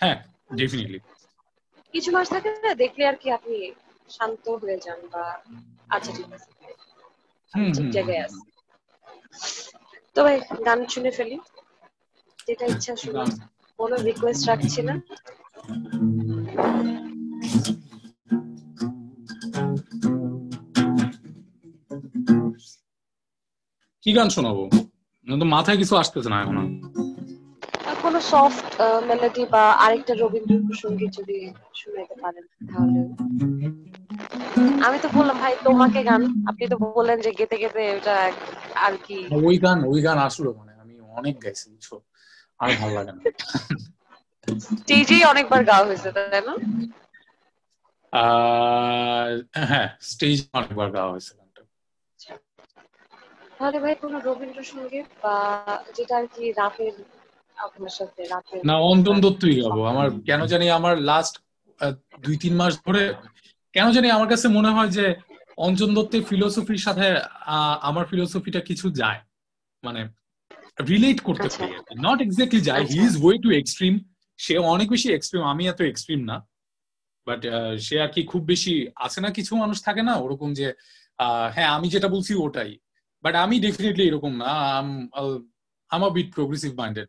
হ্যাঁ 0.00 0.16
ডেফিনেটলি 0.52 0.98
কিছু 1.94 2.08
মাস 2.12 2.26
থাকে 2.34 2.48
না 2.66 2.72
দেখলে 2.82 3.02
আর 3.10 3.16
কি 3.22 3.28
আপনি 3.38 3.56
শান্ত 4.08 4.44
হয়ে 4.62 4.78
যান 4.84 5.00
বা 5.12 5.24
আচ্ছা 5.94 6.10
ঠিক 6.16 6.28
আছে। 6.36 6.48
ঠিক 7.76 7.88
জায়গায় 7.96 8.22
আছে। 8.26 8.40
তো 10.14 10.18
ভাই 10.26 10.36
গান 10.66 10.78
শুনে 10.94 11.10
ফেলি। 11.16 11.36
যেটা 12.46 12.64
ইচ্ছা 12.72 12.92
গান। 13.16 13.30
কোনো 13.78 13.94
রিকোয়েস্ট 14.08 14.42
রাখছি 14.50 14.80
না। 14.88 14.94
কি 24.04 24.10
গান 24.18 24.28
শোনাবো? 24.36 24.64
তো 25.26 25.46
মাথায় 25.54 25.78
কিছু 25.78 25.94
আসতেছে 26.02 26.28
না 26.32 26.38
এখন। 26.44 26.56
কোনো 28.02 28.18
সফট 28.32 28.66
মেলোডি 29.08 29.44
বা 29.54 29.64
আরেকটা 29.84 30.12
রবীন্দ্রসঙ্গীত 30.14 31.10
যদি 31.18 31.36
শুনাইতে 31.80 32.14
পারেন 32.22 32.44
তাহলে। 32.68 33.00
আমি 34.86 34.98
তো 35.04 35.08
বললাম 35.16 35.36
ভাই 35.42 35.54
তোমাকে 35.66 36.00
গান 36.08 36.20
আপনি 36.50 36.64
তো 36.72 36.76
বললেন 36.88 37.18
যে 37.20 37.30
গেতে 37.38 37.56
গেতে 37.62 37.80
ওটা 37.96 38.14
আর 38.84 38.94
কি 39.06 39.18
ওই 39.40 39.56
গান 39.64 39.78
ওই 39.92 40.00
গান 40.06 40.18
আসলো 40.28 40.50
মানে 40.58 40.72
আমি 40.82 40.94
অনেক 41.18 41.34
গাইছি 41.44 41.66
আর 42.60 42.70
ভালো 42.80 42.92
লাগে 42.98 43.12
না। 43.12 43.22
স্টেজেই 44.76 45.22
অনেকবার 45.32 45.60
গাওয়া 45.70 45.86
হয়েছে 45.88 46.08
তাই 46.16 46.42
না? 46.42 46.54
হ্যাঁ 49.62 49.88
স্টেজ 50.10 50.38
অনেকবার 50.54 50.88
গাওয়া 50.96 51.10
হয়েছে 51.14 51.32
গানটা। 51.38 51.62
তাহলে 53.58 53.78
ভাই 53.84 53.94
কোনো 54.02 54.16
রবীন্দ্রসঙ্গীত 54.26 55.08
বা 55.22 55.36
যেটা 55.96 56.14
আর 56.20 56.26
কি 56.32 56.44
রাতের 56.60 56.94
আপনার 57.56 57.92
সাথে 57.98 58.20
রাতের 58.32 58.60
না 58.68 58.74
অন্তন 58.90 59.16
দত্তই 59.24 59.56
গাবো। 59.60 59.80
আমার 59.92 60.06
কেন 60.28 60.40
জানি 60.52 60.66
আমার 60.78 60.94
লাস্ট 61.10 61.34
দুই 62.24 62.36
তিন 62.42 62.54
মাস 62.60 62.72
ধরে 62.86 63.02
কেন 63.76 63.86
জানি 63.90 64.08
আমার 64.10 64.28
কাছে 64.28 64.46
মনে 64.48 64.70
হয় 64.70 64.88
যে 64.88 65.04
অঞ্জন 65.66 65.90
দত্তের 65.94 66.22
ফিলোসফির 66.22 66.84
সাথে 66.86 67.06
আমার 67.88 68.04
ফিলোসফিটা 68.06 68.60
কিছু 68.60 68.86
যায়। 69.00 69.20
মানে 69.82 70.02
রিলেট 70.88 71.18
করতে 71.20 71.48
আচ্ছা। 71.48 71.60
পারি 71.60 71.74
নট 72.06 72.18
এক্স্যাক্টলি 72.22 72.60
যায়। 72.60 72.84
He. 72.84 72.98
Is 73.06 73.14
way 73.24 73.36
too 73.38 73.48
extreme 73.50 73.94
সে 74.38 74.54
অনেক 74.74 74.86
বেশি 74.94 75.08
এক্সট্রিম 75.12 75.42
আমি 75.52 75.62
এত 75.68 75.80
এক্সট্রিম 75.80 76.20
না। 76.30 76.36
বাট 77.26 77.40
সে 77.86 77.94
আর 78.04 78.10
কি 78.14 78.22
খুব 78.22 78.42
বেশি 78.52 78.74
আছে 79.06 79.18
না 79.24 79.30
কিছু 79.30 79.52
মানুষ 79.62 79.78
থাকে 79.86 80.02
না 80.08 80.14
ওরকম 80.24 80.48
যে 80.60 80.66
হ্যাঁ 81.54 81.70
আমি 81.76 81.86
যেটা 81.94 82.08
বলছি 82.08 82.32
ওটাই। 82.46 82.72
বাট 83.24 83.34
আমি 83.44 83.56
ডেফিনেটলি 83.66 84.04
এরকম 84.06 84.32
না। 84.42 84.50
আম 85.90 86.02
a 86.08 86.10
bit 86.16 86.28
progressive 86.36 86.70
minded 86.80 87.08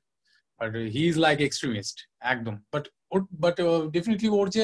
but 0.62 0.70
he 0.96 1.02
is 1.10 1.16
like 1.26 1.38
extremist 1.48 1.96
একদম। 2.34 2.56
বাট 2.74 2.84
বাট 3.44 3.56
ডেফিনেটলি 3.96 4.30
ওর 4.40 4.48
যে 4.58 4.64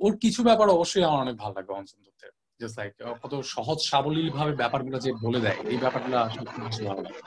ওর 0.00 0.12
কিছু 0.16 0.40
ব্যাপার 0.42 0.68
অবশ্যই 0.68 1.04
আমার 1.04 1.20
অনেক 1.20 1.36
ভালো 1.36 1.54
লাগে 1.54 1.72
অঞ্চল 1.72 1.98
দত্তের। 2.06 2.32
জাস্ট 2.60 2.76
লাইক 2.78 2.92
কত 3.22 3.32
সহজ 3.54 3.78
সাবলীল 3.90 4.28
ভাবে 4.30 4.52
ব্যাপারগুলো 4.52 4.96
যে 4.98 5.10
বলে 5.22 5.40
দেয় 5.40 5.58
এই 5.68 5.76
ব্যাপারগুলো 5.76 6.16
আসলে 6.18 6.46
খুব 6.46 6.62
ভালো 6.88 7.02
লাগে। 7.02 7.20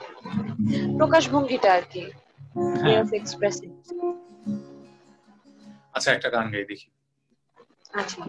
প্রকাশ 0.98 1.24
ভঙ্গিটা 1.30 1.68
আর 1.74 1.84
কি। 1.92 2.02
হ্যাঁ। 2.82 3.02
আচ্ছা 5.94 6.10
একটা 6.12 6.28
গান 6.30 6.46
গাই 6.52 6.64
দেখি। 6.64 6.88
আচ্ছা। 7.92 8.20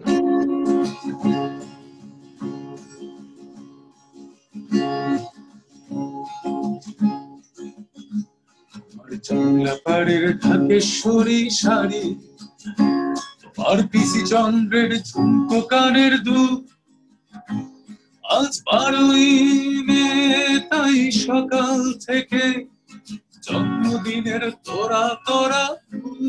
আর 9.00 9.10
জানলা 9.22 9.74
পাড়ের 9.84 10.24
ঢাকেশ্বরী 10.38 11.40
শাড়ি 11.52 12.04
আর 13.72 13.80
পিসি 13.92 14.22
চন্দ্রের 14.32 14.92
ঝুমকো 15.08 15.58
কানের 15.70 16.14
দুধ 16.26 16.62
আজ 18.36 18.52
বারোই 18.66 19.30
মে, 19.88 20.06
তাই 20.70 20.98
সকাল 21.26 21.78
থেকে 22.06 22.42
জন্মদিনের 23.46 24.44
তোরা 24.66 25.04
তোরা 25.26 25.64
ফুল। 25.88 26.24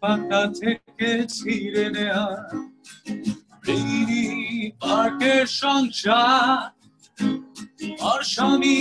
পাতা 0.00 0.42
থেকে 0.60 1.10
ছিঁড়ে 1.34 1.86
নেয়া 1.94 2.24
পার্কের 4.80 5.46
সংসার। 5.62 6.60
আর 8.10 8.20
স্বামী 8.32 8.76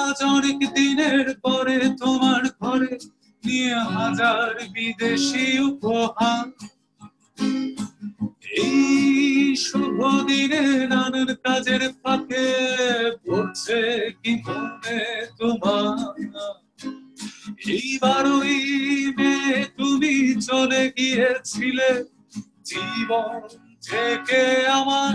আজ 0.00 0.18
অনেক 0.34 0.60
দিনের 0.76 1.26
পরে 1.44 1.78
তোমার 2.00 2.42
ঘরে 2.60 2.92
নিয়ে 3.44 3.74
হাজার 3.94 4.48
বিদেশি 4.74 5.46
উপহার। 5.70 6.46
এই 8.62 9.56
শুভ 9.66 9.98
দিনে 10.28 10.64
কাজের 11.44 11.82
ফাঁকে 12.00 12.46
পড়ছে 13.24 13.80
কি 14.20 14.32
মনে 14.44 15.00
তোমার? 15.38 15.96
এইবারই 17.74 18.58
মে 19.18 19.34
তুমি 19.78 20.14
চলে 20.48 20.82
গিয়েছিলে, 20.96 21.90
জীবন 22.70 23.38
থেকে 23.88 24.42
আমার। 24.78 25.14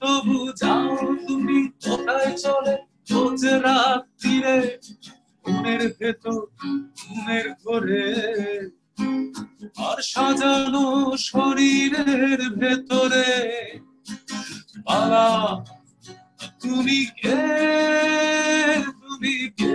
তবু 0.00 0.38
যাও 0.60 0.88
তুমি, 1.26 1.58
কোথায় 1.84 2.32
চলে? 2.44 2.74
রোজ 3.10 3.42
রাত্রিরে 3.66 4.58
মনের 5.48 5.94
ভেতর 6.00 6.38
ঘুমের 6.98 7.46
ঘরে। 7.64 8.08
আর 9.78 9.98
সাজানো 10.02 10.86
শরীরের 11.16 12.40
ভেতরে 12.50 13.30
বাবা 14.84 15.26
তুমি 16.60 17.00
কে? 17.20 17.40
তুমি 19.00 19.36
কে? 19.58 19.74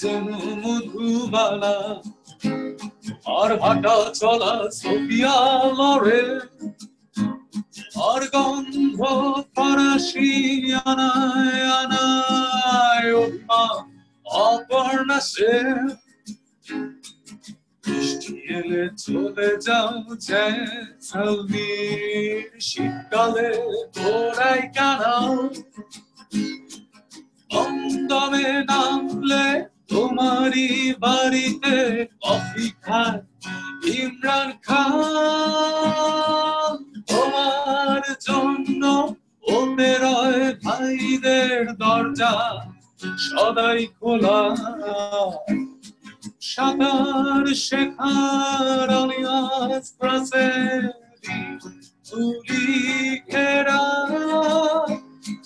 যেন 0.00 0.26
আর 3.36 3.50
হাঁটা 3.62 3.96
চলা 4.20 4.54
সোফিয়া 4.78 5.36
লরে 5.78 6.22
আর 8.06 8.22
গন্ধ 8.34 8.98
ফরাসি 9.54 10.30
আনায় 10.84 11.62
আনায় 11.80 13.10
অপর্ণা 14.44 15.18
সে 15.30 15.54
এলে 18.56 18.84
চলে 19.02 19.48
যাও 19.66 19.94
জেসালমির 20.26 21.70
শীতকালে 22.68 23.50
তোরাই 23.94 24.62
কানাও 24.76 25.34
দমদমে 27.50 28.48
নামলে 28.68 29.46
তোমারই 29.90 30.70
বাড়িতে 31.04 31.76
কফি 32.24 32.66
ইমরান 33.98 34.50
খান। 34.66 34.92
তোমার 37.10 38.02
জন্য 38.26 38.82
ওপেরয় 39.56 40.42
ভাইদের 40.64 41.60
দরজা 41.82 42.34
সদাই 43.24 43.80
খোলা। 43.96 44.40
সাঁতার 46.50 47.44
শেখার 47.66 48.88
আলিয়াস 49.00 49.86
তুলি 52.08 52.66
ঘেরা। 53.30 53.82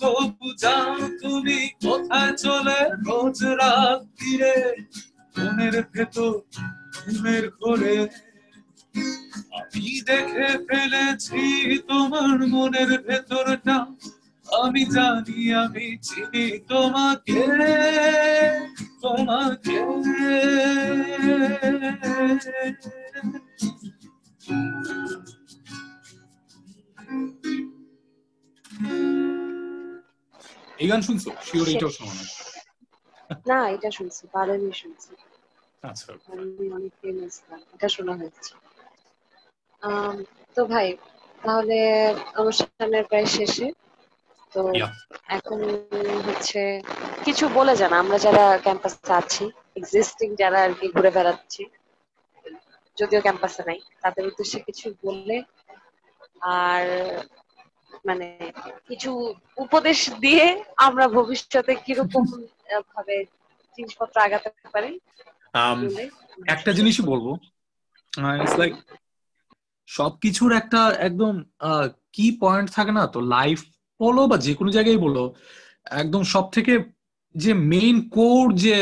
তবু 0.05 0.49
যাও, 0.63 0.95
তুমি 1.23 1.59
কোথায় 1.83 2.33
চলে? 2.37 2.81
রোজ 3.07 3.39
রাত 3.61 4.01
দিয়ে 4.19 4.55
মনের 5.37 5.77
ভেতর 5.93 6.33
ঘুমের 6.97 7.45
ঘরে। 7.59 7.97
আমি 9.59 9.87
দেখে 10.09 10.51
ফেলেছি 10.69 11.43
তোমার 11.89 12.39
মনের 12.55 12.91
ভেতরটা। 13.07 13.77
আমি 14.47 14.83
জানি, 14.95 15.39
আমি 15.63 15.87
চিনি 16.07 16.47
তোমাকে 16.71 17.41
তোমাকে। 19.03 19.79
এই 30.79 30.87
গান 30.91 31.01
শুনছো? 31.03 31.31
শিওর 31.47 31.67
এটাও 31.73 31.93
শোনো 31.97 32.13
না 32.15 32.25
না 33.51 33.59
এটা 33.75 33.89
শুনছি 33.91 34.23
বারেমি 34.35 34.73
শুনছি। 34.81 35.11
আচ্ছা 35.83 36.11
অনেক 36.73 36.93
ফেমাস 37.01 37.35
গান 37.45 37.61
এটা 37.75 37.89
শোনা 37.95 38.13
হয়েছে। 38.21 38.53
তো 40.57 40.61
ভাই 40.73 40.89
তাহলে 41.43 41.79
অনুষ্ঠানের 42.41 43.05
প্রায় 43.11 43.29
শেষে 43.37 43.67
তো 44.53 44.61
এখন 45.37 45.59
হচ্ছে 46.27 46.61
কিছু 47.27 47.45
বলে 47.59 47.75
যান 47.77 47.93
আমরা 48.03 48.19
যারা 48.27 48.45
ক্যাম্পাসে 48.65 49.13
আছি 49.21 49.45
এক্সিস্টিং 49.77 50.29
যারা 50.41 50.59
আর 50.67 50.73
কি 50.79 50.87
ঘুরে 50.95 51.11
বেড়াচ্ছি 51.17 51.63
যদিও 52.97 53.21
ক্যাম্পাসে 53.21 53.63
নাই 53.69 53.81
তাদের 54.03 54.25
উদ্দেশ্যে 54.27 54.59
কিছু 54.69 54.87
বললে 55.05 55.37
আর 56.59 56.85
মানে 58.05 58.27
কিছু 58.89 59.11
উপদেশ 59.65 59.99
দিয়ে 60.25 60.45
আমরা 60.87 61.05
ভবিষ্যতে 61.19 61.73
কীরকম 61.85 62.25
ভাবে 62.93 63.17
জিনিসপত্র 63.79 64.17
আগাতে 64.27 64.49
পারি? 64.75 64.91
একটা 66.55 66.71
জিনিসই 66.79 67.05
বলব। 67.13 67.27
লাইক 68.61 68.75
সবকিছুর 69.89 70.51
একটা 70.61 70.81
একদম 71.09 71.35
কি 72.15 72.27
পয়েন্ট 72.43 72.69
থাকে 72.77 72.93
না? 72.99 73.05
তো 73.15 73.19
লাইফ 73.37 73.59
বলো 74.01 74.23
বা 74.31 74.37
যে 74.47 74.53
কোনো 74.59 74.71
জায়গায় 74.77 75.01
বলো, 75.07 75.25
একদম 76.03 76.23
সব 76.35 76.45
থেকে 76.57 76.73
যে 77.35 77.53
মেইন 77.73 77.97
কোর 78.17 78.45
যে 78.65 78.75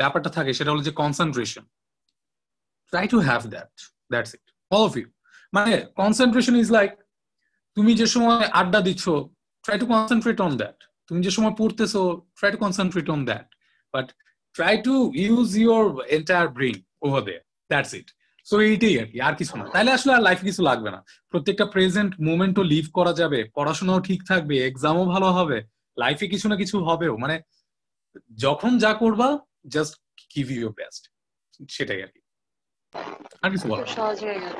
ব্যাপারটা 0.00 0.30
থাকে 0.36 0.50
সেটা 0.58 0.70
হলো 0.72 0.82
যে 0.88 0.92
concentration 1.02 1.64
try 2.92 3.06
to 3.12 3.18
have 3.28 3.40
that 3.54 3.72
that's 4.12 4.32
it 4.36 4.44
all 4.70 4.84
of 4.90 4.94
you 5.00 5.06
মানে 5.52 5.72
কনসেন্ট্রেশন 6.02 6.54
ইজ 6.62 6.68
লাইক 6.78 6.90
তুমি 7.76 7.92
যে 8.00 8.06
সময় 8.14 8.46
আড্ডা 8.60 8.80
দিচ্ছ 8.88 9.04
try 9.64 9.76
to 9.82 9.86
concentrate 9.92 10.38
on 10.46 10.52
that 10.60 10.78
তুমি 11.08 11.20
যে 11.26 11.32
সময় 11.36 11.54
পড়তেছো 11.60 12.00
try 12.38 12.50
to 12.54 12.58
concentrate 12.64 13.08
on 13.14 13.20
that 13.30 13.46
but 13.94 14.06
try 14.56 14.74
to 14.86 14.94
use 15.24 15.48
your 15.62 15.84
entire 16.16 16.46
brain 16.56 16.76
over 17.06 17.22
there 17.28 17.42
that's 17.70 17.92
it 18.00 18.08
so 18.46 18.56
এইটাই 18.70 18.94
আর 19.02 19.08
কি, 19.12 19.18
আর 19.28 19.34
কিছু 19.40 19.54
না। 19.60 19.64
তাহলে 19.72 19.90
আসলে 19.96 20.12
আর 20.16 20.22
লাইফে 20.26 20.44
কিছু 20.50 20.62
লাগবে 20.68 20.90
না। 20.94 21.00
প্রত্যেকটা 21.30 21.66
প্রেজেন্ট 21.74 22.12
মোমেন্টও 22.28 22.64
লিভ 22.72 22.84
করা 22.98 23.12
যাবে, 23.20 23.40
পড়াশোনাও 23.56 24.00
ঠিক 24.08 24.20
থাকবে 24.30 24.54
এক্সামও 24.68 25.04
ভালো 25.14 25.28
হবে 25.38 25.58
লাইফে 26.02 26.26
কিছু 26.32 26.46
না 26.50 26.56
কিছু 26.62 26.76
হবেও। 26.88 27.14
মানে 27.22 27.36
যখন 28.44 28.70
যা 28.84 28.92
করবা 29.02 29.28
জাস্ট 29.74 29.94
গিভ 30.32 30.46
ইউ 30.56 30.68
বেস্ট 30.78 31.02
সেটাই 31.76 32.00
আর 32.04 32.10
কি। 32.14 32.20
আর 33.42 33.48
কিছু 33.54 33.66
বলো 33.72 33.82
সহজ 33.96 34.18
হয়ে 34.26 34.38
গেল। 34.44 34.56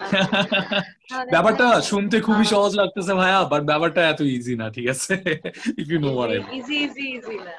ব্যাপারটা 1.34 1.66
শুনতে 1.80 2.16
খুবই 2.20 2.44
সহজ 2.44 2.72
লাগতেছে 2.74 3.12
ভাইয়া 3.14 3.40
বাট 3.44 3.62
ব্যাপারটা 3.62 4.00
এত 4.08 4.20
ইজি 4.36 4.54
না 4.56 4.66
ঠিক 4.70 4.86
আছে? 4.88 5.12
If 5.80 5.86
you 5.92 5.98
know 6.00 6.10
what 6.16 6.30
I 6.30 6.40
easy 6.58 6.76
easy 6.86 7.06
easy 7.16 7.36
না। 7.38 7.54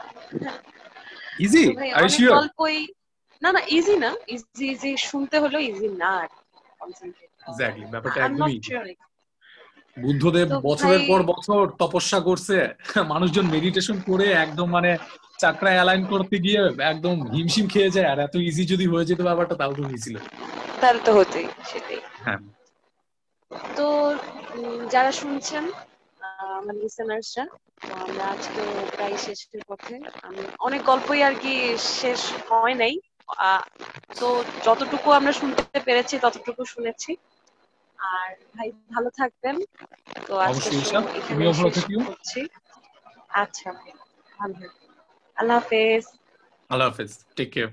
ইজি 1.40 1.64
আর 1.98 2.08
শিওর 2.10 2.34
না 3.42 3.50
না 3.52 3.62
ইজি 3.70 3.96
না। 3.98 4.10
ইজি 4.28 4.66
ইজি 4.74 4.92
শুনতে 5.10 5.36
হলো 5.40 5.58
ইজি 5.70 5.88
না। 6.04 6.12
এক্স্যাক্টলি 7.44 7.86
ব্যাপারটা 7.94 8.20
একদমই 8.22 8.58
বুদ্ধদেব 9.98 10.50
বছরের 10.64 11.02
পর 11.08 11.20
বছর 11.24 11.62
তপস্যা 11.80 12.20
করছে। 12.20 12.58
মানুষজন 13.04 13.46
মেডিটেশন 13.46 13.98
করে 14.00 14.26
একদম 14.36 14.68
মানে 14.70 14.92
চাকরা 15.40 15.70
অ্যালাইন 15.70 16.04
করতে 16.06 16.36
গিয়ে 16.40 16.60
একদম 16.84 17.16
হিমশিম 17.34 17.66
খেয়ে 17.68 17.90
যায় 17.90 18.08
আর 18.08 18.20
এত 18.20 18.36
ইজি 18.40 18.64
যদি 18.66 18.86
হয়ে 18.88 19.06
যেত 19.06 19.20
ব্যাপারটা 19.22 19.56
তাও 19.56 19.74
তো 19.74 19.82
হয়েছিল। 19.84 20.16
তাহলে 20.82 21.00
তো 21.00 21.12
হতেই 21.14 21.48
সেটাই। 21.66 22.00
হ্যাঁ। 22.24 22.40
তো 23.76 23.88
যারা 24.90 25.12
শুনছেন 25.12 25.64
আমার 26.58 26.76
লিসেনার্সরা 26.76 27.46
আমরা 27.98 28.24
আজকে 28.26 28.62
প্রায় 28.96 29.18
শেষের 29.18 29.62
পথে। 29.68 29.96
আমি 30.24 30.42
অনেক 30.60 30.82
গল্পই 30.84 31.22
আর 31.24 31.36
কি 31.36 31.54
শেষ 32.00 32.22
হয় 32.50 32.76
নাই। 32.76 32.94
তো 34.20 34.28
যতটুকু 34.64 35.08
আমরা 35.12 35.32
শুনতে 35.32 35.80
পেরেছি 35.80 36.16
ততটুকু 36.20 36.62
শুনেছি। 36.66 37.12
আর 38.00 38.30
ভাই 38.56 38.68
ভালো 38.94 39.10
থাকবেন। 39.10 39.56
তো 40.28 40.34
আজকে 40.40 40.68
এখানে 41.20 41.46
শেষ 41.64 41.78
করছি। 41.98 42.40
আচ্ছা 43.34 43.70
ভালো 44.40 44.54
থাকবেন। 44.54 44.85
আল্লাহ 45.36 45.58
হাফেজ। 45.58 46.04
আল্লাহ 46.70 46.88
হাফেজ 46.88 47.26
টেক 47.36 47.54
কেয়ার 47.54 47.70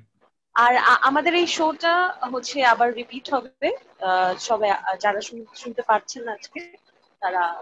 আর 0.55 0.76
আমাদের 1.01 1.34
এই 1.34 1.47
শোটা 1.47 2.14
হচ্ছে 2.32 2.64
আবার 2.64 2.94
রিপিট 2.94 3.34
হবে। 3.34 3.68
আহ, 4.01 4.34
সবাই 4.39 4.70
যারা 5.01 5.20
শুন- 5.20 5.55
শুনতে 5.55 5.82
পারছেন 5.82 6.28
আজকে 6.28 6.76
তারা 7.20 7.60